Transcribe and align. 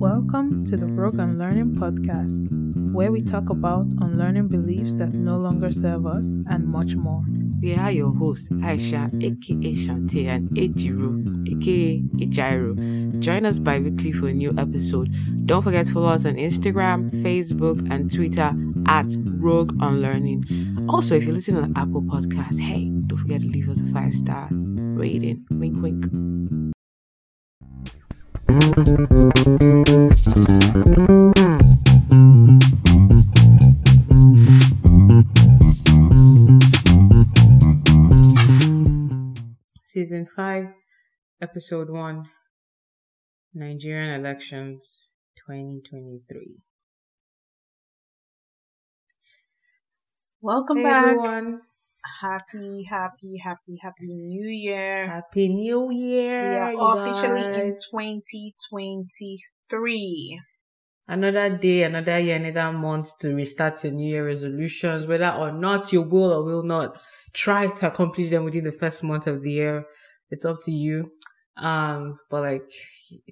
Welcome 0.00 0.64
to 0.64 0.78
the 0.78 0.86
Rogue 0.86 1.18
Unlearning 1.18 1.74
Podcast, 1.74 2.48
where 2.90 3.12
we 3.12 3.20
talk 3.20 3.50
about 3.50 3.84
unlearning 4.00 4.48
beliefs 4.48 4.96
that 4.96 5.12
no 5.12 5.36
longer 5.36 5.70
serve 5.70 6.06
us 6.06 6.24
and 6.48 6.66
much 6.66 6.94
more. 6.94 7.22
We 7.60 7.74
are 7.74 7.90
your 7.90 8.14
hosts, 8.14 8.48
Aisha, 8.48 9.12
aka 9.22 9.74
Shante, 9.74 10.26
and 10.26 10.48
Ejiro, 10.52 11.46
aka 11.52 12.00
Ejiro. 12.16 13.20
Join 13.20 13.44
us 13.44 13.58
bi 13.58 13.78
weekly 13.78 14.12
for 14.12 14.28
a 14.28 14.32
new 14.32 14.54
episode. 14.56 15.14
Don't 15.44 15.60
forget 15.60 15.84
to 15.84 15.92
follow 15.92 16.08
us 16.08 16.24
on 16.24 16.36
Instagram, 16.36 17.10
Facebook, 17.22 17.86
and 17.92 18.10
Twitter 18.10 18.54
at 18.86 19.14
Rogue 19.18 19.76
Unlearning. 19.82 20.86
Also, 20.88 21.14
if 21.14 21.24
you're 21.24 21.34
listening 21.34 21.62
on 21.62 21.74
the 21.74 21.78
Apple 21.78 22.00
Podcasts, 22.00 22.58
hey, 22.58 22.88
don't 23.06 23.18
forget 23.18 23.42
to 23.42 23.48
leave 23.48 23.68
us 23.68 23.82
a 23.82 23.86
five 23.92 24.14
star 24.14 24.48
rating. 24.50 25.44
Wink, 25.50 25.82
wink. 25.82 26.59
Season 39.84 40.26
5, 40.34 40.64
Episode 41.40 41.90
1 41.90 42.24
Nigerian 43.54 44.18
Elections 44.18 45.06
2023. 45.46 46.64
Welcome 50.40 50.78
Hey 50.78 50.82
back. 50.82 51.04
everyone. 51.06 51.60
Happy, 52.02 52.84
happy, 52.84 53.36
happy, 53.44 53.78
happy 53.82 54.14
New 54.14 54.48
Year. 54.48 55.06
Happy 55.06 55.48
New 55.48 55.90
Year. 55.90 56.50
we 56.50 56.56
are 56.76 56.96
officially 56.96 57.42
in 57.42 57.76
2023. 57.76 60.40
Another 61.08 61.58
day, 61.58 61.82
another 61.82 62.18
year, 62.18 62.36
another 62.36 62.72
month 62.72 63.18
to 63.18 63.34
restart 63.34 63.84
your 63.84 63.92
New 63.92 64.14
Year 64.14 64.24
resolutions, 64.24 65.06
whether 65.06 65.30
or 65.30 65.52
not 65.52 65.92
you 65.92 66.00
will 66.00 66.32
or 66.32 66.42
will 66.42 66.62
not 66.62 66.98
try 67.34 67.66
to 67.66 67.88
accomplish 67.88 68.30
them 68.30 68.44
within 68.44 68.64
the 68.64 68.72
first 68.72 69.04
month 69.04 69.26
of 69.26 69.42
the 69.42 69.52
year. 69.52 69.84
It's 70.30 70.46
up 70.46 70.56
to 70.62 70.70
you. 70.70 71.12
Um, 71.58 72.18
but 72.30 72.40
like, 72.42 72.70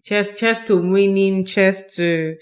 cheers, 0.05 0.39
cheers 0.39 0.65
to 0.65 0.77
winning, 0.77 1.47
cheers 1.47 1.85
to, 1.97 2.37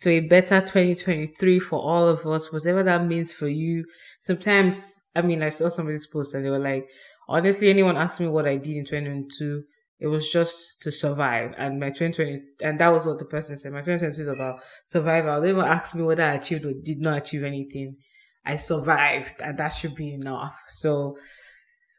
to 0.00 0.10
a 0.10 0.20
better 0.20 0.60
2023 0.60 1.58
for 1.58 1.78
all 1.78 2.08
of 2.08 2.26
us, 2.26 2.52
whatever 2.52 2.82
that 2.82 3.06
means 3.06 3.32
for 3.32 3.48
you. 3.48 3.84
Sometimes, 4.20 5.02
I 5.14 5.22
mean, 5.22 5.42
I 5.42 5.48
saw 5.48 5.68
somebody's 5.68 6.06
post 6.06 6.34
and 6.34 6.44
they 6.44 6.50
were 6.50 6.58
like, 6.58 6.86
honestly, 7.28 7.70
anyone 7.70 7.96
asked 7.96 8.20
me 8.20 8.28
what 8.28 8.46
I 8.46 8.56
did 8.56 8.76
in 8.76 8.84
2022, 8.84 9.64
it 9.98 10.08
was 10.08 10.30
just 10.30 10.82
to 10.82 10.92
survive. 10.92 11.54
And 11.56 11.80
my 11.80 11.88
2020, 11.88 12.42
and 12.62 12.78
that 12.78 12.88
was 12.88 13.06
what 13.06 13.18
the 13.18 13.24
person 13.24 13.56
said. 13.56 13.72
My 13.72 13.80
2022 13.80 14.22
is 14.22 14.28
about 14.28 14.60
survival. 14.86 15.40
They 15.40 15.50
even 15.50 15.64
asked 15.64 15.94
me 15.94 16.02
whether 16.02 16.22
I 16.22 16.34
achieved 16.34 16.66
or 16.66 16.74
did 16.74 17.00
not 17.00 17.18
achieve 17.18 17.44
anything. 17.44 17.94
I 18.44 18.56
survived, 18.56 19.40
and 19.40 19.58
that 19.58 19.70
should 19.70 19.96
be 19.96 20.14
enough. 20.14 20.56
So, 20.68 21.16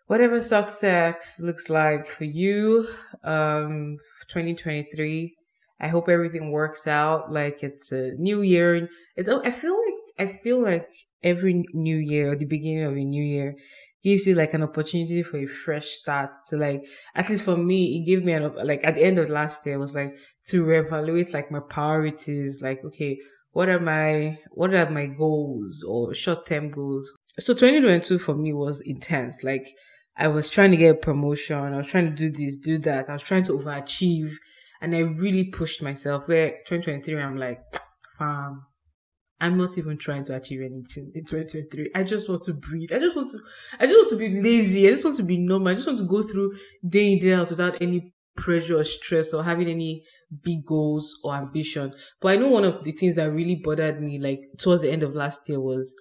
whatever 0.05 0.39
success 0.39 1.39
looks 1.41 1.69
like 1.69 2.05
for 2.05 2.23
you, 2.23 2.87
um, 3.23 3.97
2023, 4.29 5.35
I 5.79 5.87
hope 5.89 6.09
everything 6.09 6.51
works 6.51 6.87
out. 6.87 7.31
Like 7.31 7.63
it's 7.63 7.91
a 7.91 8.13
new 8.17 8.41
year. 8.41 8.89
It's, 9.15 9.29
I 9.29 9.51
feel 9.51 9.75
like, 9.75 10.29
I 10.29 10.33
feel 10.41 10.63
like 10.63 10.89
every 11.23 11.63
new 11.73 11.97
year 11.97 12.31
or 12.31 12.35
the 12.35 12.45
beginning 12.45 12.83
of 12.83 12.93
a 12.93 13.03
new 13.03 13.23
year 13.23 13.55
gives 14.03 14.25
you 14.25 14.35
like 14.35 14.53
an 14.53 14.63
opportunity 14.63 15.23
for 15.23 15.37
a 15.37 15.45
fresh 15.45 15.87
start 15.87 16.29
to 16.49 16.55
like 16.55 16.85
at 17.15 17.29
least 17.29 17.43
for 17.43 17.57
me 17.57 17.97
it 17.97 18.05
gave 18.05 18.23
me 18.23 18.33
an 18.33 18.53
like 18.63 18.79
at 18.83 18.95
the 18.95 19.03
end 19.03 19.19
of 19.19 19.29
last 19.29 19.65
year 19.65 19.79
was 19.79 19.95
like 19.95 20.17
to 20.45 20.65
reevaluate 20.65 21.33
like 21.33 21.51
my 21.51 21.59
priorities 21.59 22.61
like 22.61 22.79
okay 22.85 23.17
what 23.51 23.69
are 23.69 23.79
my 23.79 24.37
what 24.51 24.73
are 24.73 24.89
my 24.89 25.07
goals 25.07 25.83
or 25.87 26.13
short-term 26.13 26.69
goals 26.69 27.11
so 27.39 27.53
2022 27.53 28.19
for 28.19 28.35
me 28.35 28.53
was 28.53 28.81
intense 28.81 29.43
like 29.43 29.67
i 30.15 30.27
was 30.27 30.49
trying 30.49 30.71
to 30.71 30.77
get 30.77 30.95
a 30.95 30.99
promotion 30.99 31.73
i 31.73 31.77
was 31.77 31.87
trying 31.87 32.05
to 32.05 32.11
do 32.11 32.29
this 32.29 32.57
do 32.57 32.77
that 32.77 33.09
i 33.09 33.13
was 33.13 33.23
trying 33.23 33.43
to 33.43 33.53
overachieve 33.53 34.33
and 34.81 34.95
i 34.95 34.99
really 34.99 35.45
pushed 35.45 35.81
myself 35.81 36.27
where 36.27 36.51
2023 36.67 37.21
i'm 37.21 37.37
like 37.37 37.59
fam 38.17 38.67
I'm 39.39 39.57
not 39.57 39.77
even 39.77 39.97
trying 39.97 40.23
to 40.25 40.35
achieve 40.35 40.61
anything 40.61 41.11
in 41.13 41.23
2023. 41.23 41.91
I 41.93 42.03
just 42.03 42.27
want 42.27 42.41
to 42.43 42.53
breathe. 42.53 42.91
I 42.91 42.97
just 42.97 43.15
want 43.15 43.29
to, 43.29 43.39
I 43.79 43.85
just 43.85 43.95
want 43.95 44.09
to 44.09 44.15
be 44.15 44.41
lazy. 44.41 44.87
I 44.87 44.91
just 44.91 45.05
want 45.05 45.17
to 45.17 45.23
be 45.23 45.37
normal. 45.37 45.67
I 45.67 45.75
just 45.75 45.85
want 45.85 45.99
to 45.99 46.05
go 46.05 46.23
through 46.23 46.53
day 46.87 47.13
in, 47.13 47.19
day 47.19 47.33
out 47.33 47.49
without 47.49 47.79
any 47.79 48.13
pressure 48.35 48.79
or 48.79 48.83
stress 48.83 49.33
or 49.33 49.43
having 49.43 49.67
any 49.67 50.03
big 50.43 50.65
goals 50.65 51.19
or 51.23 51.35
ambition. 51.35 51.93
But 52.19 52.29
I 52.29 52.35
know 52.37 52.47
one 52.47 52.63
of 52.63 52.83
the 52.83 52.91
things 52.91 53.17
that 53.17 53.31
really 53.31 53.61
bothered 53.63 54.01
me, 54.01 54.17
like 54.17 54.39
towards 54.57 54.81
the 54.81 54.91
end 54.91 55.03
of 55.03 55.13
last 55.13 55.47
year 55.47 55.59
was 55.59 55.95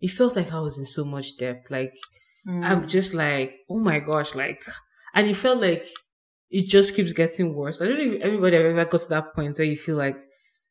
it 0.00 0.10
felt 0.10 0.36
like 0.36 0.52
I 0.52 0.60
was 0.60 0.78
in 0.78 0.86
so 0.86 1.04
much 1.04 1.38
debt. 1.38 1.66
Like 1.70 1.94
mm. 2.46 2.62
I'm 2.62 2.86
just 2.86 3.14
like, 3.14 3.54
oh 3.70 3.78
my 3.78 4.00
gosh, 4.00 4.34
like, 4.34 4.62
and 5.14 5.28
it 5.28 5.36
felt 5.36 5.62
like 5.62 5.86
it 6.52 6.66
just 6.68 6.94
keeps 6.94 7.12
getting 7.12 7.54
worse. 7.54 7.80
I 7.80 7.86
don't 7.86 7.98
know 7.98 8.14
if 8.14 8.22
everybody 8.22 8.56
ever 8.56 8.84
got 8.84 9.00
to 9.00 9.08
that 9.08 9.34
point 9.34 9.58
where 9.58 9.66
you 9.66 9.76
feel 9.76 9.96
like, 9.96 10.16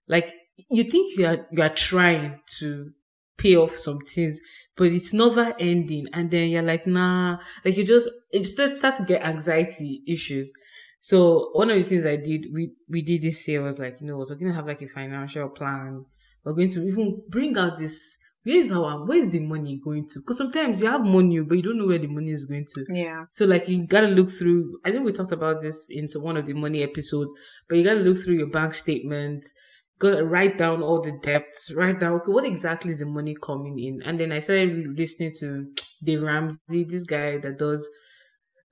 like 0.07 0.33
you 0.69 0.83
think 0.83 1.17
you 1.17 1.25
are 1.25 1.47
you 1.51 1.61
are 1.63 1.69
trying 1.73 2.39
to 2.59 2.91
pay 3.37 3.55
off 3.55 3.75
some 3.77 3.99
things, 3.99 4.39
but 4.75 4.87
it's 4.87 5.13
never 5.13 5.55
ending, 5.59 6.07
and 6.13 6.29
then 6.31 6.49
you're 6.49 6.61
like, 6.61 6.85
nah, 6.85 7.37
like 7.65 7.77
you 7.77 7.83
just 7.83 8.09
you 8.31 8.43
start 8.43 8.77
start 8.77 8.95
to 8.95 9.03
get 9.03 9.23
anxiety 9.23 10.03
issues. 10.07 10.51
So 10.99 11.49
one 11.53 11.71
of 11.71 11.77
the 11.77 11.83
things 11.83 12.05
I 12.05 12.15
did 12.17 12.47
we 12.53 12.73
we 12.87 13.01
did 13.01 13.23
this 13.23 13.47
year 13.47 13.63
was 13.63 13.79
like, 13.79 13.99
you 14.01 14.07
know, 14.07 14.17
we're 14.17 14.35
gonna 14.35 14.53
have 14.53 14.67
like 14.67 14.81
a 14.81 14.87
financial 14.87 15.49
plan. 15.49 16.05
We're 16.43 16.53
going 16.53 16.69
to 16.69 16.87
even 16.87 17.23
bring 17.29 17.57
out 17.57 17.77
this. 17.77 18.19
Where 18.43 18.55
is 18.57 18.71
our 18.71 19.05
where 19.05 19.19
is 19.19 19.29
the 19.31 19.39
money 19.39 19.79
going 19.83 20.07
to? 20.09 20.19
Because 20.19 20.37
sometimes 20.37 20.81
you 20.81 20.87
have 20.87 21.05
money, 21.05 21.39
but 21.41 21.55
you 21.55 21.61
don't 21.63 21.77
know 21.77 21.87
where 21.87 21.99
the 21.99 22.07
money 22.07 22.31
is 22.31 22.45
going 22.45 22.65
to. 22.73 22.85
Yeah. 22.89 23.25
So 23.31 23.45
like 23.45 23.67
you 23.69 23.85
gotta 23.85 24.07
look 24.07 24.29
through. 24.31 24.79
I 24.85 24.91
think 24.91 25.05
we 25.05 25.11
talked 25.13 25.31
about 25.31 25.61
this 25.61 25.87
in 25.89 26.07
some- 26.07 26.23
one 26.23 26.37
of 26.37 26.47
the 26.47 26.53
money 26.53 26.81
episodes, 26.83 27.31
but 27.69 27.77
you 27.77 27.83
gotta 27.83 27.99
look 27.99 28.17
through 28.17 28.35
your 28.37 28.49
bank 28.49 28.73
statements. 28.73 29.53
Gotta 29.99 30.25
write 30.25 30.57
down 30.57 30.81
all 30.81 31.01
the 31.01 31.11
debts. 31.21 31.71
Write 31.73 31.99
down 31.99 32.13
okay, 32.13 32.31
what 32.31 32.45
exactly 32.45 32.91
is 32.93 32.99
the 32.99 33.05
money 33.05 33.35
coming 33.41 33.77
in? 33.77 34.01
And 34.03 34.19
then 34.19 34.31
I 34.31 34.39
started 34.39 34.97
listening 34.97 35.31
to 35.39 35.67
Dave 36.03 36.23
Ramsey, 36.23 36.83
this 36.83 37.03
guy 37.03 37.37
that 37.37 37.59
does 37.59 37.87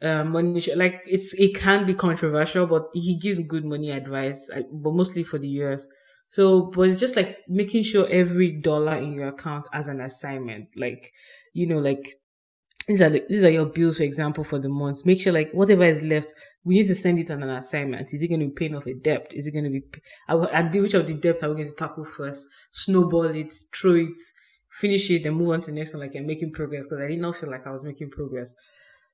uh, 0.01 0.23
money. 0.23 0.61
Like 0.75 1.01
it's 1.07 1.33
it 1.33 1.55
can 1.55 1.85
be 1.85 1.93
controversial, 1.93 2.67
but 2.67 2.87
he 2.93 3.17
gives 3.17 3.39
good 3.39 3.65
money 3.65 3.91
advice, 3.91 4.49
but 4.71 4.93
mostly 4.93 5.23
for 5.23 5.37
the 5.37 5.47
US. 5.63 5.87
So, 6.29 6.67
but 6.67 6.83
it's 6.83 6.99
just 6.99 7.15
like 7.15 7.37
making 7.47 7.83
sure 7.83 8.07
every 8.07 8.51
dollar 8.51 8.95
in 8.95 9.13
your 9.13 9.27
account 9.29 9.67
has 9.73 9.87
an 9.87 9.99
assignment. 9.99 10.69
Like, 10.77 11.11
you 11.53 11.67
know, 11.67 11.79
like 11.79 12.15
these 12.87 13.01
are 13.01 13.09
the, 13.09 13.23
these 13.27 13.43
are 13.43 13.49
your 13.49 13.65
bills, 13.65 13.97
for 13.97 14.03
example, 14.03 14.43
for 14.43 14.59
the 14.59 14.69
month. 14.69 15.05
Make 15.05 15.19
sure 15.21 15.33
like 15.33 15.51
whatever 15.51 15.83
is 15.83 16.03
left, 16.03 16.33
we 16.63 16.75
need 16.75 16.87
to 16.87 16.95
send 16.95 17.19
it 17.19 17.31
on 17.31 17.43
an 17.43 17.49
assignment. 17.49 18.13
Is 18.13 18.21
it 18.21 18.27
going 18.27 18.41
to 18.41 18.47
be 18.47 18.53
paying 18.53 18.75
off 18.75 18.85
a 18.87 18.93
debt? 18.93 19.31
Is 19.31 19.47
it 19.47 19.51
going 19.51 19.65
to 19.65 19.71
be, 19.71 19.81
and 20.27 20.73
which 20.75 20.93
of 20.93 21.07
the 21.07 21.15
debts 21.15 21.43
are 21.43 21.49
we 21.49 21.55
going 21.55 21.67
to 21.67 21.75
tackle 21.75 22.05
first? 22.05 22.47
Snowball 22.71 23.25
it, 23.35 23.51
throw 23.75 23.95
it, 23.95 24.19
finish 24.71 25.09
it, 25.09 25.23
then 25.23 25.33
move 25.33 25.49
on 25.49 25.61
to 25.61 25.67
the 25.67 25.77
next 25.77 25.93
one. 25.93 26.01
Like 26.01 26.15
I'm 26.15 26.27
making 26.27 26.51
progress 26.51 26.85
because 26.85 26.99
I 27.03 27.07
did 27.07 27.19
not 27.19 27.35
feel 27.35 27.49
like 27.49 27.65
I 27.65 27.71
was 27.71 27.83
making 27.83 28.11
progress. 28.11 28.53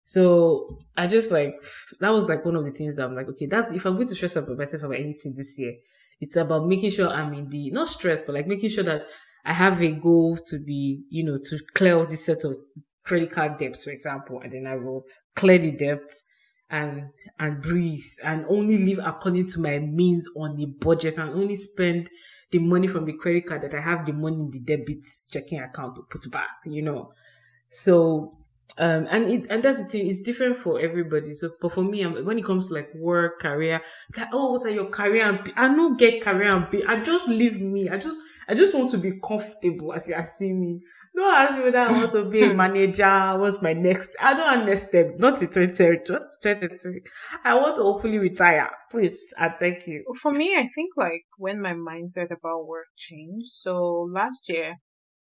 So 0.03 0.79
I 0.95 1.07
just 1.07 1.31
like 1.31 1.55
that 1.99 2.11
was 2.11 2.29
like 2.29 2.45
one 2.45 2.55
of 2.55 2.65
the 2.65 2.71
things 2.71 2.97
that 2.97 3.05
I'm 3.05 3.15
like, 3.15 3.27
okay, 3.29 3.47
that's 3.47 3.71
if 3.71 3.85
I'm 3.85 3.95
going 3.95 4.07
to 4.07 4.15
stress 4.15 4.37
out 4.37 4.47
myself 4.49 4.83
about 4.83 4.99
anything 4.99 5.33
this 5.35 5.57
year, 5.57 5.73
it's 6.21 6.35
about 6.35 6.67
making 6.67 6.91
sure 6.91 7.09
I'm 7.09 7.33
in 7.33 7.49
the 7.49 7.71
not 7.71 7.87
stress, 7.87 8.21
but 8.23 8.35
like 8.35 8.47
making 8.47 8.69
sure 8.69 8.83
that 8.83 9.05
I 9.43 9.53
have 9.53 9.81
a 9.81 9.91
goal 9.91 10.37
to 10.47 10.59
be, 10.59 11.03
you 11.09 11.23
know, 11.23 11.37
to 11.37 11.59
clear 11.73 11.97
off 11.97 12.09
this 12.09 12.25
set 12.25 12.43
of 12.43 12.59
credit 13.03 13.31
card 13.31 13.57
debts, 13.57 13.83
for 13.83 13.91
example, 13.91 14.39
and 14.41 14.51
then 14.51 14.65
I 14.65 14.75
will 14.75 15.05
clear 15.35 15.57
the 15.57 15.71
debts 15.71 16.25
and 16.69 17.09
and 17.37 17.61
breathe 17.61 18.01
and 18.23 18.45
only 18.49 18.77
live 18.83 18.99
according 19.05 19.47
to 19.47 19.59
my 19.61 19.77
means 19.79 20.27
on 20.35 20.55
the 20.55 20.65
budget 20.65 21.17
and 21.17 21.29
only 21.29 21.55
spend 21.55 22.09
the 22.51 22.59
money 22.59 22.87
from 22.87 23.05
the 23.05 23.13
credit 23.13 23.45
card 23.45 23.61
that 23.61 23.73
I 23.73 23.81
have 23.81 24.05
the 24.05 24.13
money 24.13 24.37
in 24.37 24.51
the 24.51 24.59
debit 24.59 25.05
checking 25.29 25.59
account 25.59 25.95
to 25.95 26.03
put 26.09 26.29
back, 26.31 26.49
you 26.65 26.81
know. 26.81 27.11
So 27.71 28.44
um 28.77 29.07
and 29.09 29.31
it 29.31 29.47
and 29.49 29.63
that's 29.63 29.79
the 29.81 29.85
thing 29.85 30.07
it's 30.07 30.21
different 30.21 30.57
for 30.57 30.79
everybody. 30.79 31.33
So 31.33 31.51
but 31.61 31.71
for 31.71 31.83
me 31.83 32.01
I'm, 32.03 32.25
when 32.25 32.37
it 32.37 32.45
comes 32.45 32.67
to 32.67 32.73
like 32.73 32.93
work 32.95 33.39
career 33.39 33.81
like, 34.17 34.27
oh 34.33 34.51
what 34.51 34.65
are 34.65 34.69
your 34.69 34.89
career 34.89 35.31
ambi- 35.31 35.53
i 35.55 35.67
don't 35.67 35.97
get 35.97 36.21
career 36.21 36.51
ambi- 36.53 36.87
i 36.87 37.01
just 37.03 37.27
leave 37.27 37.61
me. 37.61 37.89
I 37.89 37.97
just 37.97 38.19
i 38.47 38.53
just 38.53 38.75
want 38.75 38.91
to 38.91 38.97
be 38.97 39.19
comfortable 39.23 39.93
as 39.93 40.07
you 40.07 40.15
see 40.25 40.53
me. 40.53 40.79
Don't 41.15 41.33
ask 41.33 41.57
me 41.57 41.63
whether 41.63 41.79
i 41.79 41.91
want 41.91 42.11
to 42.11 42.25
be 42.25 42.43
a 42.43 42.53
manager 42.63 43.37
what's 43.37 43.61
my 43.61 43.73
next 43.73 44.11
i 44.19 44.33
don't 44.33 44.59
understand. 44.59 45.19
Not 45.19 45.41
in 45.41 45.49
2023 45.49 47.01
i 47.43 47.55
want 47.55 47.75
to 47.75 47.83
hopefully 47.83 48.17
retire 48.17 48.69
please 48.91 49.33
i 49.37 49.49
thank 49.49 49.87
you. 49.87 50.03
For 50.21 50.31
me, 50.31 50.55
I 50.55 50.67
think 50.67 50.91
like 50.97 51.25
when 51.37 51.61
my 51.61 51.73
mindset 51.73 52.31
about 52.31 52.67
work 52.67 52.87
changed. 52.97 53.49
So 53.51 54.07
last 54.11 54.43
year, 54.47 54.75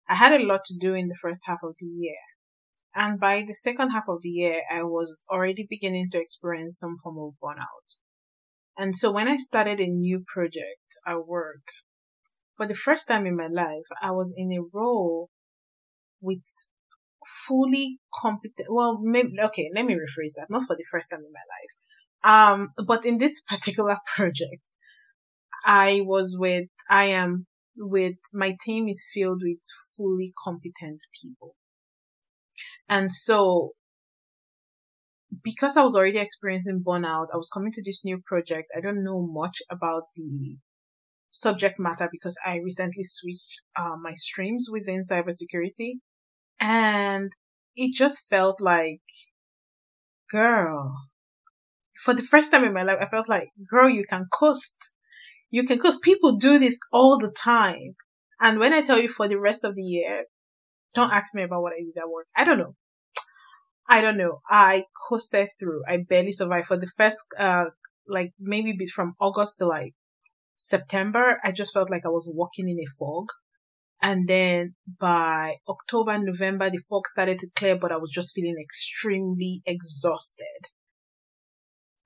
I 0.08 0.14
had 0.16 0.38
a 0.40 0.44
lot 0.44 0.64
to 0.66 0.74
do 0.78 0.94
in 0.94 1.08
the 1.08 1.16
first 1.20 1.42
half 1.46 1.58
of 1.62 1.74
the 1.80 1.86
year. 1.86 2.16
And 2.94 3.18
by 3.18 3.44
the 3.46 3.54
second 3.54 3.90
half 3.90 4.04
of 4.08 4.22
the 4.22 4.28
year, 4.28 4.62
I 4.70 4.84
was 4.84 5.18
already 5.30 5.66
beginning 5.68 6.10
to 6.10 6.20
experience 6.20 6.78
some 6.78 6.96
form 7.02 7.18
of 7.18 7.34
burnout. 7.42 7.98
And 8.76 8.94
so 8.94 9.10
when 9.10 9.28
I 9.28 9.36
started 9.36 9.80
a 9.80 9.86
new 9.86 10.24
project 10.32 10.96
at 11.06 11.26
work, 11.26 11.62
for 12.56 12.66
the 12.66 12.74
first 12.74 13.08
time 13.08 13.26
in 13.26 13.36
my 13.36 13.48
life, 13.48 13.86
I 14.00 14.12
was 14.12 14.32
in 14.36 14.52
a 14.52 14.62
role 14.72 15.30
with 16.20 16.42
fully 17.46 17.98
competent, 18.14 18.68
well, 18.70 19.00
maybe, 19.02 19.34
okay, 19.40 19.70
let 19.74 19.86
me 19.86 19.94
rephrase 19.94 20.34
that. 20.36 20.46
Not 20.50 20.64
for 20.66 20.76
the 20.76 20.84
first 20.90 21.10
time 21.10 21.20
in 21.20 21.32
my 21.32 21.40
life. 21.54 22.60
Um, 22.60 22.68
but 22.86 23.04
in 23.04 23.18
this 23.18 23.40
particular 23.48 23.98
project, 24.14 24.62
I 25.66 26.00
was 26.04 26.36
with, 26.38 26.68
I 26.88 27.04
am 27.06 27.46
with, 27.76 28.16
my 28.32 28.56
team 28.60 28.88
is 28.88 29.04
filled 29.12 29.42
with 29.42 29.58
fully 29.96 30.32
competent 30.44 31.02
people. 31.20 31.56
And 32.88 33.12
so 33.12 33.72
because 35.42 35.76
I 35.76 35.82
was 35.82 35.96
already 35.96 36.18
experiencing 36.18 36.82
burnout, 36.86 37.28
I 37.32 37.36
was 37.36 37.50
coming 37.52 37.72
to 37.72 37.82
this 37.82 38.04
new 38.04 38.20
project. 38.24 38.70
I 38.76 38.80
don't 38.80 39.02
know 39.02 39.26
much 39.26 39.62
about 39.70 40.04
the 40.14 40.58
subject 41.30 41.78
matter 41.78 42.08
because 42.10 42.36
I 42.46 42.56
recently 42.58 43.04
switched 43.04 43.60
uh, 43.76 43.96
my 44.00 44.12
streams 44.14 44.68
within 44.70 45.02
cybersecurity. 45.04 45.94
And 46.60 47.32
it 47.74 47.94
just 47.94 48.28
felt 48.28 48.60
like, 48.60 49.02
girl, 50.30 50.94
for 52.04 52.14
the 52.14 52.22
first 52.22 52.50
time 52.50 52.64
in 52.64 52.72
my 52.72 52.82
life, 52.82 52.98
I 53.00 53.08
felt 53.08 53.28
like, 53.28 53.48
girl, 53.68 53.88
you 53.88 54.04
can 54.08 54.26
coast. 54.32 54.92
You 55.50 55.64
can 55.64 55.78
coast. 55.78 56.02
People 56.02 56.36
do 56.36 56.58
this 56.58 56.78
all 56.92 57.18
the 57.18 57.32
time. 57.32 57.96
And 58.40 58.58
when 58.58 58.72
I 58.72 58.82
tell 58.82 58.98
you 58.98 59.08
for 59.08 59.28
the 59.28 59.38
rest 59.38 59.64
of 59.64 59.74
the 59.74 59.82
year, 59.82 60.24
don't 60.94 61.12
ask 61.12 61.34
me 61.34 61.42
about 61.42 61.62
what 61.62 61.72
I 61.72 61.80
did 61.80 61.96
at 61.96 62.08
work. 62.08 62.26
I 62.36 62.44
don't 62.44 62.58
know. 62.58 62.74
I 63.88 64.00
don't 64.00 64.16
know. 64.16 64.40
I 64.48 64.84
coasted 65.08 65.48
through. 65.58 65.82
I 65.86 65.98
barely 66.08 66.32
survived 66.32 66.66
for 66.66 66.78
the 66.78 66.90
first, 66.96 67.18
uh, 67.38 67.66
like 68.08 68.32
maybe 68.38 68.74
from 68.86 69.14
August 69.20 69.58
to 69.58 69.66
like 69.66 69.94
September. 70.56 71.38
I 71.44 71.52
just 71.52 71.74
felt 71.74 71.90
like 71.90 72.06
I 72.06 72.08
was 72.10 72.28
walking 72.32 72.68
in 72.68 72.78
a 72.78 72.86
fog. 72.98 73.28
And 74.00 74.28
then 74.28 74.74
by 75.00 75.56
October, 75.68 76.18
November, 76.18 76.68
the 76.70 76.80
fog 76.88 77.06
started 77.06 77.38
to 77.40 77.48
clear, 77.54 77.76
but 77.76 77.92
I 77.92 77.96
was 77.96 78.10
just 78.12 78.34
feeling 78.34 78.56
extremely 78.62 79.62
exhausted. 79.66 80.68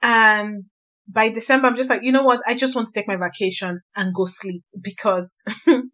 And 0.01 0.65
by 1.09 1.31
December, 1.31 1.67
I'm 1.67 1.77
just 1.77 1.91
like, 1.91 2.03
you 2.03 2.13
know 2.13 2.23
what? 2.23 2.41
I 2.47 2.55
just 2.55 2.75
want 2.75 2.87
to 2.89 2.93
take 2.93 3.09
my 3.09 3.17
vacation 3.17 3.81
and 3.97 4.15
go 4.15 4.27
sleep 4.27 4.63
because 4.81 5.39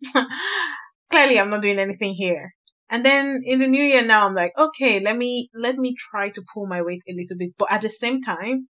clearly 1.11 1.38
I'm 1.38 1.50
not 1.50 1.62
doing 1.62 1.79
anything 1.79 2.14
here. 2.14 2.55
And 2.91 3.05
then 3.05 3.41
in 3.43 3.61
the 3.61 3.67
new 3.67 3.83
year 3.83 4.05
now, 4.05 4.27
I'm 4.27 4.35
like, 4.35 4.53
okay, 4.59 5.01
let 5.01 5.17
me, 5.17 5.49
let 5.55 5.77
me 5.77 5.95
try 5.99 6.29
to 6.31 6.43
pull 6.53 6.67
my 6.67 6.83
weight 6.83 7.03
a 7.09 7.15
little 7.15 7.37
bit. 7.37 7.53
But 7.59 7.73
at 7.73 7.81
the 7.81 7.91
same 7.91 8.21
time, 8.21 8.69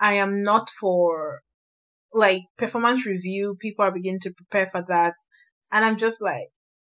I 0.00 0.14
am 0.14 0.42
not 0.42 0.70
for 0.70 1.42
like 2.12 2.42
performance 2.56 3.06
review. 3.06 3.56
People 3.60 3.84
are 3.84 3.92
beginning 3.92 4.20
to 4.20 4.32
prepare 4.32 4.66
for 4.66 4.84
that. 4.88 5.14
And 5.72 5.84
I'm 5.84 5.96
just 5.96 6.20
like, 6.20 6.48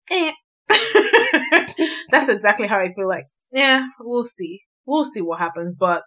eh. 0.10 0.32
That's 2.10 2.30
exactly 2.30 2.68
how 2.68 2.80
I 2.80 2.94
feel 2.94 3.08
like. 3.08 3.26
Yeah, 3.52 3.88
we'll 4.00 4.24
see. 4.24 4.62
We'll 4.86 5.06
see 5.06 5.22
what 5.22 5.40
happens. 5.40 5.76
But 5.76 6.04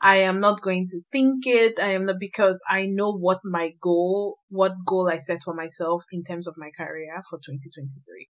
I 0.00 0.16
am 0.16 0.40
not 0.40 0.62
going 0.62 0.86
to 0.86 1.00
think 1.12 1.46
it. 1.46 1.78
I 1.80 1.88
am 1.88 2.04
not 2.04 2.16
because 2.18 2.60
I 2.68 2.86
know 2.86 3.12
what 3.12 3.40
my 3.44 3.72
goal, 3.80 4.36
what 4.48 4.72
goal 4.86 5.08
I 5.10 5.18
set 5.18 5.42
for 5.44 5.54
myself 5.54 6.04
in 6.10 6.22
terms 6.22 6.46
of 6.46 6.54
my 6.56 6.70
career 6.76 7.22
for 7.28 7.38
2023. 7.38 8.28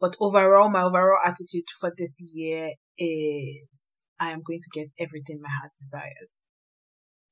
But 0.00 0.16
overall, 0.20 0.68
my 0.68 0.82
overall 0.82 1.18
attitude 1.24 1.64
for 1.80 1.92
this 1.96 2.14
year 2.20 2.72
is 2.98 3.88
I 4.20 4.30
am 4.30 4.42
going 4.42 4.60
to 4.60 4.80
get 4.80 4.88
everything 4.98 5.40
my 5.40 5.48
heart 5.48 5.72
desires. 5.78 6.48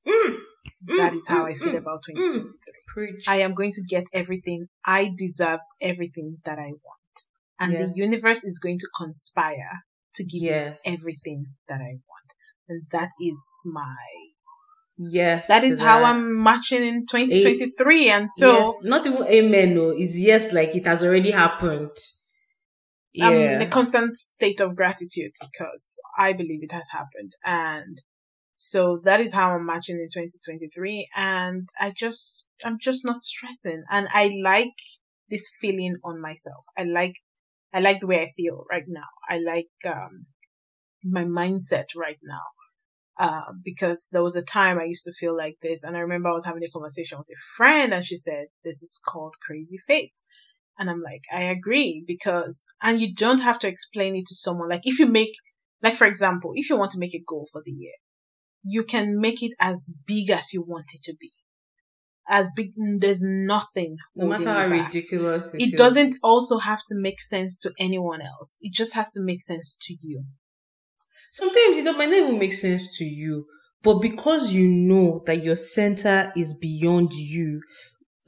Mm. 0.07 0.35
That 0.97 1.15
is 1.15 1.27
how 1.27 1.45
mm, 1.45 1.51
I 1.51 1.53
feel 1.53 1.73
mm, 1.73 1.77
about 1.77 2.03
2023. 2.05 3.07
Mm. 3.07 3.15
I 3.27 3.37
am 3.37 3.53
going 3.53 3.71
to 3.71 3.83
get 3.87 4.05
everything. 4.13 4.67
I 4.85 5.09
deserve 5.15 5.59
everything 5.81 6.37
that 6.45 6.59
I 6.59 6.71
want. 6.83 7.15
And 7.59 7.73
yes. 7.73 7.93
the 7.93 8.01
universe 8.01 8.43
is 8.43 8.59
going 8.59 8.79
to 8.79 8.87
conspire 8.95 9.83
to 10.15 10.23
give 10.23 10.41
yes. 10.41 10.81
me 10.85 10.93
everything 10.93 11.45
that 11.67 11.79
I 11.81 11.97
want. 12.07 12.33
And 12.67 12.83
that 12.91 13.09
is 13.21 13.37
my 13.65 13.95
Yes. 14.97 15.47
That 15.47 15.63
is 15.63 15.79
how 15.79 15.99
that. 15.99 16.05
I'm 16.05 16.41
matching 16.41 16.83
in 16.83 17.05
2023. 17.05 18.07
A- 18.07 18.13
and 18.13 18.31
so. 18.31 18.57
Yes. 18.57 18.75
Not 18.83 19.05
even 19.05 19.23
amen, 19.25 19.75
no. 19.75 19.89
It's 19.89 20.17
yes, 20.17 20.53
like 20.53 20.75
it 20.75 20.85
has 20.85 21.03
already 21.03 21.31
happened. 21.31 21.91
Yeah. 23.15 23.27
Um, 23.27 23.35
in 23.35 23.61
a 23.61 23.67
constant 23.67 24.17
state 24.17 24.59
of 24.59 24.75
gratitude 24.75 25.31
because 25.39 25.99
I 26.17 26.33
believe 26.33 26.63
it 26.63 26.73
has 26.73 26.83
happened. 26.91 27.33
And 27.45 28.01
so 28.53 28.99
that 29.03 29.21
is 29.21 29.33
how 29.33 29.51
I'm 29.51 29.65
matching 29.65 29.97
in 29.97 30.07
2023. 30.13 31.09
And 31.15 31.69
I 31.79 31.93
just, 31.95 32.47
I'm 32.65 32.77
just 32.79 33.05
not 33.05 33.23
stressing. 33.23 33.81
And 33.89 34.09
I 34.13 34.33
like 34.43 34.75
this 35.29 35.49
feeling 35.61 35.95
on 36.03 36.21
myself. 36.21 36.65
I 36.77 36.83
like, 36.83 37.15
I 37.73 37.79
like 37.79 38.01
the 38.01 38.07
way 38.07 38.21
I 38.21 38.31
feel 38.35 38.65
right 38.69 38.83
now. 38.87 39.07
I 39.29 39.39
like, 39.39 39.69
um, 39.85 40.25
my 41.03 41.23
mindset 41.23 41.95
right 41.95 42.19
now. 42.23 42.41
Uh, 43.17 43.53
because 43.63 44.09
there 44.11 44.23
was 44.23 44.35
a 44.35 44.41
time 44.41 44.77
I 44.77 44.83
used 44.83 45.05
to 45.05 45.13
feel 45.13 45.37
like 45.37 45.55
this. 45.61 45.85
And 45.85 45.95
I 45.95 46.01
remember 46.01 46.27
I 46.27 46.33
was 46.33 46.45
having 46.45 46.63
a 46.63 46.69
conversation 46.69 47.17
with 47.17 47.29
a 47.29 47.39
friend 47.55 47.93
and 47.93 48.05
she 48.05 48.17
said, 48.17 48.47
this 48.65 48.83
is 48.83 48.99
called 49.07 49.35
crazy 49.41 49.77
fate. 49.87 50.21
And 50.77 50.89
I'm 50.89 51.01
like, 51.01 51.23
I 51.33 51.43
agree 51.43 52.03
because, 52.05 52.67
and 52.81 52.99
you 52.99 53.13
don't 53.13 53.41
have 53.41 53.59
to 53.59 53.67
explain 53.67 54.15
it 54.15 54.25
to 54.27 54.35
someone. 54.35 54.69
Like 54.69 54.81
if 54.83 54.99
you 54.99 55.05
make, 55.05 55.31
like 55.81 55.95
for 55.95 56.05
example, 56.05 56.51
if 56.55 56.69
you 56.69 56.77
want 56.77 56.91
to 56.91 56.99
make 56.99 57.13
a 57.13 57.23
goal 57.25 57.47
for 57.51 57.61
the 57.65 57.71
year, 57.71 57.93
you 58.63 58.83
can 58.83 59.19
make 59.19 59.41
it 59.41 59.53
as 59.59 59.77
big 60.05 60.29
as 60.31 60.53
you 60.53 60.61
want 60.61 60.85
it 60.93 61.01
to 61.03 61.15
be. 61.19 61.31
As 62.27 62.51
big, 62.55 62.71
there's 62.99 63.21
nothing. 63.21 63.97
No 64.15 64.25
matter 64.25 64.49
how 64.51 64.65
ridiculous 64.65 65.53
it, 65.53 65.61
it 65.61 65.77
doesn't 65.77 66.15
also 66.23 66.57
have 66.57 66.79
to 66.89 66.95
make 66.95 67.21
sense 67.21 67.55
to 67.59 67.71
anyone 67.79 68.21
else. 68.21 68.57
It 68.61 68.73
just 68.73 68.95
has 68.95 69.11
to 69.11 69.21
make 69.21 69.41
sense 69.41 69.77
to 69.81 69.95
you. 70.01 70.23
Sometimes 71.31 71.77
it 71.77 71.83
might 71.83 72.09
not 72.09 72.17
even 72.17 72.39
make 72.39 72.53
sense 72.53 72.97
to 72.97 73.03
you, 73.05 73.45
but 73.83 73.99
because 73.99 74.53
you 74.53 74.67
know 74.67 75.21
that 75.27 75.43
your 75.43 75.55
center 75.55 76.33
is 76.35 76.55
beyond 76.55 77.13
you, 77.13 77.61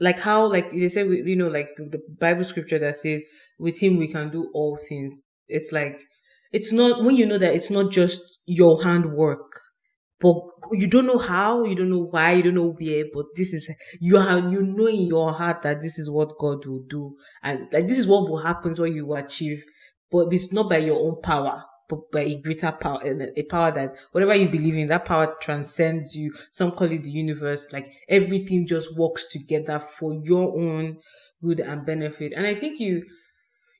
like 0.00 0.18
how 0.20 0.46
like 0.50 0.70
they 0.70 0.88
say 0.88 1.06
you 1.06 1.36
know 1.36 1.48
like 1.48 1.70
the, 1.76 2.00
bible 2.20 2.44
scripture 2.44 2.78
that 2.78 2.96
says 2.96 3.24
with 3.58 3.78
him 3.82 3.96
we 3.96 4.08
can 4.10 4.30
do 4.30 4.50
all 4.54 4.78
things. 4.88 5.22
It's 5.48 5.72
like 5.72 6.02
it's 6.52 6.72
not 6.72 7.02
when 7.04 7.16
you 7.16 7.26
know 7.26 7.38
that 7.38 7.54
it's 7.54 7.70
not 7.70 7.90
just 7.90 8.38
your 8.46 8.82
handwork 8.82 9.50
but 10.20 10.34
you 10.72 10.86
don't 10.88 11.06
know 11.06 11.18
how 11.18 11.64
you 11.64 11.74
don't 11.74 11.90
know 11.90 12.04
why 12.10 12.32
you 12.32 12.42
don't 12.42 12.54
know 12.54 12.74
where 12.78 13.04
but 13.12 13.26
this 13.36 13.52
is 13.52 13.72
you 14.00 14.16
have 14.16 14.52
you 14.52 14.62
know 14.62 14.86
in 14.86 15.06
your 15.06 15.32
heart 15.32 15.62
that 15.62 15.80
this 15.80 15.98
is 15.98 16.10
what 16.10 16.36
god 16.38 16.64
will 16.66 16.84
do 16.88 17.16
and 17.42 17.68
like 17.72 17.86
this 17.86 17.98
is 17.98 18.08
what 18.08 18.28
will 18.28 18.38
happen 18.42 18.74
when 18.74 18.92
you 18.94 19.14
achieve 19.14 19.62
but 20.10 20.32
it's 20.32 20.52
not 20.52 20.68
by 20.68 20.78
your 20.78 20.98
own 20.98 21.20
power 21.22 21.62
but 21.88 22.00
a 22.14 22.40
greater 22.40 22.72
power, 22.72 23.00
a 23.04 23.42
power 23.44 23.70
that 23.72 23.96
whatever 24.12 24.34
you 24.34 24.48
believe 24.48 24.76
in, 24.76 24.86
that 24.86 25.04
power 25.04 25.36
transcends 25.40 26.14
you. 26.14 26.34
Some 26.50 26.72
call 26.72 26.92
it 26.92 27.02
the 27.02 27.10
universe. 27.10 27.66
Like 27.72 27.92
everything 28.08 28.66
just 28.66 28.96
works 28.96 29.26
together 29.30 29.78
for 29.78 30.14
your 30.14 30.58
own 30.60 30.98
good 31.42 31.60
and 31.60 31.86
benefit. 31.86 32.32
And 32.36 32.46
I 32.46 32.54
think 32.54 32.78
you, 32.78 33.04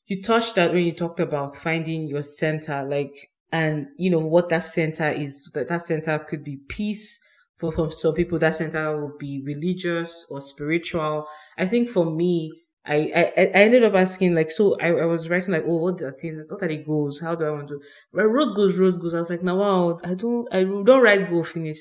you 0.07 0.23
touched 0.23 0.55
that 0.55 0.73
when 0.73 0.85
you 0.85 0.93
talked 0.93 1.21
about 1.21 1.55
finding 1.55 2.09
your 2.09 2.23
center, 2.23 2.83
like, 2.85 3.15
and 3.53 3.87
you 3.97 4.11
know 4.11 4.27
what 4.27 4.49
that 4.50 4.65
center 4.65 5.09
is. 5.09 5.50
That 5.55 5.69
that 5.69 5.83
center 5.83 6.19
could 6.19 6.45
be 6.45 6.59
peace. 6.69 7.21
For, 7.59 7.91
some 7.91 8.15
people, 8.15 8.38
that 8.38 8.55
center 8.55 9.00
will 9.00 9.17
be 9.19 9.43
religious 9.45 10.25
or 10.31 10.41
spiritual. 10.41 11.27
I 11.59 11.67
think 11.67 11.88
for 11.88 12.07
me, 12.09 12.53
I, 12.88 13.12
I, 13.14 13.23
I 13.37 13.61
ended 13.66 13.85
up 13.85 13.95
asking 13.95 14.35
like 14.35 14.50
so 14.50 14.76
I, 14.80 14.88
I 14.88 15.04
was 15.04 15.28
writing 15.28 15.52
like 15.52 15.64
oh 15.66 15.76
what 15.76 16.00
are 16.00 16.12
things 16.12 16.42
what 16.49 16.62
are 16.62 16.68
the 16.68 16.78
goals? 16.78 17.21
How 17.21 17.35
do 17.35 17.45
I 17.45 17.50
want 17.50 17.68
to 17.68 17.80
road 18.12 18.54
goes 18.54 18.76
road 18.78 19.00
goes 19.00 19.12
I 19.14 19.18
was 19.18 19.30
like 19.30 19.42
now 19.42 19.57
wow 19.57 19.99
I 20.02 20.14
don't 20.14 20.49
I 20.52 20.64
don't 20.64 21.02
write 21.02 21.28
goal 21.30 21.45
finish. 21.45 21.76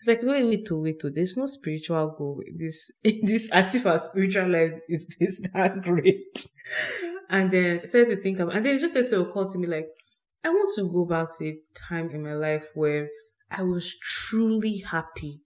It's 0.00 0.08
like 0.08 0.20
wait 0.22 0.44
wait 0.44 0.66
to 0.66 0.80
wait 0.82 1.00
to 1.00 1.10
there's 1.10 1.36
no 1.36 1.46
spiritual 1.46 2.14
goal. 2.18 2.42
In 2.44 2.58
this 2.58 2.90
in 3.04 3.20
this 3.26 3.48
as 3.50 3.74
if 3.74 3.86
our 3.86 4.00
spiritual 4.00 4.48
lives 4.48 4.78
is 4.88 5.16
this 5.18 5.40
that 5.54 5.82
great. 5.82 6.26
And 7.30 7.50
then 7.50 7.80
I 7.82 7.86
started 7.86 8.16
to 8.16 8.20
think 8.20 8.40
of 8.40 8.48
and 8.48 8.66
then 8.66 8.76
it 8.76 8.80
just 8.80 8.94
started 8.94 9.10
to 9.10 9.20
occur 9.20 9.52
to 9.52 9.58
me 9.58 9.68
like 9.68 9.86
I 10.44 10.48
want 10.50 10.74
to 10.76 10.90
go 10.90 11.04
back 11.04 11.28
to 11.38 11.44
a 11.46 11.58
time 11.88 12.10
in 12.10 12.22
my 12.22 12.34
life 12.34 12.66
where 12.74 13.08
I 13.50 13.62
was 13.62 13.96
truly 14.00 14.78
happy 14.78 15.40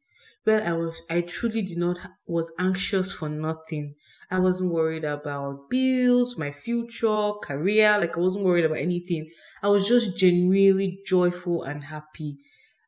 where 0.44 0.66
I 0.66 0.72
was 0.72 1.00
I 1.10 1.20
truly 1.20 1.62
did 1.62 1.78
not 1.78 1.98
was 2.26 2.52
anxious 2.58 3.12
for 3.12 3.28
nothing 3.28 3.94
I 4.32 4.38
wasn't 4.38 4.72
worried 4.72 5.04
about 5.04 5.68
bills, 5.68 6.38
my 6.38 6.50
future, 6.50 7.32
career. 7.42 7.98
Like 7.98 8.16
I 8.16 8.20
wasn't 8.20 8.46
worried 8.46 8.64
about 8.64 8.78
anything. 8.78 9.28
I 9.62 9.68
was 9.68 9.86
just 9.86 10.16
genuinely 10.16 11.00
joyful 11.04 11.64
and 11.64 11.84
happy. 11.84 12.38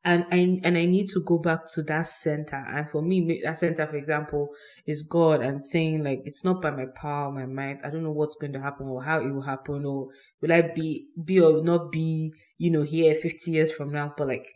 And 0.06 0.26
I, 0.32 0.60
and 0.62 0.78
I 0.78 0.86
need 0.86 1.08
to 1.08 1.22
go 1.22 1.38
back 1.38 1.70
to 1.74 1.82
that 1.82 2.06
center. 2.06 2.56
And 2.56 2.88
for 2.88 3.02
me, 3.02 3.42
that 3.44 3.58
center, 3.58 3.86
for 3.86 3.96
example, 3.96 4.48
is 4.86 5.02
God 5.02 5.42
and 5.42 5.62
saying 5.62 6.02
like, 6.02 6.22
it's 6.24 6.44
not 6.44 6.62
by 6.62 6.70
my 6.70 6.86
power, 6.94 7.30
my 7.30 7.46
mind. 7.46 7.80
I 7.84 7.90
don't 7.90 8.02
know 8.04 8.12
what's 8.12 8.36
going 8.36 8.54
to 8.54 8.60
happen 8.60 8.86
or 8.88 9.02
how 9.02 9.20
it 9.20 9.30
will 9.30 9.42
happen 9.42 9.84
or 9.84 10.08
will 10.40 10.52
I 10.52 10.62
be, 10.62 11.08
be 11.22 11.40
or 11.40 11.62
not 11.62 11.92
be, 11.92 12.32
you 12.56 12.70
know, 12.70 12.82
here 12.82 13.14
50 13.14 13.50
years 13.50 13.70
from 13.72 13.92
now. 13.92 14.14
But 14.16 14.28
like, 14.28 14.46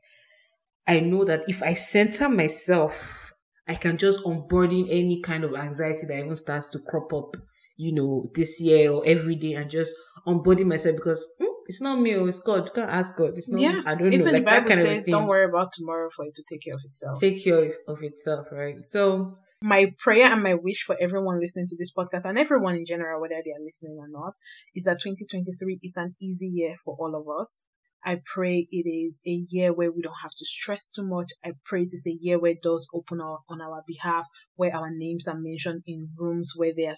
I 0.86 1.00
know 1.00 1.24
that 1.26 1.44
if 1.48 1.62
I 1.62 1.74
center 1.74 2.30
myself 2.30 3.27
I 3.68 3.74
can 3.74 3.98
just 3.98 4.24
onboarding 4.24 4.88
any 4.90 5.20
kind 5.20 5.44
of 5.44 5.54
anxiety 5.54 6.06
that 6.06 6.18
even 6.18 6.36
starts 6.36 6.68
to 6.70 6.78
crop 6.78 7.12
up, 7.12 7.36
you 7.76 7.92
know, 7.92 8.30
this 8.34 8.60
year 8.60 8.90
or 8.90 9.02
every 9.06 9.36
day 9.36 9.54
and 9.54 9.70
just 9.70 9.94
onboarding 10.26 10.66
myself 10.66 10.96
because 10.96 11.28
mm, 11.40 11.46
it's 11.66 11.82
not 11.82 12.00
me, 12.00 12.14
or 12.14 12.22
oh, 12.22 12.26
it's 12.26 12.40
God. 12.40 12.66
You 12.66 12.72
can't 12.74 12.90
ask 12.90 13.14
God. 13.14 13.32
It's 13.36 13.50
not 13.50 13.60
yeah. 13.60 13.82
I 13.84 13.94
don't 13.94 14.12
Even 14.12 14.24
know. 14.26 14.32
Like 14.32 14.44
the 14.44 14.50
Bible 14.50 14.72
says, 14.72 15.04
don't 15.04 15.26
worry 15.26 15.44
about 15.44 15.72
tomorrow 15.74 16.08
for 16.14 16.24
it 16.24 16.34
to 16.36 16.42
take 16.50 16.62
care 16.62 16.74
of 16.74 16.80
itself. 16.84 17.20
Take 17.20 17.44
care 17.44 17.72
of 17.86 18.02
itself, 18.02 18.46
right? 18.50 18.80
So 18.84 19.32
my 19.60 19.92
prayer 19.98 20.32
and 20.32 20.42
my 20.42 20.54
wish 20.54 20.84
for 20.84 20.96
everyone 21.00 21.40
listening 21.40 21.66
to 21.66 21.76
this 21.76 21.92
podcast 21.92 22.24
and 22.24 22.38
everyone 22.38 22.76
in 22.76 22.86
general, 22.86 23.20
whether 23.20 23.40
they 23.44 23.50
are 23.50 23.64
listening 23.64 23.98
or 23.98 24.08
not, 24.08 24.34
is 24.74 24.84
that 24.84 25.00
2023 25.02 25.80
is 25.82 25.94
an 25.96 26.14
easy 26.20 26.46
year 26.46 26.76
for 26.82 26.96
all 26.98 27.14
of 27.14 27.26
us. 27.40 27.64
I 28.04 28.20
pray 28.24 28.68
it 28.70 28.88
is 28.88 29.20
a 29.26 29.30
year 29.50 29.72
where 29.72 29.90
we 29.90 30.02
don't 30.02 30.22
have 30.22 30.34
to 30.36 30.44
stress 30.44 30.88
too 30.88 31.04
much. 31.04 31.32
I 31.44 31.52
pray 31.64 31.82
it 31.82 31.92
is 31.92 32.06
a 32.06 32.16
year 32.18 32.38
where 32.38 32.54
doors 32.60 32.86
open 32.94 33.20
up 33.20 33.42
on 33.48 33.60
our 33.60 33.82
behalf, 33.86 34.26
where 34.56 34.74
our 34.74 34.90
names 34.90 35.26
are 35.26 35.38
mentioned 35.38 35.82
in 35.86 36.10
rooms 36.16 36.52
where 36.56 36.72
they 36.74 36.86
are, 36.86 36.96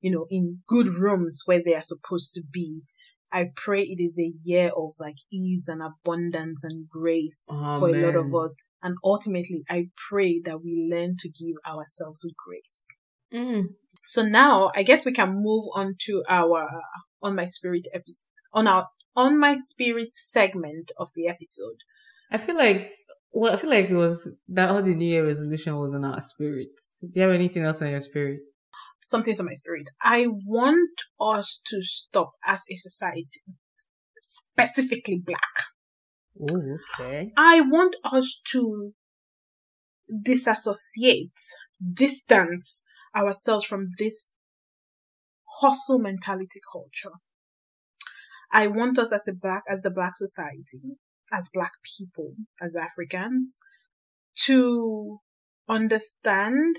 you 0.00 0.10
know, 0.10 0.26
in 0.30 0.60
good 0.66 0.88
rooms 0.88 1.42
where 1.46 1.62
they 1.64 1.74
are 1.74 1.82
supposed 1.82 2.34
to 2.34 2.42
be. 2.50 2.82
I 3.30 3.50
pray 3.54 3.82
it 3.82 4.02
is 4.02 4.18
a 4.18 4.32
year 4.42 4.70
of 4.74 4.94
like 4.98 5.16
ease 5.30 5.68
and 5.68 5.82
abundance 5.82 6.64
and 6.64 6.88
grace 6.88 7.44
Amen. 7.50 7.78
for 7.78 7.88
a 7.90 8.06
lot 8.06 8.16
of 8.16 8.34
us. 8.34 8.54
And 8.82 8.96
ultimately, 9.04 9.64
I 9.68 9.88
pray 10.08 10.40
that 10.44 10.62
we 10.62 10.88
learn 10.90 11.16
to 11.18 11.28
give 11.28 11.56
ourselves 11.68 12.26
grace. 12.46 12.96
Mm. 13.34 13.74
So 14.06 14.22
now 14.22 14.70
I 14.74 14.82
guess 14.82 15.04
we 15.04 15.12
can 15.12 15.34
move 15.34 15.64
on 15.74 15.96
to 16.06 16.22
our 16.28 16.66
on 17.22 17.34
my 17.34 17.46
spirit 17.46 17.86
episode 17.92 18.30
on 18.52 18.66
our 18.66 18.88
on 19.18 19.38
my 19.38 19.56
spirit 19.56 20.14
segment 20.14 20.92
of 20.96 21.08
the 21.16 21.26
episode. 21.26 21.80
I 22.30 22.38
feel 22.38 22.56
like 22.56 22.92
well, 23.32 23.52
I 23.52 23.56
feel 23.56 23.70
like 23.70 23.90
it 23.90 23.94
was 23.94 24.30
that 24.48 24.70
all 24.70 24.80
the 24.80 24.94
New 24.94 25.08
Year 25.08 25.26
resolution 25.26 25.76
was 25.76 25.92
on 25.92 26.04
our 26.04 26.22
spirit. 26.22 26.68
Do 27.00 27.08
you 27.12 27.22
have 27.22 27.32
anything 27.32 27.64
else 27.64 27.82
on 27.82 27.90
your 27.90 28.00
spirit? 28.00 28.40
Something's 29.02 29.40
on 29.40 29.46
my 29.46 29.52
spirit. 29.52 29.88
I 30.02 30.26
want 30.28 31.02
us 31.20 31.60
to 31.66 31.82
stop 31.82 32.32
as 32.46 32.64
a 32.70 32.76
society, 32.76 33.40
specifically 34.22 35.22
black. 35.24 35.54
Ooh, 36.40 36.78
okay. 36.94 37.32
I 37.36 37.60
want 37.60 37.96
us 38.04 38.40
to 38.52 38.92
disassociate, 40.22 41.40
distance 41.92 42.82
ourselves 43.16 43.64
from 43.66 43.88
this 43.98 44.36
hustle 45.60 45.98
mentality 45.98 46.60
culture. 46.72 47.16
I 48.50 48.66
want 48.66 48.98
us 48.98 49.12
as 49.12 49.28
a 49.28 49.32
black, 49.32 49.62
as 49.68 49.82
the 49.82 49.90
black 49.90 50.16
society, 50.16 50.96
as 51.32 51.50
black 51.52 51.72
people, 51.98 52.34
as 52.62 52.76
Africans, 52.76 53.58
to 54.44 55.18
understand 55.68 56.76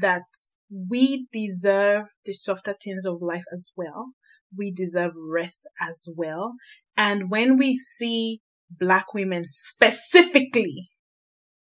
that 0.00 0.24
we 0.70 1.26
deserve 1.32 2.06
the 2.24 2.32
softer 2.32 2.74
things 2.82 3.06
of 3.06 3.22
life 3.22 3.44
as 3.52 3.70
well. 3.76 4.12
We 4.56 4.72
deserve 4.72 5.12
rest 5.30 5.66
as 5.80 6.08
well. 6.14 6.54
And 6.96 7.30
when 7.30 7.56
we 7.56 7.76
see 7.76 8.40
black 8.70 9.14
women 9.14 9.44
specifically 9.48 10.88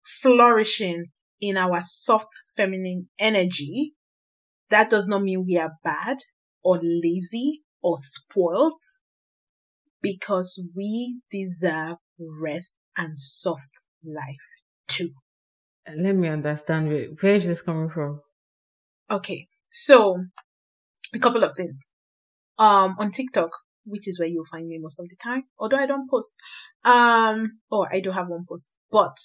flourishing 0.05 1.07
in 1.41 1.57
our 1.57 1.81
soft 1.81 2.29
feminine 2.55 3.09
energy, 3.19 3.93
that 4.69 4.89
does 4.89 5.07
not 5.07 5.23
mean 5.23 5.45
we 5.45 5.57
are 5.57 5.73
bad 5.83 6.17
or 6.63 6.79
lazy 6.81 7.61
or 7.81 7.97
spoiled 7.97 8.79
because 10.03 10.61
we 10.75 11.21
deserve 11.31 11.97
rest 12.19 12.75
and 12.95 13.19
soft 13.19 13.71
life 14.05 14.45
too. 14.87 15.09
Let 15.87 16.15
me 16.15 16.27
understand 16.27 16.89
where 17.21 17.33
is 17.33 17.47
this 17.47 17.63
coming 17.63 17.89
from? 17.89 18.21
Okay, 19.09 19.47
so 19.71 20.25
a 21.13 21.19
couple 21.19 21.43
of 21.43 21.53
things. 21.57 21.79
Um, 22.59 22.95
on 22.99 23.11
TikTok, 23.11 23.49
which 23.85 24.07
is 24.07 24.19
where 24.19 24.29
you'll 24.29 24.45
find 24.45 24.67
me 24.67 24.77
most 24.79 24.99
of 24.99 25.07
the 25.09 25.15
time, 25.21 25.43
although 25.57 25.77
I 25.77 25.87
don't 25.87 26.09
post. 26.09 26.33
Um, 26.85 27.59
oh, 27.71 27.87
I 27.91 27.99
do 27.99 28.11
have 28.11 28.27
one 28.27 28.45
post, 28.47 28.77
but 28.91 29.17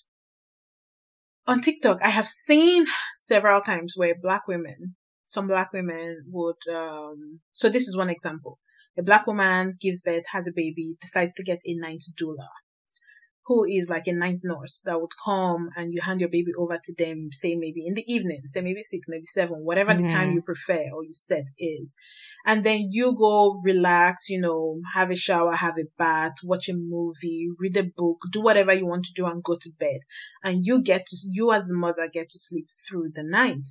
on 1.47 1.61
TikTok, 1.61 1.99
I 2.03 2.11
have 2.11 2.27
seen 2.27 2.87
several 3.15 3.61
times 3.61 3.95
where 3.97 4.15
black 4.21 4.49
women, 4.49 4.97
some 5.25 5.47
black 5.47 5.73
women 5.73 6.25
would, 6.31 6.57
um, 6.73 7.41
so 7.53 7.69
this 7.69 7.89
is 7.89 7.97
one 7.97 8.11
example. 8.11 8.59
A 8.99 9.03
black 9.03 9.27
woman 9.27 9.73
gives 9.81 10.03
birth, 10.03 10.25
has 10.33 10.49
a 10.49 10.53
baby, 10.53 10.97
decides 11.01 11.35
to 11.35 11.45
get 11.45 11.61
a 11.65 11.75
night 11.75 12.03
doula 12.21 12.49
who 13.49 13.65
is 13.65 13.89
like 13.89 14.07
a 14.07 14.13
night 14.13 14.41
nurse 14.45 14.83
that 14.85 15.01
would 15.01 15.11
come 15.25 15.71
and 15.75 15.91
you 15.91 16.03
hand 16.03 16.21
your 16.21 16.29
baby 16.29 16.53
over 16.59 16.79
to 16.85 16.95
them, 16.99 17.31
say 17.33 17.57
maybe 17.57 17.87
in 17.87 17.95
the 17.95 18.05
evening, 18.07 18.43
say 18.45 18.61
maybe 18.61 18.83
six, 18.83 19.09
maybe 19.09 19.25
seven, 19.25 19.65
whatever 19.65 19.93
mm-hmm. 19.93 20.03
the 20.03 20.09
time 20.09 20.29
mm-hmm. 20.29 20.37
you 20.37 20.43
prefer 20.43 20.85
or 20.95 21.03
you 21.03 21.13
set 21.13 21.47
is. 21.59 21.95
And 22.45 22.63
then 22.63 22.89
you 22.91 23.17
go 23.19 23.59
relax, 23.65 24.29
you 24.29 24.39
know, 24.39 24.81
have 24.95 25.11
a 25.11 25.17
shower, 25.17 25.55
have 25.55 25.79
a 25.79 25.89
bath, 25.97 26.35
watch 26.45 26.69
a 26.69 26.75
movie, 26.75 27.49
read 27.59 27.79
a 27.79 27.85
book, 27.85 28.19
do 28.31 28.43
whatever 28.43 28.75
you 28.75 28.87
want 28.87 29.07
to 29.07 29.15
do 29.15 29.25
and 29.25 29.43
go 29.43 29.57
to 29.59 29.71
bed. 29.81 30.01
And 30.45 30.67
you 30.67 30.83
get 30.83 31.07
to, 31.07 31.17
you 31.31 31.51
as 31.51 31.65
the 31.65 31.75
mother 31.75 32.07
get 32.13 32.29
to 32.29 32.39
sleep 32.39 32.69
through 32.87 33.13
the 33.15 33.25
night. 33.25 33.67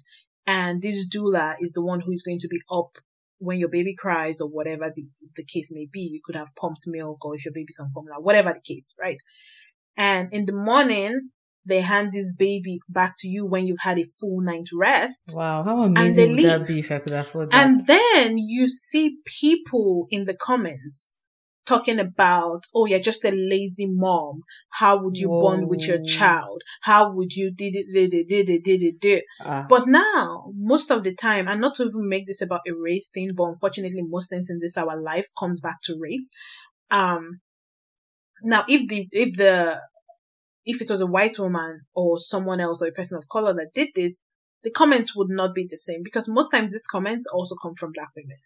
And 0.47 0.81
this 0.81 1.07
doula 1.07 1.53
is 1.59 1.73
the 1.73 1.85
one 1.85 1.99
who 1.99 2.11
is 2.11 2.23
going 2.23 2.39
to 2.39 2.47
be 2.47 2.61
up 2.71 2.97
when 3.39 3.59
your 3.59 3.69
baby 3.69 3.95
cries 3.95 4.41
or 4.41 4.49
whatever 4.49 4.91
the, 4.95 5.05
the 5.35 5.45
case 5.45 5.71
may 5.73 5.87
be. 5.91 5.99
You 5.99 6.21
could 6.23 6.35
have 6.35 6.55
pumped 6.55 6.83
milk 6.87 7.23
or 7.25 7.35
if 7.35 7.45
your 7.45 7.53
baby's 7.53 7.79
on 7.81 7.91
formula, 7.91 8.19
whatever 8.19 8.53
the 8.53 8.61
case, 8.61 8.95
right? 8.99 9.17
And 9.95 10.31
in 10.31 10.45
the 10.45 10.53
morning, 10.53 11.31
they 11.65 11.81
hand 11.81 12.13
this 12.13 12.33
baby 12.33 12.79
back 12.87 13.15
to 13.19 13.27
you 13.27 13.45
when 13.45 13.67
you've 13.67 13.81
had 13.81 13.99
a 13.99 14.05
full 14.05 14.41
night 14.41 14.69
rest. 14.73 15.33
Wow, 15.35 15.63
how 15.63 15.83
amazing 15.83 16.35
would 16.35 16.45
that 16.45 16.67
be 16.67 16.79
if 16.79 16.91
I 16.91 16.99
could 16.99 17.13
afford 17.13 17.51
that? 17.51 17.65
And 17.65 17.85
then 17.85 18.37
you 18.37 18.69
see 18.69 19.17
people 19.25 20.07
in 20.09 20.25
the 20.25 20.33
comments 20.33 21.17
talking 21.67 21.99
about, 21.99 22.63
oh, 22.73 22.85
you're 22.85 22.99
just 22.99 23.25
a 23.25 23.31
lazy 23.31 23.85
mom. 23.85 24.41
How 24.69 25.01
would 25.03 25.17
you 25.17 25.29
Whoa. 25.29 25.41
bond 25.41 25.69
with 25.69 25.87
your 25.87 26.01
child? 26.01 26.61
How 26.81 27.11
would 27.11 27.33
you 27.33 27.51
did 27.51 27.75
it, 27.75 27.87
did 27.93 28.13
it, 28.13 28.27
did 28.27 28.49
it, 28.49 28.63
did 28.63 28.83
it, 28.83 28.99
did 28.99 29.17
it. 29.19 29.23
Ah. 29.41 29.65
But 29.67 29.87
now, 29.87 30.51
most 30.55 30.89
of 30.91 31.03
the 31.03 31.13
time, 31.13 31.47
and 31.47 31.61
not 31.61 31.75
to 31.75 31.83
even 31.83 32.07
make 32.07 32.25
this 32.25 32.41
about 32.41 32.61
a 32.67 32.73
race 32.73 33.09
thing, 33.13 33.31
but 33.35 33.43
unfortunately, 33.43 34.01
most 34.07 34.29
things 34.29 34.49
in 34.49 34.59
this 34.59 34.77
our 34.77 34.99
life 34.99 35.27
comes 35.37 35.59
back 35.59 35.81
to 35.83 35.97
race. 35.99 36.31
Um, 36.89 37.41
now, 38.43 38.63
if 38.67 38.87
the, 38.87 39.07
if 39.11 39.35
the, 39.35 39.81
if 40.65 40.81
it 40.81 40.89
was 40.89 41.01
a 41.01 41.07
white 41.07 41.37
woman 41.37 41.81
or 41.93 42.19
someone 42.19 42.61
else 42.61 42.81
or 42.81 42.87
a 42.87 42.91
person 42.91 43.17
of 43.17 43.27
color 43.29 43.53
that 43.53 43.73
did 43.73 43.89
this, 43.95 44.21
the 44.63 44.71
comments 44.71 45.15
would 45.15 45.29
not 45.29 45.53
be 45.53 45.67
the 45.69 45.77
same 45.77 46.01
because 46.03 46.27
most 46.27 46.49
times 46.49 46.71
these 46.71 46.87
comments 46.87 47.27
also 47.33 47.55
come 47.61 47.75
from 47.75 47.91
black 47.93 48.09
women. 48.15 48.37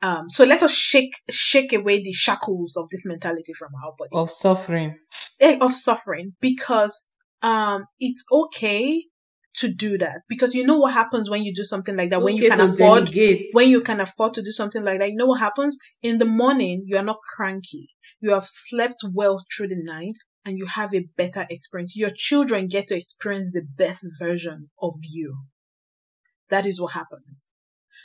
Um, 0.00 0.30
so 0.30 0.44
let 0.44 0.62
us 0.62 0.72
shake, 0.72 1.14
shake 1.28 1.72
away 1.72 2.02
the 2.02 2.12
shackles 2.12 2.76
of 2.76 2.88
this 2.90 3.04
mentality 3.04 3.52
from 3.52 3.70
our 3.84 3.92
body. 3.98 4.10
Of 4.12 4.30
suffering. 4.30 4.98
Eh, 5.40 5.58
of 5.60 5.74
suffering 5.74 6.34
because, 6.40 7.14
um, 7.42 7.84
it's 7.98 8.24
okay 8.30 9.04
to 9.54 9.68
do 9.68 9.98
that 9.98 10.20
because 10.28 10.54
you 10.54 10.64
know 10.64 10.78
what 10.78 10.92
happens 10.92 11.28
when 11.28 11.42
you 11.42 11.52
do 11.52 11.64
something 11.64 11.96
like 11.96 12.10
that 12.10 12.22
when 12.22 12.36
you 12.36 12.48
can 12.48 12.60
afford 12.60 13.06
delegate. 13.06 13.46
when 13.52 13.68
you 13.68 13.80
can 13.80 13.98
afford 13.98 14.32
to 14.32 14.42
do 14.42 14.52
something 14.52 14.84
like 14.84 15.00
that 15.00 15.10
you 15.10 15.16
know 15.16 15.26
what 15.26 15.40
happens 15.40 15.76
in 16.00 16.18
the 16.18 16.24
morning 16.24 16.84
you 16.86 16.96
are 16.96 17.02
not 17.02 17.16
cranky 17.34 17.88
you 18.20 18.30
have 18.30 18.46
slept 18.46 19.00
well 19.12 19.38
through 19.50 19.66
the 19.66 19.82
night 19.82 20.14
and 20.48 20.56
you 20.56 20.66
have 20.66 20.94
a 20.94 21.06
better 21.16 21.46
experience. 21.50 21.94
Your 21.94 22.10
children 22.14 22.68
get 22.68 22.88
to 22.88 22.96
experience 22.96 23.50
the 23.52 23.62
best 23.62 24.06
version 24.18 24.70
of 24.80 24.94
you. 25.02 25.42
That 26.48 26.64
is 26.64 26.80
what 26.80 26.94
happens. 26.94 27.50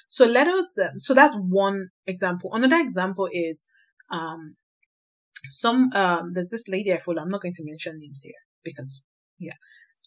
So 0.07 0.25
let 0.25 0.47
us, 0.47 0.77
um, 0.79 0.99
so 0.99 1.13
that's 1.13 1.35
one 1.35 1.89
example. 2.05 2.51
Another 2.53 2.77
example 2.77 3.29
is, 3.31 3.65
um, 4.11 4.55
some, 5.49 5.91
um, 5.93 6.31
there's 6.33 6.49
this 6.49 6.67
lady 6.67 6.93
I 6.93 6.97
follow. 6.97 7.21
I'm 7.21 7.29
not 7.29 7.41
going 7.41 7.53
to 7.55 7.65
mention 7.65 7.97
names 7.99 8.21
here 8.23 8.33
because, 8.63 9.03
yeah. 9.37 9.55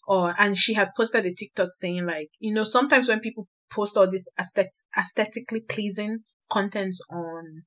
Or, 0.09 0.35
and 0.38 0.57
she 0.57 0.75
had 0.75 0.90
posted 0.97 1.26
a 1.26 1.35
TikTok 1.35 1.71
saying 1.73 2.07
like, 2.07 2.28
you 2.38 2.55
know, 2.55 2.64
sometimes 2.64 3.09
when 3.09 3.21
people 3.21 3.49
post 3.71 3.97
all 3.97 4.09
this 4.09 4.26
aesthetic, 4.38 4.73
aesthetically 4.97 5.61
pleasing 5.61 6.21
contents 6.50 7.00
on 7.11 7.64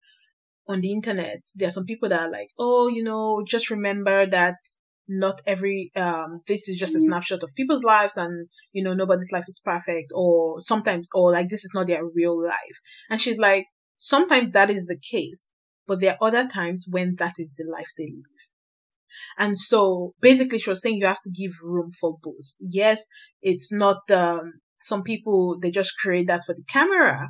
on 0.67 0.81
the 0.81 0.91
internet, 0.91 1.41
there 1.55 1.67
are 1.67 1.71
some 1.71 1.85
people 1.85 2.07
that 2.07 2.21
are 2.21 2.31
like, 2.31 2.49
oh, 2.59 2.87
you 2.87 3.03
know, 3.03 3.43
just 3.45 3.71
remember 3.71 4.27
that 4.27 4.55
not 5.09 5.41
every, 5.45 5.91
um, 5.95 6.41
this 6.47 6.69
is 6.69 6.77
just 6.77 6.95
a 6.95 6.99
snapshot 6.99 7.43
of 7.43 7.55
people's 7.55 7.83
lives 7.83 8.15
and, 8.15 8.47
you 8.71 8.83
know, 8.83 8.93
nobody's 8.93 9.31
life 9.31 9.45
is 9.47 9.61
perfect 9.65 10.11
or 10.13 10.61
sometimes, 10.61 11.09
or 11.13 11.31
like 11.31 11.49
this 11.49 11.65
is 11.65 11.71
not 11.73 11.87
their 11.87 12.05
real 12.05 12.41
life. 12.41 12.79
And 13.09 13.19
she's 13.19 13.39
like, 13.39 13.65
sometimes 13.97 14.51
that 14.51 14.69
is 14.69 14.85
the 14.85 14.97
case, 14.97 15.51
but 15.87 15.99
there 15.99 16.11
are 16.13 16.27
other 16.27 16.47
times 16.47 16.85
when 16.87 17.15
that 17.17 17.33
is 17.39 17.53
the 17.53 17.65
life 17.69 17.89
they 17.97 18.05
live. 18.05 18.23
And 19.37 19.57
so 19.57 20.13
basically 20.21 20.59
she 20.59 20.69
was 20.69 20.81
saying 20.81 20.97
you 20.97 21.07
have 21.07 21.21
to 21.23 21.31
give 21.31 21.53
room 21.63 21.91
for 21.99 22.17
both. 22.21 22.53
Yes, 22.59 23.05
it's 23.41 23.71
not, 23.71 24.09
um, 24.11 24.61
some 24.79 25.01
people, 25.01 25.57
they 25.59 25.71
just 25.71 25.97
create 25.97 26.27
that 26.27 26.43
for 26.45 26.53
the 26.53 26.63
camera, 26.69 27.29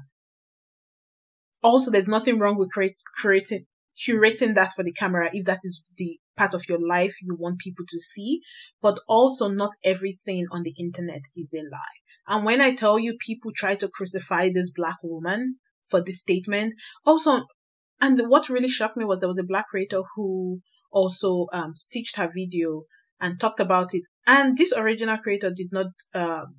also 1.63 1.91
there's 1.91 2.07
nothing 2.07 2.39
wrong 2.39 2.57
with 2.57 2.71
create, 2.71 2.97
creating 3.15 3.65
curating 4.07 4.55
that 4.55 4.73
for 4.73 4.83
the 4.83 4.93
camera 4.93 5.29
if 5.33 5.45
that 5.45 5.59
is 5.63 5.81
the 5.97 6.19
part 6.37 6.53
of 6.53 6.63
your 6.69 6.79
life 6.79 7.15
you 7.21 7.35
want 7.37 7.59
people 7.59 7.85
to 7.87 7.99
see, 7.99 8.39
but 8.81 8.99
also 9.07 9.49
not 9.49 9.71
everything 9.83 10.45
on 10.51 10.63
the 10.63 10.73
internet 10.79 11.21
is 11.35 11.49
a 11.53 11.57
lie. 11.57 11.99
And 12.27 12.45
when 12.45 12.61
I 12.61 12.73
tell 12.73 12.97
you 12.97 13.17
people 13.19 13.51
try 13.53 13.75
to 13.75 13.89
crucify 13.89 14.49
this 14.53 14.71
black 14.71 14.97
woman 15.03 15.57
for 15.89 16.01
this 16.01 16.19
statement, 16.19 16.75
also, 17.05 17.43
and 17.99 18.21
what 18.29 18.49
really 18.49 18.69
shocked 18.69 18.95
me 18.95 19.03
was 19.03 19.19
there 19.19 19.27
was 19.27 19.39
a 19.39 19.43
black 19.43 19.67
creator 19.69 20.01
who 20.15 20.61
also 20.91 21.47
um, 21.51 21.75
stitched 21.75 22.15
her 22.15 22.29
video 22.33 22.83
and 23.19 23.39
talked 23.39 23.59
about 23.59 23.93
it. 23.93 24.03
And 24.25 24.57
this 24.57 24.71
original 24.71 25.17
creator 25.17 25.51
did 25.53 25.69
not, 25.71 25.87
um, 26.13 26.55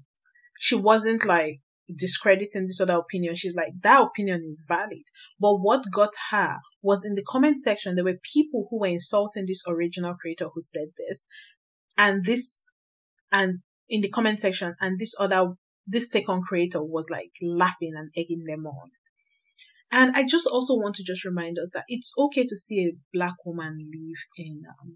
she 0.59 0.75
wasn't 0.75 1.25
like 1.25 1.61
discrediting 1.97 2.66
this 2.66 2.80
other 2.80 2.94
opinion. 2.97 3.37
She's 3.37 3.54
like, 3.54 3.73
that 3.82 4.02
opinion 4.02 4.52
is 4.52 4.64
valid. 4.66 5.04
But 5.38 5.56
what 5.56 5.90
got 5.92 6.12
her 6.30 6.59
was 6.82 7.04
in 7.04 7.14
the 7.14 7.23
comment 7.23 7.62
section, 7.62 7.94
there 7.94 8.04
were 8.04 8.18
people 8.32 8.66
who 8.70 8.80
were 8.80 8.87
insulting 8.87 9.47
this 9.47 9.62
original 9.66 10.14
creator 10.14 10.49
who 10.52 10.61
said 10.61 10.88
this. 10.97 11.26
And 11.97 12.25
this, 12.25 12.61
and 13.32 13.61
in 13.88 14.00
the 14.00 14.09
comment 14.09 14.40
section, 14.40 14.75
and 14.80 14.99
this 14.99 15.14
other, 15.18 15.54
this 15.87 16.11
second 16.11 16.42
creator 16.42 16.82
was 16.82 17.11
like 17.11 17.32
laughing 17.42 17.92
and 17.97 18.11
egging 18.16 18.44
them 18.47 18.66
on. 18.66 18.90
And 19.92 20.14
I 20.14 20.25
just 20.25 20.47
also 20.47 20.75
want 20.75 20.94
to 20.97 21.04
just 21.04 21.25
remind 21.25 21.59
us 21.59 21.70
that 21.75 21.85
it's 21.88 22.12
okay 22.16 22.44
to 22.44 22.56
see 22.56 22.87
a 22.87 22.97
black 23.12 23.35
woman 23.44 23.76
live 23.92 24.25
in 24.37 24.62
um, 24.80 24.94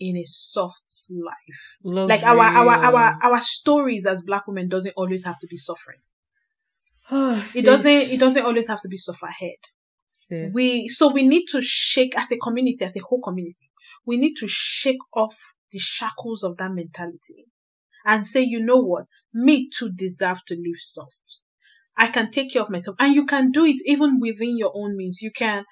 in 0.00 0.16
a 0.16 0.24
soft 0.24 1.06
life. 1.10 1.76
Love 1.82 2.08
like 2.08 2.22
our 2.22 2.38
our 2.38 2.70
our 2.70 3.18
our 3.22 3.40
stories 3.40 4.06
as 4.06 4.22
black 4.22 4.46
women 4.46 4.68
doesn't 4.68 4.94
always 4.96 5.24
have 5.24 5.38
to 5.40 5.46
be 5.46 5.56
suffering. 5.56 5.98
Oh, 7.10 7.42
it 7.54 7.64
doesn't 7.64 7.90
it 7.90 8.20
doesn't 8.20 8.44
always 8.44 8.68
have 8.68 8.82
to 8.82 8.88
be 8.88 8.98
suffer 8.98 9.28
ahead. 9.28 9.56
Sis. 10.12 10.50
We 10.52 10.88
so 10.88 11.10
we 11.10 11.26
need 11.26 11.46
to 11.52 11.62
shake 11.62 12.14
as 12.18 12.30
a 12.30 12.36
community, 12.36 12.84
as 12.84 12.96
a 12.96 13.00
whole 13.00 13.22
community. 13.22 13.70
We 14.04 14.18
need 14.18 14.34
to 14.34 14.46
shake 14.46 14.98
off 15.14 15.34
the 15.72 15.78
shackles 15.78 16.44
of 16.44 16.58
that 16.58 16.70
mentality 16.72 17.46
and 18.04 18.26
say, 18.26 18.42
you 18.42 18.60
know 18.60 18.78
what, 18.78 19.06
me 19.32 19.70
too 19.70 19.90
deserve 19.90 20.44
to 20.46 20.54
live 20.54 20.76
soft. 20.78 21.40
I 21.96 22.08
can 22.08 22.30
take 22.30 22.52
care 22.52 22.62
of 22.62 22.70
myself, 22.70 22.96
and 23.00 23.14
you 23.14 23.26
can 23.26 23.50
do 23.50 23.64
it 23.64 23.80
even 23.84 24.20
within 24.20 24.56
your 24.56 24.72
own 24.74 24.96
means. 24.96 25.20
You 25.20 25.32
can 25.32 25.64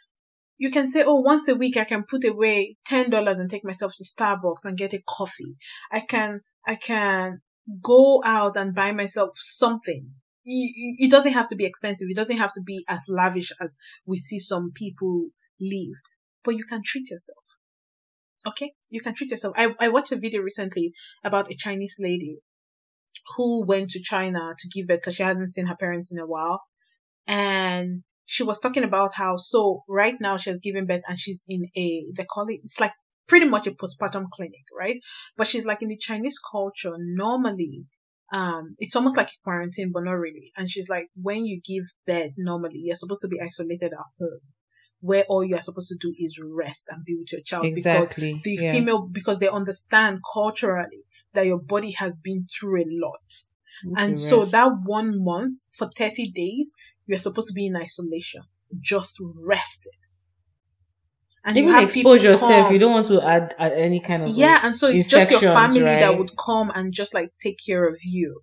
you 0.58 0.70
can 0.70 0.86
say, 0.86 1.04
oh, 1.06 1.20
once 1.20 1.48
a 1.48 1.54
week 1.54 1.76
I 1.76 1.84
can 1.84 2.04
put 2.04 2.24
away 2.24 2.76
ten 2.84 3.10
dollars 3.10 3.38
and 3.38 3.50
take 3.50 3.64
myself 3.64 3.94
to 3.96 4.04
Starbucks 4.04 4.64
and 4.64 4.76
get 4.76 4.94
a 4.94 5.02
coffee. 5.06 5.56
I 5.92 6.00
can, 6.00 6.40
I 6.66 6.76
can 6.76 7.40
go 7.82 8.22
out 8.24 8.56
and 8.56 8.74
buy 8.74 8.92
myself 8.92 9.30
something. 9.34 10.10
It 10.44 11.10
doesn't 11.10 11.32
have 11.32 11.48
to 11.48 11.56
be 11.56 11.66
expensive. 11.66 12.06
It 12.08 12.16
doesn't 12.16 12.36
have 12.38 12.52
to 12.52 12.62
be 12.62 12.84
as 12.88 13.04
lavish 13.08 13.50
as 13.60 13.76
we 14.06 14.16
see 14.16 14.38
some 14.38 14.70
people 14.72 15.30
live, 15.60 15.96
but 16.44 16.56
you 16.56 16.64
can 16.64 16.82
treat 16.84 17.10
yourself. 17.10 17.38
Okay, 18.46 18.74
you 18.88 19.00
can 19.00 19.14
treat 19.14 19.32
yourself. 19.32 19.54
I 19.56 19.74
I 19.80 19.88
watched 19.88 20.12
a 20.12 20.16
video 20.16 20.40
recently 20.40 20.92
about 21.24 21.50
a 21.50 21.56
Chinese 21.56 21.96
lady 21.98 22.38
who 23.36 23.66
went 23.66 23.90
to 23.90 24.00
China 24.00 24.54
to 24.56 24.68
give 24.68 24.86
birth 24.86 25.00
because 25.00 25.16
she 25.16 25.24
hadn't 25.24 25.52
seen 25.52 25.66
her 25.66 25.74
parents 25.74 26.12
in 26.12 26.18
a 26.20 26.26
while, 26.26 26.62
and 27.26 28.04
she 28.26 28.42
was 28.42 28.60
talking 28.60 28.84
about 28.84 29.14
how 29.14 29.36
so 29.36 29.84
right 29.88 30.16
now 30.20 30.36
she 30.36 30.50
has 30.50 30.60
given 30.60 30.86
birth 30.86 31.02
and 31.08 31.18
she's 31.18 31.44
in 31.48 31.68
a 31.76 32.04
they 32.14 32.24
call 32.24 32.46
it 32.48 32.60
it's 32.64 32.80
like 32.80 32.92
pretty 33.26 33.46
much 33.46 33.66
a 33.66 33.72
postpartum 33.72 34.30
clinic, 34.30 34.64
right? 34.76 35.00
But 35.36 35.46
she's 35.46 35.66
like 35.66 35.82
in 35.82 35.88
the 35.88 35.96
Chinese 35.96 36.38
culture, 36.38 36.94
normally 36.98 37.86
um 38.32 38.74
it's 38.78 38.96
almost 38.96 39.16
like 39.16 39.28
a 39.28 39.42
quarantine, 39.44 39.92
but 39.92 40.04
not 40.04 40.12
really. 40.12 40.52
And 40.56 40.70
she's 40.70 40.88
like, 40.88 41.08
when 41.14 41.46
you 41.46 41.60
give 41.64 41.84
birth 42.06 42.32
normally, 42.36 42.78
you're 42.78 42.96
supposed 42.96 43.22
to 43.22 43.28
be 43.28 43.40
isolated 43.40 43.92
at 43.92 43.98
home. 44.18 44.40
Where 45.00 45.24
all 45.28 45.44
you 45.44 45.54
are 45.54 45.62
supposed 45.62 45.88
to 45.88 45.96
do 46.00 46.12
is 46.18 46.38
rest 46.42 46.86
and 46.90 47.04
be 47.04 47.16
with 47.16 47.30
your 47.30 47.42
child 47.42 47.66
exactly. 47.66 48.34
because 48.34 48.42
the 48.42 48.64
yeah. 48.64 48.72
female 48.72 49.06
because 49.06 49.38
they 49.38 49.48
understand 49.48 50.20
culturally 50.32 51.04
that 51.34 51.46
your 51.46 51.60
body 51.60 51.92
has 51.92 52.18
been 52.18 52.46
through 52.58 52.82
a 52.82 52.86
lot. 52.88 53.32
and 53.98 54.18
so 54.18 54.44
that 54.46 54.72
one 54.84 55.22
month 55.22 55.60
for 55.72 55.88
30 55.96 56.30
days, 56.30 56.72
you're 57.06 57.18
supposed 57.18 57.48
to 57.48 57.54
be 57.54 57.66
in 57.66 57.76
isolation, 57.76 58.42
just 58.80 59.18
rested. 59.20 59.92
And 61.44 61.56
Even 61.56 61.74
you 61.74 61.80
expose 61.80 62.24
yourself. 62.24 62.66
Come. 62.66 62.72
You 62.72 62.78
don't 62.80 62.92
want 62.92 63.06
to 63.06 63.22
add, 63.22 63.54
add 63.56 63.72
any 63.72 64.00
kind 64.00 64.24
of 64.24 64.30
yeah, 64.30 64.54
like, 64.54 64.64
and 64.64 64.76
so 64.76 64.88
it's 64.88 65.08
just 65.08 65.30
your 65.30 65.40
family 65.40 65.82
right? 65.82 66.00
that 66.00 66.18
would 66.18 66.36
come 66.36 66.72
and 66.74 66.92
just 66.92 67.14
like 67.14 67.30
take 67.40 67.58
care 67.64 67.86
of 67.86 67.98
you 68.02 68.42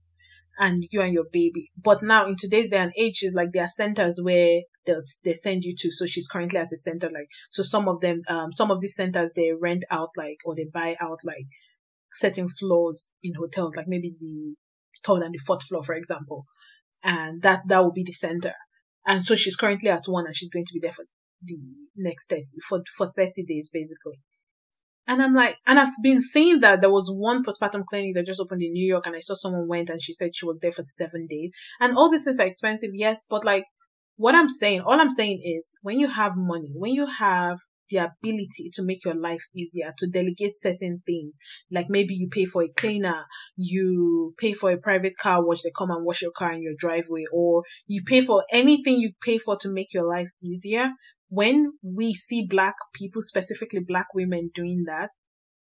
and 0.58 0.86
you 0.90 1.02
and 1.02 1.14
your 1.14 1.26
baby. 1.30 1.70
But 1.76 2.02
now 2.02 2.28
in 2.28 2.38
today's 2.38 2.70
day 2.70 2.78
and 2.78 2.94
age, 2.98 3.22
is 3.22 3.36
like 3.36 3.52
there 3.52 3.66
are 3.66 3.68
centers 3.68 4.22
where 4.24 4.62
they 4.86 4.96
they 5.26 5.34
send 5.34 5.66
you 5.66 5.76
to. 5.80 5.92
So 5.92 6.06
she's 6.06 6.30
currently 6.30 6.60
at 6.60 6.70
the 6.70 6.78
center. 6.78 7.10
Like 7.10 7.28
so, 7.52 7.62
some 7.62 7.90
of 7.90 8.00
them, 8.00 8.22
um, 8.30 8.54
some 8.54 8.72
of 8.72 8.80
these 8.80 8.96
centers 8.96 9.32
they 9.36 9.52
rent 9.52 9.84
out 9.92 10.12
like 10.16 10.38
or 10.46 10.56
they 10.56 10.68
buy 10.74 10.96
out 11.02 11.20
like 11.26 11.48
certain 12.14 12.48
floors 12.48 13.12
in 13.22 13.34
hotels, 13.34 13.76
like 13.76 13.88
maybe 13.90 14.14
the 14.18 14.56
third 15.06 15.24
and 15.24 15.34
the 15.34 15.40
fourth 15.40 15.64
floor, 15.64 15.84
for 15.84 15.96
example 15.96 16.46
and 17.04 17.42
that 17.42 17.62
that 17.68 17.84
will 17.84 17.92
be 17.92 18.04
the 18.04 18.14
center. 18.14 18.54
And 19.06 19.24
so 19.24 19.36
she's 19.36 19.56
currently 19.56 19.90
at 19.90 20.06
one, 20.08 20.26
and 20.26 20.36
she's 20.36 20.50
going 20.50 20.66
to 20.66 20.74
be 20.74 20.80
there 20.82 20.92
for 20.92 21.06
the 21.42 21.58
next 21.96 22.30
thirty 22.30 22.46
for 22.68 22.84
for 22.96 23.12
thirty 23.12 23.44
days 23.44 23.70
basically. 23.72 24.20
And 25.06 25.22
I'm 25.22 25.36
like, 25.36 25.58
and 25.68 25.80
I've 25.80 25.92
been 26.02 26.22
seeing 26.22 26.62
that 26.62 26.80
there 26.80 26.90
was 26.90 27.12
one 27.14 27.44
postpartum 27.44 27.86
clinic 27.86 28.16
that 28.16 28.26
just 28.26 28.40
opened 28.40 28.62
in 28.62 28.72
New 28.72 28.88
York, 28.88 29.06
and 29.06 29.16
I 29.16 29.20
saw 29.20 29.36
someone 29.36 29.68
went 29.68 29.90
and 29.90 30.02
she 30.02 30.14
said 30.14 30.34
she 30.34 30.46
was 30.46 30.60
there 30.62 30.72
for 30.72 30.84
seven 30.84 31.28
days. 31.28 31.54
And 31.82 31.98
all 31.98 32.10
these 32.10 32.24
things 32.24 32.40
are 32.40 32.48
expensive, 32.48 32.92
yes, 32.94 33.26
but 33.30 33.44
like 33.44 33.66
what 34.16 34.36
I'm 34.36 34.50
saying, 34.50 34.82
all 34.82 35.02
I'm 35.02 35.10
saying 35.10 35.42
is 35.44 35.70
when 35.82 36.00
you 36.00 36.08
have 36.08 36.34
money, 36.38 36.72
when 36.74 36.94
you 36.94 37.08
have 37.08 37.60
the 37.94 38.00
ability 38.00 38.72
to 38.74 38.84
make 38.84 39.06
your 39.06 39.16
life 39.16 39.44
easier, 39.56 39.94
to 39.98 40.10
delegate 40.10 40.54
certain 40.60 41.02
things. 41.06 41.38
Like 41.72 41.88
maybe 41.90 42.16
you 42.16 42.28
pay 42.30 42.46
for 42.46 42.64
a 42.64 42.70
cleaner, 42.70 43.26
you 43.56 44.34
pay 44.38 44.54
for 44.54 44.72
a 44.72 44.78
private 44.78 45.16
car 45.18 45.46
wash, 45.46 45.62
they 45.62 45.72
come 45.76 45.92
and 45.92 46.06
wash 46.06 46.22
your 46.22 46.32
car 46.32 46.52
in 46.52 46.64
your 46.64 46.74
driveway, 46.78 47.26
or 47.32 47.64
you 47.88 48.02
pay 48.06 48.22
for 48.22 48.44
anything 48.52 49.00
you 49.00 49.12
pay 49.22 49.38
for 49.38 49.58
to 49.58 49.70
make 49.70 49.94
your 49.94 50.08
life 50.08 50.30
easier. 50.42 50.90
When 51.30 51.74
we 51.82 52.14
see 52.14 52.46
black 52.48 52.76
people, 52.94 53.22
specifically 53.22 53.80
black 53.80 54.08
women 54.14 54.52
doing 54.54 54.84
that, 54.88 55.12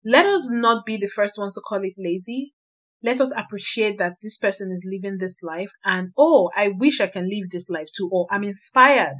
let 0.04 0.26
us 0.26 0.48
not 0.50 0.86
be 0.86 0.96
the 0.96 1.08
first 1.08 1.38
ones 1.38 1.54
to 1.54 1.60
call 1.60 1.82
it 1.82 1.94
lazy. 1.98 2.54
Let 3.02 3.20
us 3.20 3.32
appreciate 3.36 3.98
that 3.98 4.14
this 4.22 4.38
person 4.38 4.70
is 4.72 4.84
living 4.84 5.18
this 5.18 5.38
life 5.42 5.70
and, 5.84 6.10
oh, 6.16 6.50
I 6.56 6.68
wish 6.68 7.00
I 7.00 7.06
can 7.06 7.28
live 7.28 7.50
this 7.50 7.70
life 7.70 7.88
too, 7.96 8.08
or 8.12 8.26
I'm 8.30 8.44
inspired 8.44 9.16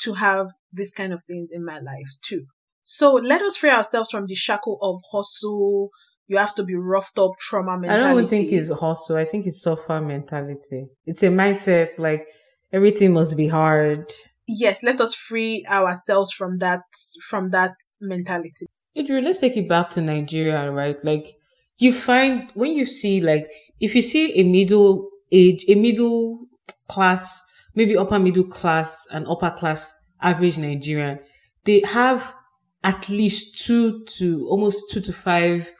to 0.00 0.14
have 0.14 0.48
this 0.74 0.92
kind 0.92 1.12
of 1.12 1.22
things 1.24 1.50
in 1.52 1.64
my 1.64 1.78
life 1.78 2.08
too. 2.22 2.46
So 2.82 3.14
let 3.14 3.42
us 3.42 3.56
free 3.56 3.70
ourselves 3.70 4.10
from 4.10 4.26
the 4.26 4.34
shackle 4.34 4.78
of 4.82 5.00
hustle. 5.12 5.90
You 6.26 6.36
have 6.38 6.54
to 6.56 6.62
be 6.62 6.74
roughed 6.74 7.18
up 7.18 7.32
trauma 7.38 7.78
mentality. 7.78 8.06
I 8.06 8.12
don't 8.14 8.28
think 8.28 8.52
it's 8.52 8.70
hustle. 8.70 9.16
I 9.16 9.24
think 9.24 9.46
it's 9.46 9.62
suffer 9.62 10.00
mentality. 10.00 10.86
It's 11.06 11.22
a 11.22 11.28
mindset 11.28 11.98
like 11.98 12.26
everything 12.72 13.12
must 13.12 13.36
be 13.36 13.48
hard. 13.48 14.12
Yes, 14.46 14.82
let 14.82 15.00
us 15.00 15.14
free 15.14 15.64
ourselves 15.68 16.32
from 16.32 16.58
that 16.58 16.82
from 17.22 17.50
that 17.50 17.72
mentality. 18.00 18.66
Idri, 18.96 19.22
let's 19.22 19.40
take 19.40 19.56
it 19.56 19.68
back 19.68 19.88
to 19.90 20.00
Nigeria, 20.00 20.70
right? 20.70 21.02
Like 21.04 21.36
you 21.78 21.92
find 21.92 22.50
when 22.54 22.72
you 22.72 22.86
see 22.86 23.20
like 23.20 23.50
if 23.80 23.94
you 23.94 24.02
see 24.02 24.32
a 24.38 24.42
middle 24.42 25.08
age, 25.32 25.64
a 25.68 25.74
middle 25.74 26.46
class 26.88 27.44
maybe 27.74 27.96
upper 27.96 28.18
middle 28.18 28.44
class 28.44 29.06
and 29.10 29.26
upper 29.26 29.50
class 29.50 29.94
average 30.20 30.58
Nigerian, 30.58 31.18
they 31.64 31.82
have 31.86 32.34
at 32.82 33.08
least 33.08 33.64
two 33.64 34.04
to 34.04 34.46
almost 34.48 34.90
two 34.90 35.00
to 35.00 35.12
five 35.12 35.72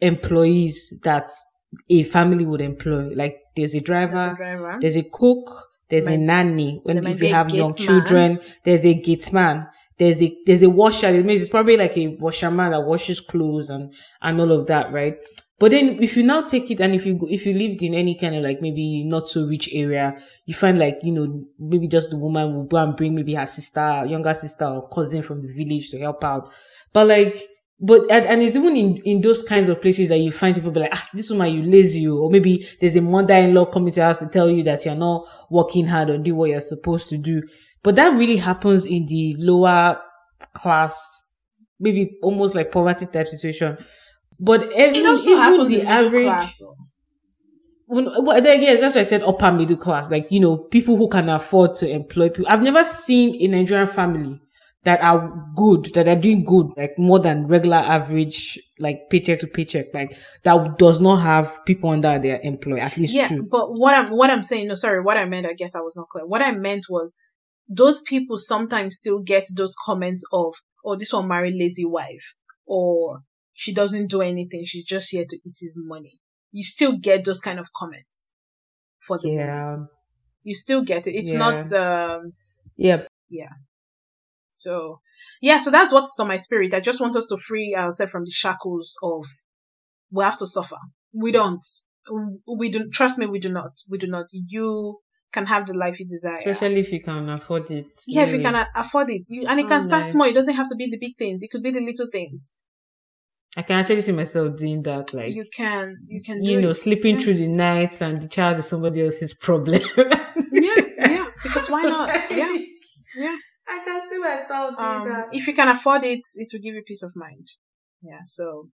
employees 0.00 0.98
that 1.02 1.30
a 1.88 2.02
family 2.04 2.44
would 2.44 2.60
employ. 2.60 3.08
Like 3.14 3.38
there's 3.56 3.74
a 3.74 3.80
driver, 3.80 4.14
there's 4.16 4.32
a, 4.32 4.36
driver. 4.36 4.78
There's 4.80 4.96
a 4.96 5.02
cook, 5.02 5.68
there's 5.88 6.06
a 6.06 6.16
nanny. 6.16 6.80
When 6.82 7.06
if 7.06 7.22
you 7.22 7.28
have 7.28 7.50
young 7.50 7.70
man. 7.70 7.86
children, 7.86 8.40
there's 8.64 8.84
a 8.84 8.94
gate 8.94 9.32
man. 9.32 9.68
There's 9.98 10.22
a 10.22 10.36
there's 10.46 10.62
a 10.62 10.70
washer. 10.70 11.08
It 11.08 11.24
means 11.24 11.42
it's 11.42 11.50
probably 11.50 11.76
like 11.76 11.96
a 11.96 12.16
washerman 12.16 12.72
that 12.72 12.82
washes 12.82 13.20
clothes 13.20 13.70
and 13.70 13.94
and 14.20 14.40
all 14.40 14.52
of 14.52 14.66
that, 14.66 14.92
right? 14.92 15.16
But 15.58 15.70
then 15.70 16.02
if 16.02 16.16
you 16.16 16.24
now 16.24 16.42
take 16.42 16.70
it 16.72 16.80
and 16.80 16.94
if 16.94 17.06
you 17.06 17.14
go, 17.14 17.26
if 17.30 17.46
you 17.46 17.54
lived 17.54 17.82
in 17.82 17.94
any 17.94 18.16
kind 18.16 18.34
of 18.34 18.42
like 18.42 18.60
maybe 18.60 19.04
not 19.04 19.28
so 19.28 19.46
rich 19.46 19.68
area, 19.72 20.20
you 20.44 20.54
find 20.54 20.78
like, 20.78 20.98
you 21.02 21.12
know, 21.12 21.44
maybe 21.58 21.86
just 21.86 22.10
the 22.10 22.16
woman 22.16 22.52
will 22.52 22.64
go 22.64 22.78
and 22.78 22.96
bring 22.96 23.14
maybe 23.14 23.34
her 23.34 23.46
sister, 23.46 24.04
younger 24.06 24.34
sister 24.34 24.64
or 24.64 24.88
cousin 24.88 25.22
from 25.22 25.40
the 25.40 25.52
village 25.52 25.90
to 25.90 26.00
help 26.00 26.24
out. 26.24 26.50
But 26.92 27.06
like, 27.06 27.40
but 27.78 28.10
and, 28.10 28.42
it's 28.42 28.56
even 28.56 28.76
in, 28.76 28.96
in 29.04 29.20
those 29.20 29.42
kinds 29.42 29.68
of 29.68 29.80
places 29.80 30.08
that 30.08 30.18
you 30.18 30.32
find 30.32 30.54
people 30.54 30.70
be 30.70 30.80
like, 30.80 30.94
ah, 30.94 31.08
this 31.14 31.30
woman, 31.30 31.54
you 31.54 31.62
lazy, 31.62 32.08
or 32.08 32.30
maybe 32.30 32.66
there's 32.80 32.96
a 32.96 33.00
mother-in-law 33.00 33.66
coming 33.66 33.92
to 33.92 34.00
your 34.00 34.06
house 34.06 34.18
to 34.18 34.28
tell 34.28 34.48
you 34.48 34.62
that 34.64 34.84
you're 34.84 34.94
not 34.94 35.28
working 35.50 35.86
hard 35.86 36.10
or 36.10 36.18
do 36.18 36.34
what 36.34 36.50
you're 36.50 36.60
supposed 36.60 37.08
to 37.08 37.18
do. 37.18 37.42
But 37.82 37.96
that 37.96 38.14
really 38.14 38.36
happens 38.36 38.84
in 38.86 39.06
the 39.06 39.36
lower 39.38 40.00
class, 40.54 41.24
maybe 41.78 42.18
almost 42.22 42.54
like 42.54 42.72
poverty 42.72 43.06
type 43.06 43.28
situation 43.28 43.78
but 44.40 44.72
every, 44.72 44.98
it 44.98 45.06
also 45.06 45.36
happens 45.36 45.68
the 45.70 45.82
average, 45.82 46.24
class. 46.24 46.62
When, 47.86 48.04
well, 48.04 48.42
yes, 48.42 48.80
that's 48.80 48.94
why 48.94 49.02
I 49.02 49.04
said 49.04 49.22
upper 49.22 49.52
middle 49.52 49.76
class. 49.76 50.10
Like 50.10 50.30
you 50.30 50.40
know, 50.40 50.56
people 50.56 50.96
who 50.96 51.08
can 51.08 51.28
afford 51.28 51.74
to 51.76 51.88
employ 51.88 52.28
people. 52.28 52.46
I've 52.48 52.62
never 52.62 52.84
seen 52.84 53.34
a 53.42 53.48
Nigerian 53.48 53.86
family 53.86 54.40
that 54.84 55.00
are 55.02 55.52
good, 55.54 55.86
that 55.94 56.08
are 56.08 56.16
doing 56.16 56.44
good, 56.44 56.66
like 56.76 56.98
more 56.98 57.20
than 57.20 57.46
regular 57.46 57.76
average, 57.76 58.58
like 58.80 59.08
paycheck 59.10 59.40
to 59.40 59.46
paycheck, 59.46 59.94
like 59.94 60.16
that 60.42 60.78
does 60.78 61.00
not 61.00 61.16
have 61.16 61.64
people 61.64 61.90
under 61.90 62.18
their 62.18 62.40
employ, 62.42 62.78
at 62.78 62.96
least 62.96 63.14
yeah, 63.14 63.28
two. 63.28 63.46
but 63.48 63.72
what 63.72 63.94
I'm 63.94 64.16
what 64.16 64.30
I'm 64.30 64.42
saying, 64.42 64.68
no, 64.68 64.74
sorry, 64.74 65.00
what 65.00 65.16
I 65.16 65.24
meant, 65.24 65.46
I 65.46 65.52
guess 65.52 65.74
I 65.76 65.80
was 65.80 65.96
not 65.96 66.08
clear. 66.08 66.26
What 66.26 66.42
I 66.42 66.52
meant 66.52 66.86
was 66.90 67.14
those 67.68 68.02
people 68.02 68.38
sometimes 68.38 68.96
still 68.96 69.20
get 69.20 69.46
those 69.54 69.74
comments 69.84 70.24
of, 70.32 70.54
oh, 70.84 70.96
this 70.96 71.12
one 71.12 71.28
married 71.28 71.54
lazy 71.54 71.84
wife, 71.84 72.34
or 72.66 73.20
she 73.52 73.72
doesn't 73.74 74.08
do 74.08 74.20
anything, 74.22 74.64
she's 74.64 74.84
just 74.84 75.10
here 75.10 75.24
to 75.28 75.36
eat 75.36 75.56
his 75.60 75.78
money. 75.78 76.20
You 76.50 76.62
still 76.64 76.98
get 76.98 77.24
those 77.24 77.40
kind 77.40 77.58
of 77.58 77.72
comments 77.72 78.32
for 79.00 79.18
the. 79.18 79.30
Yeah. 79.30 79.76
You 80.42 80.54
still 80.54 80.82
get 80.82 81.06
it. 81.06 81.14
It's 81.14 81.32
Yeah. 81.32 81.38
not 81.38 81.72
um 81.72 82.32
Yeah. 82.76 83.02
Yeah. 83.28 83.52
So 84.50 85.00
yeah, 85.40 85.58
so 85.60 85.70
that's 85.70 85.92
what's 85.92 86.18
on 86.20 86.28
my 86.28 86.36
spirit. 86.36 86.74
I 86.74 86.80
just 86.80 87.00
want 87.00 87.16
us 87.16 87.26
to 87.28 87.36
free 87.36 87.74
ourselves 87.76 88.12
from 88.12 88.24
the 88.24 88.30
shackles 88.30 88.96
of 89.02 89.24
we 90.10 90.24
have 90.24 90.38
to 90.38 90.46
suffer. 90.46 90.76
We 91.12 91.32
don't. 91.32 91.64
We 92.58 92.68
don't 92.70 92.92
trust 92.92 93.18
me, 93.18 93.26
we 93.26 93.38
do 93.38 93.48
not. 93.48 93.72
We 93.88 93.96
do 93.96 94.08
not. 94.08 94.26
You 94.32 94.98
can 95.32 95.46
have 95.46 95.66
the 95.66 95.74
life 95.74 96.00
you 96.00 96.06
desire. 96.06 96.38
Especially 96.50 96.80
if 96.80 96.92
you 96.92 97.00
can 97.00 97.28
afford 97.30 97.70
it. 97.70 97.86
Yeah, 98.06 98.24
if 98.24 98.32
you 98.32 98.40
can 98.40 98.66
afford 98.74 99.08
it, 99.10 99.22
you, 99.28 99.46
and 99.46 99.60
it 99.60 99.66
Oh, 99.66 99.68
can 99.68 99.82
start 99.84 100.02
nice. 100.02 100.12
small. 100.12 100.26
It 100.26 100.34
doesn't 100.34 100.54
have 100.54 100.68
to 100.68 100.74
be 100.76 100.90
the 100.90 100.98
big 100.98 101.16
things. 101.16 101.42
It 101.42 101.50
could 101.50 101.62
be 101.62 101.70
the 101.70 101.80
little 101.80 102.08
things. 102.12 102.50
I 103.56 103.62
can 103.62 103.78
actually 103.80 104.00
see 104.02 104.12
myself 104.12 104.56
doing 104.56 104.82
that, 104.84 105.12
like 105.12 105.34
You 105.34 105.44
can, 105.54 105.96
you 106.08 106.22
can, 106.22 106.42
you 106.42 106.56
do 106.56 106.60
know, 106.62 106.70
it. 106.70 106.76
sleeping 106.76 107.16
yeah. 107.16 107.22
through 107.22 107.34
the 107.34 107.48
night 107.48 108.00
and 108.00 108.22
the 108.22 108.28
child 108.28 108.58
is 108.60 108.66
somebody 108.66 109.04
else's 109.04 109.34
problem. 109.34 109.82
Yeah, 110.50 110.74
yeah. 110.98 111.26
Because 111.42 111.68
why 111.68 111.82
not? 111.82 112.08
Yeah, 112.30 112.56
yeah. 113.16 113.36
I 113.68 113.78
can 113.84 114.00
see 114.10 114.18
myself 114.18 114.76
doing 114.78 114.90
Um, 115.02 115.08
that. 115.08 115.28
if 115.32 115.46
you 115.46 115.54
can 115.54 115.68
afford 115.68 116.02
it, 116.04 116.20
it 116.36 116.48
will 116.52 116.60
give 116.60 116.74
you 116.74 116.82
peace 116.86 117.02
of 117.02 117.12
mind. 117.14 117.48
Yeah. 118.02 118.20
So, 118.24 118.68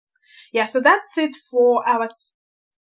yeah. 0.53 0.65
So 0.65 0.79
that's 0.81 1.17
it 1.17 1.33
for 1.49 1.87
our 1.87 2.03
s- 2.03 2.33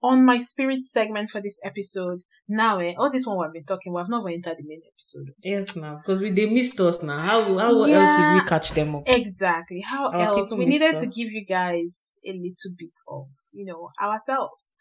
on 0.04 0.22
my 0.24 0.38
spirit 0.38 0.84
segment 0.84 1.30
for 1.30 1.40
this 1.40 1.58
episode. 1.64 2.20
Now, 2.46 2.78
eh, 2.78 2.92
all 2.98 3.10
this 3.10 3.26
one 3.26 3.38
we've 3.38 3.54
been 3.54 3.64
talking, 3.64 3.94
we 3.94 4.00
have 4.00 4.10
not 4.10 4.20
even 4.20 4.34
entered 4.34 4.58
the 4.58 4.68
main 4.68 4.82
episode. 4.92 5.32
Yes, 5.42 5.76
now 5.76 5.96
because 5.96 6.20
we 6.20 6.30
they 6.30 6.44
missed 6.44 6.78
us 6.80 7.02
now. 7.02 7.22
How 7.22 7.42
how 7.58 7.84
else 7.84 8.18
would 8.18 8.34
we 8.34 8.48
catch 8.48 8.72
them 8.72 8.96
up? 8.96 9.04
Exactly. 9.06 9.80
How 9.80 10.10
Our 10.10 10.38
else? 10.38 10.54
We 10.54 10.66
needed 10.66 10.98
to 10.98 11.06
give 11.06 11.30
you 11.32 11.44
guys 11.46 12.18
a 12.26 12.32
little 12.32 12.72
bit 12.78 12.96
of, 13.08 13.28
you 13.52 13.64
know, 13.64 13.88
ourselves. 14.00 14.74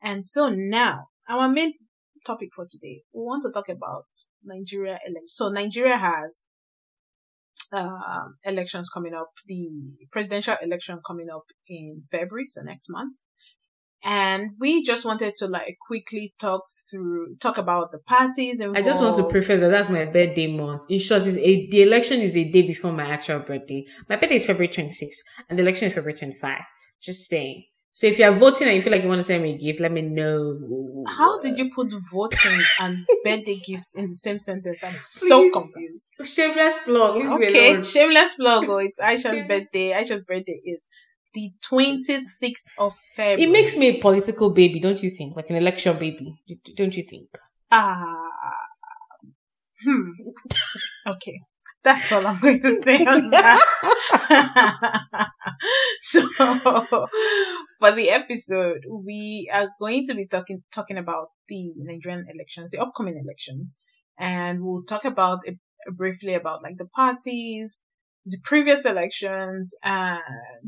And 0.00 0.24
so 0.24 0.48
now, 0.48 1.08
our 1.28 1.48
main 1.48 1.72
topic 2.24 2.50
for 2.54 2.66
today, 2.70 3.02
we 3.12 3.22
want 3.22 3.42
to 3.46 3.50
talk 3.50 3.68
about 3.68 4.06
Nigeria 4.44 5.00
elections. 5.04 5.34
So 5.34 5.48
Nigeria 5.48 5.98
has 5.98 6.46
um, 7.72 8.36
elections 8.44 8.90
coming 8.94 9.14
up, 9.14 9.30
the 9.48 9.90
presidential 10.12 10.54
election 10.62 11.00
coming 11.04 11.28
up 11.34 11.46
in 11.66 12.04
February, 12.12 12.46
so 12.48 12.60
next 12.62 12.86
month. 12.88 13.16
And 14.04 14.52
we 14.60 14.84
just 14.84 15.04
wanted 15.04 15.34
to 15.36 15.46
like 15.46 15.76
quickly 15.86 16.34
talk 16.38 16.62
through, 16.88 17.36
talk 17.36 17.58
about 17.58 17.90
the 17.90 17.98
parties 17.98 18.60
involved. 18.60 18.78
I 18.78 18.82
just 18.82 19.02
want 19.02 19.16
to 19.16 19.24
preface 19.24 19.60
that 19.60 19.68
that's 19.68 19.90
my 19.90 20.04
birthday 20.04 20.46
month. 20.46 20.86
In 20.88 20.98
short, 21.00 21.26
is 21.26 21.36
a 21.36 21.68
the 21.68 21.82
election 21.82 22.20
is 22.20 22.36
a 22.36 22.44
day 22.44 22.62
before 22.62 22.92
my 22.92 23.06
actual 23.06 23.40
birthday. 23.40 23.84
My 24.08 24.16
birthday 24.16 24.36
is 24.36 24.46
February 24.46 24.68
26th, 24.68 25.18
and 25.48 25.58
the 25.58 25.62
election 25.62 25.88
is 25.88 25.94
February 25.94 26.18
25. 26.18 26.60
Just 27.00 27.28
saying. 27.28 27.64
So 27.92 28.06
if 28.06 28.16
you 28.20 28.26
are 28.26 28.32
voting 28.32 28.68
and 28.68 28.76
you 28.76 28.82
feel 28.82 28.92
like 28.92 29.02
you 29.02 29.08
want 29.08 29.18
to 29.18 29.24
send 29.24 29.42
me 29.42 29.54
a 29.54 29.58
gift, 29.58 29.80
let 29.80 29.90
me 29.90 30.02
know. 30.02 31.04
How 31.08 31.40
did 31.40 31.58
you 31.58 31.68
put 31.68 31.92
voting 32.12 32.60
and 32.78 33.04
birthday 33.24 33.58
gift 33.66 33.86
in 33.96 34.10
the 34.10 34.14
same 34.14 34.38
sentence? 34.38 34.78
I'm 34.84 35.00
so 35.00 35.50
confused. 35.50 36.06
Shameless 36.22 36.76
plug. 36.84 37.16
Me 37.16 37.26
Okay, 37.26 37.82
shameless 37.82 38.36
plug. 38.36 38.68
Oh, 38.68 38.78
it's 38.78 39.00
Aisha's 39.00 39.48
birthday. 39.48 39.90
Aisha's 39.90 40.22
birthday 40.22 40.60
is 40.64 40.78
the 41.34 41.52
26th 41.70 42.66
of 42.78 42.94
February. 43.14 43.42
It 43.42 43.50
makes 43.50 43.76
me 43.76 43.88
a 43.88 44.00
political 44.00 44.50
baby, 44.50 44.80
don't 44.80 45.02
you 45.02 45.10
think? 45.10 45.36
Like 45.36 45.50
an 45.50 45.56
election 45.56 45.98
baby, 45.98 46.34
don't 46.76 46.96
you 46.96 47.04
think? 47.08 47.28
Ah. 47.70 48.30
hmm. 49.84 50.10
Okay. 51.06 51.40
That's 51.84 52.10
all 52.12 52.26
I'm 52.26 52.40
going 52.40 52.60
to 52.60 52.82
say 52.82 53.04
on 53.04 53.30
that. 53.30 53.62
so, 56.02 56.20
for 57.78 57.92
the 57.92 58.10
episode, 58.10 58.80
we 58.90 59.48
are 59.52 59.68
going 59.80 60.04
to 60.06 60.14
be 60.14 60.26
talking 60.26 60.64
talking 60.72 60.98
about 60.98 61.28
the 61.46 61.72
Nigerian 61.76 62.26
elections, 62.28 62.72
the 62.72 62.82
upcoming 62.82 63.18
elections, 63.24 63.76
and 64.18 64.62
we'll 64.62 64.82
talk 64.82 65.04
about 65.04 65.38
it 65.44 65.58
briefly 65.96 66.34
about 66.34 66.62
like 66.62 66.76
the 66.78 66.84
parties, 66.84 67.82
the 68.26 68.38
previous 68.44 68.84
elections, 68.84 69.74
and 69.82 70.22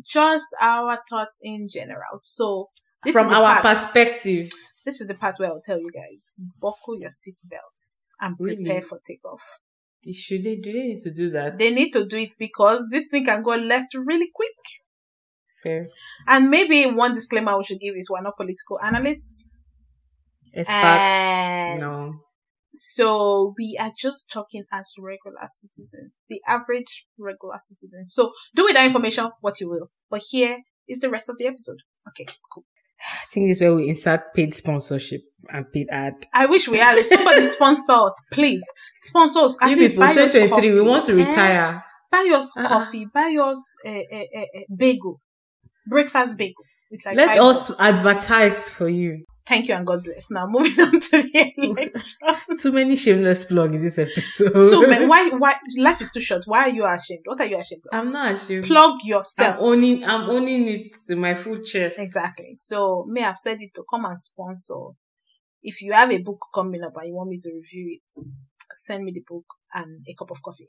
just 0.06 0.46
our 0.60 0.98
thoughts 1.08 1.38
in 1.42 1.68
general. 1.68 2.18
So, 2.20 2.68
this 3.04 3.14
From 3.14 3.26
is 3.28 3.32
our 3.32 3.60
part, 3.60 3.62
perspective, 3.62 4.50
this 4.84 5.00
is 5.00 5.06
the 5.08 5.14
part 5.14 5.38
where 5.38 5.50
I'll 5.50 5.62
tell 5.64 5.78
you 5.78 5.90
guys: 5.92 6.30
buckle 6.60 6.98
your 6.98 7.10
seatbelts 7.10 8.08
and 8.20 8.36
Really? 8.38 8.56
prepare 8.64 8.82
for 8.82 9.00
takeoff. 9.06 9.42
should 10.12 10.44
they 10.44 10.56
do 10.56 10.72
they 10.72 10.88
need 10.88 11.02
to 11.02 11.10
do 11.12 11.30
that? 11.30 11.58
They 11.58 11.74
need 11.74 11.90
to 11.92 12.06
do 12.06 12.16
it 12.18 12.34
because 12.38 12.84
this 12.90 13.06
thing 13.10 13.24
can 13.26 13.42
go 13.42 13.50
left 13.50 13.94
really 13.94 14.30
quick. 14.34 14.56
Fair. 15.64 15.86
And 16.26 16.48
maybe 16.50 16.86
one 16.86 17.12
disclaimer 17.12 17.56
we 17.58 17.64
should 17.64 17.80
give 17.80 17.94
is 17.96 18.08
we're 18.10 18.22
not 18.22 18.36
political 18.36 18.80
analysts. 18.82 19.48
Experts, 20.54 20.70
And- 20.70 21.80
no. 21.80 22.20
So 22.72 23.54
we 23.58 23.76
are 23.80 23.90
just 23.96 24.30
talking 24.32 24.64
as 24.72 24.92
regular 24.98 25.48
citizens, 25.50 26.12
the 26.28 26.40
average 26.46 27.06
regular 27.18 27.58
citizen. 27.60 28.06
So 28.08 28.32
do 28.54 28.64
with 28.64 28.74
that 28.74 28.86
information 28.86 29.30
what 29.40 29.60
you 29.60 29.68
will. 29.68 29.88
But 30.10 30.22
here 30.30 30.58
is 30.88 31.00
the 31.00 31.10
rest 31.10 31.28
of 31.28 31.36
the 31.38 31.46
episode. 31.46 31.78
Okay, 32.08 32.26
cool. 32.52 32.64
I 33.02 33.24
think 33.32 33.48
this 33.48 33.56
is 33.58 33.62
where 33.62 33.74
we 33.74 33.88
insert 33.88 34.34
paid 34.34 34.52
sponsorship 34.54 35.22
and 35.48 35.70
paid 35.72 35.88
ad. 35.90 36.14
I 36.34 36.46
wish 36.46 36.68
we 36.68 36.78
had 36.78 37.02
somebody 37.06 37.42
sponsor 37.48 37.92
us, 37.92 38.24
please. 38.32 38.62
Sponsor 39.00 39.40
us. 39.40 39.56
At 39.62 39.76
least 39.78 39.96
buy 39.96 40.10
us 40.10 40.32
2023, 40.32 40.48
coffee. 40.50 40.74
we 40.74 40.80
want 40.82 41.06
to 41.06 41.12
eh? 41.12 41.26
retire. 41.28 41.84
Buy 42.12 42.30
us 42.34 42.56
Uh-uh. 42.56 42.68
coffee. 42.68 43.06
Buy 43.12 43.36
us 43.40 43.64
a, 43.86 43.88
a, 43.90 44.28
a, 44.36 44.48
a 44.58 44.66
bagel. 44.76 45.20
Breakfast 45.88 46.36
bagel. 46.36 46.64
It's 46.90 47.06
like 47.06 47.16
Let 47.16 47.38
us 47.40 47.80
advertise 47.80 48.68
for 48.68 48.88
you. 48.88 49.24
Thank 49.50 49.66
you 49.66 49.74
and 49.74 49.84
God 49.84 50.04
bless. 50.04 50.30
Now 50.30 50.46
moving 50.46 50.80
on 50.86 51.00
to 51.00 51.22
the 51.22 51.52
election. 51.56 52.56
Too 52.56 52.70
many 52.70 52.94
shameless 52.94 53.44
plug 53.46 53.74
in 53.74 53.82
this 53.82 53.98
episode. 53.98 54.64
so 54.64 54.82
man, 54.86 55.08
why 55.08 55.28
why 55.30 55.56
life 55.76 56.00
is 56.00 56.12
too 56.12 56.20
short? 56.20 56.44
Why 56.46 56.60
are 56.66 56.68
you 56.68 56.86
ashamed? 56.86 57.22
What 57.24 57.40
are 57.40 57.46
you 57.46 57.58
ashamed 57.58 57.82
of? 57.90 57.98
I'm 57.98 58.12
not 58.12 58.30
ashamed. 58.30 58.66
Plug 58.66 59.00
yourself. 59.02 59.56
I'm 59.56 59.60
owning. 59.60 60.04
I'm 60.04 60.30
owning 60.30 60.68
it 60.68 60.96
in 61.08 61.18
my 61.18 61.34
full 61.34 61.56
chest. 61.56 61.98
Exactly. 61.98 62.54
So 62.58 63.04
may 63.08 63.24
I 63.24 63.26
have 63.26 63.38
said 63.38 63.60
it 63.60 63.74
to 63.74 63.82
come 63.90 64.04
and 64.04 64.20
sponsor. 64.22 64.94
If 65.64 65.82
you 65.82 65.94
have 65.94 66.12
a 66.12 66.18
book 66.18 66.38
coming 66.54 66.84
up 66.84 66.92
and 66.94 67.08
you 67.08 67.16
want 67.16 67.30
me 67.30 67.38
to 67.42 67.50
review 67.52 67.98
it, 67.98 68.24
send 68.86 69.02
me 69.02 69.10
the 69.12 69.24
book 69.28 69.46
and 69.74 70.00
a 70.08 70.14
cup 70.14 70.30
of 70.30 70.40
coffee. 70.44 70.68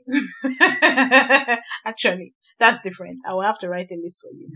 Actually, 1.86 2.34
that's 2.58 2.82
different. 2.82 3.20
I 3.28 3.34
will 3.36 3.44
have 3.44 3.60
to 3.60 3.70
write 3.70 3.92
a 3.92 4.00
list 4.04 4.22
for 4.24 4.34
you. 4.36 4.50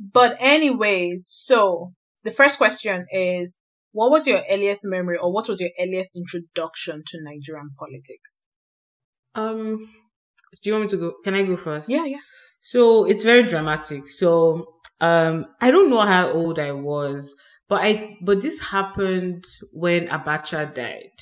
But 0.00 0.36
anyways, 0.40 1.28
so 1.28 1.92
the 2.24 2.32
first 2.32 2.58
question 2.58 3.06
is 3.12 3.60
what 3.92 4.10
was 4.10 4.26
your 4.26 4.42
earliest 4.50 4.82
memory 4.84 5.16
or 5.16 5.32
what 5.32 5.48
was 5.48 5.60
your 5.60 5.70
earliest 5.80 6.16
introduction 6.16 7.02
to 7.06 7.18
Nigerian 7.22 7.70
politics? 7.78 8.46
Um, 9.34 9.88
do 10.62 10.70
you 10.70 10.72
want 10.72 10.84
me 10.84 10.88
to 10.90 10.96
go? 10.96 11.12
Can 11.24 11.34
I 11.34 11.42
go 11.42 11.56
first? 11.56 11.88
Yeah, 11.88 12.04
yeah. 12.04 12.20
So 12.60 13.04
it's 13.04 13.22
very 13.24 13.44
dramatic. 13.44 14.08
So 14.08 14.66
um, 15.00 15.46
I 15.60 15.70
don't 15.70 15.90
know 15.90 16.00
how 16.00 16.30
old 16.32 16.58
I 16.58 16.72
was, 16.72 17.34
but 17.68 17.82
I 17.82 18.16
but 18.22 18.40
this 18.40 18.60
happened 18.60 19.44
when 19.72 20.08
Abacha 20.08 20.72
died. 20.74 21.12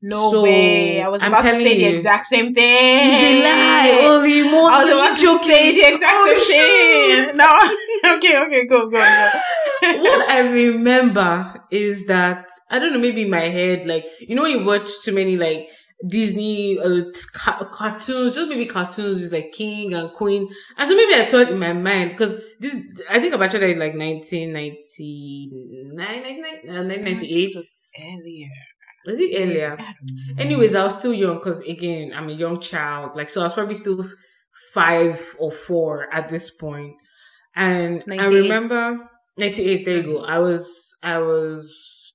No 0.00 0.30
So, 0.30 0.42
way. 0.44 1.02
I 1.02 1.08
was 1.08 1.20
I'm 1.20 1.32
about 1.32 1.42
to 1.42 1.56
say 1.56 1.76
the 1.76 1.96
exact 1.96 2.26
same 2.26 2.54
thing. 2.54 2.64
It's 2.64 3.22
a 3.24 3.42
lie. 3.42 3.98
Oh, 4.02 4.22
the 4.22 4.42
more 4.48 4.70
I 4.70 4.84
was 4.84 4.92
about 4.92 5.18
to 5.18 5.48
say 5.48 5.72
the 5.72 5.94
exact 5.94 6.14
Oh, 6.14 6.34
same 6.36 7.26
thing. 7.26 7.36
No. 7.36 8.14
okay, 8.16 8.38
okay, 8.46 8.66
go, 8.68 8.88
go, 8.88 8.90
go. 9.00 9.30
What 9.82 10.28
I 10.28 10.38
remember 10.40 11.62
is 11.70 12.06
that 12.06 12.48
I 12.70 12.78
don't 12.78 12.92
know, 12.92 12.98
maybe 12.98 13.22
in 13.22 13.30
my 13.30 13.40
head, 13.40 13.86
like 13.86 14.06
you 14.20 14.34
know, 14.34 14.46
you 14.46 14.64
watch 14.64 14.90
too 15.02 15.12
many 15.12 15.36
like 15.36 15.68
Disney 16.06 16.78
uh, 16.78 17.02
ca- 17.32 17.68
cartoons, 17.72 18.34
just 18.34 18.48
maybe 18.48 18.66
cartoons 18.66 19.20
is 19.20 19.32
like 19.32 19.52
king 19.52 19.94
and 19.94 20.12
queen, 20.12 20.46
and 20.76 20.88
so 20.88 20.96
maybe 20.96 21.14
I 21.14 21.28
thought 21.28 21.50
in 21.50 21.58
my 21.58 21.72
mind 21.72 22.10
because 22.12 22.36
this 22.60 22.76
I 23.10 23.20
think 23.20 23.34
Abacha 23.34 23.60
died 23.60 23.70
in 23.70 23.78
like 23.78 23.94
1999, 23.94 25.96
1998. 25.96 27.56
Earlier. 28.00 28.48
Was 29.06 29.18
it 29.18 29.40
earlier? 29.40 29.78
Anyways, 30.38 30.74
I 30.74 30.84
was 30.84 30.98
still 30.98 31.14
young 31.14 31.38
because 31.38 31.60
again, 31.60 32.12
I'm 32.14 32.28
a 32.28 32.32
young 32.32 32.60
child. 32.60 33.16
Like, 33.16 33.28
so 33.28 33.40
I 33.40 33.44
was 33.44 33.54
probably 33.54 33.74
still 33.74 34.04
five 34.74 35.34
or 35.38 35.50
four 35.50 36.12
at 36.12 36.28
this. 36.28 36.52
And 37.56 38.02
I 38.10 38.26
remember 38.26 39.08
98, 39.38 39.84
there 39.84 39.96
you 39.98 40.02
go. 40.02 40.24
I 40.24 40.38
was, 40.38 40.96
I 41.02 41.18
was, 41.18 42.12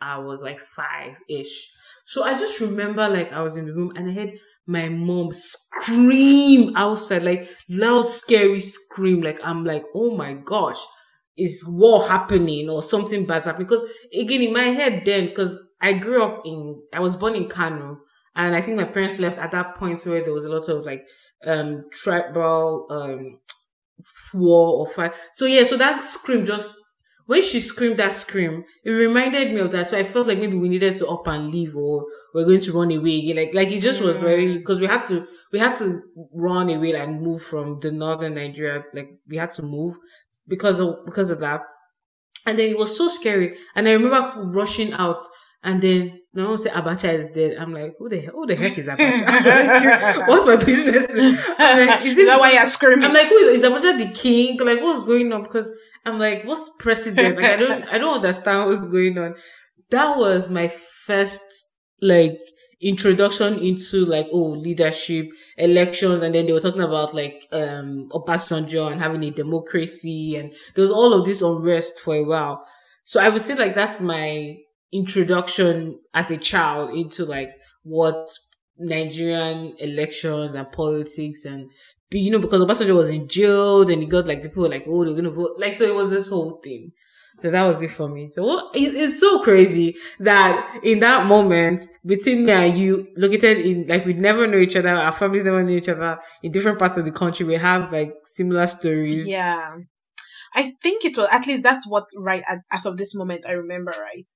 I 0.00 0.18
was 0.18 0.42
like 0.42 0.58
five 0.60 1.14
ish. 1.28 1.70
So 2.06 2.24
I 2.24 2.36
just 2.36 2.60
remember 2.60 3.08
like 3.08 3.32
I 3.32 3.40
was 3.42 3.56
in 3.56 3.66
the 3.66 3.72
room 3.74 3.92
and 3.96 4.08
I 4.10 4.12
heard 4.12 4.32
my 4.66 4.88
mom 4.88 5.30
scream 5.32 6.74
outside, 6.76 7.22
like 7.22 7.48
loud, 7.68 8.06
scary 8.06 8.60
scream. 8.60 9.22
Like 9.22 9.40
I'm 9.42 9.64
like, 9.64 9.84
oh 9.94 10.16
my 10.16 10.34
gosh, 10.34 10.78
is 11.36 11.64
war 11.66 12.06
happening 12.08 12.68
or 12.68 12.82
something 12.82 13.26
bad 13.26 13.44
happening? 13.44 13.66
Because 13.68 13.84
again, 14.12 14.42
in 14.42 14.52
my 14.52 14.64
head 14.64 15.02
then, 15.04 15.26
because 15.28 15.60
I 15.80 15.94
grew 15.94 16.22
up 16.24 16.42
in, 16.44 16.82
I 16.92 17.00
was 17.00 17.16
born 17.16 17.34
in 17.34 17.48
Kano, 17.48 17.98
and 18.36 18.54
I 18.54 18.60
think 18.60 18.76
my 18.76 18.84
parents 18.84 19.18
left 19.18 19.38
at 19.38 19.52
that 19.52 19.74
point 19.74 20.04
where 20.06 20.22
there 20.22 20.32
was 20.32 20.44
a 20.44 20.48
lot 20.50 20.68
of 20.68 20.84
like 20.86 21.06
um 21.46 21.84
tribal 21.92 22.86
um 22.90 23.38
war 24.32 24.80
or 24.80 24.86
five. 24.86 25.14
So 25.32 25.46
yeah, 25.46 25.64
so 25.64 25.76
that 25.76 26.02
scream 26.02 26.44
just 26.44 26.78
when 27.26 27.40
she 27.40 27.60
screamed 27.60 27.98
that 27.98 28.12
scream, 28.12 28.64
it 28.84 28.90
reminded 28.90 29.52
me 29.52 29.60
of 29.60 29.70
that. 29.70 29.88
So 29.88 29.98
I 29.98 30.04
felt 30.04 30.26
like 30.26 30.38
maybe 30.38 30.56
we 30.56 30.68
needed 30.68 30.96
to 30.96 31.08
up 31.08 31.26
and 31.26 31.50
leave 31.50 31.74
or 31.74 32.04
we're 32.34 32.44
going 32.44 32.60
to 32.60 32.72
run 32.72 32.92
away 32.92 33.18
again. 33.18 33.36
Like, 33.36 33.54
like 33.54 33.68
it 33.68 33.80
just 33.80 34.02
was 34.02 34.18
hmm. 34.18 34.24
very, 34.24 34.58
because 34.58 34.78
we 34.80 34.86
had 34.86 35.04
to, 35.06 35.26
we 35.52 35.58
had 35.58 35.76
to 35.78 36.02
run 36.34 36.68
away 36.68 36.92
and 36.92 37.22
move 37.22 37.42
from 37.42 37.80
the 37.80 37.90
northern 37.90 38.34
Nigeria. 38.34 38.84
Like 38.92 39.18
we 39.26 39.36
had 39.36 39.52
to 39.52 39.62
move 39.62 39.96
because 40.46 40.80
of, 40.80 40.96
because 41.06 41.30
of 41.30 41.40
that. 41.40 41.62
And 42.46 42.58
then 42.58 42.68
it 42.68 42.76
was 42.78 42.94
so 42.94 43.08
scary. 43.08 43.56
And 43.74 43.88
I 43.88 43.92
remember 43.92 44.42
rushing 44.42 44.92
out 44.92 45.22
and 45.64 45.80
then 45.80 46.20
no 46.34 46.50
one 46.50 46.58
said 46.58 46.72
Abacha 46.72 47.12
is 47.12 47.26
dead. 47.34 47.56
I'm 47.58 47.72
like, 47.72 47.94
who 47.98 48.08
the 48.08 48.20
hell, 48.20 48.34
who 48.34 48.46
the 48.46 48.54
heck 48.54 48.76
is 48.76 48.86
Abacha? 48.86 50.28
what's 50.28 50.44
my 50.44 50.56
business? 50.56 51.08
Like, 51.08 52.04
is, 52.04 52.18
it 52.18 52.26
that 52.26 52.38
why 52.38 52.52
you're 52.52 52.66
screaming? 52.66 53.04
I'm 53.04 53.14
like, 53.14 53.28
who 53.28 53.36
is, 53.36 53.60
is 53.60 53.70
Abacha 53.70 53.96
the 53.96 54.12
king? 54.12 54.58
Like, 54.58 54.82
what's 54.82 55.00
going 55.00 55.32
on? 55.32 55.42
Because 55.42 55.72
I'm 56.04 56.18
like, 56.18 56.44
what's 56.44 56.70
president? 56.78 57.36
Like, 57.36 57.46
I 57.46 57.56
don't, 57.56 57.84
I 57.84 57.96
don't 57.96 58.16
understand 58.16 58.68
what's 58.68 58.84
going 58.86 59.16
on. 59.16 59.36
That 59.90 60.18
was 60.18 60.50
my 60.50 60.68
first, 61.06 61.42
like, 62.02 62.38
introduction 62.82 63.58
into 63.60 64.04
like, 64.04 64.26
oh, 64.30 64.50
leadership, 64.50 65.28
elections. 65.56 66.20
And 66.20 66.34
then 66.34 66.44
they 66.44 66.52
were 66.52 66.60
talking 66.60 66.82
about 66.82 67.14
like, 67.14 67.46
um, 67.52 68.10
Obasanjo 68.10 68.92
and 68.92 69.00
having 69.00 69.24
a 69.24 69.30
democracy. 69.30 70.36
And 70.36 70.52
there 70.74 70.82
was 70.82 70.90
all 70.90 71.14
of 71.14 71.24
this 71.24 71.40
unrest 71.40 72.00
for 72.00 72.16
a 72.16 72.24
while. 72.24 72.66
So 73.04 73.18
I 73.20 73.30
would 73.30 73.40
say 73.40 73.54
like, 73.54 73.74
that's 73.74 74.02
my 74.02 74.58
introduction 74.94 75.98
as 76.14 76.30
a 76.30 76.36
child 76.36 76.96
into 76.96 77.24
like 77.24 77.50
what 77.82 78.30
Nigerian 78.78 79.74
elections 79.78 80.54
and 80.54 80.70
politics 80.72 81.44
and 81.44 81.68
you 82.10 82.30
know, 82.30 82.38
because 82.38 82.60
Obasanjo 82.60 82.94
was 82.94 83.08
in 83.08 83.26
jail, 83.28 83.84
then 83.84 84.00
he 84.00 84.06
got 84.06 84.26
like 84.26 84.40
people 84.40 84.62
were 84.62 84.68
like, 84.68 84.84
oh, 84.88 85.04
they're 85.04 85.14
gonna 85.14 85.30
vote. 85.30 85.56
Like, 85.58 85.74
so 85.74 85.84
it 85.84 85.94
was 85.94 86.10
this 86.10 86.28
whole 86.28 86.60
thing. 86.62 86.92
So 87.40 87.50
that 87.50 87.64
was 87.64 87.82
it 87.82 87.90
for 87.90 88.08
me. 88.08 88.28
So 88.28 88.70
it's 88.74 89.18
so 89.18 89.42
crazy 89.42 89.96
that 90.20 90.78
in 90.84 91.00
that 91.00 91.26
moment 91.26 91.80
between 92.06 92.46
me 92.46 92.52
and 92.52 92.78
you, 92.78 93.08
located 93.16 93.58
in 93.58 93.88
like 93.88 94.06
we 94.06 94.12
never 94.12 94.46
know 94.46 94.58
each 94.58 94.76
other, 94.76 94.90
our 94.90 95.10
families 95.10 95.42
never 95.42 95.62
knew 95.64 95.76
each 95.76 95.88
other 95.88 96.20
in 96.44 96.52
different 96.52 96.78
parts 96.78 96.96
of 96.96 97.04
the 97.04 97.10
country. 97.10 97.44
We 97.44 97.56
have 97.56 97.92
like 97.92 98.14
similar 98.22 98.68
stories. 98.68 99.26
Yeah, 99.26 99.78
I 100.54 100.74
think 100.80 101.04
it 101.04 101.16
was 101.16 101.26
at 101.32 101.48
least 101.48 101.64
that's 101.64 101.88
what 101.88 102.04
right 102.16 102.44
as 102.70 102.86
of 102.86 102.96
this 102.96 103.16
moment 103.16 103.44
I 103.48 103.52
remember. 103.52 103.92
Right. 104.00 104.26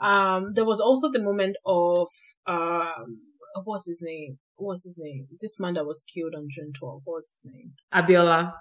Um, 0.00 0.52
there 0.54 0.64
was 0.64 0.80
also 0.80 1.10
the 1.10 1.22
moment 1.22 1.56
of 1.66 2.08
um, 2.46 3.20
what's 3.64 3.86
his 3.86 4.00
name? 4.02 4.38
what's 4.58 4.84
his 4.84 4.98
name? 4.98 5.26
This 5.40 5.58
man 5.58 5.74
that 5.74 5.86
was 5.86 6.04
killed 6.04 6.34
on 6.36 6.48
June 6.50 6.72
12. 6.78 7.02
What's 7.04 7.40
his 7.42 7.52
name? 7.52 7.72
Abiola. 7.92 8.52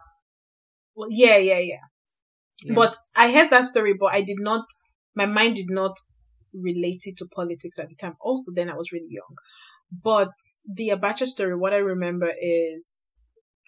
Well, 0.95 1.09
yeah, 1.11 1.37
yeah, 1.37 1.59
yeah, 1.59 1.75
yeah. 2.63 2.73
But 2.73 2.97
I 3.15 3.31
heard 3.31 3.49
that 3.49 3.65
story, 3.65 3.93
but 3.99 4.13
I 4.13 4.21
did 4.21 4.39
not, 4.39 4.65
my 5.15 5.25
mind 5.25 5.55
did 5.55 5.69
not 5.69 5.95
relate 6.53 7.03
it 7.05 7.17
to 7.17 7.27
politics 7.27 7.77
at 7.77 7.89
the 7.89 7.95
time. 7.95 8.15
Also, 8.19 8.51
then 8.55 8.69
I 8.69 8.75
was 8.75 8.91
really 8.91 9.09
young. 9.09 9.35
But 10.03 10.31
the 10.71 10.89
Abacha 10.89 11.27
story, 11.27 11.55
what 11.55 11.73
I 11.73 11.77
remember 11.77 12.31
is 12.39 13.16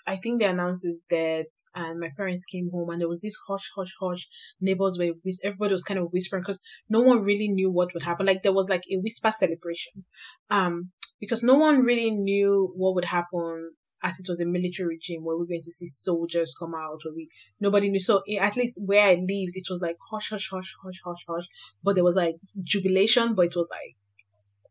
I 0.07 0.15
think 0.15 0.39
they 0.39 0.47
announced 0.47 0.83
his 0.83 0.97
death, 1.09 1.45
and 1.75 1.99
my 1.99 2.09
parents 2.15 2.45
came 2.45 2.69
home, 2.71 2.89
and 2.89 3.01
there 3.01 3.07
was 3.07 3.21
this 3.21 3.37
hush, 3.47 3.69
hush, 3.75 3.93
hush. 3.99 4.27
Neighbors 4.59 4.97
were 4.99 5.13
everybody 5.43 5.71
was 5.71 5.83
kind 5.83 5.99
of 5.99 6.11
whispering 6.11 6.41
because 6.41 6.61
no 6.89 7.01
one 7.01 7.21
really 7.21 7.49
knew 7.49 7.71
what 7.71 7.93
would 7.93 8.03
happen. 8.03 8.25
Like 8.25 8.43
there 8.43 8.53
was 8.53 8.69
like 8.69 8.83
a 8.91 8.97
whisper 8.97 9.31
celebration, 9.31 10.05
um, 10.49 10.91
because 11.19 11.43
no 11.43 11.55
one 11.55 11.83
really 11.83 12.11
knew 12.11 12.71
what 12.75 12.95
would 12.95 13.05
happen 13.05 13.71
as 14.01 14.19
it 14.19 14.27
was 14.29 14.39
a 14.39 14.45
military 14.45 14.95
regime 14.95 15.23
where 15.23 15.37
we 15.37 15.43
are 15.43 15.47
going 15.47 15.61
to 15.61 15.71
see 15.71 15.87
soldiers 15.87 16.55
come 16.57 16.73
out 16.73 17.01
or 17.05 17.13
we 17.15 17.29
nobody 17.59 17.89
knew 17.89 17.99
so 17.99 18.21
at 18.39 18.55
least 18.55 18.81
where 18.85 19.05
i 19.07 19.13
lived 19.13 19.55
it 19.55 19.67
was 19.69 19.81
like 19.81 19.97
hush 20.09 20.29
hush 20.29 20.49
hush 20.51 20.75
hush 20.83 21.01
hush 21.03 21.25
hush 21.27 21.47
but 21.83 21.95
there 21.95 22.03
was 22.03 22.15
like 22.15 22.35
jubilation 22.63 23.35
but 23.35 23.47
it 23.47 23.55
was 23.55 23.67
like 23.69 23.95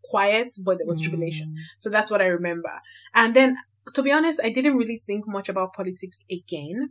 quiet 0.02 0.48
but 0.64 0.78
there 0.78 0.86
was 0.86 1.00
mm. 1.00 1.04
jubilation 1.04 1.54
so 1.78 1.90
that's 1.90 2.10
what 2.10 2.22
i 2.22 2.26
remember 2.26 2.72
and 3.14 3.34
then 3.34 3.56
to 3.94 4.02
be 4.02 4.12
honest, 4.12 4.40
I 4.42 4.50
didn't 4.50 4.76
really 4.76 5.02
think 5.06 5.24
much 5.26 5.48
about 5.48 5.74
politics 5.74 6.22
again 6.30 6.90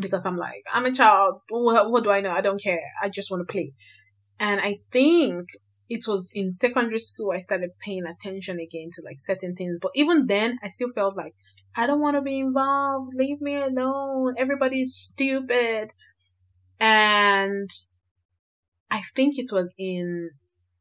because 0.00 0.26
I'm 0.26 0.36
like, 0.36 0.62
I'm 0.72 0.86
a 0.86 0.92
child. 0.92 1.40
What, 1.48 1.90
what 1.90 2.04
do 2.04 2.10
I 2.10 2.20
know? 2.20 2.30
I 2.30 2.40
don't 2.40 2.62
care. 2.62 2.80
I 3.02 3.08
just 3.08 3.30
want 3.30 3.46
to 3.46 3.50
play. 3.50 3.72
And 4.38 4.60
I 4.60 4.80
think 4.92 5.48
it 5.88 6.04
was 6.06 6.30
in 6.34 6.54
secondary 6.54 6.98
school 6.98 7.32
I 7.32 7.40
started 7.40 7.70
paying 7.80 8.04
attention 8.04 8.60
again 8.60 8.90
to 8.92 9.02
like 9.04 9.16
certain 9.18 9.54
things. 9.54 9.78
But 9.80 9.92
even 9.94 10.26
then, 10.26 10.58
I 10.62 10.68
still 10.68 10.90
felt 10.90 11.16
like 11.16 11.34
I 11.76 11.86
don't 11.86 12.00
want 12.00 12.16
to 12.16 12.22
be 12.22 12.38
involved. 12.38 13.12
Leave 13.14 13.40
me 13.40 13.56
alone. 13.56 14.34
Everybody's 14.38 14.94
stupid. 14.94 15.92
And 16.80 17.70
I 18.90 19.02
think 19.14 19.38
it 19.38 19.50
was 19.52 19.68
in, 19.78 20.30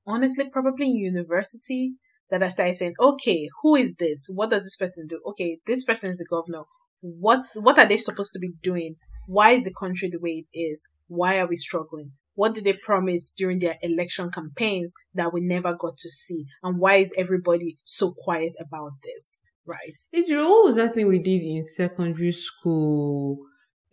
honestly, 0.06 0.50
probably 0.50 0.88
in 0.88 0.96
university 0.96 1.96
that 2.30 2.44
I 2.44 2.50
started 2.50 2.76
saying, 2.76 2.96
okay, 3.00 3.50
who 3.62 3.76
is 3.76 3.96
this? 3.96 4.30
What 4.34 4.50
does 4.50 4.63
this 4.63 4.76
person 4.76 5.08
do? 5.08 5.22
Okay, 5.28 5.60
this 5.66 5.84
person 5.84 6.12
is 6.12 6.18
the 6.18 6.26
governor. 6.30 6.63
What 7.02 7.46
what 7.56 7.80
are 7.80 7.86
they 7.86 7.98
supposed 7.98 8.34
to 8.34 8.40
be 8.40 8.54
doing? 8.62 8.96
Why 9.28 9.52
is 9.52 9.63
the 9.63 9.74
country 9.74 10.10
the 10.10 10.20
way 10.20 10.46
it 10.52 10.58
is? 10.58 10.88
Why 11.08 11.40
are 11.40 11.48
we 11.48 11.56
struggling? 11.56 12.13
What 12.36 12.54
did 12.54 12.66
they 12.66 12.74
promise 12.74 13.34
during 13.36 13.60
their 13.60 13.78
election 13.82 14.30
campaigns 14.32 14.94
that 15.13 15.34
we 15.34 15.42
never 15.42 15.74
got 15.74 15.98
to 15.98 16.10
see? 16.10 16.46
And 16.63 16.80
why 16.80 16.96
is 16.96 17.12
everybody 17.18 17.78
so 17.84 18.13
quiet 18.16 18.54
about 18.60 18.92
this? 19.04 19.40
Right. 19.66 19.98
It's 20.12 20.30
what 20.30 20.66
was 20.66 20.76
that 20.76 20.94
thing 20.94 21.08
we 21.08 21.20
did 21.20 21.42
in 21.42 21.63
secondary 21.63 22.32
school? 22.32 23.40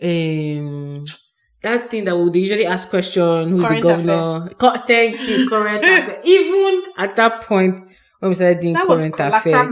Um 0.02 1.04
that 1.62 1.90
thing 1.90 2.04
that 2.04 2.16
would 2.16 2.34
usually 2.34 2.66
ask 2.66 2.90
question 2.90 3.48
who's 3.48 3.66
current 3.66 3.82
the 3.82 3.88
governor. 3.88 4.54
Co- 4.56 4.76
thank 4.86 5.20
you, 5.26 5.48
correct. 5.48 5.84
Even 6.26 6.82
at 6.98 7.16
that 7.16 7.42
point, 7.42 7.88
when 8.24 8.30
we 8.30 8.34
started 8.36 8.60
doing 8.60 8.72
that 8.72 8.86
current 8.86 9.20
affairs. 9.20 9.70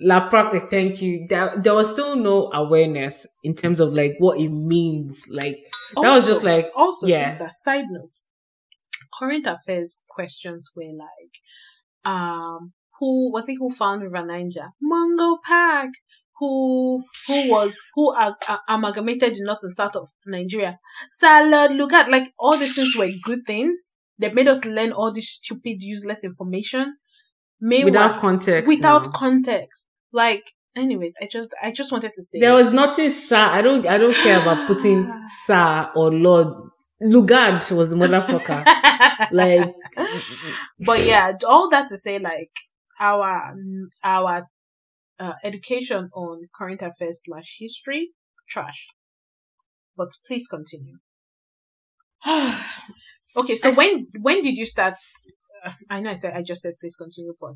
La 0.00 0.28
Pram, 0.28 0.68
thank 0.68 1.00
you. 1.00 1.24
There, 1.30 1.54
there 1.56 1.74
was 1.74 1.90
still 1.92 2.14
no 2.14 2.50
awareness 2.52 3.26
in 3.42 3.54
terms 3.54 3.80
of 3.80 3.94
like 3.94 4.16
what 4.18 4.38
it 4.38 4.50
means. 4.50 5.26
Like 5.30 5.64
also, 5.96 6.06
that 6.06 6.14
was 6.14 6.28
just 6.28 6.42
like 6.42 6.68
also 6.76 7.06
yeah. 7.06 7.30
sister. 7.30 7.48
Side 7.48 7.86
note, 7.88 8.12
current 9.18 9.46
affairs 9.46 10.02
questions 10.10 10.72
were 10.76 10.92
like, 10.92 12.12
um, 12.12 12.74
who 13.00 13.32
was 13.32 13.48
it? 13.48 13.56
Who 13.58 13.70
found 13.70 14.02
River 14.02 14.26
Niger? 14.26 14.68
Mungo 14.78 15.38
Park. 15.42 15.92
Who 16.38 17.02
who 17.28 17.50
was 17.50 17.72
who 17.94 18.14
uh, 18.14 18.34
amalgamated 18.68 19.36
the 19.36 19.42
north 19.42 19.60
and 19.62 19.74
south 19.74 19.96
of 19.96 20.10
Nigeria? 20.26 20.78
Salad, 21.08 21.70
look 21.70 21.94
at 21.94 22.10
like 22.10 22.34
all 22.38 22.58
these 22.58 22.74
things 22.74 22.94
were 22.94 23.08
good 23.22 23.46
things. 23.46 23.94
They 24.18 24.30
made 24.30 24.48
us 24.48 24.66
learn 24.66 24.92
all 24.92 25.10
this 25.10 25.30
stupid, 25.30 25.80
useless 25.80 26.24
information 26.24 26.96
without 27.60 28.20
context. 28.20 28.68
Without 28.68 29.06
no. 29.06 29.10
context. 29.12 29.86
Like, 30.12 30.52
anyways, 30.76 31.14
I 31.20 31.28
just 31.30 31.50
I 31.62 31.70
just 31.70 31.92
wanted 31.92 32.12
to 32.14 32.22
say 32.22 32.40
there 32.40 32.54
was 32.54 32.72
nothing 32.72 33.10
sir. 33.10 33.36
I 33.36 33.62
don't 33.62 33.86
I 33.86 33.98
don't 33.98 34.14
care 34.14 34.40
about 34.40 34.66
putting 34.66 35.10
sir 35.44 35.90
or 35.94 36.12
Lord. 36.12 36.48
Lugard 37.02 37.70
was 37.76 37.90
the 37.90 37.96
motherfucker. 37.96 38.64
like, 39.30 39.74
but 40.80 41.04
yeah, 41.04 41.32
all 41.46 41.68
that 41.68 41.88
to 41.88 41.98
say, 41.98 42.18
like 42.18 42.50
our 42.98 43.54
our 44.02 44.46
uh, 45.18 45.32
education 45.44 46.08
on 46.14 46.48
current 46.56 46.80
affairs 46.82 47.20
slash 47.24 47.56
history 47.58 48.12
trash. 48.48 48.86
But 49.96 50.08
please 50.26 50.46
continue. 50.48 50.98
okay, 53.36 53.56
so 53.56 53.70
I 53.70 53.72
when 53.72 54.06
when 54.20 54.42
did 54.42 54.56
you 54.56 54.66
start 54.66 54.94
I 55.90 56.00
know 56.00 56.10
I 56.10 56.14
said 56.14 56.34
I 56.34 56.42
just 56.42 56.62
said 56.62 56.74
please 56.80 56.96
continue, 56.96 57.34
but 57.40 57.54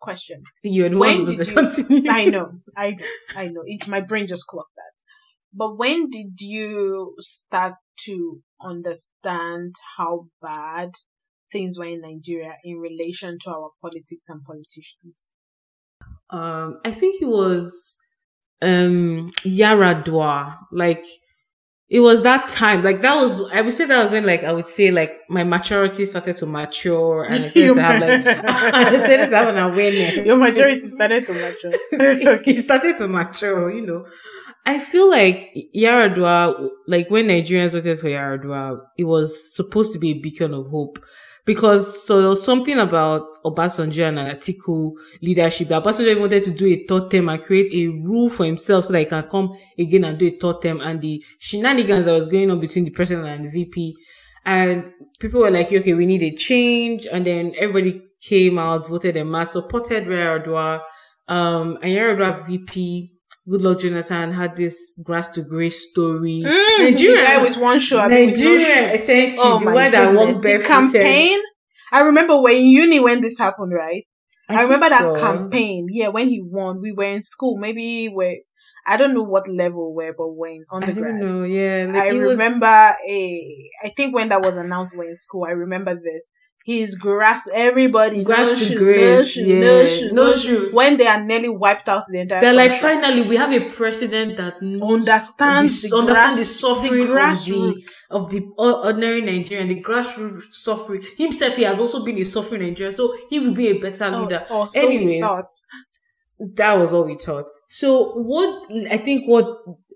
question. 0.00 0.42
You 0.62 0.84
had 0.84 0.94
when 0.94 1.24
did 1.24 1.46
you, 1.46 1.54
continue. 1.54 2.10
I 2.10 2.26
know, 2.26 2.60
I 2.76 2.96
I 3.34 3.48
know. 3.48 3.62
It, 3.64 3.88
my 3.88 4.00
brain 4.00 4.26
just 4.26 4.46
clocked 4.46 4.74
that. 4.76 4.92
But 5.52 5.78
when 5.78 6.10
did 6.10 6.40
you 6.40 7.14
start 7.18 7.74
to 8.04 8.42
understand 8.60 9.74
how 9.96 10.26
bad 10.42 10.90
things 11.50 11.78
were 11.78 11.86
in 11.86 12.02
Nigeria 12.02 12.54
in 12.64 12.76
relation 12.76 13.38
to 13.42 13.50
our 13.50 13.70
politics 13.80 14.28
and 14.28 14.44
politicians? 14.44 15.34
Um, 16.28 16.80
I 16.84 16.90
think 16.90 17.22
it 17.22 17.28
was 17.28 17.96
um 18.60 19.32
Yaradua. 19.44 20.58
Like 20.72 21.06
it 21.88 22.00
was 22.00 22.22
that 22.24 22.48
time. 22.48 22.82
Like 22.82 23.00
that 23.02 23.14
was 23.14 23.40
I 23.52 23.60
would 23.60 23.72
say 23.72 23.86
that 23.86 24.02
was 24.02 24.12
when 24.12 24.26
like 24.26 24.42
I 24.42 24.52
would 24.52 24.66
say 24.66 24.90
like 24.90 25.20
my 25.28 25.44
maturity 25.44 26.04
started 26.06 26.36
to 26.38 26.46
mature 26.46 27.24
and 27.24 27.34
I 27.34 27.48
started 27.48 27.74
to 27.74 27.80
have 27.80 28.00
like 28.00 28.44
I 28.74 28.96
started 28.96 29.30
to 29.30 29.36
have 29.36 29.48
an 29.48 29.58
awareness. 29.58 30.16
Your 30.26 30.36
maturity 30.36 30.80
started 30.80 31.26
to 31.26 31.32
mature. 31.32 31.70
it 31.92 32.64
started 32.64 32.98
to 32.98 33.08
mature, 33.08 33.70
you 33.72 33.86
know. 33.86 34.06
I 34.68 34.80
feel 34.80 35.08
like 35.08 35.54
Yaradua, 35.76 36.70
like 36.88 37.08
when 37.08 37.28
Nigerians 37.28 37.70
voted 37.70 38.00
for 38.00 38.08
Yaradua, 38.08 38.80
it 38.98 39.04
was 39.04 39.54
supposed 39.54 39.92
to 39.92 40.00
be 40.00 40.10
a 40.10 40.18
beacon 40.18 40.52
of 40.54 40.66
hope 40.66 40.98
because 41.46 42.04
so 42.04 42.20
there 42.20 42.28
was 42.28 42.42
something 42.42 42.78
about 42.78 43.22
Obasanjo 43.44 44.08
and 44.08 44.18
Atiku 44.18 44.92
leadership 45.22 45.68
that 45.68 45.82
Obasanjo 45.82 46.20
wanted 46.20 46.42
to 46.42 46.50
do 46.50 46.66
a 46.66 46.84
third 46.86 47.10
term 47.10 47.28
and 47.28 47.42
create 47.42 47.72
a 47.72 47.88
rule 47.88 48.28
for 48.28 48.44
himself 48.44 48.84
so 48.84 48.92
that 48.92 48.98
he 48.98 49.04
can 49.06 49.22
come 49.22 49.56
again 49.78 50.04
and 50.04 50.18
do 50.18 50.26
a 50.26 50.38
third 50.38 50.60
term. 50.60 50.80
And 50.80 51.00
the 51.00 51.24
shenanigans 51.38 52.04
that 52.04 52.12
was 52.12 52.26
going 52.26 52.50
on 52.50 52.60
between 52.60 52.84
the 52.84 52.90
president 52.90 53.28
and 53.28 53.46
the 53.46 53.50
VP 53.50 53.94
and 54.44 54.92
people 55.18 55.40
were 55.40 55.50
like, 55.50 55.72
okay, 55.72 55.94
we 55.94 56.06
need 56.06 56.22
a 56.22 56.34
change. 56.34 57.06
And 57.10 57.26
then 57.26 57.54
everybody 57.58 58.02
came 58.20 58.58
out, 58.58 58.88
voted 58.88 59.16
and 59.16 59.30
mass, 59.30 59.52
supported 59.52 60.06
Yaradua, 60.06 60.80
um, 61.28 61.78
and 61.82 61.92
Yaradua 61.92 62.46
VP 62.46 63.12
Goodluck 63.48 63.80
Jonathan 63.80 64.32
had 64.32 64.56
this 64.56 64.98
grass 65.04 65.30
to 65.30 65.42
grace 65.42 65.88
story. 65.90 66.42
Mm, 66.44 66.90
Nigeria, 66.90 67.16
the 67.16 67.22
guy 67.22 67.42
with 67.42 67.56
one 67.56 67.78
shoe. 67.78 67.96
Nigeria, 67.96 68.98
no 68.98 69.06
thank 69.06 69.34
you. 69.34 69.40
Oh 69.40 69.60
the 69.60 69.66
one 69.66 69.90
that 69.90 70.14
walked 70.14 70.42
The 70.42 70.64
campaign. 70.66 71.40
I 71.92 72.00
remember 72.00 72.40
when 72.40 72.64
uni 72.64 72.98
when 72.98 73.22
this 73.22 73.38
happened, 73.38 73.72
right? 73.72 74.04
I, 74.48 74.56
I 74.56 74.62
remember 74.62 74.88
that 74.88 75.02
so. 75.02 75.20
campaign. 75.20 75.86
Yeah, 75.90 76.08
when 76.08 76.28
he 76.28 76.42
won, 76.42 76.80
we 76.80 76.92
were 76.92 77.04
in 77.04 77.22
school. 77.22 77.56
Maybe 77.56 78.08
we 78.08 78.44
I 78.84 78.96
don't 78.96 79.14
know 79.14 79.22
what 79.22 79.48
level 79.48 79.94
we're, 79.94 80.14
but 80.16 80.28
when 80.28 80.64
undergrad. 80.70 81.14
I 81.14 81.18
don't 81.18 81.20
know. 81.20 81.44
Yeah, 81.44 81.86
like 81.92 82.02
I 82.02 82.08
remember 82.08 82.66
was... 82.66 82.96
a. 83.08 83.70
I 83.84 83.88
think 83.96 84.14
when 84.14 84.28
that 84.30 84.42
was 84.42 84.56
announced, 84.56 84.96
we're 84.96 85.10
in 85.10 85.16
school. 85.16 85.44
I 85.44 85.52
remember 85.52 85.94
this 85.94 86.22
his 86.66 86.96
grass 86.96 87.48
everybody 87.54 88.24
grass 88.24 88.48
no 88.48 88.58
to 88.58 88.64
shoe, 88.66 88.76
grace, 88.76 89.00
no 89.00 89.24
shoe, 89.24 89.44
yeah. 89.44 89.60
no 89.60 89.86
shoe, 89.86 90.10
no, 90.12 90.32
shoe. 90.32 90.70
When 90.72 90.96
they 90.96 91.06
are 91.06 91.22
nearly 91.22 91.48
wiped 91.48 91.88
out 91.88 92.02
the 92.08 92.18
entire. 92.18 92.40
They're 92.40 92.56
country. 92.56 92.68
like, 92.70 92.80
finally, 92.82 93.22
we 93.22 93.36
have 93.36 93.52
a 93.52 93.70
president 93.70 94.36
that 94.38 94.56
understands 94.82 95.82
the, 95.82 95.90
the 95.90 95.96
understands 95.96 96.40
the 96.40 96.44
suffering 96.44 97.06
the 97.06 98.10
of 98.10 98.30
the 98.30 98.42
of 98.58 98.58
the 98.58 98.80
ordinary 98.82 99.22
Nigerian, 99.22 99.68
the 99.68 99.80
grassroots 99.80 100.52
suffering. 100.54 101.04
Himself, 101.16 101.54
he 101.54 101.62
has 101.62 101.78
also 101.78 102.04
been 102.04 102.18
a 102.18 102.24
suffering 102.24 102.62
Nigerian, 102.62 102.92
so 102.92 103.16
he 103.30 103.38
will 103.38 103.54
be 103.54 103.68
a 103.68 103.78
better 103.78 104.06
oh, 104.06 104.22
leader. 104.22 104.44
Oh, 104.50 104.66
so 104.66 104.80
Anyways, 104.80 105.22
that 106.40 106.72
was 106.74 106.92
all 106.92 107.04
we 107.04 107.16
thought. 107.16 107.46
So 107.68 108.10
what 108.14 108.68
I 108.90 108.96
think 108.96 109.28
what 109.28 109.46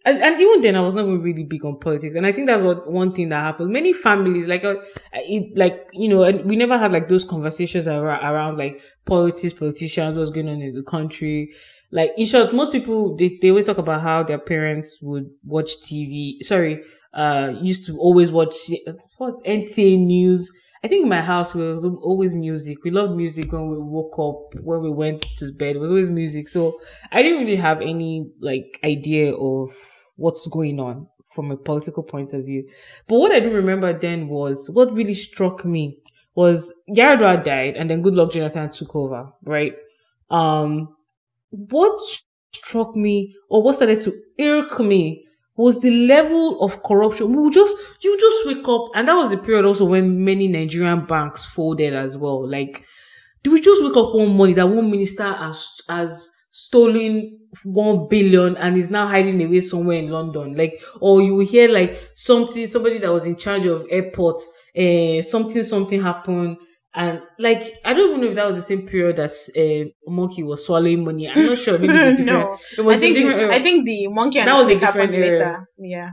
and, 0.05 0.23
and, 0.23 0.41
even 0.41 0.63
then, 0.63 0.77
I 0.77 0.81
was 0.81 0.95
not 0.95 1.05
even 1.05 1.21
really 1.21 1.45
big 1.45 1.65
on 1.65 1.79
politics, 1.79 2.15
and 2.15 2.27
I 2.27 2.33
think 2.33 2.47
that's 2.47 2.63
what 2.63 2.91
one 2.91 3.13
thing 3.13 3.29
that 3.29 3.41
happened. 3.41 3.71
Many 3.71 3.93
families, 3.93 4.47
like, 4.47 4.65
uh, 4.65 4.77
it, 5.13 5.57
like 5.57 5.89
you 5.93 6.09
know, 6.09 6.23
and 6.23 6.45
we 6.45 6.57
never 6.57 6.79
had 6.79 6.93
like 6.93 7.09
those 7.09 7.25
conversations 7.25 7.87
around, 7.87 8.25
around 8.25 8.57
like 8.57 8.81
politics, 9.05 9.53
politicians, 9.53 10.15
what's 10.15 10.31
going 10.31 10.49
on 10.49 10.63
in 10.63 10.75
the 10.75 10.83
country. 10.83 11.53
Like, 11.91 12.13
in 12.17 12.27
short, 12.27 12.55
most 12.55 12.73
people 12.73 13.15
they 13.17 13.39
they 13.43 13.51
always 13.51 13.67
talk 13.67 13.79
about 13.79 14.01
how 14.01 14.23
their 14.23 14.39
parents 14.39 14.99
would 15.03 15.29
watch 15.45 15.73
TV. 15.83 16.43
Sorry, 16.43 16.83
uh, 17.13 17.53
used 17.61 17.87
to 17.87 17.99
always 17.99 18.33
watch 18.33 18.55
what's 19.19 19.43
NTA 19.43 19.99
news. 19.99 20.51
I 20.83 20.89
think 20.89 21.03
in 21.03 21.09
my 21.11 21.21
house 21.21 21.53
there 21.53 21.75
was 21.75 21.85
always 21.85 22.35
music. 22.35 22.85
We 22.85 22.91
loved 22.91 23.15
music 23.15 23.53
when 23.53 23.69
we 23.69 23.77
woke 23.79 24.19
up, 24.19 24.63
when 24.63 24.81
we 24.81 24.91
went 24.91 25.27
to 25.37 25.53
bed. 25.53 25.77
It 25.77 25.79
was 25.79 25.91
always 25.91 26.09
music. 26.09 26.49
So 26.49 26.81
I 27.13 27.23
didn't 27.23 27.41
really 27.41 27.57
have 27.57 27.83
any 27.83 28.31
like 28.41 28.81
idea 28.83 29.35
of 29.35 29.71
what's 30.17 30.47
going 30.49 30.81
on 30.81 31.07
from 31.35 31.51
a 31.51 31.57
political 31.57 32.03
point 32.03 32.33
of 32.33 32.45
view. 32.45 32.69
But 33.09 33.19
what 33.19 33.33
I 33.33 33.41
do 33.41 33.51
remember 33.51 33.93
then 33.93 34.29
was 34.29 34.71
what 34.71 34.93
really 34.93 35.15
struck 35.15 35.65
me 35.65 35.99
was 36.35 36.73
Yar'Adua 36.89 37.45
died 37.45 37.77
and 37.77 37.91
then 37.91 38.03
Goodluck 38.03 38.33
Jonathan 38.33 38.71
took 38.71 38.97
over, 38.97 39.31
right? 39.45 39.75
Um, 40.31 40.97
what 41.51 41.99
struck 42.55 42.97
me 42.97 43.35
or 43.49 43.63
what 43.63 43.77
started 43.77 44.01
to 44.03 44.15
irk 44.41 44.81
me 44.81 45.27
was 45.63 45.81
the 45.81 45.91
level 46.07 46.61
of 46.63 46.83
corruption. 46.83 47.33
We 47.35 47.51
just, 47.51 47.77
you 48.03 48.19
just 48.19 48.47
wake 48.47 48.69
up, 48.69 48.87
and 48.95 49.09
that 49.09 49.17
was 49.17 49.31
the 49.31 49.39
period 49.39 49.65
also 49.65 49.85
when 49.85 50.25
many 50.25 50.49
Nigerian 50.49 51.07
banks 51.07 51.45
folded 51.45 51.95
as 51.95 52.17
well. 52.17 52.49
Like, 52.49 52.85
do 53.43 53.53
we 53.53 53.61
just 53.61 53.83
wake 53.83 53.97
up 53.97 54.15
one 54.15 54.29
morning 54.29 54.57
that 54.57 54.69
one 54.69 54.91
minister 54.91 55.25
has, 55.33 55.69
has 55.89 56.33
stolen 56.51 57.39
one 57.65 58.09
billion 58.09 58.57
and 58.57 58.77
is 58.77 58.91
now 58.91 59.07
hiding 59.07 59.43
away 59.43 59.61
somewhere 59.61 59.99
in 59.99 60.11
London? 60.11 60.55
Like, 60.55 60.81
or 61.01 61.23
you 61.23 61.39
hear 61.41 61.69
like 61.71 62.11
something, 62.15 62.67
somebody 62.67 62.99
that 62.99 63.13
was 63.13 63.27
in 63.27 63.37
charge 63.37 63.67
of 63.67 63.87
airports, 63.91 64.51
uh, 64.77 65.23
something, 65.23 65.63
something 65.65 66.03
happened 66.03 66.59
and 66.95 67.23
like, 67.39 67.65
I 67.85 67.93
don't 67.93 68.11
even 68.11 68.21
know 68.23 68.31
if 68.31 68.35
that 68.37 68.47
was 68.47 68.57
the 68.57 68.63
same 68.63 68.87
period 68.87 69.19
as 69.21 69.49
uh, 69.57 69.85
monkey 70.07 70.43
was 70.43 70.67
swallowing 70.67 71.05
money. 71.05 71.29
I'm 71.29 71.47
not 71.47 71.59
sure. 71.59 71.79
Maybe 71.79 71.93
different. 72.17 72.21
no, 72.21 72.57
it 72.77 72.81
was 72.81 72.97
I 72.97 73.01
think 73.01 73.17
the, 73.17 73.51
I 73.51 73.63
think 73.63 73.87
the 73.87 74.09
monkey 74.09 74.41
that 74.41 74.53
was 74.53 74.69
a 74.69 74.79
different 74.79 75.15
era. 75.15 75.31
Later. 75.31 75.69
Yeah, 75.79 76.11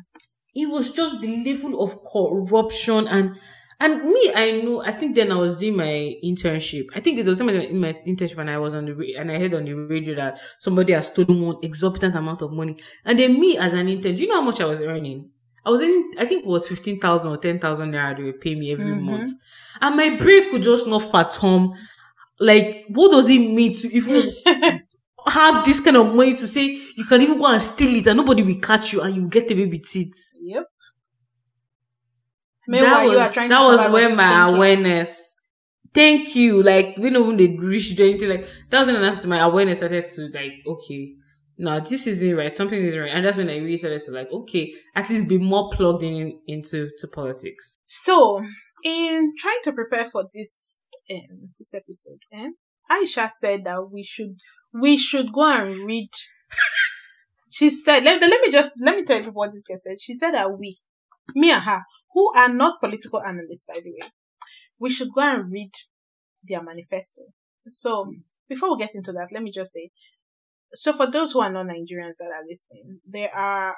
it 0.54 0.70
was 0.70 0.92
just 0.92 1.22
the 1.22 1.44
level 1.44 1.82
of 1.82 1.98
corruption 2.12 3.08
and 3.08 3.32
and 3.80 4.04
me. 4.04 4.32
I 4.36 4.62
know. 4.64 4.84
I 4.84 4.92
think 4.92 5.16
then 5.16 5.32
I 5.32 5.36
was 5.36 5.58
doing 5.58 5.76
my 5.78 6.16
internship. 6.24 6.86
I 6.96 7.00
think 7.00 7.18
there 7.18 7.26
was 7.26 7.40
somebody 7.40 7.68
in 7.68 7.80
my 7.80 7.94
internship 8.06 8.38
and 8.38 8.50
I 8.50 8.60
was 8.60 8.76
on 8.76 8.86
the 8.86 9.16
and 9.18 9.32
I 9.32 9.40
heard 9.40 9.56
on 9.56 9.66
the 9.66 9.74
radio 9.74 10.14
that 10.16 10.40
somebody 10.60 10.94
has 10.94 11.08
stolen 11.08 11.42
one 11.42 11.58
exorbitant 11.64 12.16
amount 12.16 12.44
of 12.44 12.52
money. 12.52 12.78
And 13.04 13.18
then 13.18 13.40
me 13.40 13.58
as 13.58 13.74
an 13.74 13.88
intern, 13.90 14.16
do 14.16 14.22
you 14.22 14.30
know 14.30 14.36
how 14.36 14.42
much 14.42 14.62
I 14.62 14.66
was 14.66 14.82
earning? 14.82 15.32
I 15.68 15.70
was 15.70 15.82
in. 15.82 16.12
I 16.18 16.26
think 16.26 16.44
it 16.44 16.48
was 16.48 16.66
fifteen 16.66 16.98
thousand 16.98 17.30
or 17.30 17.38
ten 17.38 17.60
thousand 17.60 17.92
naira 17.92 18.16
they 18.16 18.24
would 18.24 18.40
pay 18.40 18.56
me 18.56 18.72
every 18.72 18.86
mm-hmm. 18.86 19.06
month 19.06 19.32
and 19.82 19.98
my 19.98 20.16
brain 20.16 20.50
could 20.50 20.64
just 20.64 20.88
not 20.88 21.12
fathom 21.12 21.74
like 22.40 22.86
what 22.88 23.12
does 23.12 23.30
it 23.30 23.40
mean 23.40 23.74
to 23.74 23.94
even 23.94 24.32
have 25.28 25.66
this 25.66 25.82
kind 25.82 25.98
of 25.98 26.16
money 26.16 26.36
to 26.36 26.48
say 26.48 26.82
you 26.96 27.04
can 27.04 27.22
even 27.22 27.38
go 27.38 27.48
and 27.48 27.62
steal 27.62 27.94
it 27.98 28.08
and 28.08 28.16
nobody 28.16 28.44
will 28.44 28.60
catch 28.62 28.94
you 28.94 29.02
and 29.02 29.14
you 29.14 29.28
get 29.28 29.52
away 29.52 29.66
with 29.66 29.94
it. 29.96 30.16
Yep. 30.42 30.66
Meanwhile, 32.70 33.12
that 33.12 33.36
was, 33.36 33.50
that 33.50 33.62
was 33.62 33.92
where 33.92 34.16
my 34.16 34.48
awareness. 34.48 35.36
Thank 35.94 36.36
you. 36.36 36.64
Like 36.64 36.96
we 36.98 37.10
know 37.10 37.24
when 37.24 37.36
they 37.38 37.48
reach 37.48 38.00
anything 38.00 38.30
like 38.30 38.50
that's 38.70 38.88
when 38.88 39.04
I, 39.04 39.26
my 39.26 39.40
awareness 39.40 39.80
started 39.80 40.08
to 40.10 40.30
like 40.34 40.54
okay. 40.66 41.16
No, 41.60 41.80
this 41.80 42.06
isn't 42.06 42.36
right. 42.36 42.54
Something 42.54 42.84
isn't 42.84 43.00
right, 43.00 43.12
and 43.12 43.26
that's 43.26 43.38
when 43.38 43.50
I 43.50 43.58
really 43.58 43.78
started 43.78 44.02
to 44.04 44.12
like, 44.12 44.32
okay, 44.32 44.74
at 44.96 45.10
least 45.10 45.28
be 45.28 45.40
more 45.40 45.70
plugged 45.72 46.04
in 46.04 46.40
into 46.48 46.90
to 47.00 47.08
politics. 47.08 47.80
So, 47.84 48.40
in 48.84 49.34
trying 49.40 49.60
to 49.64 49.74
prepare 49.74 50.06
for 50.06 50.26
this 50.32 50.84
um, 51.12 51.50
this 51.58 51.74
episode, 51.74 52.20
eh, 52.32 52.50
Aisha 52.92 53.30
said 53.32 53.66
that 53.66 53.90
we 53.92 54.04
should 54.04 54.38
we 54.74 54.98
should 54.98 55.34
go 55.34 55.50
and 55.50 55.86
read. 55.86 56.10
she 57.50 57.70
said, 57.70 58.04
let, 58.04 58.22
let 58.22 58.42
me 58.42 58.52
just 58.52 58.74
let 58.80 58.96
me 58.96 59.04
tell 59.04 59.22
you 59.22 59.32
what 59.32 59.52
this 59.52 59.64
girl 59.68 59.80
said. 59.82 60.00
She 60.00 60.14
said 60.14 60.32
that 60.32 60.58
we, 60.58 60.78
me 61.34 61.52
and 61.52 61.64
her, 61.64 61.82
who 62.14 62.32
are 62.36 62.50
not 62.50 62.80
political 62.80 63.24
analysts, 63.24 63.66
by 63.66 63.80
the 63.84 63.90
way, 63.90 64.10
we 64.80 64.90
should 64.90 65.10
go 65.14 65.22
and 65.22 65.52
read 65.52 65.72
their 66.44 66.62
manifesto. 66.62 67.24
So 67.68 68.14
before 68.48 68.72
we 68.72 68.78
get 68.78 68.96
into 68.96 69.12
that, 69.14 69.30
let 69.32 69.44
me 69.44 69.52
just 69.52 69.74
say, 69.74 69.92
so 70.74 70.94
for 70.94 71.10
those 71.10 71.32
who 71.32 71.42
are 71.42 71.52
not 71.52 71.68
Nigerians 71.68 72.16
that 72.20 72.32
are 72.34 72.46
listening, 72.48 73.00
there 73.06 73.34
are 73.34 73.76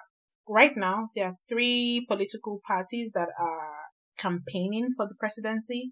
right 0.47 0.75
now 0.75 1.09
there 1.15 1.27
are 1.27 1.35
three 1.47 2.05
political 2.07 2.59
parties 2.65 3.11
that 3.13 3.29
are 3.39 3.77
campaigning 4.17 4.89
for 4.95 5.07
the 5.07 5.15
presidency. 5.19 5.91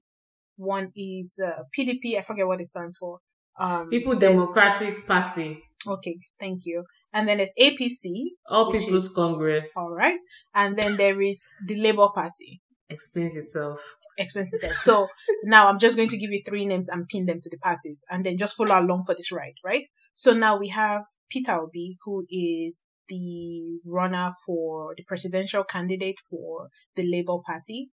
One 0.57 0.91
is 0.95 1.39
uh, 1.43 1.63
PDP. 1.77 2.17
I 2.17 2.21
forget 2.21 2.47
what 2.47 2.59
it 2.59 2.65
stands 2.65 2.97
for. 2.97 3.19
Um, 3.59 3.89
People 3.89 4.15
Democratic 4.15 5.07
Party. 5.07 5.63
Okay, 5.85 6.17
thank 6.39 6.61
you. 6.65 6.83
And 7.13 7.27
then 7.27 7.37
there's 7.37 7.53
APC. 7.59 8.31
All 8.47 8.71
People's 8.71 9.05
is, 9.05 9.15
Congress. 9.15 9.69
All 9.75 9.91
right. 9.91 10.19
And 10.53 10.77
then 10.77 10.97
there 10.97 11.21
is 11.21 11.43
the 11.65 11.79
Labour 11.79 12.09
Party. 12.13 12.61
Explains 12.89 13.35
itself. 13.35 13.79
Explains 14.17 14.53
itself. 14.53 14.77
So 14.77 15.07
now 15.43 15.67
I'm 15.67 15.79
just 15.79 15.95
going 15.95 16.09
to 16.09 16.17
give 16.17 16.31
you 16.31 16.41
three 16.45 16.65
names 16.65 16.89
and 16.89 17.07
pin 17.07 17.25
them 17.25 17.39
to 17.41 17.49
the 17.49 17.57
parties 17.57 18.03
and 18.09 18.25
then 18.25 18.37
just 18.37 18.55
follow 18.55 18.79
along 18.79 19.03
for 19.05 19.15
this 19.15 19.31
ride, 19.31 19.55
right? 19.63 19.85
So 20.19 20.33
now 20.33 20.57
we 20.57 20.69
have 20.69 21.03
Peter 21.29 21.51
Obi, 21.51 21.95
who 22.03 22.25
is 22.27 22.81
the 23.07 23.79
runner 23.85 24.31
for 24.47 24.95
the 24.97 25.03
presidential 25.03 25.63
candidate 25.63 26.17
for 26.27 26.69
the 26.95 27.03
Labour 27.07 27.37
Party. 27.45 27.91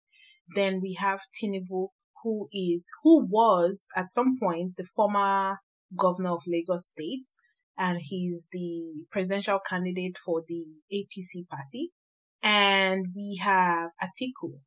Then 0.55 0.81
we 0.83 0.99
have 1.01 1.23
Tinubu, 1.35 1.89
who 2.23 2.51
is, 2.53 2.87
who 3.03 3.27
was 3.27 3.89
at 3.97 4.11
some 4.11 4.37
point 4.39 4.77
the 4.77 4.85
former 4.85 5.61
governor 5.97 6.33
of 6.33 6.43
Lagos 6.47 6.89
State, 6.89 7.25
and 7.79 7.97
he's 8.03 8.49
the 8.53 9.07
presidential 9.11 9.59
candidate 9.59 10.19
for 10.23 10.43
the 10.47 10.67
APC 10.93 11.49
party. 11.49 11.93
And 12.43 13.07
we 13.17 13.41
have 13.43 13.93
Atiku, 13.99 14.61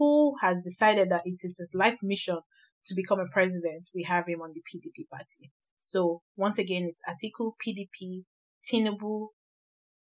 who 0.00 0.34
has 0.40 0.56
decided 0.64 1.08
that 1.10 1.22
it 1.24 1.38
is 1.44 1.56
his 1.56 1.70
life 1.72 1.98
mission 2.02 2.40
to 2.86 2.94
become 2.96 3.20
a 3.20 3.32
president. 3.32 3.90
We 3.94 4.02
have 4.08 4.26
him 4.26 4.40
on 4.42 4.50
the 4.54 4.60
PDP 4.62 5.08
party. 5.08 5.52
So 5.80 6.22
once 6.36 6.58
again, 6.58 6.92
it's 6.92 7.02
Atiku, 7.08 7.52
PDP, 7.58 8.24
Tinubu, 8.64 9.28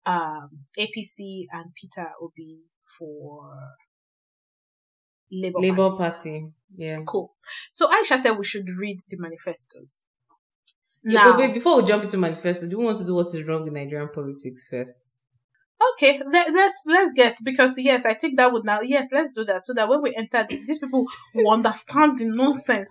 um, 0.06 0.50
APC 0.78 1.44
and 1.52 1.74
Peter 1.74 2.08
Obi 2.22 2.60
for 2.98 3.50
Labour, 5.32 5.58
Labour 5.58 5.90
Party. 5.96 5.98
Party. 5.98 6.46
Yeah. 6.76 7.00
Cool. 7.04 7.34
So 7.72 7.88
Aisha 7.88 8.20
said 8.20 8.38
we 8.38 8.44
should 8.44 8.68
read 8.78 9.00
the 9.08 9.16
manifestos. 9.18 10.06
Yeah, 11.02 11.24
now, 11.24 11.36
but 11.36 11.52
before 11.52 11.76
we 11.76 11.82
jump 11.84 12.04
into 12.04 12.16
manifesto, 12.16 12.66
do 12.66 12.78
we 12.78 12.84
want 12.84 12.96
to 12.98 13.04
do 13.04 13.14
what 13.14 13.26
is 13.26 13.42
wrong 13.44 13.66
in 13.66 13.74
Nigerian 13.74 14.08
politics 14.08 14.62
first? 14.70 15.20
okay, 15.92 16.20
let, 16.24 16.52
let's 16.52 16.82
let's 16.86 17.10
get 17.14 17.36
because 17.44 17.74
yes, 17.76 18.04
I 18.06 18.14
think 18.14 18.38
that 18.38 18.52
would 18.52 18.64
now 18.64 18.80
yes, 18.80 19.08
let's 19.12 19.32
do 19.32 19.44
that 19.44 19.66
so 19.66 19.74
that 19.74 19.88
when 19.88 20.02
we 20.02 20.14
enter, 20.16 20.46
the- 20.48 20.62
these 20.64 20.78
people 20.78 21.04
will 21.34 21.52
understand 21.52 22.18
the 22.18 22.26
nonsense 22.28 22.88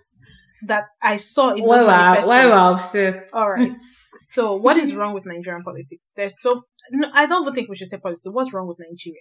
that 0.66 0.84
I 1.02 1.16
saw 1.16 1.54
in 1.54 1.64
Why 1.64 1.80
we're, 1.80 1.86
manifestos. 1.86 2.28
why 2.28 2.46
we're 2.46 2.72
upset? 2.72 3.28
All 3.32 3.50
right. 3.50 3.72
So, 4.16 4.54
what 4.56 4.76
is 4.76 4.94
wrong 4.94 5.12
with 5.14 5.26
Nigerian 5.26 5.62
politics? 5.64 6.12
There's 6.16 6.40
so 6.40 6.62
no, 6.92 7.10
I 7.12 7.26
don't 7.26 7.42
even 7.42 7.54
think 7.54 7.68
we 7.68 7.76
should 7.76 7.88
say 7.88 7.98
politics. 7.98 8.26
What's 8.30 8.52
wrong 8.52 8.68
with 8.68 8.78
Nigeria? 8.80 9.18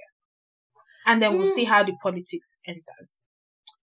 And 1.05 1.21
then 1.21 1.33
we'll 1.37 1.47
Mm. 1.47 1.55
see 1.55 1.63
how 1.65 1.83
the 1.83 1.93
politics 2.01 2.57
enters. 2.67 3.25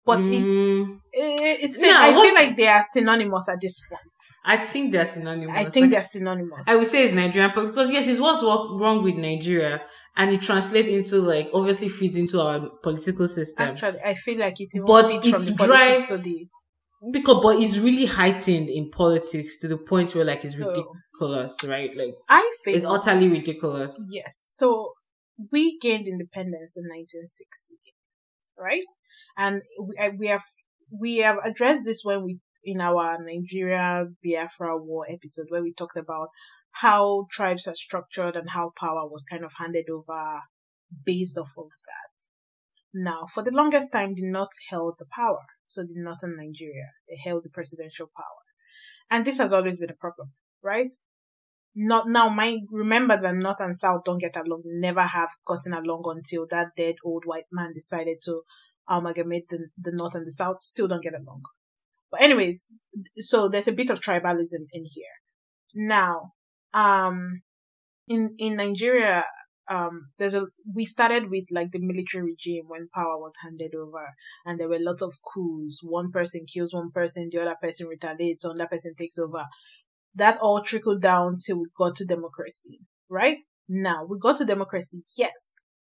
But 0.05 0.21
it, 0.21 0.41
Mm, 0.41 0.99
it, 1.11 1.59
it's 1.63 1.77
I 1.83 2.13
feel 2.13 2.33
like 2.33 2.55
they 2.55 2.67
are 2.67 2.81
synonymous 2.93 3.49
at 3.49 3.59
this 3.59 3.81
point. 3.89 3.99
I 4.45 4.55
think 4.57 4.93
they're 4.93 5.05
synonymous. 5.05 5.57
I 5.57 5.65
think 5.65 5.83
Like, 5.85 5.91
they're 5.91 6.03
synonymous. 6.03 6.65
I 6.67 6.77
would 6.77 6.87
say 6.87 7.03
it's 7.03 7.13
Nigerian 7.13 7.51
politics 7.51 7.71
because 7.75 7.91
yes, 7.91 8.07
it's 8.07 8.21
what's 8.21 8.41
wrong 8.41 9.03
with 9.03 9.15
Nigeria, 9.17 9.81
and 10.15 10.31
it 10.31 10.41
translates 10.41 10.87
into 10.87 11.17
like 11.17 11.49
obviously 11.53 11.89
feeds 11.89 12.15
into 12.15 12.39
our 12.41 12.69
political 12.81 13.27
system. 13.27 13.67
Actually, 13.67 13.99
I 13.99 14.13
feel 14.13 14.39
like 14.39 14.55
it 14.61 14.69
But 14.85 15.25
it's 15.25 15.49
dry- 15.55 16.05
to 16.07 16.17
the 16.17 16.47
because 17.11 17.41
but 17.43 17.61
it's 17.61 17.77
really 17.77 18.05
heightened 18.05 18.69
in 18.69 18.89
politics 18.89 19.59
to 19.59 19.67
the 19.67 19.77
point 19.77 20.13
where 20.15 20.25
like 20.25 20.43
it's 20.43 20.59
So- 20.59 20.67
ridiculous, 20.69 21.63
right? 21.63 21.95
Like 21.95 22.15
I 22.29 22.51
think 22.63 22.77
it's 22.77 22.85
utterly 22.85 23.29
ridiculous. 23.29 23.97
Yes. 24.11 24.53
So 24.55 24.93
we 25.51 25.77
gained 25.79 26.07
independence 26.07 26.75
in 26.75 26.83
1960, 26.83 27.75
right? 28.57 28.83
And 29.37 29.61
we, 29.79 29.95
uh, 29.97 30.11
we 30.17 30.27
have 30.27 30.43
we 30.99 31.17
have 31.17 31.37
addressed 31.43 31.83
this 31.85 32.01
when 32.03 32.23
we 32.23 32.39
in 32.63 32.81
our 32.81 33.17
Nigeria 33.23 34.05
Biafra 34.23 34.77
War 34.77 35.05
episode 35.09 35.45
where 35.49 35.63
we 35.63 35.73
talked 35.73 35.95
about 35.97 36.29
how 36.71 37.27
tribes 37.31 37.67
are 37.67 37.75
structured 37.75 38.35
and 38.35 38.49
how 38.49 38.71
power 38.79 39.07
was 39.07 39.23
kind 39.29 39.43
of 39.43 39.53
handed 39.57 39.85
over 39.89 40.41
based 41.05 41.37
off 41.37 41.51
of 41.57 41.69
that. 41.85 42.26
Now, 42.99 43.25
for 43.31 43.43
the 43.43 43.51
longest 43.51 43.91
time, 43.91 44.15
the 44.15 44.25
North 44.25 44.57
held 44.69 44.95
the 44.97 45.05
power. 45.05 45.45
So 45.65 45.83
the 45.83 45.93
Northern 45.95 46.35
Nigeria, 46.37 46.89
they 47.07 47.17
held 47.23 47.43
the 47.43 47.49
presidential 47.49 48.09
power. 48.15 48.43
And 49.11 49.23
this 49.23 49.37
has 49.37 49.53
always 49.53 49.79
been 49.79 49.89
a 49.91 49.93
problem, 49.93 50.31
right? 50.63 50.95
not 51.79 52.09
now 52.09 52.27
my, 52.27 52.57
remember 52.71 53.21
that 53.21 53.35
north 53.35 53.61
and 53.61 53.77
south 53.77 54.01
don't 54.03 54.17
get 54.17 54.35
along 54.35 54.63
never 54.65 55.03
have 55.03 55.29
gotten 55.45 55.73
along 55.73 56.01
until 56.07 56.47
that 56.49 56.69
dead 56.75 56.95
old 57.05 57.23
white 57.25 57.45
man 57.51 57.71
decided 57.71 58.17
to 58.23 58.41
amalgamate 58.89 59.47
the, 59.49 59.67
the 59.77 59.91
north 59.93 60.15
and 60.15 60.25
the 60.25 60.31
south 60.31 60.59
still 60.59 60.87
don't 60.87 61.03
get 61.03 61.13
along 61.13 61.43
but 62.09 62.19
anyways 62.19 62.67
so 63.19 63.47
there's 63.47 63.67
a 63.67 63.71
bit 63.73 63.91
of 63.91 63.99
tribalism 63.99 64.65
in 64.73 64.85
here 64.89 65.05
now 65.75 66.33
um 66.73 67.43
in 68.07 68.33
in 68.39 68.55
nigeria 68.55 69.23
um 69.70 70.09
there's 70.18 70.34
a 70.34 70.45
we 70.74 70.86
started 70.86 71.30
with 71.30 71.45
like 71.51 71.72
the 71.72 71.80
military 71.80 72.24
regime 72.24 72.63
when 72.68 72.88
power 72.93 73.18
was 73.18 73.34
handed 73.43 73.74
over 73.76 74.13
and 74.45 74.59
there 74.59 74.70
were 74.70 74.80
lots 74.80 75.01
of 75.01 75.13
coups 75.34 75.80
one 75.84 76.11
person 76.11 76.45
kills 76.51 76.74
one 76.74 76.91
person 76.91 77.30
the 77.32 77.41
other 77.41 77.55
person 77.61 77.88
retaliates 77.88 78.45
another 78.45 78.68
person 78.68 78.93
takes 78.95 79.18
over 79.18 79.43
that 80.18 80.39
all 80.39 80.61
trickled 80.61 81.01
down 81.01 81.38
till 81.38 81.59
we 81.59 81.65
got 81.78 81.95
to 81.95 82.05
democracy, 82.05 82.80
right? 83.09 83.38
Now, 83.70 84.05
we 84.05 84.18
got 84.20 84.38
to 84.38 84.45
democracy, 84.45 85.03
yes, 85.15 85.34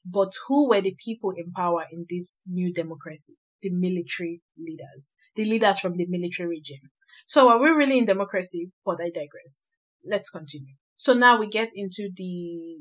but 0.04 0.32
who 0.46 0.68
were 0.68 0.80
the 0.80 0.94
people 1.02 1.32
in 1.36 1.52
power 1.52 1.84
in 1.90 2.06
this 2.08 2.42
new 2.46 2.72
democracy? 2.72 3.34
The 3.62 3.70
military 3.70 4.40
leaders, 4.58 5.12
the 5.36 5.44
leaders 5.44 5.80
from 5.80 5.96
the 5.96 6.06
military 6.06 6.48
regime. 6.48 6.90
So 7.26 7.50
are 7.50 7.60
we 7.60 7.68
really 7.68 7.98
in 7.98 8.06
democracy? 8.06 8.70
But 8.84 9.00
I 9.02 9.10
digress. 9.10 9.68
Let's 10.04 10.30
continue. 10.30 10.76
So 10.96 11.12
now 11.12 11.38
we 11.38 11.46
get 11.46 11.68
into 11.74 12.08
the 12.14 12.78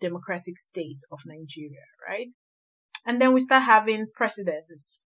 democratic 0.00 0.58
state 0.58 1.00
of 1.10 1.20
Nigeria, 1.26 1.84
right? 2.08 2.28
And 3.06 3.20
then 3.20 3.32
we 3.32 3.40
start 3.40 3.62
having 3.64 4.06
presidents 4.14 5.02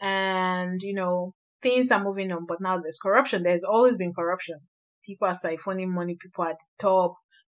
and, 0.00 0.80
you 0.82 0.94
know, 0.94 1.34
things 1.62 1.90
are 1.90 2.02
moving 2.02 2.32
on, 2.32 2.46
but 2.46 2.60
now 2.60 2.78
there's 2.78 2.98
corruption. 3.00 3.42
There's 3.42 3.64
always 3.64 3.96
been 3.96 4.12
corruption 4.12 4.60
people 5.04 5.28
are 5.28 5.32
siphoning 5.32 5.88
money, 5.88 6.16
people 6.20 6.44
at 6.44 6.56
the 6.58 6.82
top, 6.82 7.14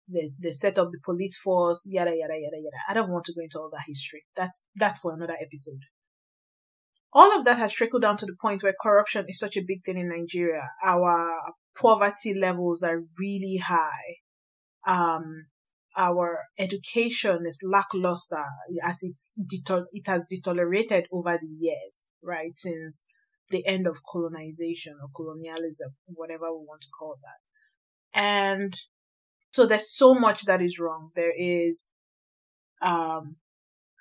they, 0.09 0.31
they 0.43 0.51
set 0.51 0.79
up 0.79 0.91
the 0.91 0.99
police 1.05 1.39
force, 1.39 1.83
yada, 1.87 2.11
yada, 2.11 2.35
yada, 2.35 2.57
yada. 2.57 2.77
I 2.89 2.95
don't 2.95 3.11
want 3.11 3.25
to 3.27 3.35
go 3.35 3.43
into 3.43 3.59
all 3.59 3.71
that 3.73 3.85
history. 3.87 4.25
That's, 4.37 4.67
that's 4.75 5.01
for 5.01 5.15
another 5.15 5.37
episode. 5.41 5.81
All 7.13 7.37
of 7.37 7.45
that 7.45 7.59
has 7.59 7.73
trickled 7.73 8.03
down 8.03 8.17
to 8.19 8.27
the 8.27 8.37
point 8.41 8.63
where 8.63 8.75
corruption 8.81 9.27
is 9.29 9.39
such 9.39 9.57
a 9.57 9.65
big 9.67 9.85
thing 9.85 9.99
in 9.99 10.09
Nigeria. 10.09 10.71
Our 10.85 11.41
poverty 11.77 12.35
levels 12.35 12.83
are 12.83 13.03
really 13.19 13.59
high. 13.59 14.17
Um, 14.87 15.47
our 15.97 16.45
education 16.59 17.43
is 17.47 17.61
lackluster 17.63 18.45
as 18.83 19.01
it's 19.03 19.35
it 19.39 20.07
has 20.07 20.23
deteriorated 20.29 21.07
over 21.13 21.39
the 21.41 21.49
years, 21.59 22.09
right? 22.23 22.57
Since 22.57 23.07
the 23.51 23.67
end 23.67 23.87
of 23.87 24.01
colonization 24.11 24.95
or 25.01 25.09
colonialism, 25.15 25.95
whatever 26.07 26.53
we 26.53 26.65
want 26.65 26.81
to 26.83 26.89
call 26.99 27.17
that. 27.23 28.19
And 28.19 28.75
so 29.53 29.67
there's 29.67 29.95
so 29.95 30.15
much 30.15 30.45
that 30.45 30.63
is 30.63 30.79
wrong. 30.79 31.11
There 31.15 31.33
is, 31.37 31.91
um, 32.81 33.37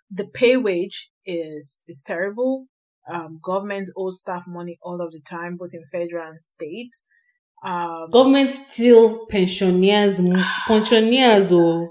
the 0.09 0.27
pay 0.27 0.57
wage 0.57 1.09
is, 1.25 1.83
is 1.87 2.03
terrible. 2.05 2.67
Um, 3.07 3.39
government 3.43 3.89
owes 3.97 4.19
staff 4.19 4.45
money 4.47 4.77
all 4.81 5.01
of 5.01 5.11
the 5.11 5.21
time, 5.21 5.57
both 5.57 5.73
in 5.73 5.83
federal 5.91 6.29
and 6.29 6.39
state. 6.45 6.95
Um, 7.63 8.09
Government 8.11 8.49
still 8.49 9.25
pensioners, 9.27 10.19
pensioners 10.67 11.51
oh, 11.51 11.89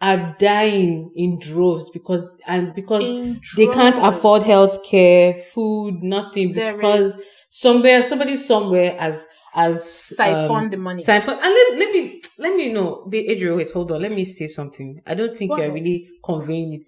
are 0.00 0.36
dying 0.38 1.12
in 1.16 1.38
droves 1.38 1.88
because 1.90 2.26
and 2.46 2.74
because 2.74 3.04
in 3.08 3.40
they 3.56 3.66
can't 3.66 3.98
afford 4.02 4.42
health 4.42 4.82
care, 4.84 5.34
food, 5.34 6.02
nothing 6.02 6.52
There 6.52 6.74
because 6.74 7.18
is- 7.18 7.26
somewhere 7.50 8.02
somebody 8.02 8.36
somewhere 8.36 8.96
as 8.98 9.26
as 9.54 9.92
siphon 10.16 10.64
um, 10.64 10.70
the 10.70 10.76
money. 10.76 11.02
siphon 11.02 11.34
and 11.34 11.42
let, 11.42 11.78
let 11.78 11.92
me 11.92 12.20
let 12.38 12.54
me 12.56 12.72
know 12.72 13.04
Be- 13.08 13.28
Adriel, 13.28 13.56
wait 13.56 13.70
hold 13.70 13.90
on 13.92 14.00
let 14.02 14.12
me 14.12 14.24
say 14.24 14.46
something 14.46 15.00
I 15.06 15.14
don't 15.14 15.36
think 15.36 15.50
Go 15.52 15.58
you're 15.58 15.72
really 15.72 16.08
conveying 16.24 16.74
it 16.74 16.82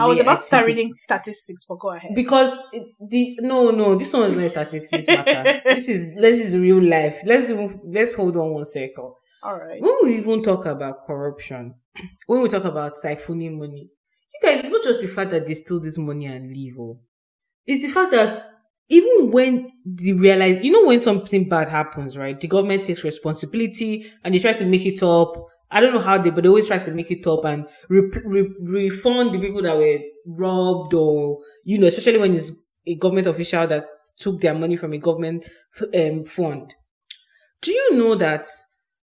I 0.00 0.06
was 0.06 0.18
about 0.20 0.40
to 0.40 0.44
start 0.44 0.64
think 0.66 0.76
it. 0.78 0.80
reading 0.82 0.94
statistics, 0.96 1.64
but 1.68 1.78
go 1.78 1.90
ahead. 1.92 2.12
because 2.14 2.56
the 3.00 3.38
no 3.40 3.70
no 3.70 3.94
this 3.96 4.12
one 4.12 4.24
is 4.30 4.36
not 4.36 4.50
statistics 4.50 5.06
matter 5.06 5.60
this 5.64 5.88
is 5.88 6.14
this 6.20 6.40
is 6.46 6.56
real 6.56 6.82
life 6.82 7.18
let's 7.24 7.50
even- 7.50 7.80
let's 7.90 8.14
hold 8.14 8.36
on 8.36 8.52
one 8.54 8.64
second 8.64 9.10
All 9.42 9.58
right. 9.58 9.80
when 9.80 9.96
we 10.02 10.16
even 10.18 10.42
talk 10.42 10.66
about 10.66 11.04
corruption, 11.06 11.74
when 12.26 12.40
we 12.42 12.48
talk 12.48 12.64
about 12.64 12.92
siphoning 12.94 13.58
money, 13.58 13.88
you 14.34 14.40
guys, 14.42 14.60
it's 14.60 14.70
not 14.70 14.82
just 14.84 15.00
the 15.00 15.08
fact 15.08 15.30
that 15.30 15.46
they 15.46 15.54
steal 15.54 15.80
this 15.80 15.98
money 15.98 16.26
and 16.26 16.52
leave. 16.52 16.74
Oh. 16.78 17.00
It's 17.66 17.82
the 17.82 17.88
fact 17.88 18.12
that 18.12 18.32
even 18.88 19.30
when 19.30 19.70
they 19.86 20.12
realize, 20.12 20.62
you 20.64 20.70
know, 20.70 20.86
when 20.86 21.00
something 21.00 21.48
bad 21.48 21.68
happens, 21.68 22.16
right? 22.16 22.38
The 22.38 22.48
government 22.48 22.84
takes 22.84 23.04
responsibility 23.04 24.06
and 24.22 24.34
they 24.34 24.38
try 24.38 24.52
to 24.52 24.64
make 24.66 24.84
it 24.84 25.02
up. 25.02 25.34
I 25.70 25.80
don't 25.80 25.94
know 25.94 26.00
how 26.00 26.18
they, 26.18 26.30
but 26.30 26.42
they 26.42 26.48
always 26.48 26.66
try 26.66 26.78
to 26.78 26.90
make 26.92 27.10
it 27.10 27.26
up 27.26 27.44
and 27.46 27.66
re- 27.88 28.10
re- 28.24 28.54
refund 28.60 29.34
the 29.34 29.38
people 29.38 29.62
that 29.62 29.76
were 29.76 29.98
robbed 30.26 30.92
or, 30.92 31.38
you 31.64 31.78
know, 31.78 31.86
especially 31.86 32.18
when 32.18 32.34
it's 32.34 32.52
a 32.86 32.94
government 32.96 33.26
official 33.26 33.66
that 33.66 33.86
took 34.18 34.40
their 34.40 34.54
money 34.54 34.76
from 34.76 34.92
a 34.92 34.98
government 34.98 35.46
um, 35.96 36.24
fund. 36.26 36.74
Do 37.62 37.70
you 37.72 37.96
know 37.96 38.14
that 38.16 38.46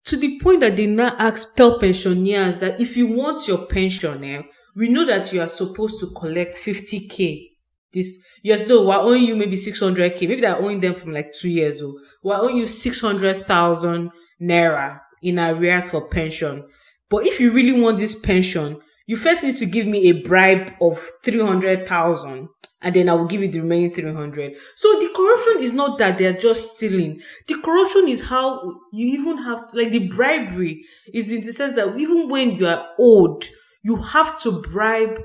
to 0.04 0.16
the 0.16 0.38
point 0.40 0.60
that 0.60 0.76
they 0.76 0.86
now 0.86 1.14
ask 1.18 1.54
tell 1.56 1.78
pensioners 1.78 2.58
that 2.60 2.80
if 2.80 2.96
you 2.96 3.06
want 3.08 3.46
your 3.48 3.66
pension, 3.66 4.24
eh, 4.24 4.42
we 4.76 4.88
know 4.88 5.04
that 5.06 5.32
you 5.32 5.40
are 5.40 5.48
supposed 5.48 6.00
to 6.00 6.08
collect 6.12 6.56
50k. 6.56 7.55
This 7.92 8.18
yes, 8.42 8.66
though 8.66 8.86
we're 8.86 8.96
owing 8.96 9.24
you 9.24 9.36
maybe 9.36 9.56
600k. 9.56 10.20
Maybe 10.22 10.40
they're 10.40 10.60
owing 10.60 10.80
them 10.80 10.94
from 10.94 11.12
like 11.12 11.32
two 11.32 11.48
years 11.48 11.82
old. 11.82 12.00
We're 12.22 12.36
owing 12.36 12.56
you 12.56 12.66
600,000 12.66 14.10
naira 14.42 15.00
in 15.22 15.38
arrears 15.38 15.90
for 15.90 16.08
pension. 16.08 16.64
But 17.08 17.26
if 17.26 17.40
you 17.40 17.52
really 17.52 17.80
want 17.80 17.98
this 17.98 18.14
pension, 18.14 18.80
you 19.06 19.16
first 19.16 19.42
need 19.42 19.56
to 19.58 19.66
give 19.66 19.86
me 19.86 20.08
a 20.08 20.22
bribe 20.22 20.72
of 20.80 20.98
300,000 21.24 22.48
and 22.82 22.94
then 22.94 23.08
I 23.08 23.14
will 23.14 23.26
give 23.26 23.40
you 23.40 23.48
the 23.48 23.60
remaining 23.60 23.92
300. 23.92 24.56
So 24.74 25.00
the 25.00 25.10
corruption 25.14 25.62
is 25.62 25.72
not 25.72 25.98
that 25.98 26.18
they're 26.18 26.32
just 26.32 26.76
stealing. 26.76 27.20
The 27.48 27.60
corruption 27.60 28.08
is 28.08 28.26
how 28.26 28.62
you 28.92 29.06
even 29.18 29.38
have 29.38 29.68
to, 29.68 29.78
like 29.78 29.92
the 29.92 30.08
bribery 30.08 30.84
is 31.12 31.30
in 31.30 31.44
the 31.44 31.52
sense 31.52 31.74
that 31.74 31.96
even 31.96 32.28
when 32.28 32.52
you 32.56 32.66
are 32.66 32.86
old, 32.98 33.44
you 33.82 33.96
have 33.96 34.40
to 34.42 34.60
bribe 34.62 35.20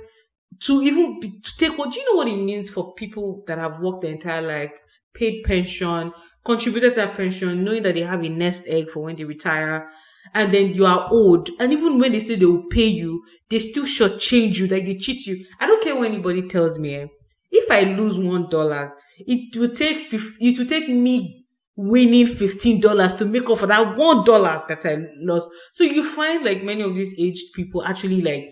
to 0.62 0.82
even 0.82 1.20
be, 1.20 1.40
to 1.40 1.58
take 1.58 1.78
what, 1.78 1.92
do 1.92 2.00
you 2.00 2.06
know 2.06 2.18
what 2.18 2.28
it 2.28 2.38
means 2.38 2.70
for 2.70 2.94
people 2.94 3.44
that 3.48 3.58
have 3.58 3.80
worked 3.80 4.02
their 4.02 4.12
entire 4.12 4.42
life, 4.42 4.72
paid 5.14 5.44
pension, 5.44 6.14
contributed 6.46 6.94
to 6.94 7.02
that 7.02 7.16
pension, 7.16 7.64
knowing 7.64 7.84
that 7.84 7.96
they 7.96 8.02
have 8.02 8.24
a 8.24 8.30
nest 8.30 8.64
egg 8.68 8.90
for 8.90 9.04
when 9.04 9.16
they 9.16 9.24
retire, 9.24 9.90
and 10.34 10.54
then 10.54 10.74
you 10.74 10.86
are 10.86 11.08
old. 11.12 11.50
And 11.60 11.74
even 11.74 12.00
when 12.00 12.12
they 12.12 12.20
say 12.20 12.36
they 12.36 12.46
will 12.46 12.68
pay 12.70 12.88
you, 12.88 13.24
they 13.50 13.60
still 13.60 13.86
shortchange 13.86 14.56
you, 14.58 14.68
like 14.68 14.86
they 14.86 14.98
cheat 14.98 15.26
you. 15.26 15.46
I 15.60 15.66
don't 15.68 15.84
care 15.84 15.96
what 15.96 16.08
anybody 16.10 16.48
tells 16.48 16.78
me. 16.78 16.96
Eh? 16.96 17.08
If 17.52 17.70
I 17.70 17.84
lose 17.84 18.18
one 18.18 18.50
dollar, 18.50 18.94
it 19.20 19.58
will 19.58 19.70
take 19.70 20.08
it 20.14 20.58
will 20.58 20.66
take 20.66 20.88
me 20.88 21.46
winning 21.76 22.28
fifteen 22.28 22.80
dollars 22.80 23.16
to 23.16 23.26
make 23.26 23.50
up 23.50 23.58
for 23.58 23.68
that 23.68 23.98
one 23.98 24.24
dollar 24.24 24.64
that 24.68 24.86
I 24.86 25.06
lost. 25.20 25.50
So 25.74 25.84
you 25.84 26.04
find 26.04 26.46
like 26.46 26.64
many 26.64 26.82
of 26.84 26.96
these 26.96 27.14
aged 27.18 27.54
people 27.54 27.84
actually 27.84 28.22
like 28.22 28.46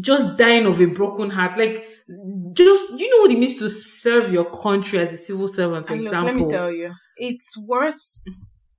just 0.00 0.36
dying 0.36 0.66
of 0.66 0.80
a 0.80 0.86
broken 0.86 1.30
heart. 1.30 1.56
Like 1.56 1.86
just 2.52 2.98
you 2.98 3.08
know 3.10 3.22
what 3.22 3.30
it 3.30 3.38
means 3.38 3.58
to 3.58 3.68
serve 3.68 4.32
your 4.32 4.50
country 4.50 4.98
as 4.98 5.12
a 5.12 5.16
civil 5.16 5.48
servant, 5.48 5.86
for 5.86 5.94
And 5.94 6.04
look, 6.04 6.12
example. 6.12 6.34
let 6.34 6.46
me 6.46 6.50
tell 6.50 6.72
you, 6.72 6.92
it's 7.16 7.56
worse. 7.58 8.22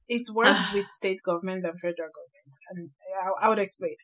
It's 0.07 0.31
worse 0.33 0.71
with 0.73 0.87
state 0.89 1.21
government 1.25 1.63
than 1.63 1.77
federal 1.77 2.09
government, 2.17 2.53
and 2.71 2.89
I, 3.23 3.45
I 3.45 3.49
would 3.49 3.59
explain. 3.59 3.95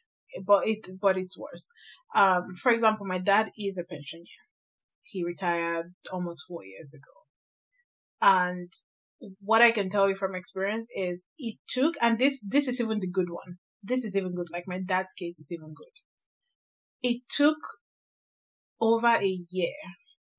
But 0.46 0.68
it, 0.68 0.88
but 1.02 1.18
it's 1.18 1.38
worse. 1.38 1.68
Um, 2.16 2.56
for 2.56 2.72
example, 2.72 3.06
my 3.06 3.18
dad 3.18 3.52
is 3.58 3.78
a 3.78 3.84
pensioner. 3.84 4.24
He 5.04 5.24
retired 5.24 5.94
almost 6.12 6.44
four 6.48 6.64
years 6.64 6.94
ago, 6.94 7.12
and 8.22 8.72
what 9.42 9.62
I 9.62 9.72
can 9.72 9.90
tell 9.90 10.08
you 10.08 10.16
from 10.16 10.36
experience 10.36 10.88
is 10.96 11.26
it 11.38 11.58
took, 11.68 11.96
and 12.02 12.18
this 12.20 12.44
this 12.48 12.68
is 12.68 12.80
even 12.80 13.00
the 13.00 13.10
good 13.10 13.30
one. 13.30 13.58
This 13.84 14.04
is 14.06 14.16
even 14.16 14.34
good. 14.36 14.48
Like 14.52 14.66
my 14.68 14.80
dad's 14.80 15.14
case 15.14 15.40
is 15.40 15.52
even 15.52 15.74
good. 15.74 15.94
It 17.02 17.22
took 17.30 17.58
over 18.82 19.08
a 19.08 19.40
year 19.52 19.74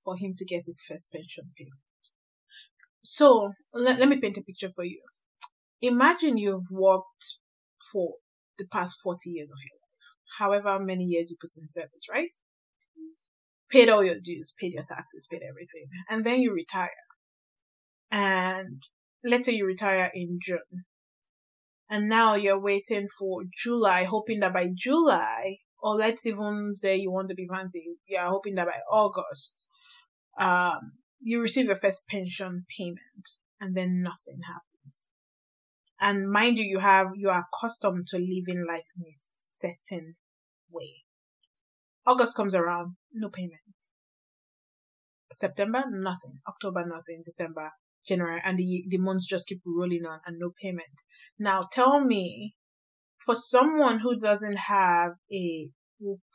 for 0.05 0.17
him 0.17 0.33
to 0.37 0.45
get 0.45 0.67
his 0.67 0.85
first 0.87 1.13
pension 1.13 1.45
payment. 1.57 1.75
So 3.03 3.53
let, 3.75 3.99
let 3.99 4.09
me 4.09 4.19
paint 4.19 4.39
a 4.39 4.43
picture 4.43 4.71
for 4.71 4.85
you. 4.85 5.01
Imagine 5.83 6.37
you've 6.37 6.71
worked 6.73 7.39
for 7.93 8.15
the 8.59 8.67
past 8.71 8.99
40 9.03 9.31
years 9.31 9.49
of 9.49 9.59
your 9.59 10.51
life, 10.53 10.65
however 10.65 10.85
many 10.85 11.05
years 11.05 11.31
you 11.31 11.37
put 11.41 11.57
in 11.57 11.71
service, 11.71 12.05
right? 12.11 12.31
Paid 13.71 13.89
all 13.89 14.05
your 14.05 14.19
dues, 14.23 14.55
paid 14.61 14.75
your 14.75 14.83
taxes, 14.83 15.27
paid 15.31 15.43
everything, 15.49 15.87
and 16.11 16.25
then 16.25 16.41
you 16.43 16.53
retire. 16.53 16.91
And 18.11 18.83
let's 19.25 19.47
say 19.47 19.53
you 19.53 19.65
retire 19.65 20.11
in 20.13 20.39
June. 20.43 20.85
And 21.89 22.09
now 22.09 22.35
you're 22.35 22.61
waiting 22.61 23.09
for 23.19 23.43
July, 23.57 24.05
hoping 24.05 24.41
that 24.41 24.53
by 24.53 24.69
July, 24.75 25.57
or 25.83 25.97
let's 25.97 26.27
even 26.27 26.73
say 26.75 26.97
you 26.97 27.11
want 27.11 27.29
to 27.29 27.35
be 27.35 27.49
fancy, 27.51 27.97
you're 28.07 28.29
hoping 28.29 28.55
that 28.57 28.67
by 28.67 28.81
August, 28.91 29.69
um, 30.39 30.93
you 31.21 31.41
receive 31.41 31.67
your 31.67 31.77
first 31.77 32.07
pension 32.09 32.65
payment 32.77 33.29
and 33.61 33.75
then 33.75 34.03
nothing 34.03 34.41
happens. 34.47 35.11
And 36.01 36.31
mind 36.31 36.59
you, 36.59 36.65
you 36.65 36.79
have, 36.79 37.09
you 37.15 37.29
are 37.29 37.45
accustomed 37.53 38.07
to 38.09 38.17
living 38.17 38.65
life 38.67 38.85
in 38.97 39.05
a 39.05 39.17
certain 39.61 40.17
way. 40.71 41.05
August 42.07 42.37
comes 42.37 42.55
around, 42.55 42.97
no 43.13 43.29
payment. 43.29 43.61
September, 45.33 45.85
nothing. 45.91 46.41
October, 46.49 46.85
nothing. 46.87 47.23
December, 47.25 47.71
January, 48.07 48.41
and 48.45 48.59
the, 48.59 48.85
the 48.89 48.99
months 48.99 49.27
just 49.27 49.47
keep 49.47 49.61
rolling 49.67 50.05
on 50.07 50.21
and 50.27 50.39
no 50.39 50.53
payment. 50.61 51.03
Now 51.39 51.69
tell 51.71 52.01
me, 52.01 52.55
for 53.25 53.37
someone 53.37 54.01
who 54.01 54.19
doesn't 54.19 54.57
have 54.57 55.13
a, 55.33 55.69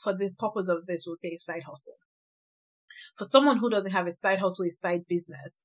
for 0.04 0.16
the 0.16 0.32
purpose 0.38 0.70
of 0.70 0.86
this, 0.86 1.06
we'll 1.06 1.16
say 1.16 1.30
a 1.36 1.40
side 1.40 1.64
hustle. 1.68 1.96
For 3.18 3.26
someone 3.26 3.58
who 3.58 3.70
doesn't 3.70 3.92
have 3.92 4.08
a 4.08 4.14
side 4.14 4.40
hustle, 4.40 4.68
a 4.68 4.72
side 4.72 5.02
business, 5.08 5.62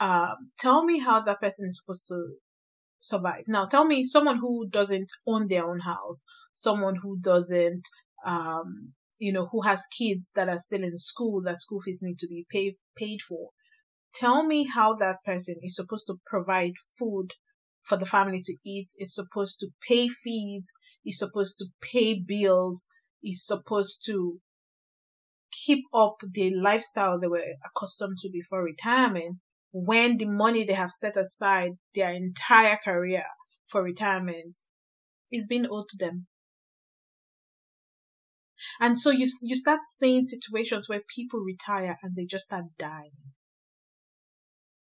um, 0.00 0.50
tell 0.58 0.84
me 0.84 0.98
how 0.98 1.20
that 1.20 1.40
person 1.40 1.68
is 1.68 1.80
supposed 1.80 2.08
to 2.08 2.36
survive. 3.00 3.44
Now 3.46 3.66
tell 3.66 3.84
me 3.84 4.04
someone 4.04 4.38
who 4.38 4.66
doesn't 4.68 5.12
own 5.26 5.48
their 5.48 5.68
own 5.68 5.80
house, 5.80 6.22
someone 6.54 6.96
who 7.02 7.18
doesn't, 7.20 7.88
um, 8.26 8.94
you 9.18 9.32
know, 9.32 9.48
who 9.52 9.62
has 9.62 9.86
kids 9.86 10.32
that 10.34 10.48
are 10.48 10.58
still 10.58 10.82
in 10.82 10.98
school, 10.98 11.42
that 11.42 11.58
school 11.58 11.80
fees 11.80 12.00
need 12.02 12.18
to 12.18 12.26
be 12.26 12.46
paid, 12.50 12.74
paid 12.96 13.20
for. 13.28 13.50
Tell 14.14 14.44
me 14.44 14.66
how 14.66 14.94
that 14.94 15.18
person 15.24 15.56
is 15.62 15.76
supposed 15.76 16.06
to 16.08 16.16
provide 16.26 16.72
food 16.98 17.34
for 17.84 17.96
the 17.96 18.06
family 18.06 18.40
to 18.42 18.56
eat, 18.64 18.88
is 18.98 19.14
supposed 19.14 19.58
to 19.60 19.68
pay 19.86 20.08
fees, 20.08 20.72
is 21.04 21.18
supposed 21.18 21.58
to 21.58 21.66
pay 21.80 22.18
bills, 22.18 22.88
is 23.22 23.44
supposed 23.44 24.02
to 24.06 24.38
keep 25.52 25.84
up 25.92 26.16
the 26.32 26.54
lifestyle 26.54 27.20
they 27.20 27.26
were 27.26 27.44
accustomed 27.64 28.18
to 28.18 28.30
before 28.32 28.64
retirement 28.64 29.36
when 29.72 30.16
the 30.18 30.26
money 30.26 30.64
they 30.64 30.72
have 30.74 30.90
set 30.90 31.16
aside 31.16 31.72
their 31.94 32.10
entire 32.10 32.78
career 32.82 33.24
for 33.68 33.82
retirement 33.82 34.56
is 35.30 35.46
being 35.46 35.66
owed 35.70 35.88
to 35.88 35.96
them. 35.98 36.26
And 38.80 39.00
so 39.00 39.10
you, 39.10 39.26
you 39.42 39.56
start 39.56 39.80
seeing 39.88 40.22
situations 40.22 40.88
where 40.88 41.00
people 41.14 41.40
retire 41.40 41.98
and 42.02 42.14
they 42.14 42.24
just 42.24 42.46
start 42.46 42.66
dying. 42.78 43.10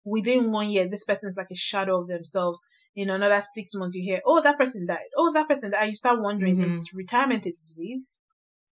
Within 0.04 0.52
one 0.52 0.70
year, 0.70 0.88
this 0.88 1.04
person 1.04 1.28
is 1.28 1.36
like 1.36 1.50
a 1.50 1.56
shadow 1.56 2.00
of 2.00 2.08
themselves. 2.08 2.60
In 2.96 3.10
another 3.10 3.40
six 3.42 3.74
months, 3.74 3.94
you 3.94 4.02
hear, 4.02 4.22
oh, 4.24 4.40
that 4.42 4.58
person 4.58 4.86
died. 4.86 5.10
Oh, 5.16 5.30
that 5.32 5.48
person 5.48 5.70
died. 5.70 5.80
And 5.82 5.88
you 5.90 5.94
start 5.94 6.20
wondering, 6.20 6.56
Mhm. 6.56 6.70
is 6.70 6.90
retirement 6.94 7.44
a 7.46 7.52
disease? 7.52 8.18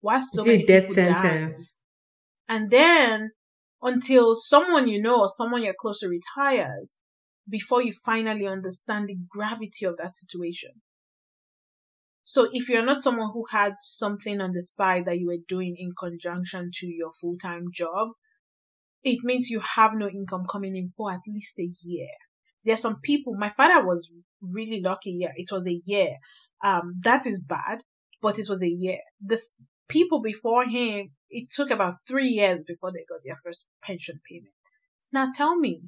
Why 0.02 0.20
so 0.20 0.44
many 0.44 0.66
death 0.66 0.88
people 0.88 0.96
sentence? 1.16 1.78
And 2.50 2.72
then 2.72 3.32
until 3.82 4.36
someone 4.36 4.88
you 4.88 5.00
know 5.02 5.22
or 5.22 5.30
someone 5.30 5.62
you're 5.64 5.76
close 5.76 6.00
to 6.00 6.08
retires 6.10 7.00
before 7.48 7.82
you 7.84 7.94
finally 7.94 8.48
understand 8.48 9.08
the 9.08 9.18
gravity 9.30 9.86
of 9.86 9.98
that 9.98 10.16
situation. 10.16 10.82
So 12.24 12.50
if 12.52 12.68
you're 12.68 12.84
not 12.84 13.04
someone 13.04 13.32
who 13.34 13.46
had 13.52 13.74
something 13.78 14.42
on 14.42 14.52
the 14.52 14.64
side 14.64 15.06
that 15.06 15.20
you 15.20 15.28
were 15.28 15.44
doing 15.48 15.76
in 15.78 15.94
conjunction 15.98 16.72
to 16.74 16.88
your 16.88 17.12
full-time 17.14 17.68
job, 17.72 18.10
it 19.04 19.24
means 19.24 19.50
you 19.50 19.62
have 19.62 19.92
no 19.94 20.10
income 20.10 20.46
coming 20.50 20.76
in 20.76 20.90
for 20.90 21.12
at 21.12 21.22
least 21.28 21.58
a 21.60 21.70
year. 21.84 22.10
There 22.68 22.74
are 22.74 22.78
some 22.78 23.00
people, 23.02 23.34
my 23.36 23.48
father 23.48 23.86
was 23.86 24.10
really 24.42 24.82
lucky. 24.84 25.16
Yeah, 25.22 25.32
it 25.36 25.50
was 25.54 25.66
a 25.66 25.82
year. 25.86 26.18
Um, 26.62 26.96
that 27.02 27.26
is 27.26 27.42
bad, 27.42 27.84
but 28.22 28.38
it 28.38 28.48
was 28.50 28.62
a 28.62 28.68
year. 28.68 29.00
This 29.22 29.56
people 29.88 30.22
before 30.22 30.66
him, 30.66 31.12
it 31.30 31.48
took 31.50 31.72
about 31.72 31.96
three 32.06 32.28
years 32.28 32.64
before 32.68 32.90
they 32.94 33.06
got 33.08 33.22
their 33.24 33.38
first 33.42 33.68
pension 33.82 34.20
payment. 34.30 34.54
Now 35.14 35.32
tell 35.34 35.56
me, 35.56 35.84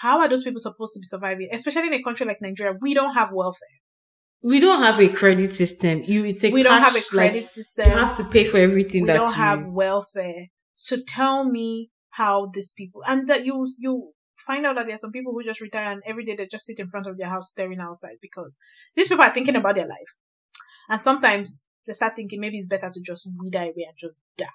how 0.00 0.20
are 0.20 0.30
those 0.30 0.44
people 0.44 0.60
supposed 0.60 0.94
to 0.94 1.00
be 1.00 1.04
surviving? 1.04 1.50
Especially 1.52 1.88
in 1.88 1.92
a 1.92 2.02
country 2.02 2.24
like 2.24 2.40
Nigeria, 2.40 2.72
we 2.80 2.94
don't 2.94 3.12
have 3.12 3.30
welfare. 3.30 3.68
We 4.42 4.60
don't 4.60 4.82
have 4.82 4.98
a 4.98 5.10
credit 5.10 5.52
system. 5.52 6.04
You, 6.04 6.24
it's 6.24 6.42
a 6.42 6.50
we 6.50 6.62
don't 6.62 6.80
have 6.80 6.94
a 6.94 7.00
cash, 7.00 7.12
like, 7.12 7.32
credit 7.32 7.50
system. 7.50 7.84
You 7.90 7.98
have 7.98 8.16
to 8.16 8.24
pay 8.24 8.46
for 8.46 8.56
everything 8.56 9.02
we 9.02 9.08
that 9.08 9.16
don't 9.16 9.28
you 9.28 9.34
have 9.34 9.66
welfare. 9.66 10.46
So 10.74 10.96
tell 11.06 11.44
me 11.44 11.90
how 12.10 12.50
these 12.54 12.72
people 12.72 13.02
and 13.06 13.28
that 13.28 13.44
you 13.44 13.68
you 13.78 14.12
find 14.46 14.66
out 14.66 14.76
that 14.76 14.86
there 14.86 14.94
are 14.94 14.98
some 14.98 15.12
people 15.12 15.32
who 15.32 15.42
just 15.44 15.60
retire 15.60 15.92
and 15.92 16.02
every 16.06 16.24
day 16.24 16.36
they 16.36 16.46
just 16.46 16.66
sit 16.66 16.78
in 16.78 16.88
front 16.88 17.06
of 17.06 17.16
their 17.16 17.28
house 17.28 17.50
staring 17.50 17.80
outside 17.80 18.16
because 18.22 18.56
these 18.94 19.08
people 19.08 19.24
are 19.24 19.32
thinking 19.32 19.56
about 19.56 19.74
their 19.74 19.86
life. 19.86 20.14
And 20.88 21.02
sometimes 21.02 21.66
they 21.86 21.92
start 21.92 22.16
thinking 22.16 22.40
maybe 22.40 22.58
it's 22.58 22.66
better 22.66 22.90
to 22.90 23.00
just 23.00 23.28
wither 23.36 23.60
away 23.62 23.86
and 23.88 23.96
just 23.98 24.18
die 24.36 24.46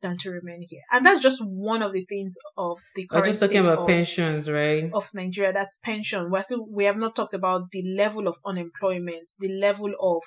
than 0.00 0.18
to 0.18 0.30
remain 0.30 0.62
here. 0.68 0.82
And 0.92 1.04
that's 1.04 1.20
just 1.20 1.42
one 1.44 1.82
of 1.82 1.92
the 1.92 2.04
things 2.04 2.36
of 2.56 2.78
the 2.94 3.08
We're 3.10 3.20
current 3.20 3.26
just 3.26 3.40
talking 3.40 3.58
about 3.58 3.78
of, 3.78 3.86
pensions, 3.86 4.50
right? 4.50 4.90
of 4.92 5.08
Nigeria. 5.14 5.52
That's 5.52 5.78
pension. 5.78 6.30
We're 6.30 6.42
still, 6.42 6.66
we 6.70 6.84
have 6.84 6.96
not 6.96 7.16
talked 7.16 7.34
about 7.34 7.70
the 7.70 7.82
level 7.96 8.28
of 8.28 8.36
unemployment, 8.44 9.30
the 9.38 9.48
level 9.48 9.92
of 10.00 10.22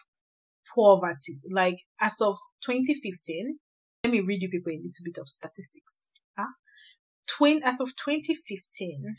poverty. 0.76 1.40
Like 1.50 1.84
as 2.00 2.20
of 2.22 2.38
2015, 2.66 3.60
let 4.04 4.12
me 4.12 4.22
read 4.22 4.42
you 4.42 4.50
people 4.50 4.72
a 4.72 4.78
little 4.78 5.04
bit 5.04 5.18
of 5.20 5.30
statistics. 5.30 5.94
Huh? 6.38 6.48
Twin, 7.28 7.62
as 7.64 7.80
of 7.82 7.96
2015, 7.96 9.16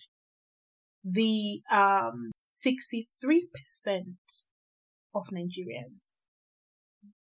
the 1.04 1.62
um 1.70 2.30
63% 2.34 3.04
of 5.14 5.26
Nigerians 5.32 6.08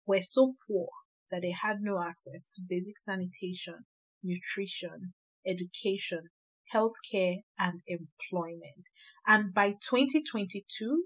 were 0.06 0.22
so 0.22 0.56
poor 0.68 0.88
that 1.30 1.42
they 1.44 1.52
had 1.52 1.78
no 1.82 2.02
access 2.02 2.48
to 2.56 2.62
basic 2.68 2.98
sanitation, 2.98 3.86
nutrition, 4.24 5.14
education, 5.46 6.30
healthcare, 6.74 7.38
and 7.58 7.82
employment. 7.88 8.90
And 9.28 9.54
by 9.54 9.72
2022, 9.72 11.04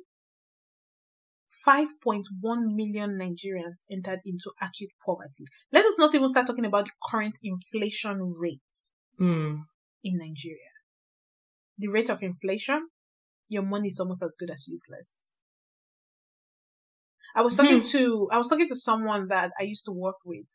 5.1 1.68 2.24
million 2.42 3.18
Nigerians 3.18 3.80
entered 3.92 4.20
into 4.26 4.52
acute 4.62 4.92
poverty. 5.06 5.46
Let 5.72 5.86
us 5.86 5.98
not 5.98 6.16
even 6.16 6.28
start 6.28 6.48
talking 6.48 6.66
about 6.66 6.86
the 6.86 6.92
current 7.10 7.38
inflation 7.44 8.34
rates 8.40 8.94
Mm. 9.20 9.64
in 10.04 10.18
Nigeria. 10.18 10.72
The 11.78 11.88
rate 11.88 12.10
of 12.10 12.22
inflation, 12.24 12.90
your 13.50 13.64
money 13.64 13.88
is 13.88 14.00
almost 14.00 14.22
as 14.24 14.36
good 14.40 14.52
as 14.52 14.68
useless. 14.68 15.40
I 17.36 17.42
was 17.42 17.56
talking 17.56 17.82
Hmm. 17.82 17.88
to 17.94 18.30
I 18.32 18.38
was 18.38 18.48
talking 18.48 18.68
to 18.68 18.76
someone 18.76 19.28
that 19.30 19.52
I 19.60 19.64
used 19.64 19.86
to 19.86 19.92
work 19.92 20.18
with, 20.26 20.48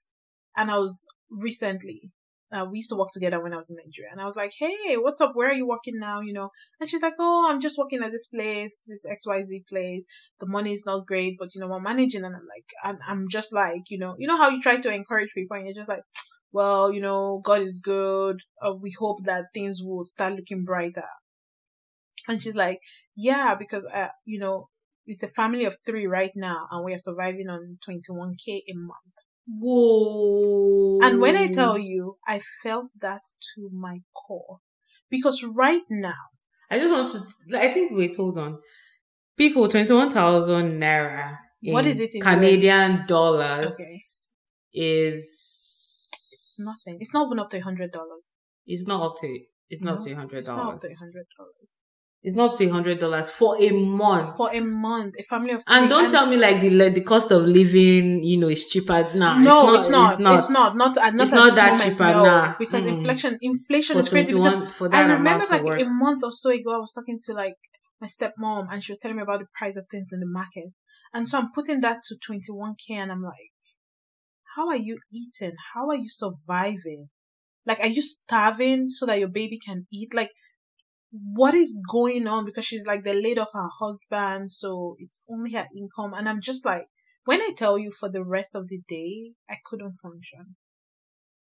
and 0.56 0.70
I 0.70 0.78
was 0.78 1.06
recently 1.30 2.12
uh, 2.50 2.64
we 2.70 2.78
used 2.78 2.88
to 2.88 2.96
work 2.96 3.10
together 3.12 3.42
when 3.42 3.52
I 3.52 3.56
was 3.58 3.68
in 3.68 3.76
Nigeria. 3.76 4.10
And 4.10 4.20
I 4.22 4.24
was 4.24 4.36
like, 4.36 4.52
hey, 4.58 4.96
what's 4.96 5.20
up? 5.20 5.32
Where 5.34 5.50
are 5.50 5.52
you 5.54 5.66
working 5.66 5.98
now? 5.98 6.20
You 6.20 6.32
know, 6.32 6.48
and 6.80 6.88
she's 6.88 7.02
like, 7.02 7.14
oh, 7.18 7.46
I'm 7.48 7.60
just 7.60 7.76
working 7.76 8.02
at 8.02 8.10
this 8.10 8.26
place, 8.28 8.82
this 8.86 9.04
XYZ 9.04 9.66
place. 9.68 10.04
The 10.40 10.46
money 10.46 10.72
is 10.72 10.86
not 10.86 11.06
great, 11.06 11.36
but 11.38 11.54
you 11.54 11.60
know, 11.60 11.70
I'm 11.72 11.82
managing. 11.82 12.24
And 12.24 12.34
I'm 12.34 12.46
like, 12.48 12.64
I'm, 12.82 12.98
I'm 13.06 13.28
just 13.28 13.52
like, 13.52 13.90
you 13.90 13.98
know, 13.98 14.14
you 14.18 14.26
know 14.26 14.38
how 14.38 14.48
you 14.48 14.62
try 14.62 14.76
to 14.78 14.90
encourage 14.90 15.30
people 15.34 15.56
and 15.58 15.66
you're 15.66 15.74
just 15.74 15.90
like, 15.90 16.00
well, 16.52 16.92
you 16.92 17.00
know, 17.00 17.40
God 17.44 17.62
is 17.62 17.80
good. 17.80 18.40
Uh, 18.64 18.74
we 18.74 18.92
hope 18.98 19.24
that 19.24 19.46
things 19.54 19.82
will 19.82 20.06
start 20.06 20.34
looking 20.34 20.64
brighter. 20.64 21.08
And 22.26 22.42
she's 22.42 22.54
like, 22.54 22.80
yeah, 23.16 23.54
because, 23.54 23.86
uh, 23.94 24.08
you 24.24 24.38
know, 24.38 24.68
it's 25.06 25.22
a 25.22 25.28
family 25.28 25.64
of 25.64 25.76
three 25.86 26.06
right 26.06 26.32
now 26.34 26.66
and 26.70 26.84
we 26.84 26.92
are 26.92 26.98
surviving 26.98 27.48
on 27.48 27.78
21k 27.88 28.62
a 28.68 28.74
month. 28.74 29.14
Whoa. 29.48 30.98
And 31.02 31.20
when 31.20 31.36
I 31.36 31.48
tell 31.48 31.78
you, 31.78 32.18
I 32.26 32.40
felt 32.62 32.92
that 33.00 33.22
to 33.54 33.70
my 33.72 34.00
core. 34.14 34.58
Because 35.10 35.42
right 35.42 35.84
now, 35.88 36.12
I 36.70 36.78
just 36.78 36.92
want 36.92 37.10
to, 37.48 37.58
I 37.58 37.72
think, 37.72 37.92
wait, 37.96 38.14
hold 38.14 38.36
on. 38.36 38.58
People, 39.38 39.66
21,000 39.68 40.78
naira. 40.78 41.38
What 41.62 41.86
is 41.86 42.00
it 42.00 42.14
in 42.14 42.20
Canadian 42.20 43.06
dollars? 43.06 43.72
Okay. 43.72 44.00
Is 44.74 45.47
nothing. 46.58 46.98
It's 47.00 47.14
not 47.14 47.26
even 47.26 47.38
up 47.38 47.50
to 47.50 47.58
a 47.58 47.60
hundred 47.60 47.92
dollars. 47.92 48.34
It's 48.66 48.86
not 48.86 49.02
up 49.02 49.16
to. 49.20 49.38
It's 49.70 49.82
not 49.82 49.98
up 49.98 50.04
to 50.04 50.12
a 50.12 50.16
hundred 50.16 50.38
It's 50.40 50.48
not 50.48 50.58
up 50.58 50.64
dollars. 50.66 50.80
to 50.82 50.94
hundred 50.98 51.26
dollars. 51.38 51.72
It's 52.20 52.34
not 52.34 52.50
up 52.52 52.58
to 52.58 52.64
a 52.64 52.68
hundred 52.72 52.98
dollars 52.98 53.30
for 53.30 53.62
a 53.62 53.70
month. 53.70 54.36
For 54.36 54.50
a 54.52 54.60
month, 54.60 55.14
a 55.18 55.22
family 55.22 55.52
of 55.52 55.62
and 55.68 55.88
don't 55.88 56.10
tell 56.10 56.26
me 56.26 56.36
like 56.36 56.60
the 56.60 56.70
like, 56.70 56.94
the 56.94 57.02
cost 57.02 57.30
of 57.30 57.44
living, 57.44 58.24
you 58.24 58.38
know, 58.38 58.48
is 58.48 58.66
cheaper. 58.66 59.08
Nah, 59.14 59.38
no, 59.38 59.74
it's 59.74 59.88
not. 59.88 60.10
it's 60.14 60.18
not. 60.18 60.38
It's 60.40 60.50
not. 60.50 60.74
Not, 60.76 60.98
at- 60.98 61.14
not 61.14 61.22
It's 61.24 61.32
at 61.32 61.36
not 61.36 61.54
that 61.54 61.70
moment, 61.72 61.82
cheaper, 61.92 62.04
no, 62.04 62.24
nah. 62.24 62.54
Because 62.58 62.82
Mm. 62.84 62.88
inflation, 62.98 63.38
inflation 63.40 63.94
for 63.94 64.00
is 64.00 64.08
crazy. 64.08 64.32
Because 64.34 64.56
one 64.56 64.68
for 64.70 64.94
I 64.94 65.02
remember 65.02 65.46
like 65.48 65.62
work. 65.62 65.80
a 65.80 65.84
month 65.84 66.24
or 66.24 66.32
so 66.32 66.50
ago, 66.50 66.74
I 66.74 66.78
was 66.78 66.92
talking 66.92 67.18
to 67.26 67.32
like 67.34 67.54
my 68.00 68.08
stepmom, 68.08 68.66
and 68.70 68.82
she 68.82 68.90
was 68.92 68.98
telling 68.98 69.16
me 69.16 69.22
about 69.22 69.38
the 69.40 69.46
price 69.56 69.76
of 69.76 69.86
things 69.90 70.10
in 70.12 70.18
the 70.20 70.26
market. 70.26 70.72
And 71.14 71.28
so 71.28 71.38
I'm 71.38 71.52
putting 71.54 71.80
that 71.82 71.98
to 72.08 72.16
21k, 72.16 72.96
and 73.00 73.12
I'm 73.12 73.22
like, 73.22 73.50
how 74.58 74.68
are 74.68 74.76
you 74.76 74.98
eating? 75.12 75.54
How 75.74 75.88
are 75.88 75.94
you 75.94 76.08
surviving? 76.08 77.08
Like, 77.64 77.78
are 77.80 77.86
you 77.86 78.02
starving 78.02 78.88
so 78.88 79.06
that 79.06 79.20
your 79.20 79.28
baby 79.28 79.58
can 79.58 79.86
eat? 79.92 80.14
Like, 80.14 80.30
what 81.10 81.54
is 81.54 81.78
going 81.90 82.26
on? 82.26 82.44
Because 82.44 82.64
she's 82.64 82.86
like, 82.86 83.04
they 83.04 83.14
laid 83.14 83.38
off 83.38 83.52
her 83.54 83.68
husband, 83.78 84.50
so 84.50 84.96
it's 84.98 85.22
only 85.30 85.52
her 85.52 85.66
income. 85.76 86.12
And 86.12 86.28
I'm 86.28 86.40
just 86.40 86.66
like, 86.66 86.86
when 87.24 87.40
I 87.40 87.52
tell 87.56 87.78
you 87.78 87.92
for 87.92 88.10
the 88.10 88.24
rest 88.24 88.56
of 88.56 88.68
the 88.68 88.80
day, 88.88 89.32
I 89.48 89.56
couldn't 89.64 89.94
function. 90.02 90.56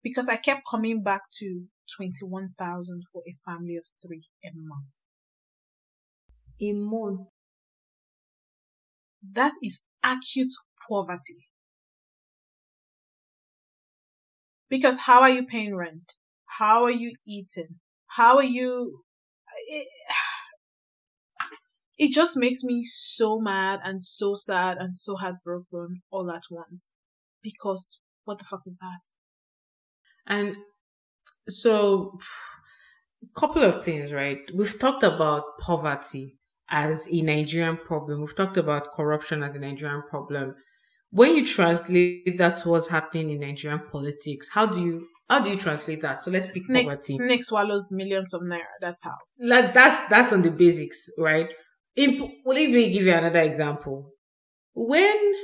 Because 0.02 0.28
I 0.28 0.36
kept 0.36 0.62
coming 0.68 1.02
back 1.02 1.22
to 1.38 1.64
21,000 1.96 3.02
for 3.12 3.22
a 3.28 3.36
family 3.44 3.76
of 3.76 3.84
three 4.04 4.24
a 4.44 4.50
month. 4.54 4.90
a 6.60 6.72
month. 6.72 7.28
That 9.22 9.52
is 9.62 9.84
acute 10.02 10.52
poverty. 10.88 11.53
Because 14.68 15.00
how 15.00 15.20
are 15.20 15.30
you 15.30 15.44
paying 15.44 15.76
rent? 15.76 16.14
How 16.58 16.84
are 16.84 16.90
you 16.90 17.14
eating? 17.26 17.76
How 18.06 18.36
are 18.36 18.44
you? 18.44 19.00
It, 19.68 19.86
it 21.98 22.12
just 22.12 22.36
makes 22.36 22.62
me 22.62 22.82
so 22.84 23.40
mad 23.40 23.80
and 23.84 24.02
so 24.02 24.34
sad 24.34 24.78
and 24.78 24.94
so 24.94 25.16
heartbroken 25.16 26.02
all 26.10 26.30
at 26.30 26.44
once. 26.50 26.94
Because 27.42 28.00
what 28.24 28.38
the 28.38 28.44
fuck 28.44 28.62
is 28.66 28.78
that? 28.78 29.00
And 30.26 30.56
so, 31.48 32.18
a 33.22 33.26
couple 33.40 33.62
of 33.62 33.84
things, 33.84 34.12
right? 34.12 34.38
We've 34.54 34.78
talked 34.78 35.02
about 35.02 35.58
poverty 35.60 36.38
as 36.70 37.06
a 37.08 37.20
Nigerian 37.20 37.76
problem. 37.76 38.20
We've 38.20 38.34
talked 38.34 38.56
about 38.56 38.92
corruption 38.92 39.42
as 39.42 39.54
a 39.54 39.58
Nigerian 39.58 40.02
problem. 40.08 40.54
When 41.14 41.36
you 41.36 41.46
translate 41.46 42.36
that's 42.36 42.66
what's 42.66 42.88
happening 42.88 43.30
in 43.30 43.38
Nigerian 43.38 43.82
politics, 43.92 44.48
how 44.52 44.66
do 44.66 44.82
you 44.82 45.06
how 45.28 45.38
do 45.40 45.48
you 45.48 45.56
translate 45.56 46.02
that? 46.02 46.18
So 46.18 46.32
let's 46.32 46.48
pick 46.48 46.56
Snake, 46.64 46.84
poverty. 46.86 47.16
snake 47.16 47.44
swallows 47.44 47.92
millions 47.92 48.34
of 48.34 48.42
naira. 48.42 48.74
That's 48.80 49.04
how. 49.04 49.14
That's 49.38 49.70
that's 49.70 50.08
that's 50.10 50.32
on 50.32 50.42
the 50.42 50.50
basics, 50.50 51.08
right? 51.16 51.46
In, 51.94 52.18
well, 52.44 52.56
let 52.58 52.68
me 52.68 52.90
give 52.90 53.04
you 53.04 53.12
another 53.12 53.42
example. 53.42 54.10
When, 54.74 55.34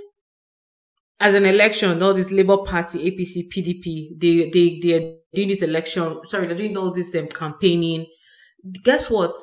as 1.20 1.34
an 1.34 1.46
election, 1.46 2.02
all 2.02 2.14
this 2.14 2.32
Labour 2.32 2.58
Party, 2.64 3.08
APC, 3.08 3.48
PDP, 3.48 4.20
they 4.20 4.50
they 4.50 4.80
they're 4.82 5.14
doing 5.32 5.48
this 5.48 5.62
election. 5.62 6.18
Sorry, 6.24 6.48
they're 6.48 6.56
doing 6.56 6.76
all 6.76 6.90
this 6.90 7.14
um, 7.14 7.28
campaigning. 7.28 8.06
Guess 8.82 9.08
what? 9.08 9.36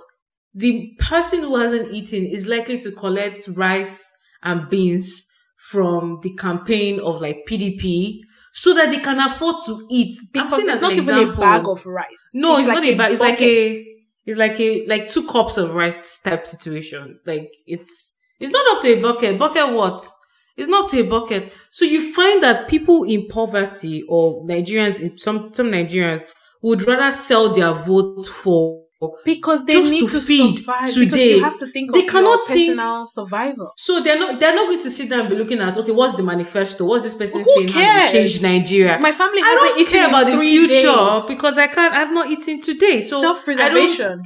The 0.53 0.93
person 0.99 1.39
who 1.39 1.55
hasn't 1.55 1.93
eaten 1.93 2.25
is 2.25 2.47
likely 2.47 2.80
to 2.80 2.91
collect 2.91 3.47
rice 3.55 4.13
and 4.43 4.69
beans 4.69 5.26
from 5.57 6.19
the 6.21 6.33
campaign 6.35 6.99
of 6.99 7.21
like 7.21 7.45
PDP 7.49 8.21
so 8.53 8.73
that 8.73 8.89
they 8.89 8.99
can 8.99 9.19
afford 9.19 9.57
to 9.65 9.85
eat. 9.89 10.15
I'm 10.35 10.45
Because 10.45 10.59
saying 10.59 10.69
it's 10.69 10.81
not 10.81 10.93
even 10.93 11.29
a 11.29 11.35
bag 11.35 11.67
of 11.67 11.85
rice. 11.85 12.31
No, 12.33 12.57
it's, 12.57 12.67
not 12.67 12.83
a 12.83 12.95
bag. 12.95 13.11
It's 13.11 13.21
like 13.21 13.41
a, 13.41 13.97
it's 14.25 14.37
like 14.37 14.59
a, 14.59 14.85
like 14.87 15.07
two 15.07 15.27
cups 15.27 15.57
of 15.57 15.73
rice 15.73 16.19
type 16.19 16.47
situation. 16.47 17.19
Like 17.25 17.51
it's, 17.65 18.13
it's 18.39 18.51
not 18.51 18.75
up 18.75 18.81
to 18.83 18.87
a 18.97 19.01
bucket. 19.01 19.37
Bucket 19.37 19.73
what? 19.73 20.07
It's 20.55 20.69
not 20.69 20.85
up 20.85 20.91
to 20.91 20.99
a 21.01 21.03
bucket. 21.03 21.53
So 21.71 21.85
you 21.85 22.13
find 22.13 22.41
that 22.43 22.67
people 22.67 23.03
in 23.03 23.27
poverty 23.27 24.03
or 24.07 24.43
Nigerians, 24.45 24.99
in 24.99 25.17
some 25.17 25.53
some 25.53 25.67
Nigerians 25.67 26.23
would 26.63 26.81
rather 26.87 27.15
sell 27.15 27.53
their 27.53 27.73
votes 27.73 28.27
for 28.27 28.86
because 29.23 29.63
they 29.65 29.73
just 29.73 29.91
need 29.91 30.01
to 30.09 30.19
to, 30.19 30.21
feed 30.21 30.57
survive. 30.59 30.95
Because 30.95 31.19
you 31.19 31.43
have 31.43 31.57
to 31.57 31.67
think 31.71 31.93
They 31.93 32.05
of 32.05 32.07
cannot 32.07 32.29
your 32.39 32.47
think- 32.47 32.77
personal 32.77 33.05
survival. 33.07 33.71
So 33.77 34.01
they're 34.01 34.17
not 34.17 34.39
they're 34.39 34.55
not 34.55 34.65
going 34.67 34.81
to 34.81 34.89
sit 34.89 35.09
down 35.09 35.21
and 35.21 35.29
be 35.29 35.35
looking 35.35 35.59
at 35.61 35.77
okay, 35.77 35.91
what's 35.91 36.15
the 36.15 36.23
manifesto? 36.23 36.85
What's 36.85 37.03
this 37.03 37.13
person 37.13 37.41
Who 37.41 37.53
saying? 37.55 37.67
How 37.69 37.81
cares? 37.81 38.11
to 38.11 38.17
change 38.17 38.41
Nigeria? 38.41 38.97
My 39.01 39.11
family 39.11 39.41
I 39.43 39.73
don't 39.75 39.87
care 39.89 40.07
about 40.07 40.25
the 40.27 40.37
future 40.39 40.73
days. 40.73 41.25
because 41.27 41.57
I 41.57 41.67
can't. 41.67 41.93
I've 41.93 42.13
not 42.13 42.27
eaten 42.29 42.59
today. 42.61 43.01
So 43.01 43.19
I 43.19 43.21
don't- 43.21 43.35
Self-preservation. 43.35 44.21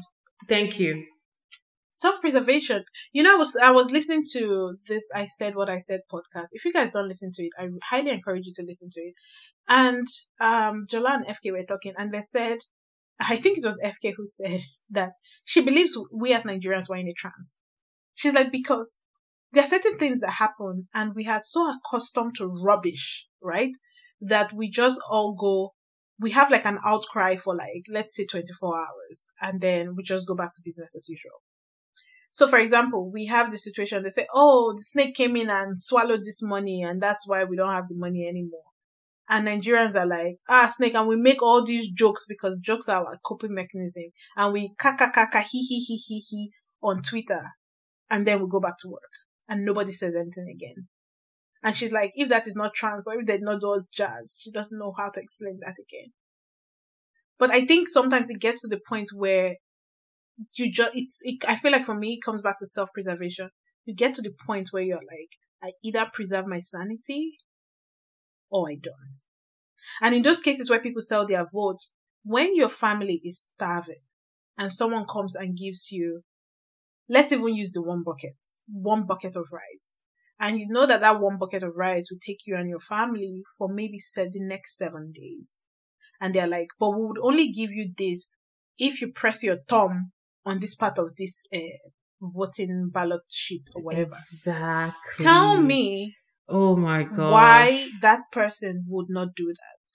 Thank 0.47 0.79
you. 0.79 1.03
Self-preservation. 1.93 2.83
You 3.13 3.23
know, 3.23 3.33
I 3.33 3.37
was 3.37 3.55
I 3.61 3.71
was 3.71 3.91
listening 3.91 4.23
to 4.33 4.77
this 4.87 5.03
"I 5.13 5.25
Said 5.25 5.55
What 5.55 5.69
I 5.69 5.77
Said" 5.79 6.01
podcast. 6.11 6.47
If 6.51 6.65
you 6.65 6.73
guys 6.73 6.91
don't 6.91 7.07
listen 7.07 7.31
to 7.33 7.43
it, 7.43 7.51
I 7.59 7.67
highly 7.89 8.11
encourage 8.11 8.47
you 8.47 8.53
to 8.55 8.63
listen 8.65 8.89
to 8.91 9.01
it. 9.01 9.13
And 9.69 10.07
um, 10.39 10.83
Jola 10.91 11.15
and 11.15 11.25
FK 11.27 11.51
were 11.51 11.63
talking, 11.63 11.93
and 11.97 12.11
they 12.11 12.21
said, 12.21 12.57
I 13.29 13.37
think 13.37 13.57
it 13.57 13.65
was 13.65 13.77
FK 13.83 14.13
who 14.15 14.25
said 14.25 14.61
that 14.89 15.13
she 15.43 15.61
believes 15.61 15.97
we 16.13 16.33
as 16.33 16.43
Nigerians 16.43 16.89
were 16.89 16.95
in 16.95 17.07
a 17.07 17.13
trance. 17.13 17.59
She's 18.15 18.33
like 18.33 18.51
because 18.51 19.05
there 19.51 19.63
are 19.63 19.67
certain 19.67 19.97
things 19.97 20.21
that 20.21 20.31
happen, 20.31 20.87
and 20.93 21.13
we 21.13 21.27
are 21.27 21.41
so 21.43 21.73
accustomed 21.73 22.35
to 22.35 22.47
rubbish, 22.47 23.25
right? 23.41 23.71
That 24.21 24.53
we 24.53 24.69
just 24.69 24.99
all 25.09 25.33
go. 25.33 25.73
We 26.19 26.31
have 26.31 26.51
like 26.51 26.65
an 26.65 26.77
outcry 26.85 27.35
for 27.35 27.55
like 27.55 27.83
let's 27.89 28.15
say 28.15 28.25
24 28.25 28.77
hours, 28.77 29.31
and 29.41 29.59
then 29.59 29.95
we 29.95 30.03
just 30.03 30.27
go 30.27 30.35
back 30.35 30.53
to 30.53 30.61
business 30.63 30.95
as 30.95 31.09
usual. 31.09 31.41
So, 32.33 32.47
for 32.47 32.59
example, 32.59 33.11
we 33.11 33.25
have 33.25 33.51
the 33.51 33.57
situation, 33.57 34.03
they 34.03 34.09
say, 34.09 34.25
oh, 34.33 34.73
the 34.75 34.83
snake 34.83 35.15
came 35.15 35.35
in 35.35 35.49
and 35.49 35.77
swallowed 35.77 36.23
this 36.23 36.41
money, 36.41 36.81
and 36.81 37.01
that's 37.01 37.27
why 37.27 37.43
we 37.43 37.57
don't 37.57 37.73
have 37.73 37.89
the 37.89 37.95
money 37.95 38.25
anymore. 38.25 38.70
And 39.31 39.47
Nigerians 39.47 39.95
are 39.95 40.05
like, 40.05 40.39
ah, 40.49 40.67
snake, 40.67 40.93
and 40.93 41.07
we 41.07 41.15
make 41.15 41.41
all 41.41 41.63
these 41.63 41.89
jokes 41.89 42.25
because 42.27 42.59
jokes 42.59 42.89
are 42.89 43.05
our 43.05 43.17
coping 43.25 43.53
mechanism. 43.53 44.11
And 44.35 44.51
we 44.51 44.73
kaka 44.77 45.09
kaka 45.09 45.39
he 45.39 45.63
he 45.63 45.79
he 45.79 45.95
he 45.95 46.19
he 46.19 46.51
on 46.83 47.01
Twitter. 47.01 47.41
And 48.09 48.27
then 48.27 48.41
we 48.41 48.49
go 48.49 48.59
back 48.59 48.77
to 48.79 48.89
work. 48.89 49.11
And 49.47 49.63
nobody 49.63 49.93
says 49.93 50.15
anything 50.15 50.53
again. 50.53 50.89
And 51.63 51.77
she's 51.77 51.93
like, 51.93 52.11
if 52.15 52.27
that 52.27 52.45
is 52.45 52.57
not 52.57 52.73
trance 52.73 53.07
or 53.07 53.19
if 53.19 53.25
they're 53.25 53.39
not 53.39 53.61
those 53.61 53.87
jazz, 53.87 54.41
she 54.43 54.51
doesn't 54.51 54.77
know 54.77 54.93
how 54.97 55.09
to 55.09 55.21
explain 55.21 55.59
that 55.61 55.75
again. 55.79 56.11
But 57.39 57.51
I 57.51 57.65
think 57.65 57.87
sometimes 57.87 58.29
it 58.29 58.41
gets 58.41 58.61
to 58.61 58.67
the 58.67 58.81
point 58.85 59.11
where 59.15 59.55
you 60.57 60.71
just 60.71 60.91
it's 60.93 61.19
it, 61.21 61.43
i 61.47 61.55
feel 61.55 61.71
like 61.71 61.85
for 61.85 61.95
me 61.95 62.13
it 62.13 62.25
comes 62.25 62.41
back 62.41 62.57
to 62.59 62.65
self-preservation 62.65 63.49
you 63.85 63.95
get 63.95 64.13
to 64.13 64.21
the 64.21 64.33
point 64.45 64.69
where 64.71 64.83
you're 64.83 64.97
like 64.97 65.29
i 65.63 65.71
either 65.83 66.09
preserve 66.13 66.47
my 66.47 66.59
sanity 66.59 67.37
or 68.51 68.69
i 68.69 68.75
don't 68.75 69.17
and 70.01 70.15
in 70.15 70.21
those 70.21 70.41
cases 70.41 70.69
where 70.69 70.81
people 70.81 71.01
sell 71.01 71.25
their 71.25 71.45
vote, 71.51 71.79
when 72.23 72.55
your 72.55 72.69
family 72.69 73.19
is 73.23 73.49
starving 73.53 74.01
and 74.57 74.71
someone 74.71 75.05
comes 75.11 75.35
and 75.35 75.57
gives 75.57 75.91
you 75.91 76.21
let's 77.09 77.31
even 77.31 77.55
use 77.55 77.71
the 77.71 77.81
one 77.81 78.03
bucket 78.03 78.37
one 78.71 79.05
bucket 79.07 79.35
of 79.35 79.47
rice 79.51 80.03
and 80.39 80.59
you 80.59 80.67
know 80.69 80.85
that 80.85 81.01
that 81.01 81.19
one 81.19 81.37
bucket 81.39 81.63
of 81.63 81.75
rice 81.77 82.09
will 82.11 82.19
take 82.23 82.45
you 82.45 82.55
and 82.55 82.69
your 82.69 82.79
family 82.79 83.41
for 83.57 83.67
maybe 83.67 83.97
the 84.15 84.39
next 84.39 84.77
seven 84.77 85.11
days 85.11 85.65
and 86.19 86.35
they're 86.35 86.47
like 86.47 86.67
but 86.79 86.91
we 86.91 87.05
would 87.05 87.17
only 87.23 87.51
give 87.51 87.71
you 87.71 87.91
this 87.97 88.33
if 88.77 89.01
you 89.01 89.11
press 89.11 89.43
your 89.43 89.57
thumb 89.67 90.11
on 90.45 90.59
this 90.59 90.75
part 90.75 90.99
of 90.99 91.15
this 91.17 91.47
uh, 91.53 91.59
voting 92.21 92.89
ballot 92.91 93.21
sheet 93.29 93.69
or 93.75 93.81
whatever. 93.81 94.11
Exactly. 94.11 95.23
Tell 95.25 95.57
me 95.59 96.15
Oh 96.51 96.75
my 96.75 97.03
god. 97.03 97.31
why 97.31 97.87
that 98.01 98.21
person 98.31 98.85
would 98.87 99.07
not 99.09 99.35
do 99.35 99.47
that. 99.47 99.93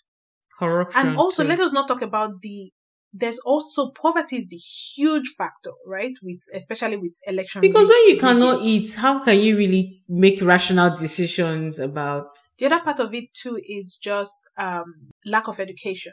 Corruption. 0.58 1.08
And 1.08 1.16
also, 1.16 1.42
too. 1.42 1.48
let 1.48 1.60
us 1.60 1.72
not 1.72 1.88
talk 1.88 2.02
about 2.02 2.40
the. 2.42 2.72
There's 3.12 3.38
also 3.38 3.90
poverty 3.92 4.36
is 4.36 4.48
the 4.48 4.56
huge 4.56 5.28
factor, 5.38 5.70
right? 5.86 6.12
With 6.22 6.40
especially 6.54 6.96
with 6.98 7.14
election. 7.26 7.62
because 7.62 7.88
when 7.88 8.08
you 8.08 8.18
cannot 8.18 8.62
eat, 8.62 8.92
how 8.94 9.22
can 9.22 9.40
you 9.40 9.56
really 9.56 10.02
make 10.08 10.42
rational 10.42 10.94
decisions 10.94 11.78
about? 11.78 12.36
The 12.58 12.66
other 12.66 12.80
part 12.80 13.00
of 13.00 13.14
it 13.14 13.32
too 13.32 13.58
is 13.66 13.98
just 14.02 14.38
um 14.58 15.12
lack 15.24 15.48
of 15.48 15.60
education. 15.60 16.12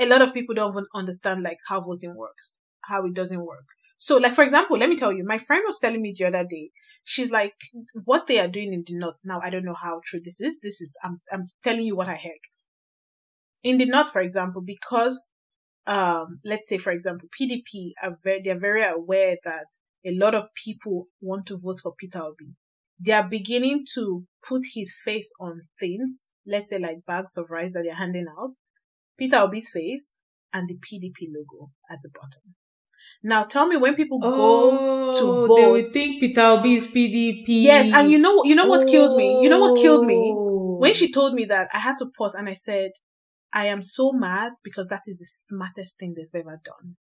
A 0.00 0.06
lot 0.06 0.22
of 0.22 0.34
people 0.34 0.54
don't 0.54 0.72
even 0.72 0.86
understand 0.94 1.42
like 1.44 1.58
how 1.68 1.80
voting 1.80 2.16
works, 2.16 2.58
how 2.82 3.04
it 3.06 3.14
doesn't 3.14 3.44
work. 3.44 3.66
So, 4.04 4.16
like 4.16 4.34
for 4.34 4.42
example, 4.42 4.76
let 4.78 4.88
me 4.88 4.96
tell 4.96 5.12
you, 5.12 5.22
my 5.24 5.38
friend 5.38 5.62
was 5.64 5.78
telling 5.78 6.02
me 6.02 6.12
the 6.18 6.24
other 6.24 6.44
day. 6.44 6.70
She's 7.04 7.30
like, 7.30 7.54
what 8.04 8.26
they 8.26 8.40
are 8.40 8.48
doing 8.48 8.72
in 8.72 8.82
the 8.84 8.96
north 8.98 9.20
now. 9.24 9.40
I 9.40 9.48
don't 9.48 9.64
know 9.64 9.76
how 9.80 10.00
true 10.04 10.18
this 10.18 10.40
is. 10.40 10.58
This 10.60 10.80
is 10.80 10.96
I'm 11.04 11.18
I'm 11.32 11.44
telling 11.62 11.86
you 11.86 11.94
what 11.94 12.08
I 12.08 12.16
heard. 12.16 12.42
In 13.62 13.78
the 13.78 13.86
north, 13.86 14.10
for 14.10 14.20
example, 14.20 14.60
because 14.60 15.30
um 15.86 16.40
let's 16.44 16.68
say 16.68 16.78
for 16.78 16.90
example 16.90 17.28
PDP 17.40 17.90
are 18.02 18.16
very 18.24 18.40
they're 18.42 18.58
very 18.58 18.84
aware 18.84 19.36
that 19.44 19.66
a 20.04 20.12
lot 20.18 20.34
of 20.34 20.48
people 20.64 21.06
want 21.20 21.46
to 21.46 21.56
vote 21.56 21.78
for 21.80 21.94
Peter 21.96 22.22
Obi 22.22 22.56
they 23.04 23.12
are 23.12 23.28
beginning 23.28 23.84
to 23.94 24.24
put 24.48 24.62
his 24.74 24.96
face 25.04 25.32
on 25.40 25.62
things, 25.80 26.32
let's 26.46 26.70
say 26.70 26.78
like 26.78 27.04
bags 27.04 27.36
of 27.36 27.50
rice 27.50 27.72
that 27.72 27.82
they're 27.84 27.96
handing 27.96 28.26
out, 28.38 28.52
Peter 29.18 29.38
Obi's 29.38 29.70
face 29.70 30.14
and 30.52 30.68
the 30.68 30.74
PDP 30.74 31.26
logo 31.34 31.72
at 31.90 31.98
the 32.04 32.10
bottom. 32.14 32.54
Now 33.22 33.44
tell 33.44 33.66
me 33.66 33.76
when 33.76 33.94
people 33.94 34.18
go 34.18 35.12
to 35.12 35.18
Oh, 35.24 35.56
they 35.56 35.70
would 35.70 35.88
think 35.88 36.20
Peter 36.20 36.40
Obi 36.40 36.74
is 36.74 36.88
PDP. 36.88 37.44
Yes, 37.46 37.94
and 37.94 38.10
you 38.10 38.18
know 38.18 38.42
you 38.44 38.54
know 38.54 38.66
what 38.66 38.88
killed 38.88 39.16
me? 39.16 39.42
You 39.42 39.48
know 39.48 39.60
what 39.60 39.80
killed 39.80 40.06
me? 40.06 40.34
Oh. 40.36 40.76
When 40.80 40.94
she 40.94 41.12
told 41.12 41.34
me 41.34 41.44
that, 41.44 41.68
I 41.72 41.78
had 41.78 41.98
to 41.98 42.06
pause 42.06 42.34
and 42.34 42.48
I 42.48 42.54
said, 42.54 42.90
I 43.52 43.66
am 43.66 43.82
so 43.82 44.12
mad 44.12 44.52
because 44.64 44.88
that 44.88 45.02
is 45.06 45.18
the 45.18 45.24
smartest 45.24 45.98
thing 45.98 46.14
they've 46.16 46.40
ever 46.40 46.60
done. 46.64 46.96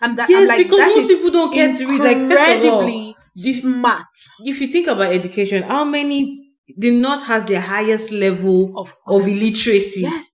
And 0.00 0.16
that, 0.18 0.28
yes, 0.28 0.48
like, 0.48 0.58
because 0.58 0.78
that 0.78 0.94
most 0.96 1.08
people 1.08 1.30
don't 1.30 1.52
care 1.52 1.72
to 1.72 1.86
read. 1.86 2.00
Like 2.00 2.18
first 2.18 2.64
of 2.64 2.72
all, 2.72 2.80
incredibly 2.80 3.16
if, 3.36 3.62
smart 3.62 4.06
if 4.40 4.60
you 4.60 4.68
think 4.68 4.86
about 4.86 5.12
education, 5.12 5.62
how 5.62 5.84
many 5.84 6.52
the 6.76 6.90
North 6.90 7.24
has 7.24 7.44
the 7.46 7.60
highest 7.60 8.10
level 8.10 8.78
of 8.78 8.96
of 9.06 9.26
illiteracy? 9.26 10.02
Yes. 10.02 10.27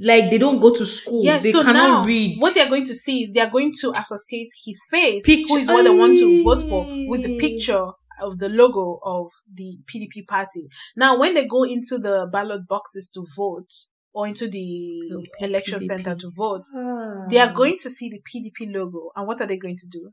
Like 0.00 0.30
they 0.30 0.38
don't 0.38 0.58
go 0.58 0.74
to 0.74 0.86
school. 0.86 1.22
Yes, 1.24 1.42
they 1.42 1.52
so 1.52 1.62
cannot 1.62 2.00
now 2.00 2.04
read. 2.04 2.36
what 2.40 2.54
they're 2.54 2.68
going 2.68 2.86
to 2.86 2.94
see 2.94 3.24
is 3.24 3.30
they're 3.32 3.50
going 3.50 3.72
to 3.80 3.92
associate 3.92 4.48
his 4.64 4.80
face, 4.90 5.24
Picture- 5.24 5.48
who 5.48 5.56
is 5.58 5.68
what 5.68 5.82
they 5.82 5.90
want 5.90 6.18
to 6.18 6.42
vote 6.42 6.62
for, 6.62 6.86
with 7.08 7.22
the 7.22 7.38
picture 7.38 7.86
of 8.20 8.38
the 8.38 8.48
logo 8.48 8.98
of 9.04 9.30
the 9.52 9.78
PDP 9.92 10.26
party. 10.26 10.66
Now, 10.96 11.18
when 11.18 11.34
they 11.34 11.46
go 11.46 11.64
into 11.64 11.98
the 11.98 12.26
ballot 12.32 12.62
boxes 12.68 13.10
to 13.14 13.26
vote 13.36 13.68
or 14.14 14.26
into 14.26 14.48
the 14.48 15.00
Oh, 15.14 15.22
election 15.46 15.80
PDP. 15.80 15.86
center 15.86 16.14
to 16.14 16.30
vote, 16.36 16.62
Ah. 16.74 17.26
they 17.30 17.38
are 17.38 17.52
going 17.52 17.78
to 17.78 17.90
see 17.90 18.08
the 18.10 18.20
PDP 18.20 18.72
logo, 18.74 19.10
and 19.16 19.26
what 19.26 19.40
are 19.40 19.46
they 19.46 19.56
going 19.58 19.76
to 19.76 19.86
do? 19.90 20.10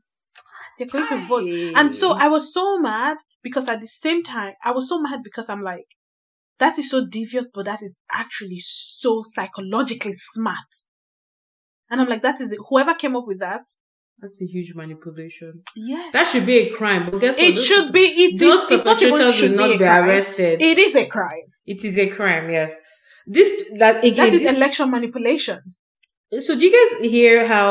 They're 0.78 0.88
going 0.88 1.06
to 1.08 1.26
vote. 1.26 1.44
And 1.76 1.92
so 1.94 2.12
I 2.12 2.28
was 2.28 2.52
so 2.54 2.78
mad 2.78 3.18
because 3.42 3.68
at 3.68 3.80
the 3.80 3.86
same 3.88 4.22
time, 4.22 4.54
I 4.64 4.70
was 4.72 4.88
so 4.88 5.00
mad 5.00 5.20
because 5.22 5.48
I'm 5.50 5.62
like, 5.62 5.84
that 6.60 6.78
is 6.78 6.88
so 6.90 7.06
devious, 7.06 7.50
but 7.52 7.64
that 7.64 7.82
is 7.82 7.98
actually 8.12 8.60
so 8.60 9.22
psychologically 9.24 10.12
smart. 10.14 10.72
And 11.90 12.00
I'm 12.00 12.08
like, 12.08 12.22
that 12.22 12.40
is 12.40 12.52
it. 12.52 12.58
Whoever 12.68 12.94
came 12.94 13.16
up 13.16 13.24
with 13.26 13.40
that, 13.40 13.62
That's 14.22 14.40
a 14.42 14.44
huge 14.44 14.74
manipulation. 14.74 15.62
Yeah. 15.74 16.10
That 16.12 16.26
should 16.28 16.46
be 16.46 16.58
a 16.58 16.70
crime. 16.78 17.02
But 17.10 17.20
guess 17.20 17.36
what? 17.36 17.44
It 17.48 17.54
Those- 17.54 17.66
should 17.66 17.92
be, 17.92 18.00
it 18.24 18.38
Those 18.38 18.62
is, 18.70 18.82
perpetrators 18.84 19.34
should 19.34 19.56
not 19.56 19.70
be 19.72 19.78
be 19.78 19.84
arrested. 19.84 20.60
It 20.60 20.78
is 20.86 20.94
a 20.94 21.06
crime. 21.06 21.46
it 21.66 21.84
is 21.88 21.96
a 21.98 22.06
crime. 22.18 22.50
Yes. 22.50 22.72
This 23.26 23.50
that 23.78 24.04
again. 24.04 24.16
That 24.26 24.32
is 24.34 24.42
this- 24.42 24.56
election 24.58 24.90
manipulation. 24.90 25.58
So 26.46 26.50
do 26.58 26.62
you 26.66 26.72
guys 26.78 27.10
hear 27.10 27.46
how 27.54 27.68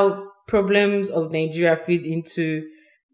problems 0.48 1.10
of 1.18 1.32
Nigeria 1.32 1.76
feed 1.86 2.04
into 2.16 2.46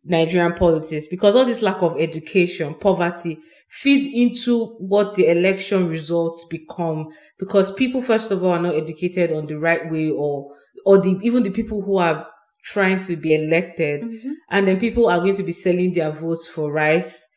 Nigerian 0.05 0.53
politics? 0.53 1.07
Because 1.07 1.35
all 1.35 1.45
this 1.45 1.61
lack 1.61 1.81
of 1.81 1.99
education, 1.99 2.75
poverty 2.75 3.39
feeds 3.67 4.07
into 4.13 4.67
what 4.77 5.15
the 5.15 5.27
election 5.27 5.87
results 5.87 6.45
become. 6.45 7.09
Because 7.37 7.71
people, 7.71 8.01
first 8.01 8.31
of 8.31 8.43
all, 8.43 8.51
are 8.51 8.59
not 8.59 8.75
educated 8.75 9.31
on 9.31 9.47
the 9.47 9.59
right 9.59 9.89
way 9.91 10.09
or, 10.09 10.51
or 10.85 10.99
the, 10.99 11.19
even 11.23 11.43
the 11.43 11.49
people 11.49 11.81
who 11.81 11.97
are 11.97 12.27
trying 12.63 12.99
to 12.99 13.15
be 13.15 13.33
elected. 13.33 14.01
Mm-hmm. 14.01 14.31
And 14.49 14.67
then 14.67 14.79
people 14.79 15.07
are 15.07 15.19
going 15.19 15.35
to 15.35 15.43
be 15.43 15.51
selling 15.51 15.93
their 15.93 16.11
votes 16.11 16.47
for 16.47 16.71
rice. 16.71 17.27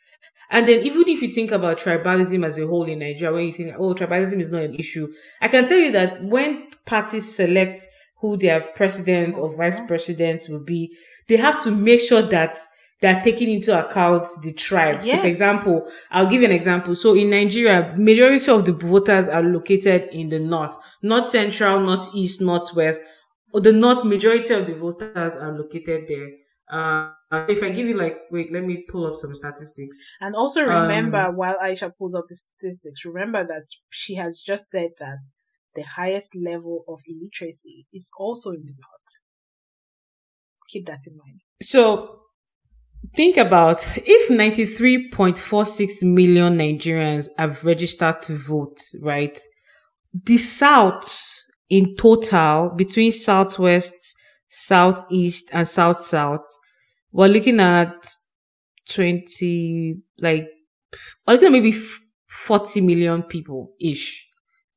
And 0.51 0.67
then 0.67 0.81
even 0.81 1.09
if 1.09 1.21
you 1.21 1.31
think 1.31 1.53
about 1.53 1.79
tribalism 1.79 2.45
as 2.45 2.59
a 2.59 2.67
whole 2.67 2.85
in 2.85 3.01
Nigeria, 3.01 3.35
when 3.35 3.47
you 3.47 3.53
think, 3.53 3.75
oh, 3.79 3.95
tribalism 3.95 4.41
is 4.41 4.51
not 4.51 4.63
an 4.63 4.75
issue, 4.75 5.13
I 5.41 5.49
can 5.49 5.67
tell 5.67 5.79
you 5.79 5.93
that 5.93 6.25
when 6.25 6.69
parties 6.87 7.35
select 7.35 7.81
who 8.21 8.37
their 8.37 8.61
president 8.75 9.37
or 9.37 9.55
vice 9.55 9.79
president 9.87 10.47
will 10.49 10.65
be, 10.65 10.97
they 11.29 11.37
have 11.37 11.63
to 11.65 11.71
make 11.71 12.01
sure 12.01 12.23
that 12.23 12.57
they're 13.01 13.21
taking 13.23 13.51
into 13.51 13.79
account 13.79 14.27
the 14.43 14.53
tribe. 14.53 15.03
So 15.05 15.17
for 15.19 15.27
example, 15.27 15.89
I'll 16.11 16.27
give 16.27 16.41
you 16.41 16.47
an 16.47 16.53
example. 16.53 16.95
So 16.97 17.15
in 17.15 17.31
Nigeria, 17.31 17.95
majority 17.97 18.51
of 18.51 18.65
the 18.65 18.73
voters 18.73 19.29
are 19.29 19.43
located 19.43 20.09
in 20.13 20.31
the 20.31 20.41
north, 20.41 20.75
not 21.03 21.29
central, 21.31 21.79
not 21.81 22.13
east, 22.15 22.41
not 22.41 22.75
west. 22.75 23.03
Or 23.53 23.61
the 23.61 23.73
north, 23.73 24.05
majority 24.05 24.53
of 24.55 24.67
the 24.67 24.75
voters 24.75 25.37
are 25.37 25.53
located 25.53 26.09
there. 26.09 26.29
Uh, 26.71 27.13
if 27.49 27.63
I 27.63 27.71
give 27.71 27.87
you 27.87 27.97
like, 27.97 28.19
wait, 28.31 28.53
let 28.53 28.65
me 28.65 28.85
pull 28.89 29.07
up 29.07 29.15
some 29.17 29.35
statistics. 29.35 29.97
And 30.21 30.35
also 30.35 30.63
Um, 30.69 30.83
remember, 30.83 31.31
while 31.31 31.57
Aisha 31.63 31.93
pulls 31.97 32.15
up 32.15 32.27
the 32.29 32.35
statistics, 32.35 33.05
remember 33.05 33.45
that 33.45 33.63
she 33.91 34.17
has 34.17 34.43
just 34.45 34.69
said 34.69 34.91
that 34.99 35.19
the 35.75 35.83
highest 35.83 36.35
level 36.37 36.85
of 36.89 37.01
illiteracy 37.07 37.87
is 37.93 38.11
also 38.19 38.51
in 38.51 38.67
the 38.67 38.75
north. 38.75 39.11
Keep 40.69 40.87
that 40.87 41.07
in 41.07 41.17
mind. 41.17 41.43
So 41.63 42.21
think 43.15 43.37
about 43.37 43.87
if 43.97 44.31
93.46 44.31 46.03
million 46.03 46.59
Nigerians 46.59 47.29
have 47.37 47.65
registered 47.65 48.21
to 48.23 48.35
vote, 48.35 48.79
right? 49.01 49.39
The 50.13 50.37
South 50.37 51.45
in 51.71 51.97
total 51.97 52.71
between 52.77 53.13
Southwest, 53.13 54.15
Southeast 54.49 55.51
and 55.53 55.67
South 55.67 56.03
South, 56.03 56.47
we're 57.13 57.29
looking 57.29 57.61
at 57.61 58.09
20, 58.91 59.97
like, 60.21 60.47
we're 61.27 61.35
looking 61.35 61.49
at 61.49 61.53
maybe 61.53 61.75
40 62.29 62.81
million 62.81 63.23
people 63.23 63.73
ish 63.81 64.27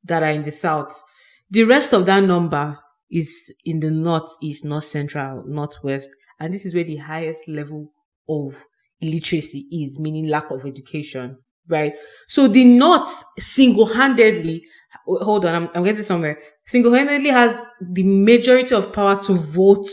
that 0.04 0.22
are 0.22 0.30
in 0.30 0.42
the 0.42 0.50
South. 0.50 1.02
The 1.50 1.64
rest 1.64 1.92
of 1.92 2.06
that 2.06 2.20
number 2.20 2.78
is 3.12 3.52
in 3.64 3.80
the 3.80 3.90
northeast, 3.90 4.64
north 4.64 4.84
central, 4.84 5.44
northwest, 5.46 6.08
and 6.40 6.52
this 6.52 6.64
is 6.64 6.74
where 6.74 6.84
the 6.84 6.96
highest 6.96 7.46
level 7.46 7.92
of 8.28 8.64
illiteracy 9.00 9.66
is, 9.70 9.98
meaning 9.98 10.28
lack 10.28 10.50
of 10.50 10.64
education, 10.64 11.36
right? 11.68 11.92
So 12.28 12.48
the 12.48 12.64
north 12.64 13.22
single-handedly, 13.38 14.64
hold 15.06 15.44
on, 15.44 15.54
I'm, 15.54 15.70
I'm 15.74 15.84
getting 15.84 16.02
somewhere, 16.02 16.38
single-handedly 16.66 17.30
has 17.30 17.68
the 17.80 18.02
majority 18.02 18.74
of 18.74 18.92
power 18.92 19.20
to 19.22 19.34
vote, 19.34 19.88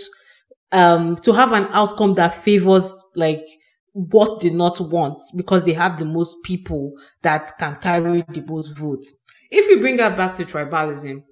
um, 0.72 1.16
to 1.18 1.34
have 1.34 1.52
an 1.52 1.68
outcome 1.72 2.16
that 2.16 2.34
favors 2.34 2.96
like 3.16 3.46
what 3.94 4.40
the 4.40 4.50
north 4.50 4.80
wants 4.80 5.32
because 5.36 5.64
they 5.64 5.74
have 5.74 5.98
the 5.98 6.06
most 6.06 6.38
people 6.44 6.94
that 7.24 7.58
can 7.58 7.76
carry 7.76 8.24
the 8.30 8.46
most 8.48 8.78
votes. 8.78 9.14
If 9.52 9.68
we 9.68 9.82
bring 9.82 9.98
that 9.98 10.16
back 10.16 10.36
to 10.38 10.46
tribalism, 10.46 11.24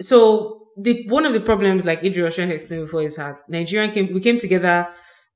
so 0.00 0.67
the 0.80 1.04
one 1.08 1.26
of 1.26 1.32
the 1.32 1.40
problems, 1.40 1.84
like 1.84 2.04
Ocean 2.04 2.50
explained 2.50 2.86
before, 2.86 3.02
is 3.02 3.16
that 3.16 3.38
Nigerian 3.48 3.90
came 3.90 4.12
we 4.12 4.20
came 4.20 4.38
together 4.38 4.88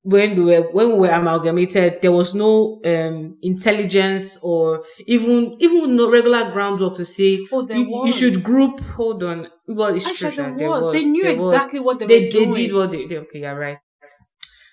when 0.03 0.35
we 0.37 0.43
were 0.45 0.63
when 0.73 0.89
we 0.93 0.99
were 0.99 1.09
amalgamated. 1.11 2.01
There 2.03 2.13
was 2.13 2.35
no 2.35 2.81
um 2.85 3.39
intelligence 3.43 4.39
or 4.43 4.85
even 5.07 5.57
even 5.61 5.97
no 5.97 6.11
regular 6.11 6.51
groundwork 6.51 6.97
to 6.97 7.05
say 7.05 7.41
Oh, 7.53 7.63
there 7.63 7.77
you, 7.79 8.07
you 8.07 8.13
should 8.13 8.43
group. 8.45 8.81
Hold 8.81 9.23
on, 9.23 9.49
well, 9.69 9.95
it's 9.95 10.11
true. 10.19 10.29
Aisha, 10.31 10.59
there 10.59 10.69
Sha, 10.69 10.81
was. 10.81 10.93
They 10.93 11.05
knew 11.05 11.23
there 11.25 11.37
was. 11.37 11.53
exactly 11.53 11.81
what 11.81 11.99
they, 11.99 12.07
They 12.07 12.15
were 12.15 12.21
they 12.21 12.31
doing. 12.31 12.53
did 12.53 12.73
what 12.75 12.91
they, 12.91 13.07
they 13.07 13.19
okay. 13.19 13.41
Yeah, 13.41 13.53
right. 13.53 13.79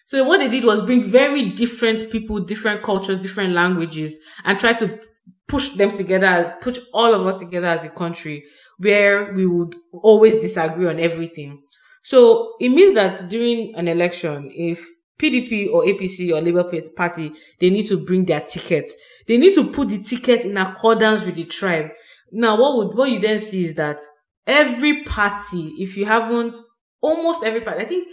So 0.05 0.23
what 0.23 0.39
they 0.39 0.49
did 0.49 0.63
was 0.65 0.81
bring 0.81 1.03
very 1.03 1.51
different 1.51 2.09
people, 2.09 2.39
different 2.39 2.81
cultures, 2.81 3.19
different 3.19 3.53
languages, 3.53 4.17
and 4.43 4.59
try 4.59 4.73
to 4.73 4.99
push 5.47 5.69
them 5.75 5.91
together, 5.91 6.57
push 6.61 6.79
all 6.93 7.13
of 7.13 7.25
us 7.27 7.39
together 7.39 7.67
as 7.67 7.83
a 7.83 7.89
country 7.89 8.43
where 8.79 9.33
we 9.33 9.45
would 9.45 9.75
always 9.93 10.35
disagree 10.35 10.87
on 10.87 10.99
everything. 10.99 11.61
So 12.03 12.55
it 12.59 12.69
means 12.69 12.95
that 12.95 13.29
during 13.29 13.75
an 13.75 13.87
election, 13.87 14.49
if 14.53 14.87
PDP 15.19 15.71
or 15.71 15.83
APC 15.83 16.31
or 16.31 16.41
Labour 16.41 16.63
Party, 16.95 17.33
they 17.59 17.69
need 17.69 17.83
to 17.83 18.03
bring 18.03 18.25
their 18.25 18.41
tickets. 18.41 18.95
They 19.27 19.37
need 19.37 19.53
to 19.55 19.69
put 19.69 19.89
the 19.89 20.01
tickets 20.01 20.45
in 20.45 20.57
accordance 20.57 21.23
with 21.23 21.35
the 21.35 21.43
tribe. 21.43 21.89
Now, 22.31 22.59
what 22.59 22.77
would, 22.77 22.97
what 22.97 23.11
you 23.11 23.19
then 23.19 23.39
see 23.39 23.65
is 23.65 23.75
that 23.75 23.99
every 24.47 25.03
party, 25.03 25.73
if 25.77 25.97
you 25.97 26.05
haven't, 26.05 26.55
almost 27.01 27.43
every 27.43 27.61
party, 27.61 27.81
I 27.81 27.85
think 27.85 28.07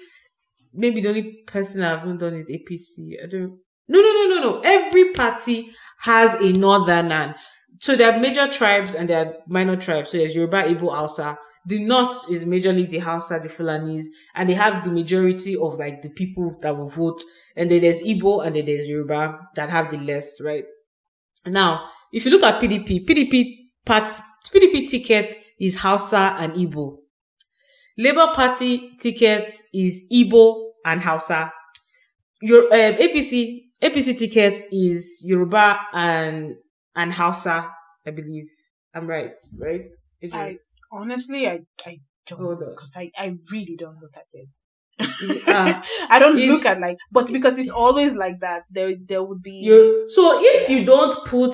maybe 0.75 1.01
the 1.01 1.09
only 1.09 1.43
person 1.47 1.83
I 1.83 1.91
haven't 1.91 2.19
done 2.19 2.35
is 2.35 2.51
APC. 2.51 3.23
I 3.23 3.29
don't. 3.31 3.59
No, 3.89 4.01
no, 4.01 4.13
no, 4.13 4.27
no, 4.27 4.41
no. 4.41 4.61
Every 4.65 5.13
party 5.13 5.71
has 6.01 6.35
a 6.41 6.53
northerner. 6.59 7.37
So 7.81 7.97
there 7.97 8.13
are 8.13 8.19
major 8.19 8.49
tribes 8.49 8.95
and 8.95 9.09
there 9.11 9.19
are 9.27 9.35
minor 9.49 9.77
tribes. 9.77 10.11
So 10.11 10.19
there's 10.19 10.35
Yoruba, 10.35 10.65
Igbo, 10.65 10.95
Hausa. 10.95 11.39
The 11.67 11.83
north 11.83 12.31
is 12.31 12.45
majorly 12.45 12.89
the 12.89 12.99
Hausa, 12.99 13.41
the 13.43 13.49
Fulanis, 13.49 14.07
and 14.35 14.49
they 14.49 14.55
have 14.55 14.85
the 14.85 14.91
majority 14.91 15.57
of 15.57 15.79
like 15.79 16.01
the 16.03 16.11
people 16.11 16.57
that 16.63 16.77
will 16.77 16.89
vote. 16.89 17.21
And 17.57 17.71
then 17.71 17.81
there's 17.81 18.01
Igbo 18.01 18.47
and 18.47 18.55
then 18.55 18.67
there's 18.67 18.87
Yoruba 18.87 19.39
that 19.57 19.71
have 19.71 19.91
the 19.91 19.99
less, 19.99 20.41
right? 20.41 20.65
Now, 21.45 21.89
if 22.13 22.25
you 22.25 22.31
look 22.31 22.43
at 22.45 22.61
PDP, 22.63 23.05
PDP 23.07 23.55
part, 23.85 24.05
PDP 24.53 24.89
ticket 24.89 25.37
is 25.61 25.77
Hausa 25.77 26.37
and 26.39 26.53
Igbo. 26.53 26.99
Labour 27.99 28.29
Party 28.35 28.93
ticket 29.01 29.51
is 29.73 30.05
Igbo 30.13 30.71
and 30.85 31.03
Hausa. 31.03 31.53
Your 32.43 32.67
uh, 32.73 32.93
APC 32.97 33.63
APC 33.83 34.19
ticket 34.19 34.65
is 34.71 35.23
Yoruba 35.27 35.79
and 35.93 36.55
and 36.97 37.13
Hausa, 37.13 37.71
I 38.07 38.11
believe. 38.11 38.47
I'm 38.95 39.07
right, 39.07 39.33
right? 39.59 39.83
I 40.33 40.59
honestly, 40.91 41.47
I 41.47 41.61
I 41.85 42.01
don't 42.27 42.59
because 42.59 42.95
I 42.97 43.11
I 43.17 43.37
really 43.53 43.77
don't 43.77 44.01
look 44.01 44.17
at 44.17 44.27
it. 44.33 44.49
uh, 45.49 45.83
I 46.11 46.19
don't 46.19 46.37
look 46.37 46.65
at 46.65 46.81
like, 46.81 46.97
but 47.13 47.31
because 47.31 47.59
it's 47.59 47.71
always 47.71 48.15
like 48.15 48.41
that. 48.41 48.63
There 48.71 48.95
there 48.99 49.23
would 49.23 49.43
be. 49.43 49.53
you 49.53 50.07
so 50.09 50.41
if 50.43 50.71
you 50.71 50.85
don't 50.85 51.15
put 51.27 51.53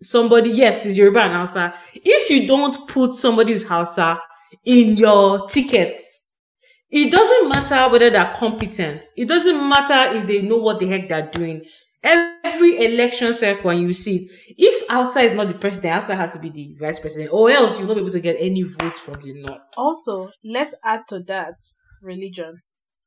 somebody, 0.00 0.50
yes, 0.50 0.86
it's 0.86 0.96
Yoruba 0.96 1.22
and 1.22 1.32
Hausa. 1.32 1.74
If 1.94 2.30
you 2.30 2.46
don't 2.46 2.88
put 2.88 3.12
somebody 3.12 3.52
who's 3.52 3.64
Hausa 3.64 4.20
in 4.64 4.96
your 4.96 5.48
tickets, 5.48 6.34
it 6.90 7.10
doesn't 7.10 7.48
matter 7.48 7.90
whether 7.90 8.10
they're 8.10 8.32
competent. 8.36 9.02
It 9.16 9.26
doesn't 9.26 9.68
matter 9.68 10.16
if 10.16 10.26
they 10.26 10.42
know 10.42 10.58
what 10.58 10.78
the 10.78 10.86
heck 10.86 11.08
they're 11.08 11.30
doing. 11.30 11.64
Every 12.04 12.84
election 12.84 13.32
circle, 13.32 13.68
when 13.68 13.80
you 13.80 13.94
see 13.94 14.16
it, 14.16 14.30
if 14.58 14.88
Hausa 14.88 15.20
is 15.20 15.34
not 15.34 15.48
the 15.48 15.54
president, 15.54 15.94
Hausa 15.94 16.16
has 16.16 16.32
to 16.32 16.38
be 16.38 16.50
the 16.50 16.74
vice 16.78 16.98
president, 16.98 17.32
or 17.32 17.50
else 17.50 17.78
you'll 17.78 17.88
not 17.88 17.94
be 17.94 18.00
able 18.00 18.10
to 18.10 18.20
get 18.20 18.36
any 18.38 18.62
votes 18.62 18.98
from 18.98 19.14
the 19.20 19.32
north. 19.34 19.60
Also, 19.76 20.30
let's 20.44 20.74
add 20.84 21.02
to 21.08 21.20
that 21.20 21.54
religion 22.02 22.60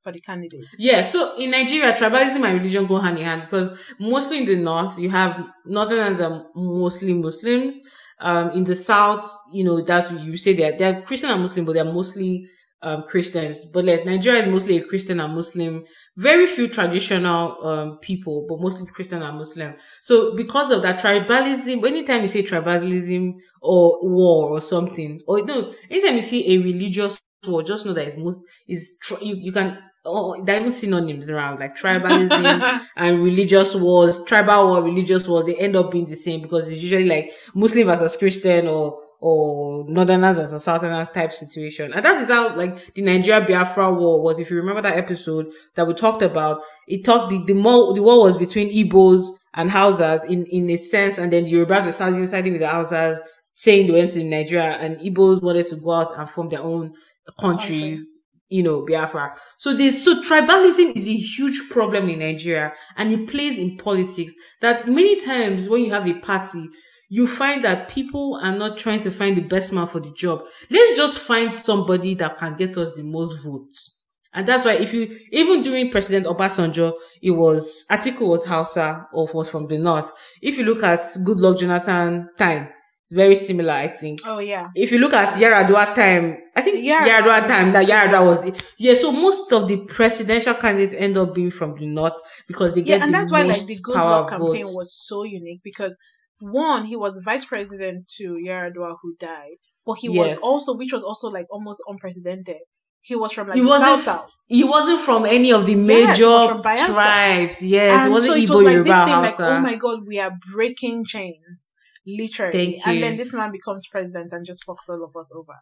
for 0.05 0.11
the 0.11 0.21
candidates. 0.21 0.67
Yeah, 0.77 1.01
so 1.01 1.37
in 1.37 1.51
Nigeria, 1.51 1.91
tribalism 1.91 2.45
and 2.45 2.59
religion 2.59 2.85
go 2.85 2.97
hand 2.99 3.17
in 3.17 3.25
hand 3.25 3.41
because 3.49 3.77
mostly 3.99 4.37
in 4.37 4.45
the 4.45 4.55
north, 4.55 4.97
you 4.97 5.09
have 5.09 5.49
northerners 5.65 6.21
are 6.21 6.45
mostly 6.55 7.13
Muslims. 7.13 7.79
Um, 8.19 8.51
in 8.51 8.63
the 8.63 8.75
south, 8.75 9.29
you 9.51 9.65
know, 9.65 9.81
that's 9.81 10.09
you 10.11 10.37
say 10.37 10.53
they're, 10.53 10.77
they're 10.77 11.01
Christian 11.01 11.31
and 11.31 11.41
Muslim, 11.41 11.65
but 11.65 11.73
they're 11.73 11.83
mostly 11.83 12.47
um, 12.85 13.03
Christians. 13.03 13.65
But 13.65 13.83
like 13.83 14.05
Nigeria 14.05 14.43
is 14.43 14.47
mostly 14.49 14.77
a 14.77 14.83
Christian 14.83 15.19
and 15.19 15.33
Muslim. 15.35 15.83
Very 16.15 16.47
few 16.47 16.67
traditional 16.67 17.65
um, 17.67 17.97
people, 17.97 18.45
but 18.47 18.61
mostly 18.61 18.85
Christian 18.85 19.21
and 19.21 19.37
Muslim. 19.37 19.73
So 20.03 20.35
because 20.35 20.71
of 20.71 20.81
that 20.83 20.99
tribalism, 20.99 21.85
anytime 21.85 22.21
you 22.21 22.27
say 22.27 22.43
tribalism 22.43 23.33
or 23.61 23.99
war 24.07 24.49
or 24.51 24.61
something, 24.61 25.21
or 25.27 25.43
no, 25.43 25.73
anytime 25.89 26.15
you 26.15 26.21
see 26.21 26.53
a 26.55 26.57
religious 26.59 27.21
war, 27.45 27.63
just 27.63 27.85
know 27.85 27.93
that 27.93 28.07
it's 28.07 28.17
most 28.17 28.41
is 28.67 28.97
you, 29.21 29.35
you 29.35 29.51
can 29.51 29.77
oh, 30.05 30.41
there 30.43 30.55
are 30.55 30.59
even 30.59 30.71
synonyms 30.71 31.29
around 31.29 31.59
like 31.59 31.77
tribalism 31.77 32.81
and 32.95 33.23
religious 33.23 33.75
wars, 33.75 34.23
tribal 34.23 34.67
war, 34.69 34.81
religious 34.83 35.27
wars. 35.27 35.45
They 35.45 35.55
end 35.55 35.75
up 35.75 35.91
being 35.91 36.05
the 36.05 36.15
same 36.15 36.41
because 36.41 36.67
it's 36.69 36.81
usually 36.81 37.05
like 37.05 37.31
Muslim 37.53 37.87
versus 37.87 38.15
Christian 38.17 38.67
or 38.67 38.99
or 39.19 39.85
Northerners 39.89 40.37
versus 40.37 40.63
Southerners 40.63 41.09
type 41.09 41.33
situation. 41.33 41.93
And 41.93 42.05
that 42.05 42.21
is 42.21 42.29
how 42.29 42.55
like 42.55 42.93
the 42.93 43.01
Nigeria 43.01 43.45
Biafra 43.45 43.91
war 43.93 44.21
was. 44.21 44.39
If 44.39 44.49
you 44.51 44.57
remember 44.57 44.81
that 44.83 44.97
episode 44.97 45.51
that 45.75 45.87
we 45.87 45.93
talked 45.93 46.21
about, 46.21 46.61
it 46.87 47.03
talked 47.03 47.31
the 47.31 47.43
the 47.45 47.53
more 47.53 47.93
the 47.93 48.03
war 48.03 48.19
was 48.19 48.37
between 48.37 48.69
Igbos 48.69 49.27
and 49.53 49.71
Hausas 49.71 50.25
in 50.29 50.45
in 50.45 50.69
a 50.69 50.77
sense, 50.77 51.17
and 51.17 51.31
then 51.33 51.45
the 51.45 51.53
Yorubas 51.53 51.85
were 51.85 51.91
siding 51.91 52.27
siding 52.27 52.53
with 52.53 52.61
the 52.61 52.67
Hausas, 52.67 53.19
saying 53.53 53.87
they 53.87 53.93
went 53.93 54.11
to 54.11 54.23
Nigeria, 54.23 54.77
and 54.77 54.97
Igbos 54.97 55.41
wanted 55.41 55.65
to 55.67 55.75
go 55.77 55.91
out 55.91 56.17
and 56.17 56.29
form 56.29 56.49
their 56.49 56.61
own 56.61 56.93
country. 57.39 57.79
country 57.79 58.05
you 58.49 58.63
know, 58.63 58.85
Biafra. 58.85 59.35
So 59.57 59.73
this, 59.73 60.03
so 60.03 60.21
tribalism 60.21 60.95
is 60.95 61.07
a 61.07 61.15
huge 61.15 61.69
problem 61.69 62.09
in 62.09 62.19
Nigeria 62.19 62.73
and 62.95 63.11
it 63.11 63.27
plays 63.27 63.57
in 63.57 63.77
politics 63.77 64.33
that 64.61 64.87
many 64.87 65.19
times 65.21 65.67
when 65.67 65.83
you 65.83 65.91
have 65.91 66.07
a 66.07 66.13
party, 66.19 66.69
you 67.09 67.27
find 67.27 67.63
that 67.63 67.89
people 67.89 68.39
are 68.41 68.55
not 68.55 68.77
trying 68.77 68.99
to 69.01 69.11
find 69.11 69.37
the 69.37 69.41
best 69.41 69.71
man 69.71 69.87
for 69.87 69.99
the 69.99 70.11
job. 70.11 70.43
Let's 70.69 70.97
just 70.97 71.19
find 71.19 71.57
somebody 71.57 72.15
that 72.15 72.37
can 72.37 72.55
get 72.55 72.77
us 72.77 72.93
the 72.93 73.03
most 73.03 73.43
votes. 73.43 73.95
And 74.33 74.45
that's 74.45 74.65
why 74.65 74.73
if 74.73 74.93
you, 74.93 75.17
even 75.31 75.63
during 75.63 75.89
President 75.89 76.25
Obasanjo, 76.25 76.93
it 77.21 77.31
was, 77.31 77.85
Atiku 77.89 78.27
was 78.27 78.45
Hausa 78.45 79.07
or 79.13 79.29
was 79.33 79.49
from 79.49 79.67
the 79.67 79.77
north. 79.77 80.11
If 80.41 80.57
you 80.57 80.65
look 80.65 80.83
at 80.83 80.99
Goodluck 80.99 81.59
Jonathan 81.59 82.27
time, 82.37 82.67
it's 83.05 83.13
very 83.13 83.35
similar, 83.35 83.71
I 83.71 83.87
think. 83.87 84.21
Oh 84.25 84.39
yeah. 84.39 84.69
If 84.73 84.91
you 84.91 84.97
look 84.97 85.13
at 85.13 85.35
Yar'Adua 85.35 85.93
time, 85.93 86.39
I 86.55 86.61
think 86.61 86.83
Yar- 86.83 87.07
Yar'Adua 87.07 87.45
time 87.45 87.71
that 87.73 87.85
Yar'Adua 87.87 88.25
was 88.25 88.61
yeah. 88.79 88.95
So 88.95 89.11
most 89.11 89.51
of 89.51 89.67
the 89.67 89.77
presidential 89.85 90.55
candidates 90.55 90.93
end 90.93 91.15
up 91.15 91.35
being 91.35 91.51
from 91.51 91.75
the 91.75 91.85
north 91.85 92.19
because 92.47 92.73
they 92.73 92.81
get 92.81 92.97
yeah, 92.97 93.05
and 93.05 93.13
that's 93.13 93.31
why 93.31 93.43
like 93.43 93.63
the 93.67 93.77
Good 93.79 93.93
Luck 93.93 94.31
campaign 94.31 94.63
votes. 94.63 94.75
was 94.75 95.05
so 95.05 95.21
unique 95.21 95.61
because 95.63 95.95
one, 96.39 96.85
he 96.85 96.95
was 96.95 97.21
vice 97.23 97.45
president 97.45 98.07
to 98.17 98.39
Yar'Adua 98.43 98.95
who 99.03 99.15
died, 99.19 99.57
but 99.85 99.99
he 99.99 100.11
yes. 100.11 100.37
was 100.37 100.39
also, 100.39 100.75
which 100.75 100.91
was 100.91 101.03
also 101.03 101.27
like 101.27 101.45
almost 101.51 101.83
unprecedented. 101.87 102.57
He 103.01 103.15
was 103.15 103.33
from 103.33 103.49
like 103.49 103.55
he 103.55 103.63
wasn't, 103.63 104.01
south 104.01 104.03
south. 104.03 104.29
He 104.47 104.63
wasn't 104.63 105.01
from 105.01 105.27
any 105.27 105.53
of 105.53 105.67
the 105.67 105.75
major 105.75 106.23
yes, 106.23 106.87
tribes. 106.87 107.61
Yes, 107.61 108.01
and 108.01 108.09
it 108.09 108.11
wasn't 108.11 108.33
so 108.33 108.39
it 108.39 108.49
Igbo, 108.49 108.55
was 108.55 108.65
like 108.65 108.73
Yoruba, 108.73 109.21
this 109.21 109.35
thing, 109.35 109.45
like, 109.45 109.57
oh 109.57 109.59
my 109.59 109.75
god, 109.75 110.07
we 110.07 110.19
are 110.19 110.31
breaking 110.51 111.05
chains 111.05 111.71
literally. 112.05 112.81
And 112.85 113.03
then 113.03 113.17
this 113.17 113.33
man 113.33 113.51
becomes 113.51 113.87
president 113.87 114.31
and 114.31 114.45
just 114.45 114.65
fucks 114.67 114.89
all 114.89 115.03
of 115.03 115.15
us 115.15 115.31
over. 115.35 115.53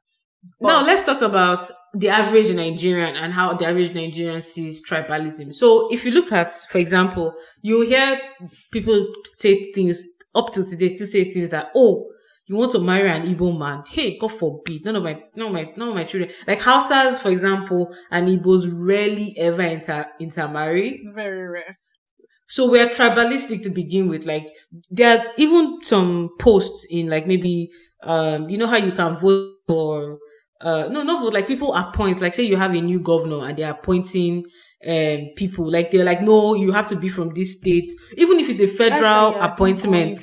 But, 0.60 0.68
now 0.68 0.86
let's 0.86 1.04
talk 1.04 1.22
about 1.22 1.70
the 1.94 2.10
average 2.10 2.52
Nigerian 2.52 3.16
and 3.16 3.32
how 3.34 3.54
the 3.54 3.66
average 3.66 3.94
Nigerian 3.94 4.42
sees 4.42 4.86
tribalism. 4.86 5.54
So 5.54 5.92
if 5.94 6.04
you 6.06 6.12
look 6.12 6.32
at, 6.34 6.52
for 6.70 6.80
example, 6.80 7.34
you 7.62 7.82
hear 7.82 8.20
people 8.72 9.08
say 9.38 9.72
things 9.72 10.06
up 10.36 10.52
to 10.54 10.66
today, 10.66 10.90
still 10.90 11.08
say 11.08 11.32
things 11.32 11.50
that, 11.52 11.72
oh, 11.76 12.10
you 12.48 12.58
want 12.58 12.74
to 12.74 12.80
marry 12.80 13.10
an 13.10 13.24
Igbo 13.24 13.58
man. 13.58 13.84
Hey, 13.88 14.18
God 14.18 14.34
forbid. 14.34 14.84
None 14.84 14.98
of 14.98 15.04
my, 15.04 15.18
none 15.34 15.48
of 15.48 15.54
my, 15.54 15.74
none 15.78 15.90
of 15.90 15.96
my 15.96 16.04
children. 16.04 16.30
Like 16.46 16.60
Hausas, 16.60 17.20
for 17.20 17.30
example, 17.30 17.96
and 18.12 18.28
Igbos 18.28 18.68
rarely 18.70 19.34
ever 19.38 19.62
inter, 19.62 20.08
intermarry. 20.20 21.08
Very 21.14 21.48
rare. 21.48 21.80
So 22.54 22.70
we're 22.70 22.88
tribalistic 22.88 23.64
to 23.64 23.72
begin 23.72 24.08
with. 24.08 24.28
Like 24.28 24.48
there 24.92 25.18
are 25.18 25.26
even 25.38 25.82
some 25.82 26.30
posts 26.38 26.86
in 26.88 27.10
like 27.10 27.26
maybe 27.26 27.72
um 28.04 28.48
you 28.48 28.60
know 28.60 28.68
how 28.68 28.78
you 28.78 28.92
can 28.92 29.16
vote 29.16 29.56
for 29.68 30.20
uh 30.62 30.88
no 30.92 31.02
not 31.02 31.24
vote 31.24 31.34
like 31.34 31.48
people 31.48 31.74
appoint 31.74 32.22
like 32.22 32.36
say 32.36 32.44
you 32.44 32.56
have 32.56 32.76
a 32.76 32.82
new 32.82 33.00
governor 33.00 33.48
and 33.48 33.58
they're 33.58 33.72
appointing 33.72 34.46
um 34.88 35.30
people 35.36 35.72
like 35.72 35.90
they're 35.90 36.04
like 36.06 36.22
no 36.22 36.54
you 36.54 36.72
have 36.72 36.88
to 36.90 36.96
be 36.96 37.10
from 37.10 37.34
this 37.34 37.54
state 37.54 37.92
even 38.18 38.40
if 38.40 38.50
it's 38.50 38.60
a 38.60 38.68
federal 38.68 39.34
appointment 39.42 40.20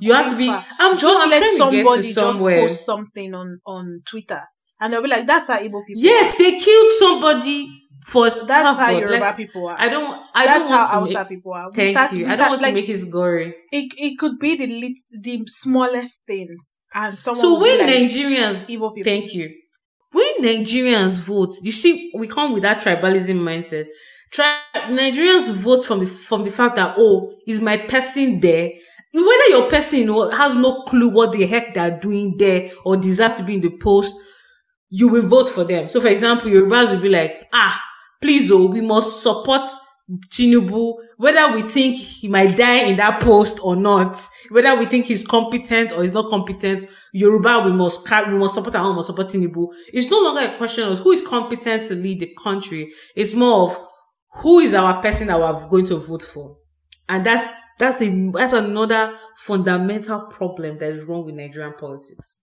you 0.00 0.12
have 0.12 0.30
to 0.30 0.36
be 0.36 0.50
i'm 0.50 0.98
just 0.98 1.22
I'm 1.22 1.30
let 1.30 1.56
somebody 1.56 2.12
just 2.12 2.40
post 2.40 2.84
something 2.84 3.32
on 3.32 3.60
on 3.64 4.02
twitter 4.04 4.42
and 4.80 4.92
they'll 4.92 5.02
be 5.02 5.08
like 5.08 5.26
that's 5.26 5.46
how 5.46 5.56
Igbo 5.58 5.86
people 5.86 6.02
yes 6.02 6.34
are. 6.34 6.38
they 6.38 6.58
killed 6.58 6.92
somebody 6.92 7.83
for 8.04 8.28
that's 8.28 8.78
how 8.78 8.90
Yoruba 8.90 9.32
people 9.36 9.66
are. 9.66 9.76
I 9.78 9.88
don't. 9.88 10.22
I 10.34 10.44
that's 10.46 10.68
don't 10.68 10.78
how 10.78 10.86
Hausa 10.86 11.24
people 11.24 11.54
are. 11.54 11.70
We 11.70 11.76
thank 11.76 11.96
start, 11.96 12.12
you. 12.12 12.26
I 12.26 12.36
don't 12.36 12.50
want 12.50 12.62
like, 12.62 12.74
to 12.74 12.80
make 12.80 12.88
it 12.88 13.10
gory. 13.10 13.54
It 13.72 13.92
it 13.96 14.18
could 14.18 14.38
be 14.38 14.56
the 14.56 14.66
lit, 14.66 14.98
the 15.10 15.42
smallest 15.46 16.24
things, 16.26 16.76
and 16.94 17.18
someone. 17.18 17.40
So 17.40 17.58
when 17.58 17.78
like, 17.80 17.88
Nigerians, 17.88 18.66
Igbo 18.66 18.94
people. 18.94 19.04
Thank 19.04 19.34
you. 19.34 19.50
When 20.12 20.34
Nigerians 20.42 21.18
vote, 21.18 21.52
you 21.62 21.72
see, 21.72 22.12
we 22.14 22.28
come 22.28 22.52
with 22.52 22.62
that 22.62 22.80
tribalism 22.82 23.40
mindset. 23.40 23.86
Tri- 24.30 24.58
Nigerians 24.88 25.50
vote 25.52 25.84
from 25.84 26.00
the 26.00 26.06
from 26.06 26.44
the 26.44 26.50
fact 26.50 26.76
that 26.76 26.94
oh, 26.98 27.34
is 27.46 27.60
my 27.60 27.78
person 27.78 28.38
there? 28.40 28.70
Whether 29.14 29.48
your 29.48 29.70
person 29.70 30.08
has 30.32 30.56
no 30.56 30.82
clue 30.82 31.08
what 31.08 31.32
the 31.32 31.46
heck 31.46 31.72
they're 31.72 31.98
doing 32.00 32.36
there 32.36 32.70
or 32.84 32.96
deserves 32.96 33.36
to 33.36 33.44
be 33.44 33.54
in 33.54 33.60
the 33.60 33.70
post, 33.78 34.14
you 34.90 35.08
will 35.08 35.22
vote 35.26 35.48
for 35.48 35.64
them. 35.64 35.88
So, 35.88 36.00
for 36.00 36.08
example, 36.08 36.50
Yorubas 36.50 36.92
will 36.92 37.00
be 37.00 37.08
like, 37.08 37.48
ah, 37.52 37.80
please, 38.20 38.50
oh, 38.50 38.66
we 38.66 38.80
must 38.80 39.22
support 39.22 39.62
Tinubu, 40.28 40.94
whether 41.16 41.54
we 41.54 41.62
think 41.62 41.96
he 41.96 42.28
might 42.28 42.56
die 42.56 42.82
in 42.84 42.96
that 42.96 43.22
post 43.22 43.58
or 43.62 43.74
not, 43.74 44.20
whether 44.50 44.76
we 44.78 44.84
think 44.84 45.06
he's 45.06 45.26
competent 45.26 45.92
or 45.92 46.02
he's 46.02 46.12
not 46.12 46.28
competent, 46.28 46.86
Yoruba, 47.14 47.62
we 47.64 47.72
must 47.72 48.06
we 48.28 48.34
must 48.34 48.54
support 48.54 48.74
our 48.74 48.84
own, 48.84 48.96
must 48.96 49.06
support 49.06 49.28
Tinubu. 49.28 49.68
It's 49.94 50.10
no 50.10 50.20
longer 50.20 50.52
a 50.52 50.58
question 50.58 50.86
of 50.86 50.98
who 50.98 51.12
is 51.12 51.26
competent 51.26 51.84
to 51.84 51.94
lead 51.94 52.20
the 52.20 52.34
country. 52.42 52.92
It's 53.16 53.34
more 53.34 53.70
of 53.70 53.80
who 54.42 54.58
is 54.60 54.74
our 54.74 55.00
person 55.00 55.28
that 55.28 55.38
we're 55.40 55.68
going 55.68 55.86
to 55.86 55.96
vote 55.96 56.22
for. 56.22 56.58
And 57.08 57.24
that's, 57.24 57.44
that's 57.78 58.02
a, 58.02 58.30
that's 58.32 58.52
another 58.52 59.16
fundamental 59.38 60.26
problem 60.26 60.78
that 60.78 60.90
is 60.90 61.04
wrong 61.04 61.24
with 61.24 61.34
Nigerian 61.34 61.74
politics. 61.78 62.36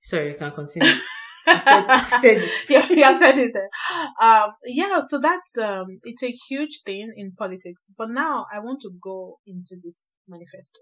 Sorry, 0.00 0.32
you 0.32 0.38
can 0.38 0.50
continue. 0.50 0.88
I've 1.46 1.62
said, 1.62 1.84
I've 1.88 2.10
said 2.10 2.36
it. 2.38 2.50
yeah, 2.98 3.06
have 3.08 3.18
said 3.18 3.38
it. 3.38 3.56
Um, 4.20 4.50
yeah, 4.64 5.00
so 5.06 5.20
that's 5.20 5.58
um, 5.58 5.98
it's 6.02 6.22
a 6.22 6.32
huge 6.48 6.82
thing 6.84 7.12
in 7.16 7.32
politics. 7.32 7.86
But 7.96 8.10
now 8.10 8.46
I 8.52 8.60
want 8.60 8.80
to 8.82 8.90
go 9.02 9.38
into 9.46 9.76
this 9.82 10.16
manifesto. 10.28 10.80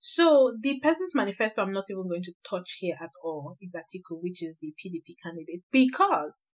So 0.00 0.56
the 0.60 0.80
person's 0.80 1.14
manifesto, 1.14 1.62
I'm 1.62 1.72
not 1.72 1.84
even 1.90 2.08
going 2.08 2.22
to 2.24 2.32
touch 2.48 2.76
here 2.78 2.96
at 3.00 3.10
all. 3.22 3.56
Is 3.60 3.74
Atiku, 3.74 4.18
which 4.20 4.42
is 4.42 4.56
the 4.60 4.74
PDP 4.78 5.14
candidate, 5.22 5.62
because 5.70 6.50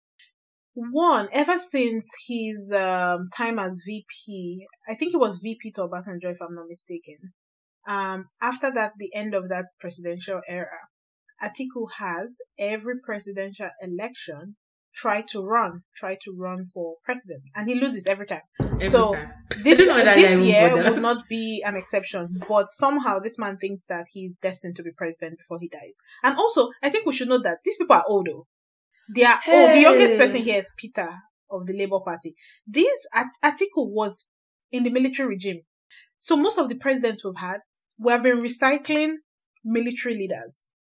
one, 0.73 1.27
ever 1.31 1.57
since 1.57 2.07
his 2.27 2.71
um, 2.71 3.29
time 3.35 3.57
as 3.57 3.83
VP, 3.85 4.67
I 4.88 4.93
think 4.93 5.13
it 5.13 5.17
was 5.17 5.39
VP 5.39 5.71
to 5.71 5.81
Obasanjo, 5.81 6.25
if 6.31 6.41
I'm 6.41 6.53
not 6.53 6.67
mistaken. 6.69 7.33
Um, 7.88 8.25
after 8.41 8.71
that, 8.73 8.91
the 8.97 9.09
end 9.15 9.33
of 9.33 9.49
that 9.49 9.65
presidential 9.79 10.41
era, 10.47 10.67
Atiku 11.41 11.88
has 11.99 12.39
every 12.57 12.95
presidential 13.03 13.69
election 13.81 14.55
try 14.95 15.21
to 15.21 15.41
run, 15.41 15.83
try 15.95 16.17
to 16.23 16.33
run 16.35 16.65
for 16.65 16.95
president, 17.05 17.43
and 17.55 17.69
he 17.69 17.75
loses 17.75 18.07
every 18.07 18.25
time. 18.25 18.41
Every 18.61 18.89
so 18.89 19.13
time. 19.13 19.31
this 19.63 19.79
I 19.79 19.85
don't 19.85 19.97
know 19.97 20.03
that 20.05 20.15
this 20.15 20.41
year 20.41 20.73
would 20.73 21.01
not 21.01 21.27
be 21.29 21.63
an 21.65 21.75
exception, 21.75 22.41
but 22.49 22.69
somehow 22.69 23.19
this 23.19 23.38
man 23.38 23.57
thinks 23.57 23.83
that 23.89 24.05
he's 24.11 24.33
destined 24.41 24.75
to 24.77 24.83
be 24.83 24.91
president 24.97 25.38
before 25.38 25.59
he 25.61 25.67
dies. 25.67 25.93
And 26.23 26.35
also, 26.35 26.69
I 26.81 26.89
think 26.89 27.05
we 27.05 27.13
should 27.13 27.29
note 27.29 27.43
that 27.43 27.59
these 27.63 27.77
people 27.77 27.95
are 27.95 28.05
old. 28.07 28.27
Though. 28.27 28.47
They 29.13 29.23
are 29.23 29.39
old. 29.47 29.73
The 29.73 29.81
youngest 29.81 30.17
person 30.17 30.41
here 30.41 30.59
is 30.59 30.73
Peter 30.77 31.09
of 31.49 31.65
the 31.65 31.77
Labour 31.77 31.99
Party. 32.03 32.33
This 32.65 33.05
At- 33.13 33.27
Atiku 33.43 33.88
was 33.88 34.27
in 34.71 34.83
the 34.83 34.89
military 34.89 35.29
regime, 35.29 35.61
so 36.17 36.35
most 36.35 36.57
of 36.57 36.69
the 36.69 36.75
presidents 36.75 37.23
we've 37.23 37.38
had, 37.38 37.59
we 37.99 38.11
have 38.11 38.23
been 38.23 38.41
recycling 38.41 39.13
military 39.63 40.15
leaders, 40.15 40.71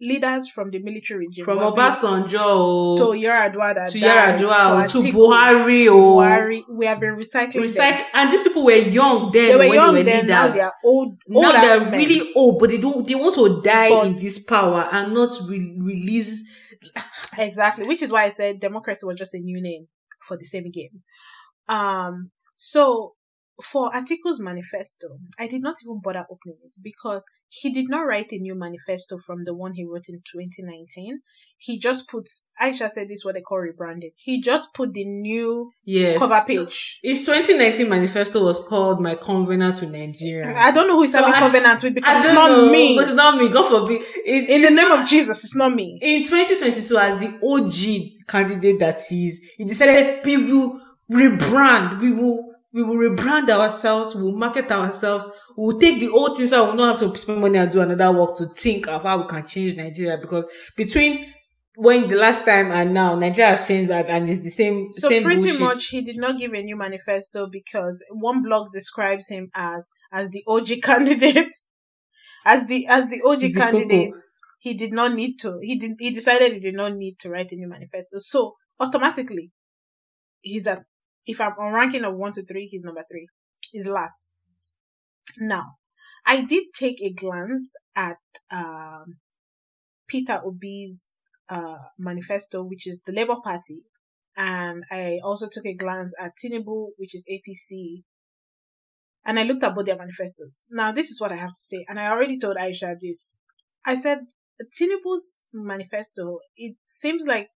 leaders 0.00 0.48
from 0.48 0.70
the 0.70 0.78
military 0.78 1.20
regime. 1.26 1.44
From 1.44 1.58
We 1.58 1.64
have 1.64 1.74
been- 1.74 1.84
Obasanjo 1.84 2.96
to 2.98 3.02
oh, 3.04 3.12
Yar'Adua 3.12 3.74
that 3.74 3.90
to 3.90 3.98
Yar'Adua 3.98 4.88
to 4.90 4.98
Atiku, 4.98 5.12
Buhari 5.12 5.84
to 5.84 5.88
oh, 5.90 6.16
Buhari. 6.16 6.62
We 6.70 6.86
have 6.86 7.00
been 7.00 7.16
recycling. 7.16 7.52
them. 7.52 7.62
recycle, 7.62 8.04
and 8.14 8.32
these 8.32 8.42
people 8.42 8.64
were 8.64 8.72
young 8.72 9.30
then 9.32 9.46
They 9.48 9.54
were 9.54 9.58
when 9.60 9.72
young 9.74 9.94
they 9.94 10.00
were 10.00 10.10
then. 10.10 10.26
Now 10.26 10.48
they 10.48 10.60
are 10.60 10.72
old. 10.84 11.18
old 11.30 11.42
now 11.42 11.52
they're 11.52 11.90
men. 11.90 11.98
really 11.98 12.32
old, 12.34 12.58
but 12.58 12.70
they 12.70 12.78
don't. 12.78 13.06
They 13.06 13.14
want 13.14 13.34
to 13.36 13.62
die 13.62 13.88
But- 13.88 14.06
in 14.06 14.16
this 14.16 14.38
power 14.42 14.88
and 14.92 15.12
not 15.14 15.32
re- 15.48 15.78
release. 15.82 16.42
exactly, 17.38 17.86
which 17.86 18.02
is 18.02 18.12
why 18.12 18.24
I 18.24 18.30
said 18.30 18.60
democracy 18.60 19.06
was 19.06 19.18
just 19.18 19.34
a 19.34 19.38
new 19.38 19.60
name 19.60 19.88
for 20.22 20.36
the 20.36 20.44
same 20.44 20.70
game. 20.70 21.02
Um. 21.68 22.30
So 22.54 23.15
for 23.62 23.90
Atiku's 23.90 24.38
manifesto, 24.40 25.08
I 25.38 25.46
did 25.46 25.62
not 25.62 25.76
even 25.82 26.00
bother 26.02 26.26
opening 26.30 26.58
it 26.64 26.74
because 26.82 27.24
he 27.48 27.72
did 27.72 27.88
not 27.88 28.00
write 28.06 28.32
a 28.32 28.38
new 28.38 28.54
manifesto 28.54 29.16
from 29.18 29.44
the 29.44 29.54
one 29.54 29.72
he 29.74 29.84
wrote 29.84 30.08
in 30.08 30.20
2019. 30.30 31.20
He 31.56 31.78
just 31.78 32.06
puts. 32.08 32.48
Aisha 32.60 32.90
said 32.90 33.08
this 33.08 33.20
is 33.20 33.24
what 33.24 33.34
they 33.34 33.40
call 33.40 33.58
rebranding. 33.58 34.12
He 34.16 34.42
just 34.42 34.74
put 34.74 34.92
the 34.92 35.04
new 35.06 35.70
Yes. 35.86 36.18
cover 36.18 36.44
So, 36.48 36.66
page. 36.66 36.98
his 37.02 37.24
2019 37.24 37.88
manifesto 37.88 38.44
was 38.44 38.60
called 38.60 39.00
"My 39.00 39.14
Covenant 39.14 39.80
with 39.80 39.90
Nigeria." 39.90 40.54
I 40.54 40.70
don't 40.72 40.86
know 40.88 40.96
who 40.96 41.02
he's 41.04 41.12
So 41.12 41.18
having 41.22 41.34
I- 41.34 41.40
covenant 41.40 41.82
with 41.82 41.94
because 41.94 42.24
it's 42.26 42.34
don't 42.34 42.34
know, 42.66 42.70
me. 42.70 42.98
It's 42.98 43.12
not 43.12 43.38
me. 43.38 43.48
God 43.48 43.68
forbid. 43.70 44.02
It, 44.26 44.50
In 44.50 44.62
the 44.62 44.70
name 44.70 44.90
of 44.92 45.08
Jesus, 45.08 45.42
it's 45.44 45.56
not 45.56 45.72
me. 45.72 45.98
in 46.02 46.24
2022 46.24 46.98
as 46.98 47.20
the 47.20 47.38
OG 47.42 48.26
candidate 48.28 48.80
that 48.80 49.00
he 49.08 49.28
is, 49.28 49.40
he 49.56 49.64
decided 49.64 50.26
we 50.26 50.36
will 50.36 50.80
rebrand. 51.10 52.00
We 52.00 52.12
will 52.12 52.45
we 52.76 52.82
will 52.82 52.96
rebrand 52.96 53.48
ourselves. 53.48 54.14
We 54.14 54.22
will 54.22 54.36
market 54.36 54.70
ourselves. 54.70 55.26
We 55.56 55.64
will 55.64 55.78
take 55.80 55.98
the 55.98 56.10
old 56.10 56.36
things. 56.36 56.50
So 56.50 56.62
we 56.62 56.68
will 56.70 56.76
not 56.76 57.00
have 57.00 57.10
to 57.12 57.18
spend 57.18 57.40
money 57.40 57.58
and 57.58 57.72
do 57.72 57.80
another 57.80 58.12
work 58.18 58.36
to 58.36 58.46
think 58.48 58.86
of 58.86 59.02
how 59.02 59.22
we 59.22 59.26
can 59.28 59.46
change 59.46 59.76
Nigeria. 59.76 60.18
Because 60.20 60.44
between 60.76 61.32
when 61.76 62.06
the 62.08 62.16
last 62.16 62.44
time 62.44 62.70
and 62.72 62.92
now, 62.92 63.14
Nigeria 63.14 63.56
has 63.56 63.66
changed 63.66 63.90
and- 63.90 64.06
and 64.08 64.28
it's 64.28 64.42
the 64.42 64.50
same 64.50 64.90
So 64.90 65.08
same 65.08 65.22
pretty 65.22 65.40
bullshit. 65.42 65.60
much 65.60 65.86
he 65.86 66.02
did 66.02 66.18
not 66.18 66.36
give 66.38 66.52
a 66.52 66.62
new 66.62 66.76
manifesto 66.76 67.48
because 67.50 68.04
one 68.10 68.42
blog 68.42 68.72
describes 68.74 69.28
him 69.28 69.48
as 69.54 69.88
as 70.12 70.28
the 70.30 70.42
OG 70.46 70.80
candidate. 70.88 71.52
As 72.44 72.66
the 72.66 72.86
as 72.86 73.08
the 73.08 73.22
OG 73.24 73.52
candidate, 73.54 74.12
he 74.60 74.74
did 74.74 74.92
not 74.92 75.14
need 75.14 75.38
to. 75.40 75.58
He 75.62 75.78
did 75.78 75.92
he 75.98 76.10
decided 76.10 76.52
he 76.52 76.60
did 76.60 76.74
not 76.74 76.94
need 76.94 77.18
to 77.20 77.30
write 77.30 77.52
a 77.52 77.56
new 77.56 77.68
manifesto. 77.68 78.18
So 78.18 78.54
automatically 78.78 79.50
he's 80.42 80.66
at 80.66 80.82
if 81.26 81.40
I'm 81.40 81.52
on 81.58 81.74
ranking 81.74 82.04
of 82.04 82.14
one 82.14 82.32
to 82.32 82.44
three, 82.44 82.66
he's 82.66 82.84
number 82.84 83.04
three. 83.10 83.26
He's 83.72 83.86
last. 83.86 84.32
Now, 85.38 85.74
I 86.24 86.42
did 86.42 86.66
take 86.74 87.02
a 87.02 87.12
glance 87.12 87.70
at 87.94 88.18
um 88.50 89.18
Peter 90.08 90.40
Obi's 90.44 91.16
uh 91.48 91.76
manifesto, 91.98 92.62
which 92.62 92.86
is 92.86 93.00
the 93.04 93.12
Labour 93.12 93.36
Party, 93.42 93.82
and 94.36 94.84
I 94.90 95.18
also 95.22 95.48
took 95.50 95.66
a 95.66 95.74
glance 95.74 96.14
at 96.18 96.32
Tinubu, 96.42 96.88
which 96.96 97.14
is 97.14 97.24
APC, 97.30 98.04
and 99.24 99.38
I 99.38 99.42
looked 99.42 99.64
at 99.64 99.74
both 99.74 99.86
their 99.86 99.96
manifestos. 99.96 100.68
Now, 100.70 100.92
this 100.92 101.10
is 101.10 101.20
what 101.20 101.32
I 101.32 101.36
have 101.36 101.54
to 101.54 101.60
say, 101.60 101.84
and 101.88 101.98
I 101.98 102.08
already 102.10 102.38
told 102.38 102.56
Aisha 102.56 102.94
this. 102.98 103.34
I 103.84 104.00
said 104.00 104.20
Tinubu's 104.80 105.48
manifesto. 105.52 106.38
It 106.56 106.76
seems 106.86 107.24
like 107.24 107.48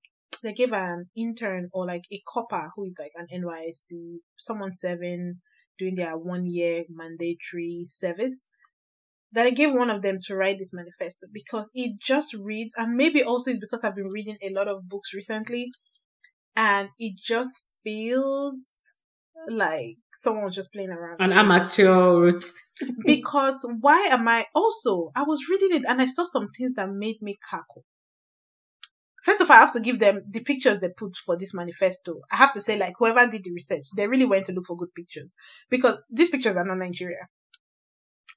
they 0.42 0.52
gave 0.52 0.72
an 0.72 1.06
intern 1.16 1.68
or 1.72 1.86
like 1.86 2.04
a 2.12 2.20
corper 2.26 2.70
who 2.74 2.84
is 2.84 2.96
like 2.98 3.12
an 3.16 3.26
NYSC, 3.32 4.18
someone 4.38 4.76
serving 4.76 5.40
doing 5.78 5.94
their 5.94 6.16
one 6.16 6.46
year 6.46 6.84
mandatory 6.88 7.84
service. 7.86 8.46
That 9.32 9.46
I 9.46 9.50
gave 9.50 9.72
one 9.72 9.90
of 9.90 10.02
them 10.02 10.18
to 10.24 10.34
write 10.34 10.58
this 10.58 10.74
manifesto 10.74 11.28
because 11.32 11.70
it 11.72 12.00
just 12.00 12.34
reads, 12.34 12.74
and 12.76 12.96
maybe 12.96 13.22
also 13.22 13.52
it's 13.52 13.60
because 13.60 13.84
I've 13.84 13.94
been 13.94 14.10
reading 14.10 14.36
a 14.42 14.50
lot 14.50 14.66
of 14.66 14.88
books 14.88 15.14
recently, 15.14 15.70
and 16.56 16.88
it 16.98 17.14
just 17.16 17.66
feels 17.84 18.92
like 19.48 19.96
someone 20.20 20.44
was 20.44 20.54
just 20.56 20.72
playing 20.72 20.90
around. 20.90 21.20
An 21.20 21.32
amateur 21.32 22.32
because 23.04 23.66
why 23.80 24.08
am 24.10 24.28
I 24.28 24.46
also 24.54 25.10
I 25.14 25.22
was 25.22 25.40
reading 25.50 25.78
it 25.78 25.84
and 25.88 26.00
I 26.00 26.06
saw 26.06 26.24
some 26.24 26.48
things 26.56 26.74
that 26.74 26.90
made 26.90 27.22
me 27.22 27.38
cackle. 27.48 27.84
First 29.22 29.40
of 29.40 29.50
all, 29.50 29.56
I 29.56 29.60
have 29.60 29.72
to 29.72 29.80
give 29.80 29.98
them 29.98 30.22
the 30.26 30.40
pictures 30.40 30.78
they 30.80 30.88
put 30.88 31.16
for 31.16 31.36
this 31.36 31.52
manifesto. 31.52 32.20
I 32.32 32.36
have 32.36 32.52
to 32.54 32.60
say, 32.60 32.78
like, 32.78 32.94
whoever 32.98 33.26
did 33.26 33.44
the 33.44 33.52
research, 33.52 33.84
they 33.96 34.06
really 34.06 34.24
went 34.24 34.46
to 34.46 34.52
look 34.52 34.66
for 34.66 34.76
good 34.76 34.94
pictures. 34.94 35.34
Because 35.68 35.98
these 36.10 36.30
pictures 36.30 36.56
are 36.56 36.64
not 36.64 36.78
Nigeria. 36.78 37.28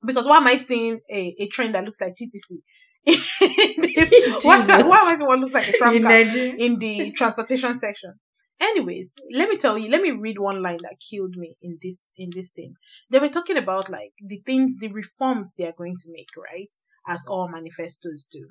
Because 0.05 0.27
why 0.27 0.37
am 0.37 0.47
I 0.47 0.57
seeing 0.57 0.99
a, 1.09 1.35
a 1.39 1.47
train 1.47 1.71
that 1.71 1.85
looks 1.85 2.01
like 2.01 2.13
TTC? 2.13 2.59
why, 4.43 4.65
why 4.83 4.97
am 4.99 5.07
I 5.07 5.15
seeing 5.15 5.27
what 5.27 5.39
looks 5.39 5.53
like 5.53 5.69
a 5.69 5.77
tram 5.77 6.01
car? 6.01 6.11
In 6.11 6.79
the 6.79 7.11
transportation 7.15 7.75
section. 7.75 8.13
Anyways, 8.59 9.13
let 9.31 9.49
me 9.49 9.57
tell 9.57 9.77
you, 9.77 9.89
let 9.89 10.01
me 10.01 10.11
read 10.11 10.39
one 10.39 10.61
line 10.61 10.77
that 10.83 10.95
killed 11.09 11.35
me 11.35 11.57
in 11.61 11.79
this 11.81 12.13
in 12.17 12.29
this 12.33 12.51
thing. 12.51 12.75
They 13.09 13.19
were 13.19 13.29
talking 13.29 13.57
about 13.57 13.89
like 13.89 14.13
the 14.23 14.41
things, 14.45 14.77
the 14.79 14.87
reforms 14.87 15.53
they 15.53 15.65
are 15.65 15.73
going 15.77 15.97
to 15.97 16.11
make, 16.11 16.29
right? 16.37 16.73
As 17.05 17.25
all 17.27 17.49
manifestos 17.49 18.25
do. 18.31 18.47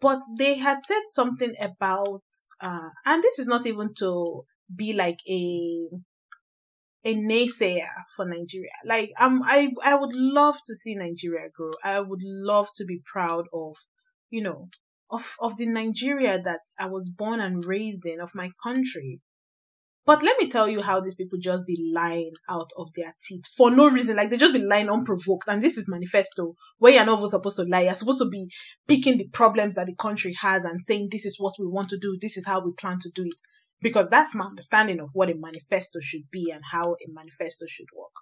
But 0.00 0.20
they 0.38 0.54
had 0.56 0.84
said 0.84 1.02
something 1.08 1.54
about 1.60 2.22
uh 2.60 2.90
and 3.04 3.22
this 3.22 3.38
is 3.38 3.46
not 3.46 3.66
even 3.66 3.88
to 3.98 4.44
be 4.74 4.92
like 4.92 5.20
a 5.28 5.88
a 7.04 7.14
naysayer 7.14 8.04
for 8.14 8.24
Nigeria. 8.26 8.70
Like 8.84 9.12
um 9.20 9.42
I 9.44 9.72
I 9.84 9.94
would 9.94 10.14
love 10.14 10.56
to 10.66 10.74
see 10.74 10.94
Nigeria 10.94 11.48
grow. 11.54 11.70
I 11.84 12.00
would 12.00 12.22
love 12.22 12.68
to 12.76 12.84
be 12.84 13.00
proud 13.12 13.46
of, 13.52 13.76
you 14.30 14.42
know, 14.42 14.68
of 15.10 15.36
of 15.40 15.56
the 15.56 15.66
Nigeria 15.66 16.40
that 16.42 16.60
I 16.78 16.86
was 16.86 17.10
born 17.10 17.40
and 17.40 17.64
raised 17.64 18.04
in, 18.06 18.20
of 18.20 18.34
my 18.34 18.50
country. 18.62 19.20
But 20.06 20.22
let 20.22 20.40
me 20.40 20.48
tell 20.48 20.68
you 20.68 20.82
how 20.82 21.00
these 21.00 21.16
people 21.16 21.36
just 21.40 21.66
be 21.66 21.76
lying 21.92 22.30
out 22.48 22.70
of 22.78 22.92
their 22.94 23.14
teeth 23.20 23.44
for 23.56 23.72
no 23.72 23.90
reason. 23.90 24.16
Like 24.16 24.30
they 24.30 24.36
just 24.36 24.54
be 24.54 24.62
lying 24.62 24.88
unprovoked. 24.88 25.48
And 25.48 25.60
this 25.60 25.76
is 25.76 25.88
manifesto 25.88 26.54
where 26.78 26.92
you're 26.92 27.04
not 27.04 27.28
supposed 27.28 27.56
to 27.56 27.64
lie. 27.64 27.82
You're 27.82 27.94
supposed 27.94 28.20
to 28.20 28.28
be 28.28 28.48
picking 28.86 29.18
the 29.18 29.28
problems 29.28 29.74
that 29.74 29.86
the 29.86 29.96
country 29.96 30.32
has 30.40 30.62
and 30.62 30.80
saying 30.80 31.08
this 31.10 31.26
is 31.26 31.40
what 31.40 31.54
we 31.58 31.66
want 31.66 31.88
to 31.88 31.98
do. 31.98 32.16
This 32.20 32.36
is 32.36 32.46
how 32.46 32.60
we 32.60 32.70
plan 32.72 32.98
to 33.00 33.10
do 33.14 33.24
it. 33.24 33.34
Because 33.82 34.08
that's 34.08 34.34
my 34.34 34.44
understanding 34.44 35.00
of 35.00 35.10
what 35.12 35.28
a 35.28 35.34
manifesto 35.34 35.98
should 36.00 36.30
be 36.30 36.50
and 36.52 36.62
how 36.70 36.92
a 36.92 37.12
manifesto 37.12 37.66
should 37.68 37.88
work. 37.94 38.12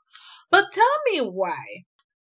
But 0.51 0.73
tell 0.73 0.85
me 1.13 1.19
why 1.21 1.59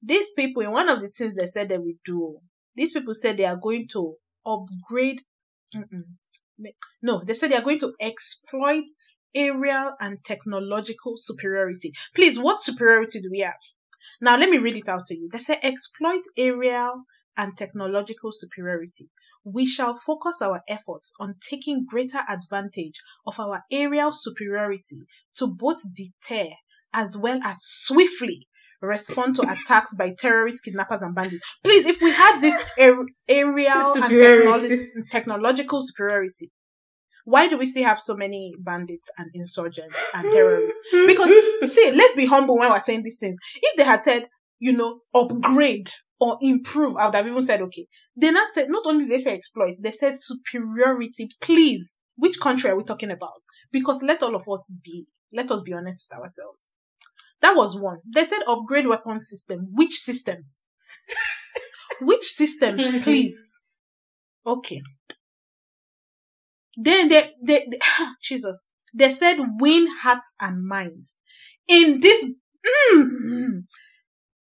these 0.03 0.33
people, 0.33 0.63
in 0.63 0.73
one 0.73 0.89
of 0.89 1.01
the 1.01 1.09
things 1.09 1.35
they 1.35 1.47
said 1.47 1.69
they 1.69 1.79
would 1.79 2.03
do, 2.05 2.39
these 2.75 2.93
people 2.93 3.15
said 3.15 3.37
they 3.37 3.47
are 3.47 3.57
going 3.57 3.87
to 3.93 4.17
upgrade. 4.45 5.21
Mm-mm. 5.75 6.03
No, 7.01 7.23
they 7.25 7.35
said 7.35 7.51
they 7.51 7.57
are 7.57 7.63
going 7.63 7.79
to 7.81 7.95
exploit 8.01 8.85
aerial 9.35 9.93
and 10.01 10.25
technological 10.25 11.15
superiority. 11.17 11.93
Please, 12.15 12.39
what 12.39 12.63
superiority 12.63 13.21
do 13.21 13.29
we 13.31 13.41
have? 13.41 13.55
Now, 14.21 14.37
let 14.37 14.51
me 14.51 14.59
read 14.59 14.77
it 14.77 14.89
out 14.89 15.05
to 15.07 15.17
you. 15.17 15.29
They 15.31 15.39
say 15.39 15.59
exploit 15.63 16.23
aerial 16.37 17.05
and 17.37 17.57
technological 17.57 18.31
superiority. 18.33 19.09
We 19.45 19.67
shall 19.67 19.95
focus 19.95 20.41
our 20.41 20.63
efforts 20.69 21.13
on 21.19 21.37
taking 21.41 21.87
greater 21.89 22.21
advantage 22.29 23.01
of 23.27 23.41
our 23.41 23.65
aerial 23.71 24.13
superiority 24.13 25.01
to 25.37 25.47
both 25.47 25.83
deter 25.95 26.51
as 26.95 27.17
well 27.17 27.41
as 27.43 27.59
swiftly 27.61 28.47
respond 28.81 29.37
to 29.37 29.43
attacks 29.43 29.95
by 29.95 30.13
terrorists, 30.17 30.61
kidnappers, 30.61 31.03
and 31.03 31.15
bandits. 31.15 31.45
Please, 31.63 31.87
if 31.87 32.01
we 32.01 32.11
had 32.11 32.41
this 32.41 32.55
ar- 32.79 33.07
aerial 33.29 33.95
and 33.95 34.13
technolo- 34.13 35.11
technological 35.11 35.81
superiority, 35.83 36.51
why 37.25 37.49
do 37.49 37.57
we 37.57 37.67
still 37.67 37.85
have 37.85 38.01
so 38.01 38.15
many 38.17 38.53
bandits 38.59 39.11
and 39.19 39.31
insurgents 39.35 39.97
and 40.15 40.25
terrorists? 40.33 40.77
Because 41.07 41.31
see, 41.73 41.93
let's 41.93 42.17
be 42.17 42.27
humble 42.27 42.57
when 42.59 42.71
we're 42.71 42.81
saying 42.81 43.03
these 43.03 43.19
things. 43.19 43.39
If 43.57 43.77
they 43.77 43.85
had 43.85 44.03
said, 44.05 44.29
you 44.59 44.77
know, 44.77 45.01
upgrade 45.15 45.91
or 46.21 46.39
improve, 46.41 46.97
I 46.97 47.07
would 47.07 47.15
have 47.15 47.27
even 47.27 47.43
said 47.43 47.63
okay. 47.63 47.87
They 48.17 48.31
not 48.31 48.49
said 48.55 48.69
not 48.71 48.85
only 48.87 49.05
did 49.05 49.13
they 49.13 49.21
say 49.21 49.35
exploit, 49.35 49.75
they 49.83 49.93
said 49.93 50.15
superiority. 50.19 51.29
Please, 51.41 52.01
which 52.17 52.41
country 52.41 52.71
are 52.71 52.77
we 52.77 52.85
talking 52.85 53.11
about? 53.11 53.39
Because 53.71 54.03
let 54.03 54.23
all 54.23 54.35
of 54.35 54.49
us 54.49 54.71
be, 54.83 55.07
let 55.33 55.51
us 55.51 55.63
be 55.63 55.73
honest 55.73 56.07
with 56.11 56.19
ourselves. 56.19 56.75
That 57.41 57.57
was 57.57 57.77
one. 57.77 57.99
They 58.13 58.25
said 58.25 58.43
upgrade 58.47 58.87
weapon 58.87 59.19
system. 59.19 59.69
Which 59.73 59.95
systems? 59.95 60.65
which 62.01 62.25
systems, 62.25 63.03
please? 63.03 63.61
Okay. 64.45 64.83
Then 66.77 67.09
they, 67.09 67.33
they, 67.43 67.67
they 67.71 67.79
ah, 67.99 68.13
Jesus, 68.23 68.73
they 68.95 69.11
said 69.11 69.39
win 69.61 69.89
hearts 70.03 70.35
and 70.41 70.67
minds. 70.67 71.19
In 71.69 72.01
this, 72.01 72.25
mm, 72.27 73.03
mm, 73.03 73.07
mm, 73.25 73.63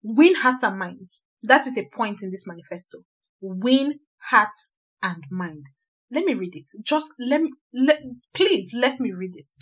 win 0.03 0.35
hearts 0.35 0.63
and 0.63 0.77
minds. 0.77 1.23
That 1.43 1.67
is 1.67 1.77
a 1.77 1.89
point 1.93 2.21
in 2.21 2.31
this 2.31 2.47
manifesto. 2.47 2.99
Win 3.41 3.99
hearts 4.29 4.73
and 5.01 5.23
mind. 5.31 5.67
Let 6.11 6.25
me 6.25 6.33
read 6.33 6.55
it. 6.55 6.65
Just 6.83 7.13
let 7.19 7.41
me, 7.41 7.49
let, 7.73 8.01
please 8.33 8.71
let 8.73 8.99
me 8.99 9.11
read 9.11 9.33
this. 9.33 9.55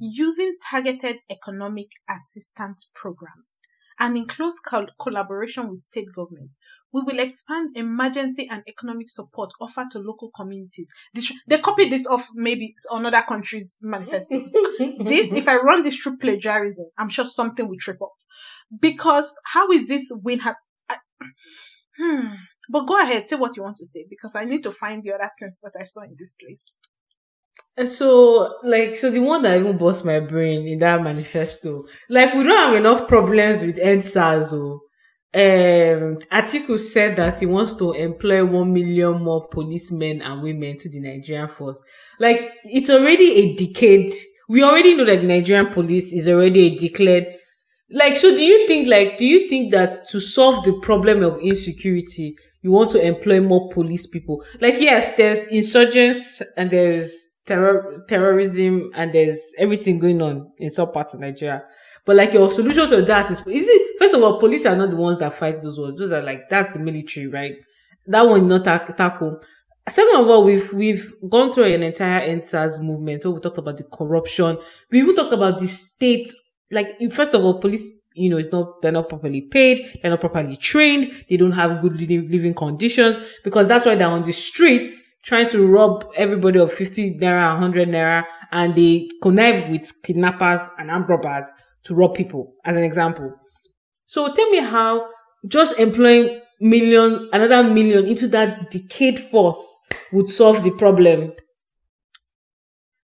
Using 0.00 0.56
targeted 0.70 1.18
economic 1.30 1.88
assistance 2.08 2.90
programs 2.94 3.60
and 3.98 4.16
in 4.16 4.26
close 4.26 4.58
col- 4.60 4.86
collaboration 4.98 5.70
with 5.70 5.84
state 5.84 6.12
government, 6.14 6.54
we 6.92 7.02
will 7.02 7.18
expand 7.18 7.76
emergency 7.76 8.48
and 8.50 8.62
economic 8.68 9.08
support 9.08 9.52
offered 9.60 9.90
to 9.92 9.98
local 9.98 10.30
communities. 10.34 10.90
This, 11.14 11.32
they 11.46 11.58
copied 11.58 11.90
this 11.90 12.06
off 12.06 12.28
maybe 12.34 12.74
another 12.90 13.22
country's 13.22 13.76
manifesto. 13.80 14.38
this, 15.00 15.32
if 15.32 15.48
I 15.48 15.56
run 15.56 15.82
this 15.82 15.96
through 15.96 16.18
plagiarism, 16.18 16.86
I'm 16.98 17.08
sure 17.08 17.24
something 17.24 17.66
will 17.66 17.78
trip 17.78 18.02
up. 18.02 18.12
Because 18.78 19.34
how 19.44 19.70
is 19.70 19.88
this 19.88 20.10
win? 20.10 20.40
Ha- 20.40 20.54
I, 20.88 20.96
hmm. 21.96 22.34
But 22.68 22.86
go 22.86 23.00
ahead, 23.00 23.28
say 23.28 23.36
what 23.36 23.56
you 23.56 23.62
want 23.62 23.76
to 23.76 23.86
say 23.86 24.06
because 24.08 24.34
I 24.36 24.44
need 24.44 24.62
to 24.62 24.72
find 24.72 25.02
the 25.02 25.14
other 25.14 25.30
things 25.38 25.58
that 25.62 25.74
I 25.78 25.84
saw 25.84 26.02
in 26.02 26.14
this 26.18 26.34
place. 26.34 26.76
So, 27.78 28.54
like, 28.64 28.94
so 28.96 29.10
the 29.10 29.20
one 29.20 29.42
that 29.42 29.58
even 29.58 29.78
bust 29.78 30.04
my 30.04 30.20
brain 30.20 30.66
in 30.68 30.78
that 30.80 31.02
manifesto, 31.02 31.84
like, 32.10 32.34
we 32.34 32.42
don't 32.44 32.56
have 32.56 32.74
enough 32.74 33.08
problems 33.08 33.64
with 33.64 33.78
EndSARS. 33.78 34.52
Or, 34.52 34.80
um, 35.34 36.18
Atiku 36.30 36.78
said 36.78 37.16
that 37.16 37.40
he 37.40 37.46
wants 37.46 37.74
to 37.76 37.92
employ 37.92 38.44
one 38.44 38.74
million 38.74 39.22
more 39.22 39.48
policemen 39.50 40.20
and 40.20 40.42
women 40.42 40.76
to 40.76 40.90
the 40.90 41.00
Nigerian 41.00 41.48
force. 41.48 41.82
Like, 42.20 42.52
it's 42.64 42.90
already 42.90 43.32
a 43.32 43.56
decade. 43.56 44.12
We 44.50 44.62
already 44.62 44.94
know 44.94 45.06
that 45.06 45.22
the 45.22 45.26
Nigerian 45.26 45.72
police 45.72 46.12
is 46.12 46.28
already 46.28 46.66
a 46.66 46.78
declared. 46.78 47.26
Like, 47.90 48.18
so 48.18 48.30
do 48.36 48.42
you 48.42 48.66
think, 48.66 48.86
like, 48.88 49.16
do 49.16 49.24
you 49.24 49.48
think 49.48 49.72
that 49.72 50.08
to 50.10 50.20
solve 50.20 50.62
the 50.64 50.78
problem 50.80 51.22
of 51.22 51.38
insecurity, 51.38 52.36
you 52.60 52.70
want 52.70 52.90
to 52.90 53.02
employ 53.02 53.40
more 53.40 53.70
police 53.70 54.06
people? 54.06 54.44
Like, 54.60 54.78
yes, 54.78 55.12
there's 55.14 55.44
insurgents 55.44 56.42
and 56.58 56.70
there's 56.70 57.28
terror, 57.46 58.04
terrorism 58.08 58.90
and 58.94 59.12
there's 59.12 59.40
everything 59.58 59.98
going 59.98 60.20
on 60.22 60.52
in 60.58 60.70
some 60.70 60.92
parts 60.92 61.14
of 61.14 61.20
Nigeria. 61.20 61.62
But 62.04 62.16
like 62.16 62.32
your 62.32 62.50
solution 62.50 62.88
to 62.88 63.02
that 63.02 63.30
is, 63.30 63.40
is 63.40 63.66
it, 63.68 63.98
first 63.98 64.14
of 64.14 64.22
all, 64.22 64.38
police 64.38 64.66
are 64.66 64.76
not 64.76 64.90
the 64.90 64.96
ones 64.96 65.18
that 65.20 65.34
fight 65.34 65.60
those 65.62 65.78
wars. 65.78 65.94
Those 65.96 66.12
are 66.12 66.22
like, 66.22 66.48
that's 66.48 66.70
the 66.70 66.78
military, 66.78 67.28
right? 67.28 67.52
That 68.06 68.22
one 68.22 68.48
not 68.48 68.64
tack- 68.64 68.96
tackle. 68.96 69.40
Second 69.88 70.20
of 70.20 70.28
all, 70.28 70.44
we've, 70.44 70.72
we've 70.72 71.12
gone 71.28 71.52
through 71.52 71.64
an 71.64 71.82
entire 71.82 72.28
EndSARS 72.28 72.80
movement 72.80 73.24
where 73.24 73.32
we 73.34 73.40
talked 73.40 73.58
about 73.58 73.76
the 73.76 73.84
corruption. 73.84 74.58
We 74.90 75.00
even 75.00 75.14
talked 75.14 75.32
about 75.32 75.58
the 75.58 75.66
state, 75.68 76.28
like, 76.70 76.88
first 77.12 77.34
of 77.34 77.44
all, 77.44 77.58
police, 77.60 77.88
you 78.14 78.30
know, 78.30 78.38
it's 78.38 78.52
not, 78.52 78.80
they're 78.82 78.92
not 78.92 79.08
properly 79.08 79.40
paid, 79.40 79.98
they're 80.00 80.10
not 80.10 80.20
properly 80.20 80.56
trained, 80.56 81.12
they 81.28 81.36
don't 81.36 81.52
have 81.52 81.80
good 81.80 81.94
living, 81.94 82.28
living 82.28 82.54
conditions 82.54 83.18
because 83.42 83.66
that's 83.66 83.86
why 83.86 83.94
they're 83.94 84.08
on 84.08 84.22
the 84.22 84.32
streets 84.32 85.02
trying 85.22 85.48
to 85.50 85.66
rob 85.66 86.04
everybody 86.16 86.58
of 86.58 86.72
50 86.72 87.18
naira, 87.18 87.52
100 87.52 87.88
naira, 87.88 88.24
and 88.50 88.74
they 88.74 89.08
connive 89.22 89.70
with 89.70 89.90
kidnappers 90.02 90.68
and 90.78 90.90
armed 90.90 91.08
robbers 91.08 91.44
to 91.84 91.94
rob 91.94 92.14
people, 92.14 92.54
as 92.64 92.76
an 92.76 92.82
example. 92.82 93.32
So 94.06 94.32
tell 94.32 94.50
me 94.50 94.58
how 94.58 95.08
just 95.46 95.78
employing 95.78 96.40
million, 96.60 97.28
another 97.32 97.62
million 97.64 98.06
into 98.06 98.28
that 98.28 98.70
decayed 98.70 99.18
force 99.18 99.80
would 100.12 100.30
solve 100.30 100.62
the 100.62 100.70
problem. 100.72 101.32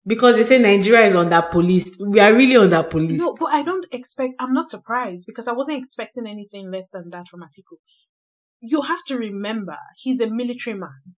Because 0.06 0.36
they 0.36 0.44
say 0.44 0.58
Nigeria 0.58 1.06
is 1.06 1.14
under 1.14 1.42
police. 1.42 1.98
We 2.00 2.18
are 2.20 2.32
really 2.32 2.56
under 2.56 2.82
police. 2.82 3.20
No, 3.20 3.36
but 3.38 3.52
I 3.52 3.62
don't 3.62 3.86
expect, 3.92 4.34
I'm 4.38 4.54
not 4.54 4.70
surprised 4.70 5.26
because 5.26 5.48
I 5.48 5.52
wasn't 5.52 5.78
expecting 5.84 6.26
anything 6.26 6.70
less 6.70 6.88
than 6.88 7.10
that 7.10 7.28
from 7.28 7.40
Atiku. 7.40 7.76
You 8.60 8.82
have 8.82 9.04
to 9.08 9.18
remember, 9.18 9.76
he's 9.96 10.20
a 10.20 10.28
military 10.28 10.78
man. 10.78 11.16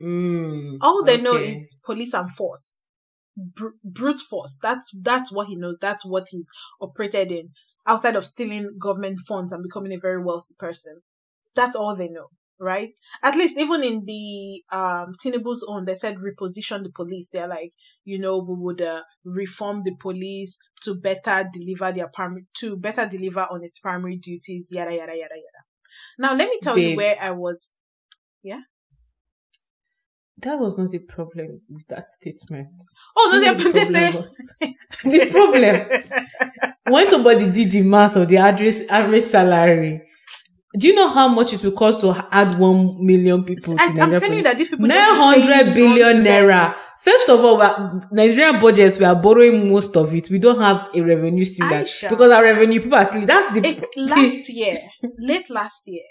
Mm, 0.00 0.76
All 0.82 1.04
they 1.04 1.20
know 1.20 1.36
is 1.36 1.78
police 1.84 2.12
and 2.14 2.30
force, 2.30 2.88
Br- 3.36 3.78
brute 3.82 4.18
force. 4.18 4.58
That's 4.60 4.90
that's 4.94 5.32
what 5.32 5.46
he 5.48 5.56
knows. 5.56 5.76
That's 5.80 6.04
what 6.04 6.26
he's 6.30 6.50
operated 6.80 7.32
in. 7.32 7.50
Outside 7.86 8.16
of 8.16 8.24
stealing 8.26 8.76
government 8.78 9.20
funds 9.26 9.52
and 9.52 9.62
becoming 9.62 9.92
a 9.92 9.98
very 9.98 10.22
wealthy 10.22 10.54
person, 10.58 11.00
that's 11.54 11.76
all 11.76 11.96
they 11.96 12.08
know, 12.08 12.26
right? 12.58 12.90
At 13.22 13.36
least 13.36 13.56
even 13.56 13.82
in 13.84 14.04
the 14.04 14.62
um 14.70 15.14
Tinubu's 15.22 15.64
own, 15.66 15.86
they 15.86 15.94
said 15.94 16.16
reposition 16.16 16.82
the 16.82 16.90
police. 16.94 17.30
They're 17.32 17.48
like, 17.48 17.72
you 18.04 18.18
know, 18.18 18.38
we 18.38 18.54
would 18.54 18.82
uh, 18.82 19.02
reform 19.24 19.82
the 19.82 19.94
police 19.98 20.58
to 20.82 20.94
better 20.94 21.48
deliver 21.50 21.92
their 21.92 22.08
primary 22.08 22.46
to 22.58 22.76
better 22.76 23.08
deliver 23.08 23.46
on 23.50 23.64
its 23.64 23.78
primary 23.78 24.18
duties. 24.18 24.68
Yada 24.70 24.90
yada 24.90 25.12
yada 25.12 25.36
yada. 25.36 25.62
Now 26.18 26.34
let 26.34 26.48
me 26.48 26.58
tell 26.62 26.76
you 26.76 26.90
where 26.90 27.16
I 27.20 27.30
was. 27.30 27.78
That 30.38 30.58
was 30.58 30.78
not 30.78 30.90
the 30.90 30.98
problem 30.98 31.62
with 31.70 31.86
that 31.88 32.10
statement. 32.10 32.68
Oh 33.16 33.30
no, 33.32 33.40
they, 33.40 33.64
the 33.64 33.72
they 33.72 34.10
problem 34.10 34.28
say 34.60 34.74
the 35.04 35.30
problem 35.30 36.66
when 36.88 37.06
somebody 37.06 37.50
did 37.50 37.70
the 37.70 37.82
math 37.82 38.16
of 38.16 38.28
the 38.28 38.36
average 38.36 38.82
average 38.88 39.24
salary, 39.24 40.02
do 40.78 40.88
you 40.88 40.94
know 40.94 41.08
how 41.08 41.28
much 41.28 41.52
it 41.52 41.62
will 41.64 41.72
cost 41.72 42.00
to 42.02 42.26
add 42.30 42.58
one 42.58 43.04
million 43.04 43.44
people 43.44 43.76
to 43.76 43.82
I, 43.82 43.86
I'm 43.86 44.18
telling 44.20 44.34
you 44.38 44.42
that 44.42 44.58
these 44.58 44.68
people 44.68 44.86
nine 44.86 44.98
just 44.98 45.34
be 45.34 45.40
saying 45.42 45.56
hundred 45.56 45.74
billion 45.74 46.22
naira. 46.22 46.74
First 46.98 47.28
of 47.28 47.44
all, 47.44 47.58
Nigerian 48.10 48.58
budgets 48.60 48.98
we 48.98 49.04
are 49.04 49.14
borrowing 49.14 49.70
most 49.70 49.96
of 49.96 50.12
it. 50.12 50.28
We 50.28 50.38
don't 50.38 50.60
have 50.60 50.88
a 50.94 51.00
revenue 51.00 51.44
stream 51.44 51.84
because 52.10 52.32
our 52.32 52.42
revenue 52.42 52.80
people 52.80 52.98
are 52.98 53.06
still. 53.06 53.24
That's 53.24 53.54
the 53.54 53.66
It, 53.66 53.86
last 53.96 54.48
year, 54.52 54.80
late 55.18 55.48
last 55.48 55.86
year, 55.86 56.02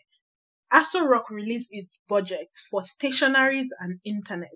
Aso 0.75 1.07
Rock 1.07 1.29
released 1.29 1.69
its 1.71 1.97
budget 2.07 2.49
for 2.69 2.81
stationaries 2.81 3.69
and 3.79 3.99
internet. 4.03 4.49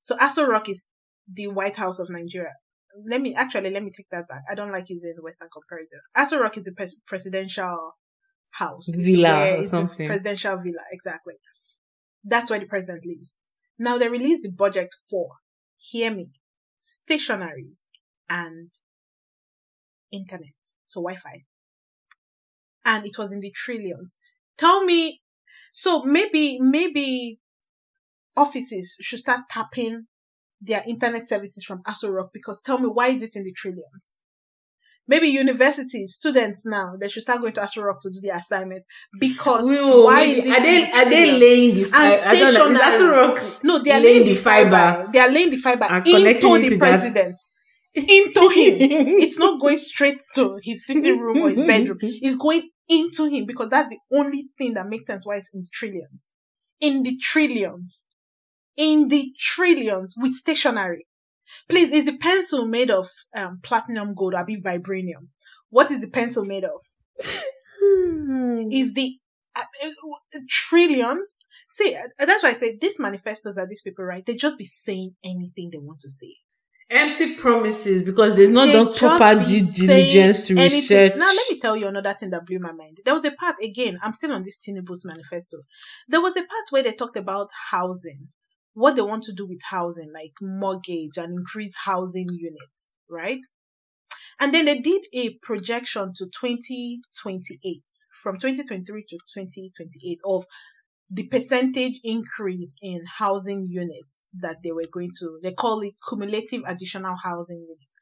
So 0.00 0.16
Aso 0.16 0.46
Rock 0.46 0.68
is 0.68 0.88
the 1.28 1.48
White 1.48 1.76
House 1.76 1.98
of 1.98 2.08
Nigeria. 2.08 2.54
Let 3.08 3.20
me 3.20 3.34
actually 3.34 3.70
let 3.70 3.82
me 3.82 3.90
take 3.94 4.08
that 4.10 4.28
back. 4.28 4.42
I 4.50 4.54
don't 4.54 4.72
like 4.72 4.88
using 4.88 5.12
the 5.16 5.22
Western 5.22 5.48
comparison. 5.52 6.00
Aso 6.16 6.40
Rock 6.40 6.56
is 6.56 6.62
the 6.64 6.72
pres- 6.72 6.96
presidential 7.06 7.96
house, 8.50 8.88
Villa 8.88 9.56
or 9.56 9.62
the 9.62 9.68
something. 9.68 10.06
presidential 10.06 10.56
villa, 10.58 10.82
exactly. 10.90 11.34
That's 12.24 12.50
where 12.50 12.60
the 12.60 12.66
president 12.66 13.04
lives. 13.04 13.40
Now 13.78 13.98
they 13.98 14.08
released 14.08 14.42
the 14.42 14.50
budget 14.50 14.88
for, 15.10 15.28
hear 15.78 16.14
me, 16.14 16.28
stationaries 16.80 17.88
and 18.28 18.70
internet, 20.10 20.54
so 20.86 21.00
Wi-Fi, 21.00 21.44
and 22.84 23.06
it 23.06 23.16
was 23.18 23.32
in 23.32 23.40
the 23.40 23.50
trillions. 23.50 24.18
Tell 24.58 24.84
me, 24.84 25.21
so 25.72 26.04
maybe 26.04 26.58
maybe 26.60 27.40
offices 28.36 28.96
should 29.00 29.18
start 29.18 29.40
tapping 29.50 30.06
their 30.60 30.84
internet 30.86 31.28
services 31.28 31.64
from 31.64 31.82
Aso 31.82 32.10
Rock 32.12 32.30
because 32.32 32.62
tell 32.62 32.78
me 32.78 32.86
why 32.86 33.08
is 33.08 33.22
it 33.22 33.34
in 33.34 33.44
the 33.44 33.52
trillions? 33.52 34.22
Maybe 35.08 35.26
universities, 35.26 36.14
students 36.14 36.64
now, 36.64 36.92
they 36.98 37.08
should 37.08 37.24
start 37.24 37.40
going 37.40 37.52
to 37.54 37.60
Aso 37.60 37.82
Rock 37.82 38.00
to 38.02 38.10
do 38.10 38.20
their 38.20 38.36
assignments 38.36 38.86
because 39.18 39.66
why 39.68 40.26
maybe- 40.26 40.50
are 40.50 40.62
they 40.62 40.84
the 40.84 40.96
are 40.96 41.10
they 41.10 41.32
laying 41.32 41.74
the 41.74 41.82
and 41.82 41.90
fi- 41.90 42.22
I 42.30 42.38
don't 42.38 42.54
know. 42.54 42.66
Is 42.70 42.78
stationaries. 42.78 43.10
Rock 43.10 43.64
No, 43.64 43.78
they 43.82 43.90
are 43.90 44.00
laying 44.00 44.22
laying 44.22 44.28
the 44.28 44.34
fiber. 44.36 44.70
fiber 44.70 45.10
They 45.12 45.18
are 45.18 45.28
laying 45.30 45.50
the 45.50 45.56
fiber 45.56 45.84
into 45.96 46.12
the 46.12 46.34
to 46.38 46.70
that- 46.70 46.78
president. 46.78 47.38
Into 47.94 48.48
him. 48.48 48.76
It's 49.22 49.38
not 49.38 49.60
going 49.60 49.78
straight 49.78 50.20
to 50.34 50.58
his 50.62 50.86
sitting 50.86 51.18
room 51.18 51.42
or 51.42 51.50
his 51.50 51.62
bedroom. 51.66 51.98
It's 52.00 52.36
going 52.36 52.70
into 52.88 53.26
him 53.26 53.46
because 53.46 53.68
that's 53.68 53.88
the 53.88 53.98
only 54.12 54.48
thing 54.56 54.74
that 54.74 54.88
makes 54.88 55.06
sense 55.06 55.26
why 55.26 55.36
it's 55.36 55.50
in 55.52 55.60
the 55.60 55.68
trillions. 55.72 56.32
In 56.80 57.02
the 57.02 57.16
trillions. 57.18 58.04
In 58.76 59.08
the 59.08 59.32
trillions 59.38 60.14
with 60.16 60.34
stationery. 60.34 61.06
Please, 61.68 61.92
is 61.92 62.06
the 62.06 62.16
pencil 62.16 62.66
made 62.66 62.90
of 62.90 63.08
um, 63.36 63.60
platinum 63.62 64.14
gold 64.14 64.34
or 64.34 64.44
be 64.44 64.60
vibranium? 64.60 65.28
What 65.68 65.90
is 65.90 66.00
the 66.00 66.08
pencil 66.08 66.44
made 66.44 66.64
of? 66.64 66.80
is 68.70 68.94
the 68.94 69.16
uh, 69.54 69.62
uh, 69.84 70.40
trillions. 70.48 71.38
See, 71.68 71.94
uh, 71.94 72.24
that's 72.24 72.42
why 72.42 72.50
I 72.50 72.54
say 72.54 72.78
these 72.80 72.98
manifestos 72.98 73.56
that 73.56 73.68
these 73.68 73.82
people 73.82 74.04
write, 74.04 74.26
they 74.26 74.34
just 74.34 74.58
be 74.58 74.64
saying 74.64 75.16
anything 75.24 75.70
they 75.70 75.78
want 75.78 76.00
to 76.00 76.10
say. 76.10 76.36
Empty 76.94 77.36
promises 77.36 78.02
because 78.02 78.34
they've 78.34 78.50
not 78.50 78.66
They 78.66 78.72
done 78.74 78.92
proper 78.92 79.42
due 79.42 79.64
diligence 79.64 80.46
to 80.46 80.58
anything. 80.58 80.80
research. 80.80 81.12
Now, 81.16 81.32
let 81.32 81.50
me 81.50 81.58
tell 81.58 81.74
you 81.74 81.86
another 81.86 82.12
thing 82.12 82.28
that 82.30 82.44
blew 82.44 82.58
my 82.58 82.72
mind. 82.72 83.00
There 83.02 83.14
was 83.14 83.24
a 83.24 83.30
part, 83.30 83.56
again, 83.62 83.98
I'm 84.02 84.12
still 84.12 84.32
on 84.32 84.42
this 84.42 84.58
Tinubu's 84.58 85.04
manifesto. 85.06 85.58
There 86.06 86.20
was 86.20 86.36
a 86.36 86.40
part 86.40 86.66
where 86.68 86.82
they 86.82 86.92
talked 86.92 87.16
about 87.16 87.48
housing, 87.70 88.28
what 88.74 88.94
they 88.94 89.00
want 89.02 89.22
to 89.24 89.32
do 89.32 89.46
with 89.46 89.62
housing, 89.70 90.12
like 90.12 90.32
mortgage 90.42 91.16
and 91.16 91.32
increase 91.32 91.74
housing 91.84 92.28
units, 92.30 92.96
right? 93.08 93.40
And 94.38 94.52
then 94.52 94.66
they 94.66 94.80
did 94.80 95.06
a 95.14 95.38
projection 95.42 96.12
to 96.16 96.26
2028, 96.26 97.82
from 98.22 98.38
2023 98.38 99.04
to 99.08 99.16
2028 99.34 100.20
of 100.26 100.44
the 101.12 101.24
percentage 101.24 102.00
increase 102.02 102.76
in 102.80 103.02
housing 103.18 103.68
units 103.68 104.28
that 104.40 104.62
they 104.62 104.72
were 104.72 104.86
going 104.90 105.10
to, 105.18 105.38
they 105.42 105.52
call 105.52 105.80
it 105.82 105.94
cumulative 106.08 106.62
additional 106.66 107.16
housing 107.16 107.58
units. 107.58 107.92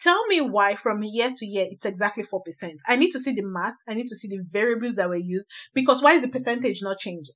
Tell 0.00 0.26
me 0.26 0.40
why 0.40 0.74
from 0.74 1.02
year 1.02 1.32
to 1.34 1.46
year 1.46 1.66
it's 1.70 1.86
exactly 1.86 2.24
4%. 2.24 2.40
I 2.86 2.96
need 2.96 3.10
to 3.12 3.20
see 3.20 3.32
the 3.32 3.42
math. 3.42 3.74
I 3.88 3.94
need 3.94 4.08
to 4.08 4.16
see 4.16 4.28
the 4.28 4.40
variables 4.50 4.96
that 4.96 5.08
were 5.08 5.16
used 5.16 5.48
because 5.74 6.02
why 6.02 6.12
is 6.12 6.22
the 6.22 6.28
percentage 6.28 6.82
not 6.82 6.98
changing? 6.98 7.34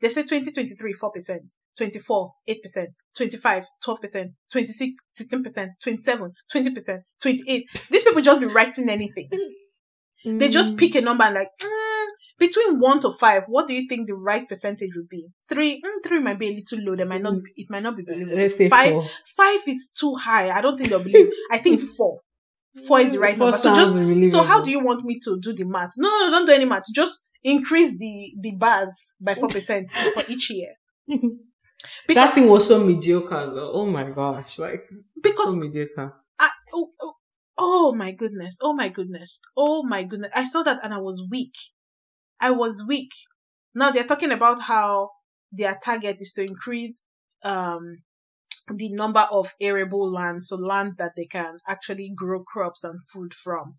They 0.00 0.08
say 0.08 0.22
2023, 0.22 0.94
4%, 0.94 1.38
24, 1.76 2.30
8%, 2.48 2.86
25, 3.16 3.66
12%, 3.86 4.26
26, 4.50 4.94
16%, 5.12 5.68
27, 5.82 6.32
20%, 6.52 6.98
28. 7.22 7.70
These 7.90 8.04
people 8.04 8.22
just 8.22 8.40
be 8.40 8.46
writing 8.46 8.88
anything. 8.88 9.28
They 10.24 10.50
just 10.50 10.76
pick 10.76 10.94
a 10.96 11.00
number 11.00 11.24
and 11.24 11.34
like, 11.34 11.48
mm, 11.62 11.79
between 12.40 12.80
one 12.80 13.00
to 13.00 13.12
five, 13.12 13.44
what 13.48 13.68
do 13.68 13.74
you 13.74 13.86
think 13.86 14.08
the 14.08 14.14
right 14.14 14.48
percentage 14.48 14.96
would 14.96 15.10
be? 15.10 15.28
Three, 15.48 15.80
mm, 15.84 16.02
three 16.02 16.18
might 16.20 16.38
be 16.38 16.48
a 16.48 16.54
little 16.54 16.78
low. 16.80 16.96
They 16.96 17.04
might 17.04 17.22
not, 17.22 17.34
it 17.54 17.66
might 17.68 17.82
not 17.82 17.96
be 17.96 18.02
believable. 18.02 18.38
Let's 18.38 18.56
say 18.56 18.70
five, 18.70 18.92
four. 18.92 19.04
five 19.36 19.60
is 19.68 19.92
too 19.94 20.14
high. 20.14 20.50
I 20.50 20.62
don't 20.62 20.78
think 20.78 20.88
they'll 20.88 21.04
believe. 21.04 21.30
I 21.52 21.58
think 21.58 21.80
four. 21.96 22.18
Four 22.88 23.00
is 23.00 23.12
the 23.12 23.18
right 23.18 23.36
Four 23.36 23.50
number. 23.50 23.58
So 23.58 23.74
just, 23.74 24.32
so 24.32 24.42
how 24.42 24.62
do 24.62 24.70
you 24.70 24.82
want 24.82 25.04
me 25.04 25.20
to 25.20 25.38
do 25.38 25.52
the 25.52 25.66
math? 25.66 25.90
No, 25.98 26.08
no, 26.08 26.30
don't 26.30 26.46
do 26.46 26.52
any 26.52 26.64
math. 26.64 26.84
Just 26.94 27.20
increase 27.44 27.98
the, 27.98 28.32
the 28.40 28.52
bars 28.52 29.14
by 29.20 29.34
4% 29.34 29.90
for 29.90 30.22
each 30.28 30.50
year. 30.50 30.74
Because, 31.06 31.34
that 32.08 32.34
thing 32.34 32.48
was 32.48 32.66
so 32.66 32.82
mediocre 32.82 33.52
though. 33.54 33.72
Oh 33.72 33.86
my 33.86 34.04
gosh. 34.04 34.58
Like 34.58 34.88
because 35.20 35.54
so 35.54 35.60
mediocre. 35.60 36.14
I, 36.38 36.48
oh, 36.72 36.88
oh, 37.02 37.14
oh 37.58 37.92
my 37.92 38.12
goodness. 38.12 38.58
Oh 38.62 38.72
my 38.72 38.88
goodness. 38.88 39.42
Oh 39.56 39.82
my 39.82 40.04
goodness. 40.04 40.30
I 40.34 40.44
saw 40.44 40.62
that 40.62 40.82
and 40.82 40.94
I 40.94 40.98
was 40.98 41.22
weak. 41.30 41.54
I 42.40 42.50
was 42.50 42.84
weak. 42.86 43.10
Now 43.74 43.90
they're 43.90 44.04
talking 44.04 44.32
about 44.32 44.60
how 44.62 45.10
their 45.52 45.78
target 45.82 46.20
is 46.20 46.32
to 46.34 46.44
increase, 46.44 47.02
um, 47.44 47.98
the 48.72 48.90
number 48.90 49.26
of 49.30 49.54
arable 49.60 50.10
land, 50.10 50.44
so 50.44 50.56
land 50.56 50.94
that 50.98 51.12
they 51.16 51.26
can 51.26 51.58
actually 51.66 52.12
grow 52.14 52.42
crops 52.42 52.84
and 52.84 53.00
food 53.04 53.34
from 53.34 53.76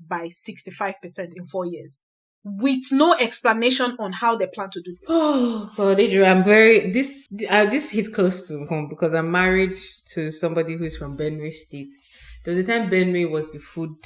by 0.00 0.28
65% 0.28 0.94
in 1.36 1.44
four 1.46 1.66
years. 1.66 2.00
With 2.44 2.92
no 2.92 3.14
explanation 3.14 3.96
on 3.98 4.12
how 4.12 4.36
they 4.36 4.46
plan 4.46 4.70
to 4.70 4.80
do 4.80 4.92
this. 4.92 5.04
Oh 5.08 5.68
God, 5.76 6.00
Adrian, 6.00 6.38
I'm 6.38 6.44
very 6.44 6.90
this 6.92 7.26
uh, 7.50 7.66
this 7.66 7.90
hits 7.90 8.08
close 8.08 8.46
to 8.48 8.64
home 8.66 8.88
because 8.88 9.12
I'm 9.12 9.30
married 9.30 9.76
to 10.14 10.30
somebody 10.30 10.76
who's 10.76 10.96
from 10.96 11.18
Benue 11.18 11.52
State. 11.52 11.94
There 12.44 12.54
was 12.54 12.64
a 12.64 12.66
time 12.66 12.88
Benue 12.88 13.28
was 13.28 13.52
the 13.52 13.58
food. 13.58 13.96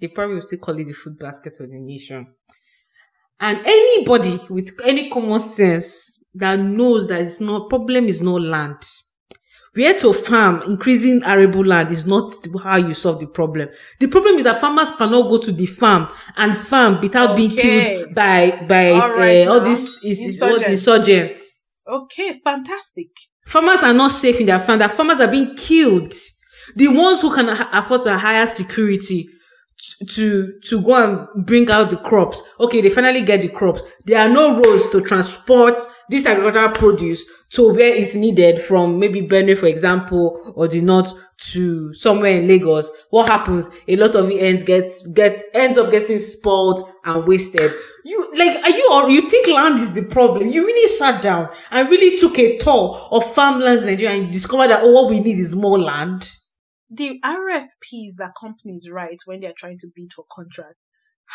They 0.00 0.08
probably 0.08 0.36
would 0.36 0.44
still 0.44 0.58
call 0.58 0.78
it 0.78 0.86
the 0.86 0.94
food 0.94 1.18
basket 1.18 1.60
of 1.60 1.70
the 1.70 1.78
nation. 1.78 2.26
And 3.40 3.58
anybody 3.64 4.38
with 4.48 4.70
any 4.84 5.10
common 5.10 5.40
sense 5.40 6.18
that 6.34 6.58
knows 6.58 7.08
that 7.08 7.22
it's 7.22 7.40
not 7.40 7.68
problem 7.68 8.06
is 8.06 8.22
not 8.22 8.40
land. 8.40 8.82
Where 9.74 9.92
to 9.98 10.14
farm, 10.14 10.62
increasing 10.62 11.22
arable 11.22 11.62
land 11.62 11.90
is 11.92 12.06
not 12.06 12.32
how 12.62 12.76
you 12.76 12.94
solve 12.94 13.20
the 13.20 13.26
problem. 13.26 13.68
The 14.00 14.06
problem 14.06 14.36
is 14.36 14.44
that 14.44 14.58
farmers 14.58 14.90
cannot 14.92 15.28
go 15.28 15.36
to 15.36 15.52
the 15.52 15.66
farm 15.66 16.08
and 16.34 16.56
farm 16.56 16.98
without 17.02 17.36
being 17.36 17.50
killed 17.50 18.14
by 18.14 18.64
by 18.66 18.92
All 18.92 19.12
right 19.12 19.46
uh, 19.46 19.52
all 19.52 19.60
these 19.60 20.02
is, 20.02 20.18
is 20.20 20.40
all 20.40 20.58
the 20.58 20.70
Insurgents. 20.70 21.60
Okay, 21.86 22.40
fantastic. 22.42 23.08
Farmers 23.46 23.82
are 23.82 23.92
not 23.92 24.12
safe 24.12 24.40
in 24.40 24.46
their 24.46 24.58
farm. 24.58 24.78
That 24.78 24.92
farmers 24.92 25.20
are 25.20 25.30
being 25.30 25.54
killed. 25.54 26.14
The 26.74 26.88
ones 26.88 27.20
who 27.20 27.32
can 27.34 27.50
afford 27.72 28.00
to 28.02 28.16
hire 28.16 28.46
security 28.46 29.28
to 30.08 30.58
to 30.60 30.80
go 30.80 30.94
and 30.94 31.46
bring 31.46 31.70
out 31.70 31.90
the 31.90 31.96
crops. 31.96 32.42
Okay, 32.60 32.80
they 32.80 32.90
finally 32.90 33.22
get 33.22 33.42
the 33.42 33.48
crops. 33.48 33.82
There 34.04 34.18
are 34.18 34.28
no 34.28 34.60
roads 34.60 34.88
to 34.90 35.00
transport 35.00 35.80
this 36.08 36.26
agricultural 36.26 36.70
produce 36.70 37.24
to 37.50 37.72
where 37.72 37.94
it's 37.94 38.14
needed 38.14 38.60
from 38.60 38.98
maybe 38.98 39.20
Benue, 39.22 39.56
for 39.56 39.66
example, 39.66 40.52
or 40.56 40.66
the 40.68 40.80
north 40.80 41.12
to 41.38 41.92
somewhere 41.92 42.38
in 42.38 42.48
Lagos. 42.48 42.88
What 43.10 43.28
happens? 43.28 43.68
A 43.86 43.96
lot 43.96 44.14
of 44.14 44.30
it 44.30 44.42
ends 44.42 44.62
gets 44.62 45.06
gets 45.08 45.44
ends 45.54 45.78
up 45.78 45.90
getting 45.90 46.18
spoiled 46.18 46.90
and 47.04 47.26
wasted. 47.26 47.72
You 48.04 48.32
like 48.34 48.56
are 48.62 48.70
you 48.70 48.88
or 48.92 49.10
you 49.10 49.28
think 49.28 49.46
land 49.48 49.78
is 49.78 49.92
the 49.92 50.02
problem? 50.04 50.48
You 50.48 50.64
really 50.66 50.88
sat 50.88 51.22
down 51.22 51.50
and 51.70 51.88
really 51.88 52.16
took 52.16 52.38
a 52.38 52.56
tour 52.58 52.98
of 53.10 53.34
farmlands 53.34 53.82
in 53.84 53.90
Nigeria 53.90 54.18
and 54.18 54.32
discovered 54.32 54.68
that 54.68 54.82
oh 54.82 54.90
what 54.90 55.10
we 55.10 55.20
need 55.20 55.38
is 55.38 55.54
more 55.54 55.78
land. 55.78 56.30
The 56.88 57.20
RFPs 57.24 58.14
that 58.18 58.34
companies 58.38 58.88
write 58.90 59.18
when 59.24 59.40
they're 59.40 59.52
trying 59.56 59.78
to 59.80 59.88
bid 59.94 60.12
for 60.12 60.24
contract 60.30 60.76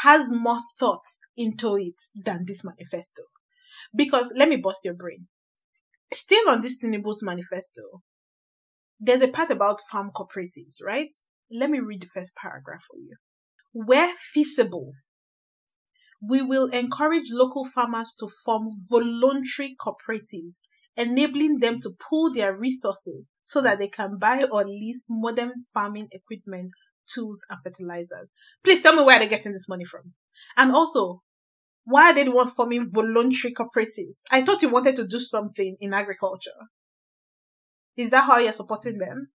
has 0.03 0.31
more 0.31 0.59
thought 0.79 1.03
into 1.35 1.75
it 1.75 1.95
than 2.15 2.45
this 2.45 2.63
manifesto. 2.63 3.23
Because 3.93 4.33
let 4.35 4.49
me 4.49 4.55
bust 4.55 4.81
your 4.85 4.93
brain. 4.93 5.27
Still 6.13 6.49
on 6.49 6.61
this 6.61 6.81
Tinubu's 6.81 7.23
manifesto, 7.23 8.01
there's 8.99 9.21
a 9.21 9.27
part 9.27 9.49
about 9.49 9.81
farm 9.89 10.11
cooperatives, 10.15 10.77
right? 10.85 11.13
Let 11.51 11.69
me 11.69 11.79
read 11.79 12.01
the 12.01 12.07
first 12.07 12.33
paragraph 12.35 12.83
for 12.89 12.97
you. 12.97 13.15
Where 13.73 14.13
feasible, 14.17 14.93
we 16.21 16.41
will 16.41 16.67
encourage 16.67 17.31
local 17.31 17.65
farmers 17.65 18.15
to 18.19 18.29
form 18.45 18.69
voluntary 18.89 19.75
cooperatives, 19.79 20.59
enabling 20.95 21.59
them 21.59 21.79
to 21.81 21.89
pool 21.99 22.31
their 22.31 22.55
resources 22.55 23.27
so 23.43 23.61
that 23.61 23.79
they 23.79 23.87
can 23.87 24.17
buy 24.17 24.43
or 24.51 24.65
lease 24.65 25.07
modern 25.09 25.53
farming 25.73 26.07
equipment, 26.11 26.71
tools, 27.07 27.41
and 27.49 27.59
fertilizers. 27.63 28.29
Please 28.63 28.81
tell 28.81 28.95
me 28.95 29.03
where 29.03 29.19
they're 29.19 29.27
getting 29.27 29.53
this 29.53 29.69
money 29.69 29.85
from. 29.85 30.13
And 30.57 30.71
also, 30.71 31.21
why 31.85 32.11
are 32.11 32.13
they 32.13 32.23
the 32.23 32.31
ones 32.31 32.53
forming 32.53 32.89
voluntary 32.89 33.53
cooperatives? 33.53 34.21
I 34.31 34.43
thought 34.43 34.61
you 34.61 34.69
wanted 34.69 34.95
to 34.97 35.07
do 35.07 35.19
something 35.19 35.77
in 35.79 35.93
agriculture. 35.93 36.51
Is 37.97 38.09
that 38.11 38.25
how 38.25 38.37
you're 38.37 38.53
supporting 38.53 38.97
them? 38.97 39.29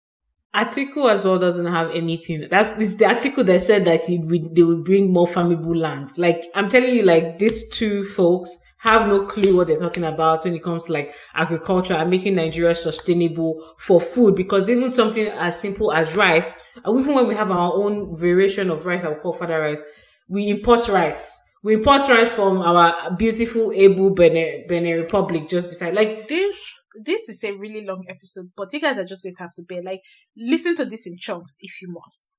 Atiku 0.55 1.11
as 1.11 1.25
well 1.25 1.39
doesn't 1.39 1.67
have 1.67 1.91
anything. 1.91 2.47
That's 2.49 2.75
this 2.75 2.95
the 2.95 3.07
article 3.07 3.43
that 3.43 3.61
said 3.61 3.85
that 3.87 4.09
it 4.09 4.21
would, 4.21 4.55
they 4.55 4.63
would 4.63 4.85
bring 4.85 5.13
more 5.13 5.27
farmable 5.27 5.77
lands. 5.77 6.17
Like 6.17 6.45
I'm 6.55 6.69
telling 6.69 6.95
you, 6.95 7.03
like 7.03 7.39
these 7.39 7.69
two 7.71 8.05
folks 8.05 8.57
have 8.85 9.09
no 9.09 9.25
clue 9.25 9.57
what 9.57 9.67
they're 9.67 9.79
talking 9.79 10.05
about 10.05 10.45
when 10.45 10.55
it 10.55 10.63
comes 10.63 10.85
to 10.85 10.93
like 10.93 11.15
agriculture 11.35 11.95
and 11.95 12.11
making 12.11 12.35
Nigeria 12.35 12.75
sustainable 12.75 13.65
for 13.79 13.99
food. 13.99 14.37
Because 14.37 14.69
even 14.69 14.93
something 14.93 15.27
as 15.27 15.59
simple 15.59 15.91
as 15.91 16.15
rice, 16.15 16.55
even 16.87 17.15
when 17.15 17.27
we 17.27 17.35
have 17.35 17.51
our 17.51 17.73
own 17.73 18.15
variation 18.15 18.69
of 18.69 18.85
rice, 18.85 19.03
I 19.03 19.09
would 19.09 19.23
call 19.23 19.33
Ofada 19.33 19.59
rice, 19.59 19.83
we 20.29 20.49
import 20.51 20.87
rice. 20.89 21.41
We 21.63 21.75
import 21.75 22.07
rice 22.11 22.31
from 22.31 22.59
our 22.59 23.11
beautiful 23.17 23.73
Abu 23.73 24.15
Benin, 24.15 24.67
Benin 24.69 25.01
Republic 25.01 25.49
just 25.49 25.71
beside. 25.71 25.95
Like 25.95 26.29
This 26.29 26.55
this 27.03 27.29
is 27.31 27.43
a 27.43 27.53
really 27.53 27.85
long 27.85 28.05
episode, 28.09 28.51
but 28.55 28.73
you 28.75 28.81
guys 28.81 28.99
are 28.99 29.05
just 29.05 29.23
going 29.23 29.35
to 29.35 29.43
have 29.43 29.55
to 29.55 29.63
bear. 29.63 29.83
Like, 29.83 30.01
listen 30.37 30.77
to 30.77 30.85
this 30.85 31.07
in 31.07 31.17
chunks 31.19 31.57
if 31.61 31.81
you 31.83 31.89
must. 31.89 32.39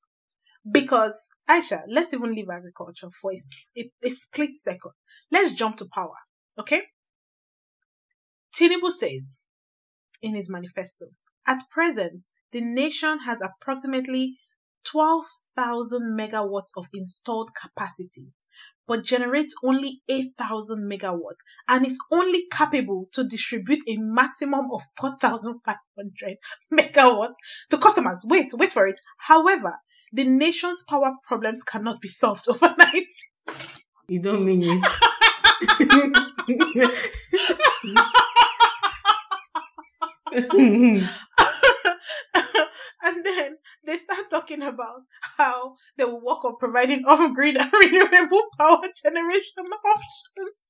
Because 0.72 1.27
Aisha, 1.49 1.81
let's 1.88 2.13
even 2.13 2.34
leave 2.34 2.49
agriculture 2.49 3.09
for 3.19 3.31
a 3.34 4.09
split 4.09 4.55
second. 4.55 4.91
Let's 5.31 5.53
jump 5.53 5.77
to 5.77 5.85
power. 5.91 6.15
Okay? 6.60 6.84
Tinubu 8.56 8.90
says 8.90 9.41
in 10.22 10.36
his 10.36 10.49
manifesto, 10.49 11.07
at 11.48 11.69
present, 11.69 12.27
the 12.52 12.61
nation 12.61 13.19
has 13.19 13.40
approximately 13.41 14.38
12,000 14.86 16.18
megawatts 16.18 16.69
of 16.77 16.88
installed 16.94 17.52
capacity, 17.53 18.27
but 18.88 19.03
generates 19.03 19.53
only 19.64 20.02
8,000 20.07 20.90
megawatts 20.90 21.41
and 21.68 21.86
is 21.86 21.99
only 22.11 22.45
capable 22.52 23.10
to 23.14 23.23
distribute 23.27 23.84
a 23.88 23.98
maximum 23.98 24.68
of 24.72 24.82
4,500 24.99 26.38
megawatts 26.73 27.34
to 27.69 27.77
customers. 27.77 28.23
Wait, 28.26 28.48
wait 28.53 28.72
for 28.72 28.88
it. 28.88 28.99
However, 29.18 29.76
the 30.14 30.23
nation's 30.23 30.84
power 30.88 31.11
problems 31.27 31.61
cannot 31.64 31.99
be 31.99 32.07
solved 32.07 32.45
overnight. 32.48 33.11
you 34.07 34.22
don't 34.22 34.45
mean 34.45 34.61
it. 34.64 34.88
and 43.03 43.26
then 43.26 43.57
they 43.86 43.98
start 43.98 44.30
talking 44.30 44.61
about 44.64 45.02
how 45.38 45.76
they 45.98 46.03
will 46.03 46.22
work 46.22 46.44
on 46.44 46.56
providing 46.57 47.06
off-grid 47.06 47.57
and 47.61 47.72
renewable 47.73 48.44
power 48.60 48.82
generation 49.02 49.53
options. 49.57 50.64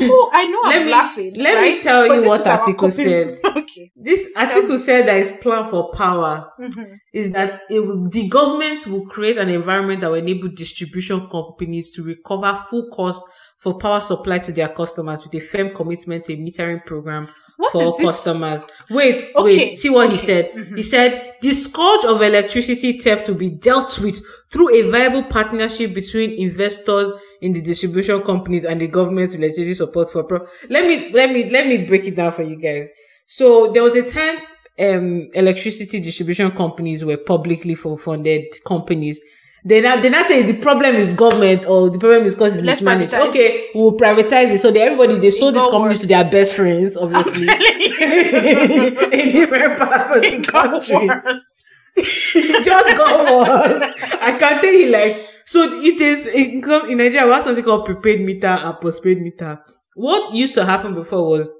Oh, 0.00 0.30
I 0.32 0.46
know 0.46 0.60
let 0.64 0.80
I'm 0.80 0.86
me, 0.86 0.90
laughing. 0.92 1.34
Let 1.36 1.54
right? 1.56 1.76
me 1.76 1.82
tell 1.82 2.08
But 2.08 2.22
you 2.22 2.28
what 2.28 2.46
article 2.46 2.90
said. 2.90 3.36
okay. 3.44 3.90
This 3.96 4.28
article 4.36 4.78
said 4.78 5.06
that 5.08 5.16
its 5.18 5.32
plan 5.42 5.68
for 5.68 5.90
power 5.92 6.50
Mhm. 6.60 6.96
is 7.12 7.32
that 7.32 7.62
it 7.70 7.80
will, 7.80 8.08
the 8.08 8.28
government 8.28 8.86
will 8.86 9.06
create 9.06 9.38
an 9.38 9.48
environment 9.48 10.00
that 10.00 10.10
will 10.10 10.18
enable 10.18 10.48
distribution 10.48 11.28
companies 11.28 11.90
to 11.92 12.02
recover 12.02 12.54
full 12.54 12.88
cost 12.90 13.22
for 13.62 13.78
power 13.78 14.00
supply 14.00 14.38
to 14.38 14.52
their 14.52 14.68
customers 14.68 15.24
with 15.24 15.34
a 15.34 15.40
firm 15.40 15.72
commitment 15.74 16.24
to 16.24 16.32
a 16.32 16.36
metering 16.36 16.84
program 16.84 17.26
What 17.56 17.72
for 17.72 17.96
customers. 18.06 18.66
Wait, 18.90 19.14
Okay, 19.36 19.44
wait, 19.56 19.78
see 19.78 19.88
what 19.90 20.08
he 20.08 20.14
okay, 20.14 20.26
said. 20.28 20.44
mhm. 20.52 20.76
He 20.76 20.82
said 20.82 21.34
the 21.40 21.52
scourge 21.52 22.04
of 22.04 22.20
electricity 22.22 22.98
theft 22.98 23.28
will 23.28 23.36
be 23.36 23.50
dealt 23.50 24.00
with 24.00 24.20
through 24.50 24.74
a 24.74 24.90
viable 24.90 25.22
partnership 25.24 25.94
between 25.94 26.32
investors 26.32 27.12
in 27.40 27.52
the 27.52 27.60
distribution 27.60 28.20
companies 28.22 28.64
and 28.64 28.80
the 28.80 28.88
government's 28.88 29.36
legislative 29.36 29.76
support 29.76 30.10
for 30.10 30.24
pro- 30.24 30.46
let 30.68 30.82
me 30.88 31.12
let 31.12 31.30
me 31.32 31.48
let 31.50 31.66
me 31.68 31.78
break 31.86 32.04
it 32.06 32.16
down 32.16 32.32
for 32.32 32.42
you 32.42 32.56
guys. 32.60 32.90
So 33.26 33.70
there 33.72 33.82
was 33.84 33.94
a 33.94 34.02
time 34.18 34.38
um 34.80 35.28
electricity 35.34 36.00
distribution 36.00 36.50
companies 36.50 37.04
were 37.04 37.16
publicly 37.18 37.74
funded 37.76 38.44
companies. 38.66 39.20
They 39.64 39.80
now 39.80 40.00
they 40.00 40.08
now 40.10 40.22
say 40.22 40.42
the 40.42 40.54
problem 40.54 40.96
is 40.96 41.12
government 41.12 41.66
or 41.66 41.88
the 41.88 41.98
problem 41.98 42.24
is 42.26 42.34
because 42.34 42.56
it's 42.56 42.64
Let's 42.64 42.80
mismanaged. 42.80 43.14
Okay, 43.14 43.70
we'll 43.74 43.92
privatize 43.96 44.50
it. 44.52 44.58
So 44.58 44.72
they, 44.72 44.82
everybody 44.82 45.18
they 45.20 45.30
sold 45.30 45.54
this 45.54 45.62
company 45.62 45.78
companies 45.78 46.00
to 46.00 46.06
their 46.08 46.24
best 46.28 46.54
friends, 46.54 46.96
obviously. 46.96 47.46
in 48.02 49.32
different 49.32 49.78
parts 49.78 50.16
of 50.16 50.22
the 50.22 50.36
It 50.38 50.46
got 50.48 50.70
country. 50.82 51.06
worse. 51.06 51.62
it 51.96 52.64
just 52.64 52.96
got 52.96 53.30
worse. 53.48 53.92
I 54.20 54.36
can't 54.36 54.60
tell 54.60 54.72
you, 54.72 54.90
like, 54.90 55.16
so 55.44 55.62
it 55.80 56.00
is 56.00 56.26
in, 56.26 56.62
in 56.90 56.98
Nigeria, 56.98 57.26
we 57.26 57.32
have 57.32 57.44
something 57.44 57.62
called 57.64 57.84
prepaid 57.84 58.20
meter 58.20 58.46
and 58.48 58.80
postpaid 58.80 59.20
meter. 59.20 59.62
What 59.94 60.34
used 60.34 60.54
to 60.54 60.64
happen 60.64 60.94
before 60.94 61.28
was 61.28 61.52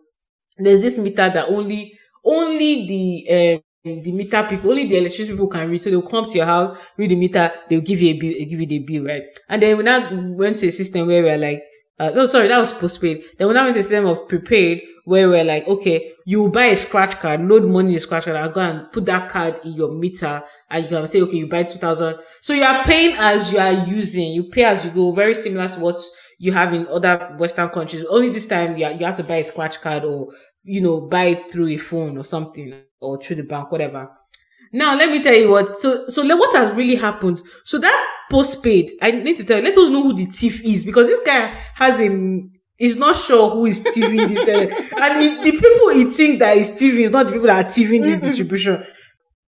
there's 0.59 0.81
this 0.81 0.99
meter 0.99 1.31
that 1.31 1.49
only 1.49 1.97
only 2.25 2.87
the 2.89 3.55
um, 3.55 3.63
the 3.85 4.13
meter 4.13 4.45
people, 4.49 4.71
only 4.71 4.87
the 4.87 4.97
electricity 4.97 5.33
people 5.33 5.49
can 5.49 5.69
read. 5.69 5.83
So 5.83 5.91
they'll 5.91 6.03
come 6.03 6.25
to 6.25 6.37
your 6.37 6.47
house, 6.47 6.79
read 6.97 7.11
the 7.11 7.17
meter, 7.17 7.51
they'll 7.69 7.81
give 7.81 8.01
you 8.01 8.11
a 8.11 8.19
bill, 8.19 8.33
give 8.49 8.61
you 8.61 8.67
the 8.67 8.79
bill, 8.81 9.05
right? 9.05 9.23
And 9.49 9.63
then 9.63 9.77
we 9.77 9.83
now 9.83 10.09
went 10.35 10.57
to 10.57 10.69
a 10.69 10.73
system 10.73 11.07
where 11.09 11.23
we're 11.23 11.39
like, 11.39 11.63
uh, 11.99 12.11
no, 12.11 12.27
sorry, 12.27 12.49
that 12.49 12.59
was 12.59 12.73
postpaid. 12.73 13.25
Then 13.39 13.49
we 13.49 13.55
now 13.55 13.65
went 13.65 13.75
to 13.75 13.81
a 13.81 13.83
system 13.83 14.07
of 14.07 14.29
prepaid 14.29 14.83
where 15.05 15.29
we're 15.29 15.45
like, 15.45 15.67
okay, 15.67 16.13
you 16.25 16.49
buy 16.49 16.67
a 16.67 16.77
scratch 16.77 17.19
card, 17.19 17.41
load 17.43 17.65
money 17.65 17.89
in 17.89 17.95
the 17.95 18.01
scratch 18.01 18.25
card, 18.25 18.37
and 18.37 18.53
go 18.55 18.61
and 18.61 18.93
put 18.93 19.05
that 19.07 19.29
card 19.29 19.61
in 19.65 19.73
your 19.75 19.93
meter, 19.93 20.43
and 20.71 20.85
you 20.85 20.89
can 20.89 21.07
say, 21.09 21.21
okay, 21.21 21.37
you 21.37 21.49
buy 21.49 21.65
two 21.65 21.79
thousand. 21.79 22.17
So 22.41 22.55
you 22.55 22.63
are 22.63 22.85
paying 22.85 23.17
as 23.19 23.53
you 23.53 23.59
are 23.59 23.73
using. 23.73 24.33
You 24.33 24.45
pay 24.45 24.65
as 24.65 24.85
you 24.85 24.93
go, 24.93 25.13
very 25.13 25.35
similar 25.35 25.69
to 25.69 25.81
what 25.81 25.97
you 26.39 26.53
have 26.53 26.73
in 26.73 26.87
other 26.89 27.37
Western 27.39 27.69
countries. 27.69 28.05
Only 28.09 28.31
this 28.31 28.47
time, 28.47 28.77
you, 28.77 28.85
are- 28.87 28.93
you 28.93 29.05
have 29.05 29.17
to 29.17 29.25
buy 29.25 29.37
a 29.37 29.45
scratch 29.45 29.81
card 29.81 30.05
or 30.05 30.29
you 30.65 30.81
know 30.81 31.01
buy 31.01 31.25
it 31.25 31.51
through 31.51 31.69
a 31.69 31.77
phone 31.77 32.17
or 32.19 32.25
something 32.25 32.75
or 33.01 33.21
through 33.21 33.37
the 33.37 33.43
bank, 33.45 33.71
whatever. 33.71 34.11
Now 34.73 34.97
let 34.97 35.11
me 35.11 35.23
tell 35.23 35.35
you 35.35 35.51
what. 35.51 35.69
So 35.71 36.09
so 36.09 36.25
what 36.37 36.55
has 36.57 36.75
really 36.75 36.95
happened? 36.95 37.43
So 37.65 37.79
that 37.79 38.09
postpaid, 38.31 38.91
I 39.03 39.11
need 39.11 39.37
to 39.37 39.45
tell 39.45 39.59
you. 39.59 39.65
Let 39.65 39.77
us 39.77 39.91
know 39.91 40.03
who 40.03 40.15
the 40.15 40.27
thief 40.27 40.65
is 40.65 40.85
because 40.85 41.07
this 41.07 41.21
guy 41.25 41.55
has 41.75 42.01
a. 42.01 42.41
He's 42.77 42.97
not 42.97 43.15
sure 43.15 43.51
who 43.51 43.67
is 43.67 43.79
thieving 43.81 44.17
this, 44.29 44.49
uh, 44.49 44.97
and 45.03 45.19
he, 45.19 45.51
the 45.51 45.53
people 45.53 45.91
he 45.91 46.05
think 46.07 46.41
that 46.41 46.57
is 46.57 46.71
thieving 46.71 47.03
is 47.03 47.11
not 47.11 47.27
the 47.27 47.33
people 47.33 47.47
that 47.47 47.67
are 47.67 47.71
thieving 47.71 48.03
this 48.03 48.21
distribution. 48.21 48.83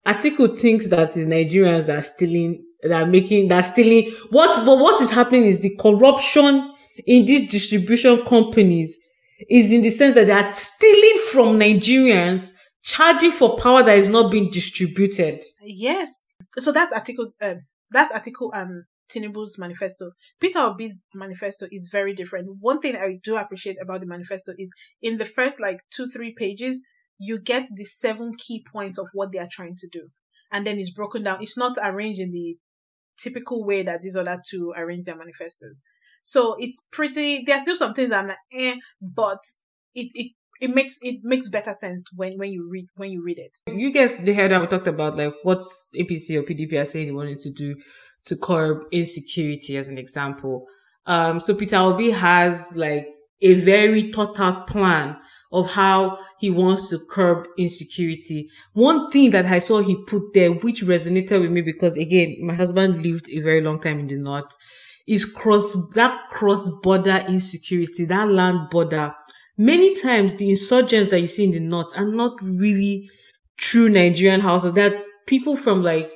Atiku 0.06 0.54
thinks 0.54 0.88
that 0.88 0.98
it's 0.98 1.16
Nigerians 1.16 1.86
that 1.86 1.98
are 1.98 2.02
stealing, 2.02 2.62
that 2.82 3.02
are 3.02 3.06
making, 3.06 3.48
that 3.48 3.64
are 3.64 3.68
stealing. 3.72 4.12
What, 4.30 4.66
but 4.66 4.76
what 4.76 5.00
is 5.00 5.10
happening 5.10 5.44
is 5.44 5.60
the 5.60 5.74
corruption 5.76 6.72
in 7.06 7.24
these 7.24 7.50
distribution 7.50 8.24
companies 8.26 8.98
is 9.48 9.72
in 9.72 9.82
the 9.82 9.90
sense 9.90 10.14
that 10.14 10.26
they 10.26 10.32
are 10.32 10.52
stealing 10.52 11.18
from 11.30 11.58
Nigerians, 11.58 12.52
charging 12.82 13.32
for 13.32 13.56
power 13.56 13.82
that 13.82 13.96
is 13.96 14.08
not 14.08 14.30
being 14.30 14.50
distributed. 14.50 15.42
Yes. 15.62 16.28
So 16.58 16.72
that 16.72 16.92
article, 16.92 17.30
um, 17.40 17.62
that 17.90 18.12
article, 18.12 18.52
um, 18.54 18.84
Tinubu's 19.10 19.58
manifesto, 19.58 20.12
Peter 20.40 20.58
Obi's 20.60 20.98
manifesto 21.14 21.66
is 21.70 21.90
very 21.92 22.14
different. 22.14 22.48
One 22.60 22.80
thing 22.80 22.96
I 22.96 23.18
do 23.22 23.36
appreciate 23.36 23.76
about 23.80 24.00
the 24.00 24.06
manifesto 24.06 24.52
is 24.58 24.72
in 25.00 25.18
the 25.18 25.24
first 25.24 25.60
like 25.60 25.80
two, 25.94 26.08
three 26.08 26.34
pages, 26.36 26.82
you 27.18 27.38
get 27.38 27.68
the 27.74 27.84
seven 27.84 28.32
key 28.36 28.64
points 28.70 28.98
of 28.98 29.08
what 29.12 29.32
they 29.32 29.38
are 29.38 29.48
trying 29.50 29.74
to 29.76 29.88
do. 29.92 30.08
And 30.50 30.66
then 30.66 30.78
it's 30.78 30.90
broken 30.90 31.22
down. 31.22 31.38
It's 31.40 31.56
not 31.56 31.78
arranged 31.82 32.20
in 32.20 32.30
the 32.30 32.56
typical 33.18 33.64
way 33.64 33.82
that 33.82 34.02
these 34.02 34.16
other 34.16 34.40
two 34.48 34.72
arrange 34.76 35.04
their 35.04 35.16
manifestos. 35.16 35.82
So 36.22 36.56
it's 36.58 36.84
pretty, 36.90 37.44
there 37.44 37.56
are 37.56 37.60
still 37.60 37.76
some 37.76 37.94
things 37.94 38.12
I'm 38.12 38.28
like, 38.28 38.36
eh, 38.52 38.76
but 39.00 39.40
it, 39.94 40.10
it, 40.14 40.32
it 40.60 40.74
makes, 40.74 40.98
it 41.02 41.20
makes 41.22 41.48
better 41.48 41.74
sense 41.74 42.08
when, 42.14 42.38
when 42.38 42.52
you 42.52 42.68
read, 42.70 42.86
when 42.94 43.10
you 43.10 43.22
read 43.22 43.38
it. 43.38 43.58
You 43.66 43.92
guys, 43.92 44.14
they 44.20 44.32
heard 44.32 44.52
I 44.52 44.64
talked 44.66 44.86
about 44.86 45.16
like 45.16 45.34
what 45.42 45.66
APC 45.98 46.38
or 46.38 46.42
PDP 46.42 46.80
are 46.80 46.84
saying 46.84 47.06
they 47.06 47.12
wanted 47.12 47.38
to 47.40 47.50
do 47.52 47.76
to 48.26 48.36
curb 48.36 48.84
insecurity 48.92 49.76
as 49.76 49.88
an 49.88 49.98
example. 49.98 50.66
Um, 51.06 51.40
so 51.40 51.54
Peter 51.54 51.76
Obi 51.76 52.10
has 52.10 52.76
like 52.76 53.08
a 53.40 53.54
very 53.54 54.12
thought 54.12 54.38
out 54.38 54.68
plan 54.68 55.16
of 55.52 55.70
how 55.70 56.18
he 56.38 56.48
wants 56.48 56.88
to 56.88 56.98
curb 57.10 57.46
insecurity. 57.58 58.48
One 58.72 59.10
thing 59.10 59.32
that 59.32 59.46
I 59.46 59.58
saw 59.58 59.80
he 59.80 60.02
put 60.06 60.32
there, 60.32 60.50
which 60.52 60.82
resonated 60.82 61.40
with 61.40 61.50
me 61.50 61.60
because 61.60 61.96
again, 61.96 62.36
my 62.40 62.54
husband 62.54 63.02
lived 63.02 63.28
a 63.28 63.40
very 63.40 63.60
long 63.60 63.80
time 63.80 63.98
in 63.98 64.06
the 64.06 64.16
north, 64.16 64.56
is 65.06 65.24
cross, 65.24 65.76
that 65.94 66.28
cross 66.30 66.68
border 66.82 67.22
insecurity, 67.28 68.04
that 68.06 68.28
land 68.28 68.70
border. 68.70 69.14
Many 69.58 70.00
times 70.00 70.34
the 70.36 70.50
insurgents 70.50 71.10
that 71.10 71.20
you 71.20 71.26
see 71.26 71.44
in 71.44 71.50
the 71.52 71.60
north 71.60 71.92
are 71.96 72.06
not 72.06 72.40
really 72.42 73.10
true 73.56 73.88
Nigerian 73.88 74.40
houses. 74.40 74.72
They're 74.72 75.02
people 75.26 75.56
from 75.56 75.82
like 75.82 76.10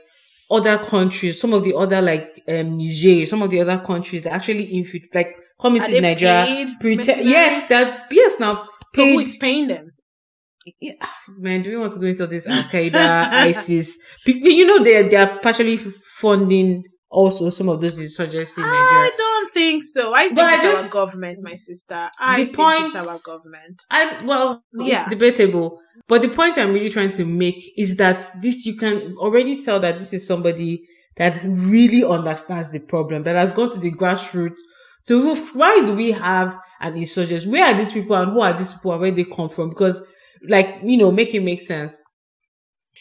other 0.50 0.78
countries, 0.78 1.40
some 1.40 1.52
of 1.52 1.64
the 1.64 1.74
other 1.74 2.00
like 2.00 2.42
um 2.48 2.72
Niger, 2.72 3.26
some 3.26 3.42
of 3.42 3.50
the 3.50 3.60
other 3.60 3.78
countries 3.78 4.22
that 4.22 4.32
actually 4.32 4.64
infiltrate, 4.64 5.14
like 5.14 5.36
come 5.60 5.74
Are 5.74 5.84
into 5.84 6.00
Nigeria. 6.00 6.44
paid 6.46 6.68
Pretend, 6.80 7.28
yes, 7.28 7.68
that 7.68 8.06
yes 8.10 8.38
now. 8.40 8.68
So 8.92 9.04
who 9.04 9.18
is 9.18 9.36
paying 9.36 9.68
them? 9.68 9.92
yeah, 10.80 10.94
man, 11.38 11.62
do 11.62 11.70
we 11.70 11.76
want 11.76 11.92
to 11.92 11.98
go 11.98 12.06
into 12.06 12.26
this 12.26 12.46
Al 12.46 12.62
Qaeda, 12.64 12.96
ISIS? 13.48 13.98
You 14.24 14.66
know, 14.66 14.82
they 14.82 15.08
they 15.08 15.16
are 15.16 15.38
partially 15.38 15.76
funding 15.76 16.84
also 17.20 17.48
some 17.50 17.68
of 17.70 17.80
those 17.82 17.98
insurgencies 17.98 18.58
in 18.58 18.64
I 18.64 19.10
don't 19.16 19.52
think 19.52 19.84
so. 19.84 20.12
I 20.14 20.24
think 20.24 20.34
But 20.36 20.44
I 20.44 20.56
it's 20.68 20.84
our 20.84 20.88
government, 20.90 21.38
my 21.42 21.54
sister. 21.54 22.10
I 22.20 22.36
The 22.40 22.44
think 22.44 22.56
point- 22.56 22.86
it's 22.94 22.94
our 22.96 23.18
government. 23.24 23.76
I 23.90 24.22
well, 24.24 24.62
Yeah. 24.74 25.00
it's 25.02 25.10
debatable. 25.10 25.78
But 26.08 26.22
the 26.22 26.28
point 26.28 26.58
I'm 26.58 26.72
really 26.74 26.90
trying 26.90 27.10
to 27.20 27.24
make 27.24 27.60
is 27.78 27.96
that 27.96 28.18
this 28.42 28.66
you 28.66 28.76
can 28.76 29.14
already 29.18 29.54
tell 29.64 29.80
that 29.80 29.98
this 29.98 30.12
is 30.12 30.26
somebody 30.26 30.82
that 31.16 31.34
really 31.44 32.04
understands 32.04 32.70
the 32.70 32.80
problem, 32.80 33.22
that 33.22 33.34
has 33.36 33.52
gone 33.54 33.70
to 33.70 33.78
the 33.80 33.92
grassroots 33.92 34.60
to 35.08 35.14
who- 35.22 35.58
why 35.58 35.80
do 35.86 35.94
we 35.94 36.10
have 36.12 36.54
an 36.82 36.96
insurgency? 36.98 37.48
Where 37.48 37.64
are 37.64 37.74
these 37.80 37.92
people 37.92 38.14
and 38.16 38.32
who 38.32 38.40
are 38.42 38.52
these 38.52 38.74
people 38.74 38.92
and 38.92 39.00
where 39.00 39.10
they 39.10 39.24
come 39.24 39.48
from? 39.48 39.70
Because 39.70 40.02
like, 40.46 40.80
you 40.84 40.98
know, 40.98 41.10
make 41.10 41.32
it 41.34 41.40
make 41.42 41.62
sense. 41.62 41.98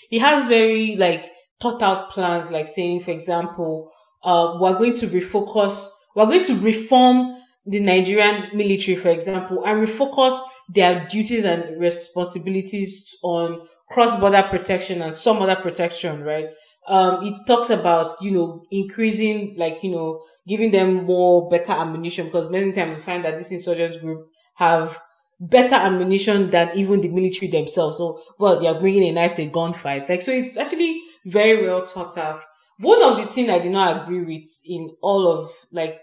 He 0.09 0.19
has 0.19 0.47
very 0.47 0.95
like 0.95 1.23
thought 1.61 1.81
out 1.81 2.09
plans, 2.11 2.51
like 2.51 2.67
saying, 2.67 3.01
for 3.01 3.11
example, 3.11 3.91
uh, 4.25 4.57
we're 4.59 4.77
going 4.77 4.95
to 4.95 5.07
refocus, 5.07 5.87
we're 6.15 6.25
going 6.25 6.43
to 6.43 6.55
reform 6.55 7.37
the 7.65 7.79
Nigerian 7.79 8.55
military, 8.55 8.95
for 8.95 9.09
example, 9.09 9.63
and 9.65 9.87
refocus 9.87 10.39
their 10.69 11.07
duties 11.07 11.45
and 11.45 11.79
responsibilities 11.79 13.15
on 13.23 13.67
cross-border 13.91 14.43
protection 14.43 15.01
and 15.01 15.13
some 15.13 15.37
other 15.41 15.55
protection, 15.55 16.23
right? 16.23 16.47
Um, 16.87 17.23
it 17.23 17.33
talks 17.47 17.69
about, 17.69 18.11
you 18.21 18.31
know, 18.31 18.63
increasing, 18.71 19.55
like, 19.57 19.83
you 19.83 19.91
know, 19.91 20.21
giving 20.47 20.71
them 20.71 21.05
more 21.05 21.49
better 21.49 21.71
ammunition 21.71 22.27
because 22.27 22.49
many 22.49 22.71
times 22.71 22.97
we 22.97 23.01
find 23.01 23.25
that 23.25 23.37
this 23.37 23.51
insurgents 23.51 23.97
group 23.97 24.27
have 24.55 24.99
better 25.39 25.75
ammunition 25.75 26.49
than 26.51 26.69
even 26.75 27.01
the 27.01 27.09
military 27.09 27.49
themselves. 27.49 27.97
So, 27.97 28.21
well, 28.39 28.59
they 28.59 28.67
are 28.67 28.79
bringing 28.79 29.03
a 29.03 29.11
knife 29.11 29.35
to 29.35 29.43
a 29.43 29.49
gunfight. 29.49 30.07
Like, 30.07 30.21
so 30.21 30.31
it's 30.31 30.57
actually 30.57 31.01
very 31.25 31.65
well 31.65 31.85
thought 31.85 32.17
out. 32.17 32.43
One 32.79 33.01
of 33.01 33.17
the 33.17 33.25
things 33.31 33.49
I 33.49 33.59
did 33.59 33.71
not 33.71 34.03
agree 34.03 34.21
with 34.21 34.47
in 34.65 34.89
all 35.01 35.27
of, 35.31 35.51
like, 35.71 36.01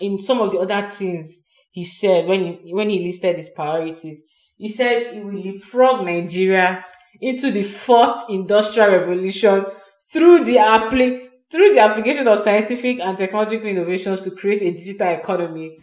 in 0.00 0.18
some 0.18 0.40
of 0.40 0.52
the 0.52 0.58
other 0.58 0.86
things 0.88 1.42
he 1.70 1.84
said 1.84 2.26
when 2.26 2.40
he, 2.40 2.72
when 2.72 2.88
he 2.88 3.02
listed 3.04 3.36
his 3.36 3.50
priorities, 3.50 4.22
he 4.56 4.68
said 4.68 5.14
he 5.14 5.20
will 5.20 5.34
leapfrog 5.34 6.04
Nigeria 6.04 6.84
into 7.20 7.50
the 7.50 7.62
fourth 7.64 8.24
industrial 8.28 8.90
revolution 8.90 9.64
through 10.12 10.44
the 10.44 10.56
appli- 10.56 11.28
through 11.50 11.72
the 11.74 11.80
application 11.80 12.28
of 12.28 12.38
scientific 12.38 13.00
and 13.00 13.16
technological 13.16 13.66
innovations 13.68 14.22
to 14.22 14.30
create 14.30 14.62
a 14.62 14.70
digital 14.70 15.08
economy. 15.08 15.78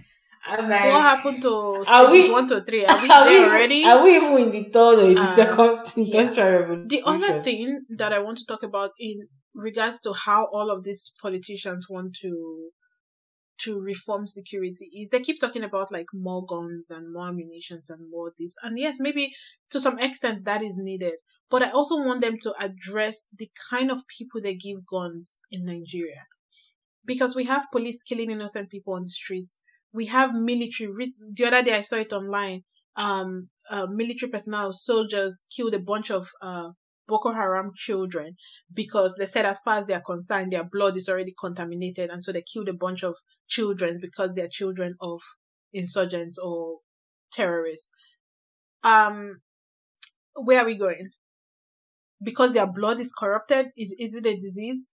I'm 0.48 0.70
like, 0.70 0.84
what 0.94 1.02
happened 1.02 1.42
to 1.42 1.84
Are 1.88 2.12
we- 2.12 2.30
one 2.32 2.48
to 2.50 2.62
three? 2.64 2.86
Are 2.86 3.02
we 3.02 3.10
are 3.16 3.26
there 3.26 3.40
we, 3.42 3.46
already? 3.50 3.84
Are 3.86 4.04
we 4.04 4.16
even 4.16 4.38
in 4.38 4.52
the 4.52 4.64
third 4.70 5.00
or 5.00 5.10
in 5.10 5.16
the 5.16 5.22
Uh, 5.22 5.36
second 5.36 5.80
yeah. 5.98 6.22
industrial 6.22 6.52
revolution? 6.60 6.88
The 6.88 7.02
other 7.06 7.42
thing 7.44 7.82
that 7.98 8.14
I 8.14 8.20
want 8.20 8.38
to 8.40 8.46
talk 8.46 8.62
about 8.64 8.92
in 9.00 9.28
regards 9.56 10.00
to 10.02 10.14
how 10.14 10.48
all 10.52 10.70
of 10.70 10.84
these 10.84 11.12
politicians 11.22 11.88
want 11.90 12.16
to 12.22 12.70
to 13.58 13.80
reform 13.80 14.28
security 14.28 14.90
is 14.94 15.10
they 15.10 15.22
keep 15.22 15.40
talking 15.40 15.64
about 15.64 15.92
like 15.92 16.08
more 16.14 16.46
guns 16.46 16.92
and 16.92 17.14
more 17.14 17.30
ammunitions 17.30 17.90
and 17.90 18.10
more 18.10 18.34
this. 18.38 18.56
And 18.62 18.78
yes, 18.78 18.98
maybe 19.00 19.34
to 19.70 19.80
some 19.80 19.98
extent 20.00 20.44
that 20.46 20.62
is 20.62 20.76
needed. 20.78 21.14
But 21.50 21.64
I 21.64 21.70
also 21.70 21.96
want 21.96 22.22
them 22.22 22.38
to 22.42 22.54
address 22.60 23.30
the 23.38 23.50
kind 23.70 23.92
of 23.92 24.08
people 24.08 24.42
they 24.42 24.56
give 24.56 24.86
guns 24.86 25.42
in 25.52 25.64
Nigeria. 25.66 26.26
Because 27.06 27.36
we 27.36 27.46
have 27.46 27.72
police 27.72 28.02
killing 28.04 28.32
innocent 28.32 28.70
people 28.70 28.96
on 28.96 29.04
the 29.04 29.10
streets. 29.10 29.60
We 29.94 30.08
have 30.08 30.34
military. 30.34 30.90
The 31.34 31.46
other 31.46 31.64
day 31.64 31.76
I 31.76 31.82
saw 31.82 31.98
it 31.98 32.12
online. 32.12 32.64
Um, 32.98 33.50
uh, 33.70 33.86
military 33.88 34.32
personnel, 34.32 34.74
soldiers 34.74 35.48
killed 35.56 35.76
a 35.76 35.80
bunch 35.80 36.10
of 36.10 36.28
uh, 36.42 36.70
Boko 37.08 37.34
Haram 37.34 37.72
children 37.76 38.36
because 38.74 39.16
they 39.18 39.26
said, 39.26 39.46
as 39.46 39.60
far 39.62 39.78
as 39.78 39.88
they 39.88 39.94
are 39.94 40.02
concerned, 40.02 40.52
their 40.52 40.64
blood 40.64 40.98
is 40.98 41.08
already 41.10 41.34
contaminated, 41.40 42.10
and 42.10 42.24
so 42.24 42.32
they 42.32 42.42
killed 42.42 42.70
a 42.70 42.74
bunch 42.74 43.04
of 43.04 43.16
children 43.48 44.00
because 44.02 44.34
they're 44.34 44.48
children 44.50 44.96
of 45.02 45.22
insurgents 45.74 46.38
or 46.38 46.80
terrorists. 47.32 47.90
Um, 48.84 49.42
where 50.36 50.62
are 50.62 50.66
we 50.66 50.76
going? 50.76 51.12
Because 52.24 52.54
their 52.54 52.72
blood 52.72 53.00
is 53.00 53.14
corrupted? 53.14 53.68
Is 53.78 53.96
is 54.00 54.16
it 54.16 54.26
a 54.26 54.36
disease? 54.36 54.92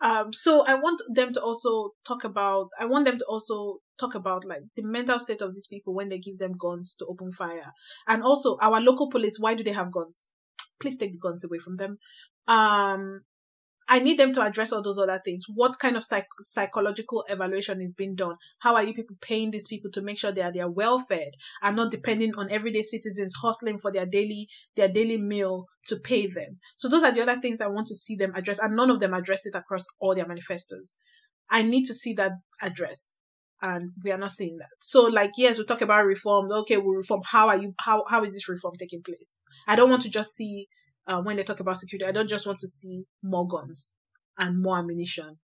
Um, 0.00 0.32
so 0.32 0.64
I 0.66 0.74
want 0.74 1.00
them 1.08 1.32
to 1.34 1.40
also 1.40 1.90
talk 2.06 2.24
about. 2.24 2.68
I 2.78 2.84
want 2.84 3.06
them 3.06 3.18
to 3.18 3.24
also 3.24 3.78
talk 3.98 4.14
about 4.14 4.44
like 4.44 4.62
the 4.76 4.82
mental 4.82 5.18
state 5.18 5.40
of 5.40 5.54
these 5.54 5.66
people 5.66 5.94
when 5.94 6.08
they 6.08 6.18
give 6.18 6.38
them 6.38 6.52
guns 6.58 6.94
to 6.98 7.06
open 7.06 7.32
fire, 7.32 7.72
and 8.06 8.22
also 8.22 8.58
our 8.60 8.80
local 8.80 9.10
police. 9.10 9.38
Why 9.40 9.54
do 9.54 9.64
they 9.64 9.72
have 9.72 9.92
guns? 9.92 10.32
Please 10.80 10.98
take 10.98 11.12
the 11.12 11.18
guns 11.18 11.44
away 11.44 11.58
from 11.58 11.76
them. 11.76 11.96
Um, 12.46 13.22
I 13.88 14.00
need 14.00 14.18
them 14.18 14.32
to 14.32 14.42
address 14.42 14.72
all 14.72 14.82
those 14.82 14.98
other 14.98 15.20
things. 15.24 15.44
What 15.48 15.78
kind 15.78 15.96
of 15.96 16.02
psych- 16.02 16.26
psychological 16.40 17.24
evaluation 17.28 17.80
is 17.80 17.94
being 17.94 18.16
done? 18.16 18.36
How 18.58 18.74
are 18.74 18.82
you 18.82 18.92
people 18.92 19.16
paying 19.20 19.52
these 19.52 19.68
people 19.68 19.90
to 19.92 20.02
make 20.02 20.18
sure 20.18 20.32
they 20.32 20.42
are 20.42 20.52
they 20.52 20.60
are 20.60 20.70
well 20.70 20.98
fed 20.98 21.30
and 21.62 21.76
not 21.76 21.92
depending 21.92 22.32
on 22.36 22.50
everyday 22.50 22.82
citizens 22.82 23.34
hustling 23.42 23.78
for 23.78 23.92
their 23.92 24.06
daily 24.06 24.48
their 24.74 24.88
daily 24.88 25.18
meal 25.18 25.66
to 25.86 25.96
pay 25.96 26.26
them? 26.26 26.58
So 26.74 26.88
those 26.88 27.04
are 27.04 27.12
the 27.12 27.22
other 27.22 27.40
things 27.40 27.60
I 27.60 27.68
want 27.68 27.86
to 27.88 27.94
see 27.94 28.16
them 28.16 28.32
address, 28.34 28.58
and 28.58 28.74
none 28.74 28.90
of 28.90 28.98
them 28.98 29.14
address 29.14 29.46
it 29.46 29.54
across 29.54 29.84
all 30.00 30.14
their 30.14 30.26
manifestos. 30.26 30.96
I 31.48 31.62
need 31.62 31.84
to 31.84 31.94
see 31.94 32.12
that 32.14 32.32
addressed, 32.60 33.20
and 33.62 33.92
we 34.02 34.10
are 34.10 34.18
not 34.18 34.32
seeing 34.32 34.56
that. 34.56 34.70
So, 34.80 35.02
like, 35.04 35.32
yes, 35.36 35.58
we 35.58 35.64
talk 35.64 35.80
about 35.80 36.04
reform. 36.06 36.50
Okay, 36.50 36.76
we 36.76 36.96
reform. 36.96 37.20
How 37.24 37.48
are 37.48 37.56
you? 37.56 37.74
How 37.78 38.02
how 38.08 38.24
is 38.24 38.32
this 38.32 38.48
reform 38.48 38.74
taking 38.76 39.02
place? 39.02 39.38
I 39.68 39.76
don't 39.76 39.90
want 39.90 40.02
to 40.02 40.10
just 40.10 40.34
see 40.34 40.66
uh, 41.06 41.20
when 41.22 41.36
they 41.36 41.44
talk 41.44 41.60
about 41.60 41.78
security. 41.78 42.06
I 42.06 42.12
don't 42.12 42.28
just 42.28 42.46
want 42.46 42.58
to 42.60 42.68
see 42.68 43.04
more 43.22 43.46
guns 43.46 43.94
and 44.38 44.60
more 44.62 44.78
ammunition. 44.78 45.38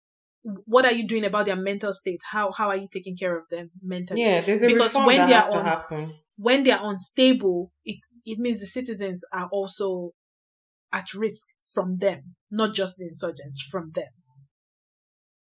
What 0.64 0.86
are 0.86 0.92
you 0.92 1.06
doing 1.06 1.24
about 1.24 1.46
their 1.46 1.56
mental 1.56 1.92
state? 1.92 2.20
How 2.30 2.50
how 2.52 2.68
are 2.68 2.76
you 2.76 2.88
taking 2.90 3.16
care 3.16 3.36
of 3.36 3.46
them 3.50 3.70
mentally? 3.82 4.22
Yeah, 4.24 4.40
there's 4.40 4.62
a 4.62 4.66
Because 4.66 4.94
when 5.06 5.26
they 5.26 5.34
are 5.34 5.42
on- 5.58 5.66
When 6.36 6.62
they 6.64 6.70
are 6.70 6.90
unstable, 6.90 7.72
it 7.84 7.98
it 8.24 8.38
means 8.38 8.60
the 8.60 8.66
citizens 8.66 9.22
are 9.32 9.48
also 9.52 10.12
at 10.92 11.12
risk 11.14 11.48
from 11.74 11.98
them, 11.98 12.36
not 12.50 12.74
just 12.74 12.96
the 12.96 13.06
insurgents, 13.06 13.60
from 13.70 13.92
them. 13.94 14.08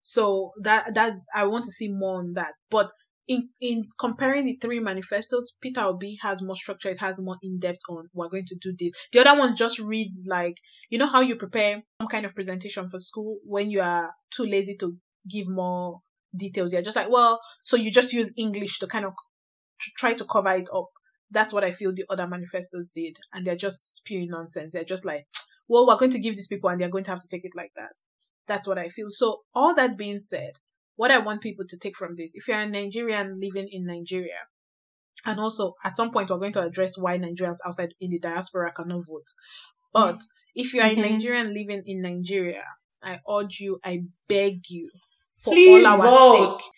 So 0.02 0.52
that 0.62 0.94
that 0.94 1.14
I 1.34 1.44
want 1.46 1.64
to 1.64 1.72
see 1.72 1.88
more 1.88 2.18
on 2.18 2.34
that. 2.34 2.52
But 2.70 2.92
in 3.28 3.48
in 3.61 3.85
comparing 3.98 4.47
the 4.47 4.59
three 4.61 4.81
manifestos, 4.81 5.57
Peter 5.61 5.82
Obi 5.82 6.19
has 6.23 6.43
more 6.43 6.57
structure. 6.57 6.89
It 6.89 7.01
has 7.01 7.20
more 7.20 7.36
in 7.43 7.59
depth 7.59 7.81
on 7.89 8.09
we're 8.12 8.28
going 8.28 8.47
to 8.47 8.57
do 8.61 8.74
this. 8.78 8.93
The 9.12 9.20
other 9.20 9.39
one 9.39 9.57
just 9.57 9.78
reads 9.78 10.27
like 10.28 10.59
you 10.90 10.98
know 10.98 11.07
how 11.07 11.20
you 11.20 11.36
prepare 11.36 11.82
some 12.01 12.09
kind 12.09 12.27
of 12.27 12.35
presentation 12.35 12.89
for 12.89 12.98
school 12.98 13.39
when 13.44 13.70
you 13.70 13.81
are 13.81 14.11
too 14.31 14.44
lazy 14.44 14.77
to 14.78 14.97
give 15.28 15.48
more 15.48 16.01
details. 16.36 16.73
You're 16.73 16.82
just 16.82 16.97
like, 16.97 17.11
well, 17.11 17.40
so 17.62 17.77
you 17.77 17.90
just 17.90 18.12
use 18.12 18.31
English 18.36 18.78
to 18.78 18.86
kind 18.86 19.05
of 19.05 19.12
to 19.81 19.90
try 19.97 20.15
to 20.15 20.24
cover 20.24 20.55
it 20.55 20.69
up. 20.74 20.89
That's 21.31 21.53
what 21.53 21.65
I 21.65 21.73
feel 21.73 21.93
the 21.93 22.05
other 22.09 22.27
manifestos 22.28 22.90
did, 22.90 23.19
and 23.32 23.44
they're 23.44 23.57
just 23.57 23.97
spewing 23.97 24.28
nonsense. 24.31 24.74
They're 24.74 24.85
just 24.85 25.05
like, 25.05 25.27
well, 25.69 25.86
we're 25.86 25.97
going 25.97 26.12
to 26.12 26.20
give 26.20 26.36
these 26.36 26.47
people, 26.47 26.70
and 26.70 26.81
they're 26.81 26.89
going 26.89 27.05
to 27.05 27.11
have 27.11 27.20
to 27.20 27.28
take 27.28 27.44
it 27.44 27.57
like 27.57 27.73
that. 27.77 27.93
That's 28.47 28.69
what 28.69 28.78
I 28.78 28.86
feel. 28.86 29.09
So, 29.11 29.40
all 29.53 29.74
that 29.74 29.98
being 29.98 30.20
said, 30.20 30.53
what 30.97 31.10
I 31.10 31.18
want 31.18 31.40
people 31.43 31.64
to 31.68 31.78
take 31.78 31.97
from 31.97 32.16
this, 32.16 32.35
if 32.35 32.48
you're 32.48 32.59
a 32.59 32.66
Nigerian 32.66 33.39
living 33.40 33.68
in 33.70 33.86
Nigeria, 33.86 34.40
and 35.24 35.40
also 35.40 35.74
at 35.85 35.97
some 35.97 36.10
point 36.10 36.31
we're 36.31 36.39
going 36.39 36.52
to 36.55 36.62
address 36.62 36.97
why 36.98 37.18
Nigerians 37.18 37.59
outside 37.64 37.94
in 38.01 38.10
the 38.10 38.18
diaspora 38.18 38.73
cannot 38.73 39.06
vote. 39.06 39.28
But 39.93 40.20
if 40.55 40.73
you 40.74 40.81
are 40.81 40.89
Mhm. 40.89 40.98
a 40.98 41.10
Nigerian 41.12 41.55
living 41.55 41.82
in 41.86 42.01
Nigeria, 42.02 42.64
I 43.02 43.20
urge 43.28 43.60
you, 43.60 43.78
I 43.85 44.05
beg 44.28 44.68
you, 44.70 44.90
for 45.39 45.55
Please 45.55 45.85
all 45.85 45.86
our 45.86 46.10
vote. 46.10 46.60
sake, 46.60 46.70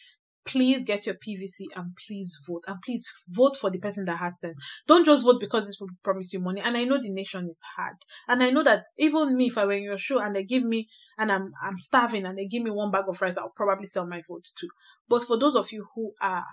please 0.49 0.85
get 0.85 1.07
your 1.07 1.15
PVC 1.15 1.66
and 1.77 1.95
please 2.07 2.37
vote. 2.49 2.65
And 2.66 2.79
please 2.85 3.07
vote 3.29 3.57
for 3.57 3.70
the 3.70 3.79
person 3.79 4.05
that 4.07 4.19
has 4.19 4.33
sense. 4.41 4.59
Don't 4.87 5.05
just 5.05 5.25
vote 5.25 5.39
because 5.41 5.66
this 5.66 5.77
people 5.77 5.95
promise 6.03 6.33
you 6.33 6.41
money. 6.41 6.61
And 6.61 6.77
I 6.77 6.85
know 6.85 6.99
the 7.01 7.11
nation 7.11 7.47
is 7.49 7.62
hard. 7.77 7.97
And 8.27 8.43
I 8.43 8.51
know 8.51 8.62
that 8.62 8.85
even 8.97 9.37
me, 9.37 9.47
if 9.49 9.59
I 9.59 9.66
were 9.66 9.73
in 9.73 9.83
your 9.85 9.99
shoe 9.99 10.19
and 10.19 10.35
they 10.35 10.45
give 10.45 10.65
me 10.65 10.89
and 11.19 11.31
I'm 11.31 11.53
I'm 11.62 11.79
starving 11.79 12.25
and 12.27 12.37
they 12.37 12.47
give 12.47 12.62
me 12.62 12.70
one 12.70 12.91
bag 12.91 13.05
of 13.09 13.20
rice, 13.20 13.37
I'll 13.39 13.53
probably 13.55 13.87
sell 13.87 14.07
my 14.07 14.23
vote 14.29 14.47
too. 14.59 14.69
But 15.09 15.23
for 15.25 15.39
those 15.39 15.55
of 15.57 15.70
you 15.73 15.87
who 15.95 16.12
are 16.20 16.45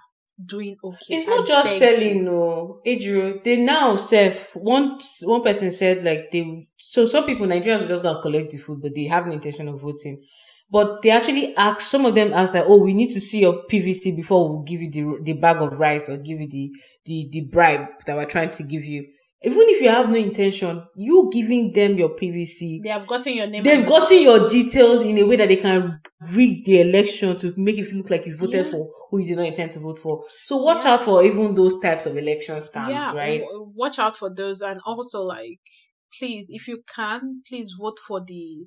doing 0.43 0.75
okay, 0.83 1.15
It's 1.15 1.27
I 1.27 1.35
not 1.37 1.47
just 1.47 1.77
selling, 1.77 2.17
you. 2.17 2.23
no. 2.23 2.81
Adriel, 2.85 3.39
they 3.43 3.55
now 3.57 3.95
self 3.95 4.55
one 4.55 4.99
one 5.23 5.41
person 5.43 5.71
said 5.71 6.03
like 6.03 6.29
they 6.31 6.67
so 6.77 7.05
some 7.05 7.25
people 7.25 7.47
Nigerians 7.47 7.83
are 7.83 7.87
just 7.87 8.03
gonna 8.03 8.21
collect 8.21 8.51
the 8.51 8.57
food, 8.57 8.81
but 8.81 8.93
they 8.93 9.05
have 9.05 9.25
no 9.27 9.33
intention 9.33 9.69
of 9.69 9.79
voting. 9.79 10.21
But 10.69 11.01
they 11.03 11.11
actually 11.11 11.55
ask 11.55 11.81
some 11.81 12.05
of 12.05 12.15
them 12.15 12.33
ask 12.33 12.53
like, 12.53 12.65
oh, 12.67 12.81
we 12.83 12.93
need 12.93 13.13
to 13.13 13.21
see 13.21 13.39
your 13.41 13.63
PVC 13.71 14.15
before 14.15 14.49
we'll 14.49 14.63
give 14.63 14.81
you 14.81 14.89
the 14.91 15.19
the 15.23 15.33
bag 15.33 15.61
of 15.61 15.79
rice 15.79 16.09
or 16.09 16.17
give 16.17 16.39
you 16.41 16.49
the 16.49 16.71
the 17.05 17.29
the 17.31 17.41
bribe 17.51 17.85
that 18.05 18.15
we're 18.15 18.25
trying 18.25 18.49
to 18.49 18.63
give 18.63 18.83
you. 18.83 19.05
Even 19.43 19.59
if 19.61 19.79
you 19.79 19.89
have 19.89 20.09
no 20.09 20.15
intention, 20.15 20.81
you 20.95 21.29
giving 21.31 21.71
them 21.71 21.95
your 21.99 22.15
PVC, 22.15 22.81
They 22.81 22.89
have 22.89 23.05
gotten 23.05 23.33
your 23.35 23.45
name. 23.45 23.61
they've 23.63 23.85
gotten 23.85 24.19
your 24.23 24.49
details 24.49 25.03
in 25.03 25.19
a 25.19 25.23
way 25.23 25.35
that 25.35 25.49
they 25.49 25.57
can 25.57 25.99
rig 26.33 26.65
the 26.65 26.81
election 26.81 27.37
to 27.37 27.53
make 27.55 27.77
it 27.77 27.93
look 27.93 28.09
like 28.09 28.25
you 28.25 28.35
voted 28.35 28.65
Yeah. 28.65 28.71
for 28.71 28.89
who 29.11 29.19
you 29.19 29.27
did 29.27 29.37
not 29.37 29.45
intend 29.45 29.71
to 29.73 29.79
vote 29.81 29.99
for. 29.99 30.23
So 30.41 30.57
watch 30.57 30.83
Yeah. 30.85 30.93
out 30.95 31.03
for 31.03 31.23
even 31.23 31.53
those 31.53 31.79
types 31.79 32.07
of 32.07 32.17
election 32.17 32.55
scams, 32.57 32.89
yeah, 32.89 33.13
right? 33.13 33.41
w- 33.41 33.71
watch 33.75 33.99
out 33.99 34.15
for 34.15 34.33
those, 34.35 34.61
and 34.61 34.79
also 34.83 35.21
like, 35.21 35.59
please, 36.17 36.47
if 36.49 36.67
you 36.67 36.81
can, 36.95 37.43
please 37.47 37.69
vote 37.79 37.99
for 38.07 38.21
the 38.25 38.65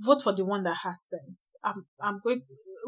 vote 0.00 0.22
for 0.22 0.32
the 0.32 0.44
one 0.44 0.62
that 0.64 0.76
has 0.82 1.02
sense. 1.08 1.56
I'm 1.62 1.86
I'm 2.00 2.20
going 2.22 2.42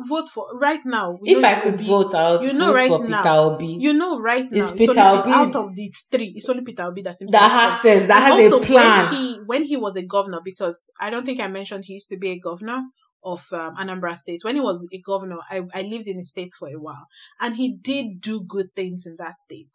vote 0.09 0.29
for 0.29 0.47
right 0.59 0.81
now. 0.85 1.13
we 1.21 1.31
If 1.37 1.45
I 1.45 1.59
could 1.61 1.81
vote, 1.81 2.15
I 2.15 2.33
would 2.33 2.43
you 2.43 2.53
know 2.53 2.67
vote 2.67 2.75
right 2.75 2.89
for 2.89 3.09
now- 3.09 3.23
Peter 3.23 3.35
Obi. 3.35 3.77
You 3.81 3.95
know, 3.95 4.21
right 4.21 4.51
now, 4.51 4.59
It's 4.59 4.69
it's 4.71 4.79
Peter 4.79 5.01
only 5.01 5.21
Obi. 5.23 5.31
Out 5.33 5.57
of 5.57 5.75
the 5.75 5.93
three. 6.11 6.33
It's 6.37 6.49
only 6.49 6.63
Peter 6.65 6.83
Obi 6.83 7.03
that 7.03 7.17
seems 7.17 7.33
that 7.33 7.51
has 7.51 7.73
sense. 7.81 7.83
sense, 7.83 8.07
that 8.09 8.23
And 8.33 8.43
has 8.43 8.53
also, 8.53 8.63
a 8.65 8.67
plan. 8.67 9.05
When 9.11 9.15
he 9.21 9.39
when 9.47 9.63
he 9.65 9.77
was 9.77 9.97
a 9.97 10.03
governor, 10.03 10.41
because 10.45 10.91
I 11.01 11.11
don't 11.11 11.25
think 11.25 11.41
I 11.41 11.49
mentioned 11.49 11.85
he 11.87 11.95
used 11.95 12.09
to 12.11 12.19
be 12.19 12.31
a 12.31 12.39
governor 12.39 12.83
of 13.25 13.45
um, 13.53 13.75
Anambra 13.77 14.17
State. 14.19 14.41
When 14.45 14.55
he 14.55 14.61
was 14.61 14.87
a 14.93 15.01
governor, 15.01 15.39
I, 15.51 15.63
I 15.75 15.83
lived 15.83 16.07
in 16.09 16.19
the 16.19 16.25
state 16.25 16.51
for 16.59 16.69
a 16.69 16.79
while, 16.79 17.07
and 17.41 17.57
he 17.57 17.77
did 17.77 18.21
do 18.21 18.43
good 18.47 18.75
things 18.77 19.07
in 19.07 19.17
that 19.19 19.35
state. 19.35 19.75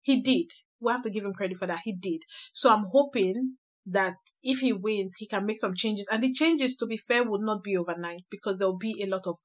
He 0.00 0.20
did. 0.20 0.46
We 0.80 0.90
have 0.92 1.02
to 1.04 1.10
give 1.10 1.24
him 1.24 1.32
credit 1.32 1.58
for 1.58 1.66
that. 1.68 1.80
He 1.84 1.92
did. 1.94 2.22
So 2.52 2.68
I'm 2.68 2.86
hoping 2.90 3.56
that 3.86 4.16
if 4.42 4.60
he 4.60 4.72
wins, 4.72 5.16
he 5.18 5.26
can 5.26 5.46
make 5.46 5.58
some 5.58 5.74
changes. 5.74 6.06
And 6.10 6.22
the 6.22 6.32
changes, 6.32 6.76
to 6.76 6.86
be 6.86 6.96
fair, 6.96 7.24
would 7.24 7.40
not 7.40 7.62
be 7.62 7.76
overnight 7.76 8.22
because 8.30 8.58
there 8.58 8.68
will 8.68 8.78
be 8.78 9.02
a 9.02 9.06
lot 9.06 9.26
of 9.26 9.38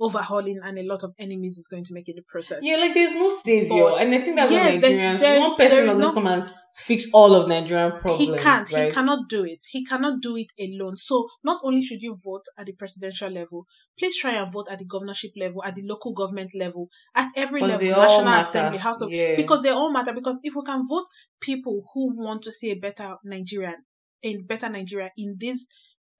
overhauling 0.00 0.58
and 0.62 0.78
a 0.78 0.82
lot 0.82 1.02
of 1.04 1.12
enemies 1.18 1.58
is 1.58 1.68
going 1.68 1.84
to 1.84 1.94
make 1.94 2.08
in 2.08 2.16
the 2.16 2.22
process. 2.28 2.58
yeah, 2.62 2.76
like 2.76 2.94
there's 2.94 3.14
no 3.14 3.28
savior, 3.30 3.68
But- 3.90 4.02
and 4.02 4.14
I 4.14 4.18
think 4.20 4.36
that's 4.36 4.50
Yes, 4.50 4.72
what 4.72 4.82
there's- 4.82 4.98
Nigerians. 4.98 5.20
there's- 5.20 5.40
one 5.40 5.56
person 5.56 5.76
there 5.76 5.84
is 5.88 5.88
will 5.96 6.02
just 6.04 6.14
no- 6.14 6.22
come 6.22 6.26
and 6.32 6.54
fix 6.74 7.06
all 7.12 7.34
of 7.34 7.48
Nigerian 7.48 7.90
problems. 8.00 8.18
he 8.18 8.26
can't 8.36 8.72
Right? 8.72 8.84
he 8.86 8.90
cannot 8.90 9.28
do 9.28 9.44
it 9.44 9.58
he 9.70 9.84
cannot 9.84 10.22
do 10.22 10.36
it 10.38 10.46
alone 10.58 10.96
so 10.96 11.28
not 11.44 11.60
only 11.64 11.82
should 11.82 12.00
you 12.00 12.16
vote 12.24 12.44
at 12.56 12.64
the 12.64 12.72
presidential 12.72 13.28
level 13.28 13.66
please 13.98 14.16
try 14.16 14.32
and 14.32 14.50
vote 14.50 14.68
at 14.70 14.78
the 14.78 14.86
governorship 14.86 15.32
level 15.36 15.62
at 15.64 15.74
the 15.74 15.82
local 15.82 16.14
government 16.14 16.54
level 16.54 16.88
at 17.14 17.28
every 17.36 17.60
level 17.60 17.86
national 17.90 18.40
assembly 18.40 18.78
house 18.78 19.02
of 19.02 19.10
Yeah. 19.12 19.36
because 19.36 19.60
they 19.60 19.68
all 19.68 19.92
matter 19.92 20.14
because 20.14 20.40
if 20.42 20.54
we 20.56 20.62
can 20.64 20.82
vote 20.88 21.04
people 21.40 21.82
who 21.92 22.14
want 22.24 22.40
to 22.44 22.50
see 22.50 22.70
a 22.70 22.76
better 22.76 23.16
nigeria 23.22 23.76
a 24.22 24.36
better 24.38 24.70
nigeria 24.70 25.10
in 25.18 25.36
these 25.38 25.68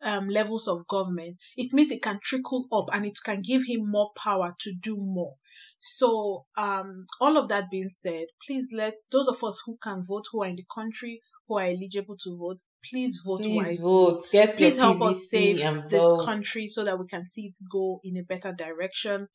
um, 0.02 0.28
levels 0.28 0.66
of 0.68 0.86
government 0.88 1.36
it 1.56 1.72
means 1.72 1.90
it 1.90 2.02
can 2.02 2.18
trickle 2.22 2.66
up 2.72 2.88
and 2.92 3.06
it 3.06 3.18
can 3.24 3.40
give 3.42 3.62
him 3.66 3.90
more 3.90 4.10
power 4.16 4.54
to 4.58 4.72
do 4.74 4.96
more 4.98 5.34
so, 5.78 6.46
um, 6.56 7.06
all 7.20 7.36
of 7.36 7.48
that 7.48 7.70
being 7.70 7.90
said, 7.90 8.26
please 8.46 8.68
let 8.72 8.94
those 9.10 9.28
of 9.28 9.42
us 9.44 9.62
who 9.66 9.76
can 9.82 10.02
vote, 10.02 10.24
who 10.30 10.42
are 10.42 10.48
in 10.48 10.56
the 10.56 10.64
country, 10.72 11.20
who 11.48 11.58
are 11.58 11.64
eligible 11.64 12.16
to 12.22 12.36
vote, 12.36 12.58
please 12.88 13.20
vote 13.24 13.42
Please 13.42 13.56
wisely. 13.56 13.76
vote. 13.78 14.22
Get 14.30 14.56
Please 14.56 14.78
help 14.78 14.98
PVC 14.98 15.10
us 15.10 15.28
save 15.28 15.56
this 15.88 16.00
vote. 16.00 16.24
country 16.24 16.68
so 16.68 16.84
that 16.84 16.98
we 16.98 17.06
can 17.06 17.26
see 17.26 17.46
it 17.46 17.54
go 17.70 18.00
in 18.04 18.16
a 18.16 18.22
better 18.22 18.52
direction. 18.52 19.28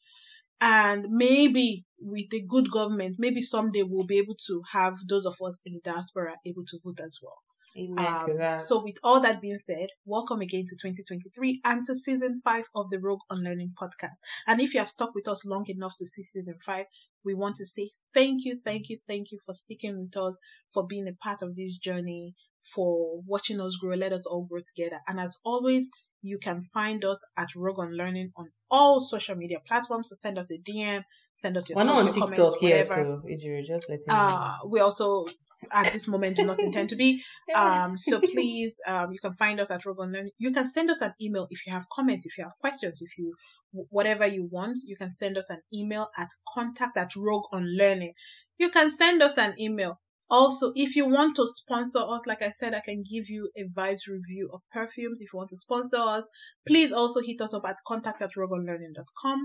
And 0.60 1.06
maybe 1.10 1.86
with 2.00 2.34
a 2.34 2.42
good 2.48 2.72
government, 2.72 3.18
maybe 3.20 3.42
someday 3.42 3.84
we'll 3.84 4.08
be 4.08 4.18
able 4.18 4.38
to 4.48 4.62
have 4.72 4.96
those 5.08 5.26
of 5.26 5.36
us 5.46 5.60
in 5.66 5.74
the 5.74 5.82
diaspora 5.84 6.36
able 6.46 6.64
to 6.66 6.80
vote 6.84 7.00
as 7.00 7.20
well. 7.22 7.38
Amen 7.78 7.96
to 8.26 8.32
Um, 8.32 8.38
that. 8.38 8.60
so, 8.60 8.84
with 8.84 8.98
all 9.04 9.20
that 9.22 9.40
being 9.42 9.60
said, 9.60 9.90
welcome 10.06 10.42
again 10.42 10.66
to 10.66 10.76
2023 10.76 11.62
and 11.64 11.86
to 11.86 11.96
season 11.96 12.42
five 12.44 12.66
of 12.74 12.90
the 12.90 13.00
Rogue 13.00 13.22
Unlearning 13.30 13.74
podcast. 13.80 14.18
And 14.48 14.60
if 14.62 14.74
you 14.74 14.80
have 14.80 14.90
stuck 14.90 15.14
with 15.14 15.28
us 15.28 15.46
long 15.46 15.66
enough 15.68 15.94
to 15.98 16.06
see 16.06 16.24
season 16.24 16.56
five, 16.60 16.86
we 17.24 17.34
want 17.36 17.56
to 17.58 17.66
say 17.66 17.90
thank 18.14 18.46
you, 18.46 18.56
thank 18.58 18.90
you, 18.90 18.98
thank 19.08 19.32
you 19.32 19.40
for 19.46 19.54
sticking 19.54 20.00
with 20.00 20.18
us, 20.18 20.40
for 20.74 20.88
being 20.88 21.08
a 21.08 21.14
part 21.14 21.42
of 21.42 21.56
this 21.56 21.78
journey, 21.78 22.34
for 22.74 23.22
watching 23.26 23.62
us 23.62 23.78
grow. 23.78 23.96
Let 23.96 24.14
us 24.14 24.26
all 24.26 24.46
grow 24.46 24.62
together. 24.66 25.00
And 25.08 25.20
as 25.20 25.38
always, 25.46 25.90
you 26.24 26.40
can 26.40 26.64
find 26.64 27.06
us 27.06 27.24
at 27.38 27.54
Rogue 27.56 27.80
Unlearning 27.80 28.32
on 28.36 28.50
all 28.72 29.00
social 29.02 29.36
media 29.36 29.60
platforms. 29.66 30.10
So 30.10 30.16
send 30.16 30.40
us 30.40 30.50
a 30.52 30.58
DM, 30.58 31.04
send 31.38 31.58
us 31.58 31.70
your 31.70 31.76
We're 31.78 31.84
not 31.84 32.00
on 32.00 32.06
TikTok 32.12 32.36
comments, 32.36 32.62
yet, 32.62 32.90
whatever. 32.90 33.22
too. 33.22 33.28
Ijiri, 33.28 33.66
just 33.66 33.88
letting 33.90 34.06
you 34.08 34.14
know. 34.14 34.20
Uh, 34.20 34.56
we 34.66 34.80
also 34.80 35.28
at 35.72 35.92
this 35.92 36.08
moment 36.08 36.38
do 36.38 36.46
not 36.46 36.60
intend 36.60 36.90
to 36.90 36.96
be. 36.96 37.24
Um, 37.56 37.98
so 37.98 38.20
please, 38.20 38.80
um, 38.88 39.12
you 39.12 39.20
can 39.20 39.34
find 39.34 39.60
us 39.60 39.72
at 39.72 39.86
Rogue 39.86 40.00
Unlearning. 40.00 40.34
You 40.38 40.52
can 40.52 40.68
send 40.68 40.92
us 40.92 41.02
an 41.02 41.14
email 41.20 41.48
if 41.50 41.66
you 41.66 41.74
have 41.74 41.86
comments, 41.92 42.26
if 42.26 42.38
you 42.38 42.44
have 42.44 42.54
questions, 42.60 43.02
if 43.02 43.18
you 43.18 43.34
whatever 43.72 44.28
you 44.28 44.48
want. 44.52 44.80
You 44.86 44.96
can 44.96 45.12
send 45.12 45.38
us 45.38 45.50
an 45.50 45.62
email 45.74 46.08
at 46.18 46.30
contact 46.54 46.98
at 46.98 47.16
Rogue 47.16 47.46
Unlearning. 47.52 48.14
You 48.58 48.70
can 48.70 48.92
send 48.92 49.24
us 49.24 49.38
an 49.38 49.60
email. 49.60 50.00
Also, 50.30 50.74
if 50.76 50.96
you 50.96 51.08
want 51.08 51.38
to 51.38 51.48
sponsor 51.48 52.00
us, 52.00 52.26
like 52.26 52.42
I 52.42 52.50
said, 52.50 52.76
I 52.76 52.82
can 52.82 53.02
give 53.02 53.30
you 53.30 53.50
a 53.58 53.64
vibes 53.64 54.08
review 54.10 54.50
of 54.54 54.62
perfumes. 54.74 55.22
If 55.22 55.32
you 55.34 55.38
want 55.38 55.52
to 55.52 55.58
sponsor 55.58 56.00
us, 56.00 56.28
please 56.68 56.92
also 56.92 57.22
hit 57.22 57.42
us 57.42 57.54
up 57.54 57.64
at 57.66 57.78
contact 57.88 58.22
at 58.22 58.36
rogue 58.36 58.52
on 58.52 58.66
rogueunlearning.com. 58.66 59.40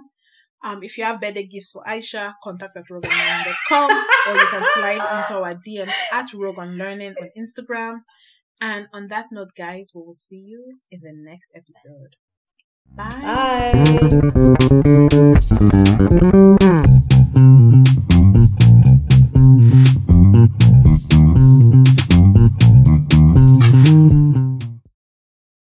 Um, 0.64 0.82
if 0.82 0.96
you 0.96 1.04
have 1.04 1.20
birthday 1.20 1.44
gifts 1.44 1.72
for 1.72 1.82
Aisha, 1.84 2.34
contact 2.42 2.76
at 2.76 2.86
rogueunlearning.com 2.86 3.90
or 4.28 4.34
you 4.34 4.46
can 4.46 4.64
slide 4.74 5.18
into 5.18 5.40
our 5.40 5.54
DMs 5.54 5.92
at 6.12 6.32
Rogue 6.32 6.58
Unlearning 6.58 7.14
on 7.20 7.30
Instagram. 7.36 8.02
And 8.60 8.86
on 8.92 9.08
that 9.08 9.26
note, 9.32 9.50
guys, 9.56 9.90
we 9.94 10.02
will 10.02 10.14
see 10.14 10.36
you 10.36 10.78
in 10.90 11.00
the 11.02 11.12
next 11.12 11.50
episode. 11.56 12.16
Bye. 12.94 13.82
Bye. 16.60 16.81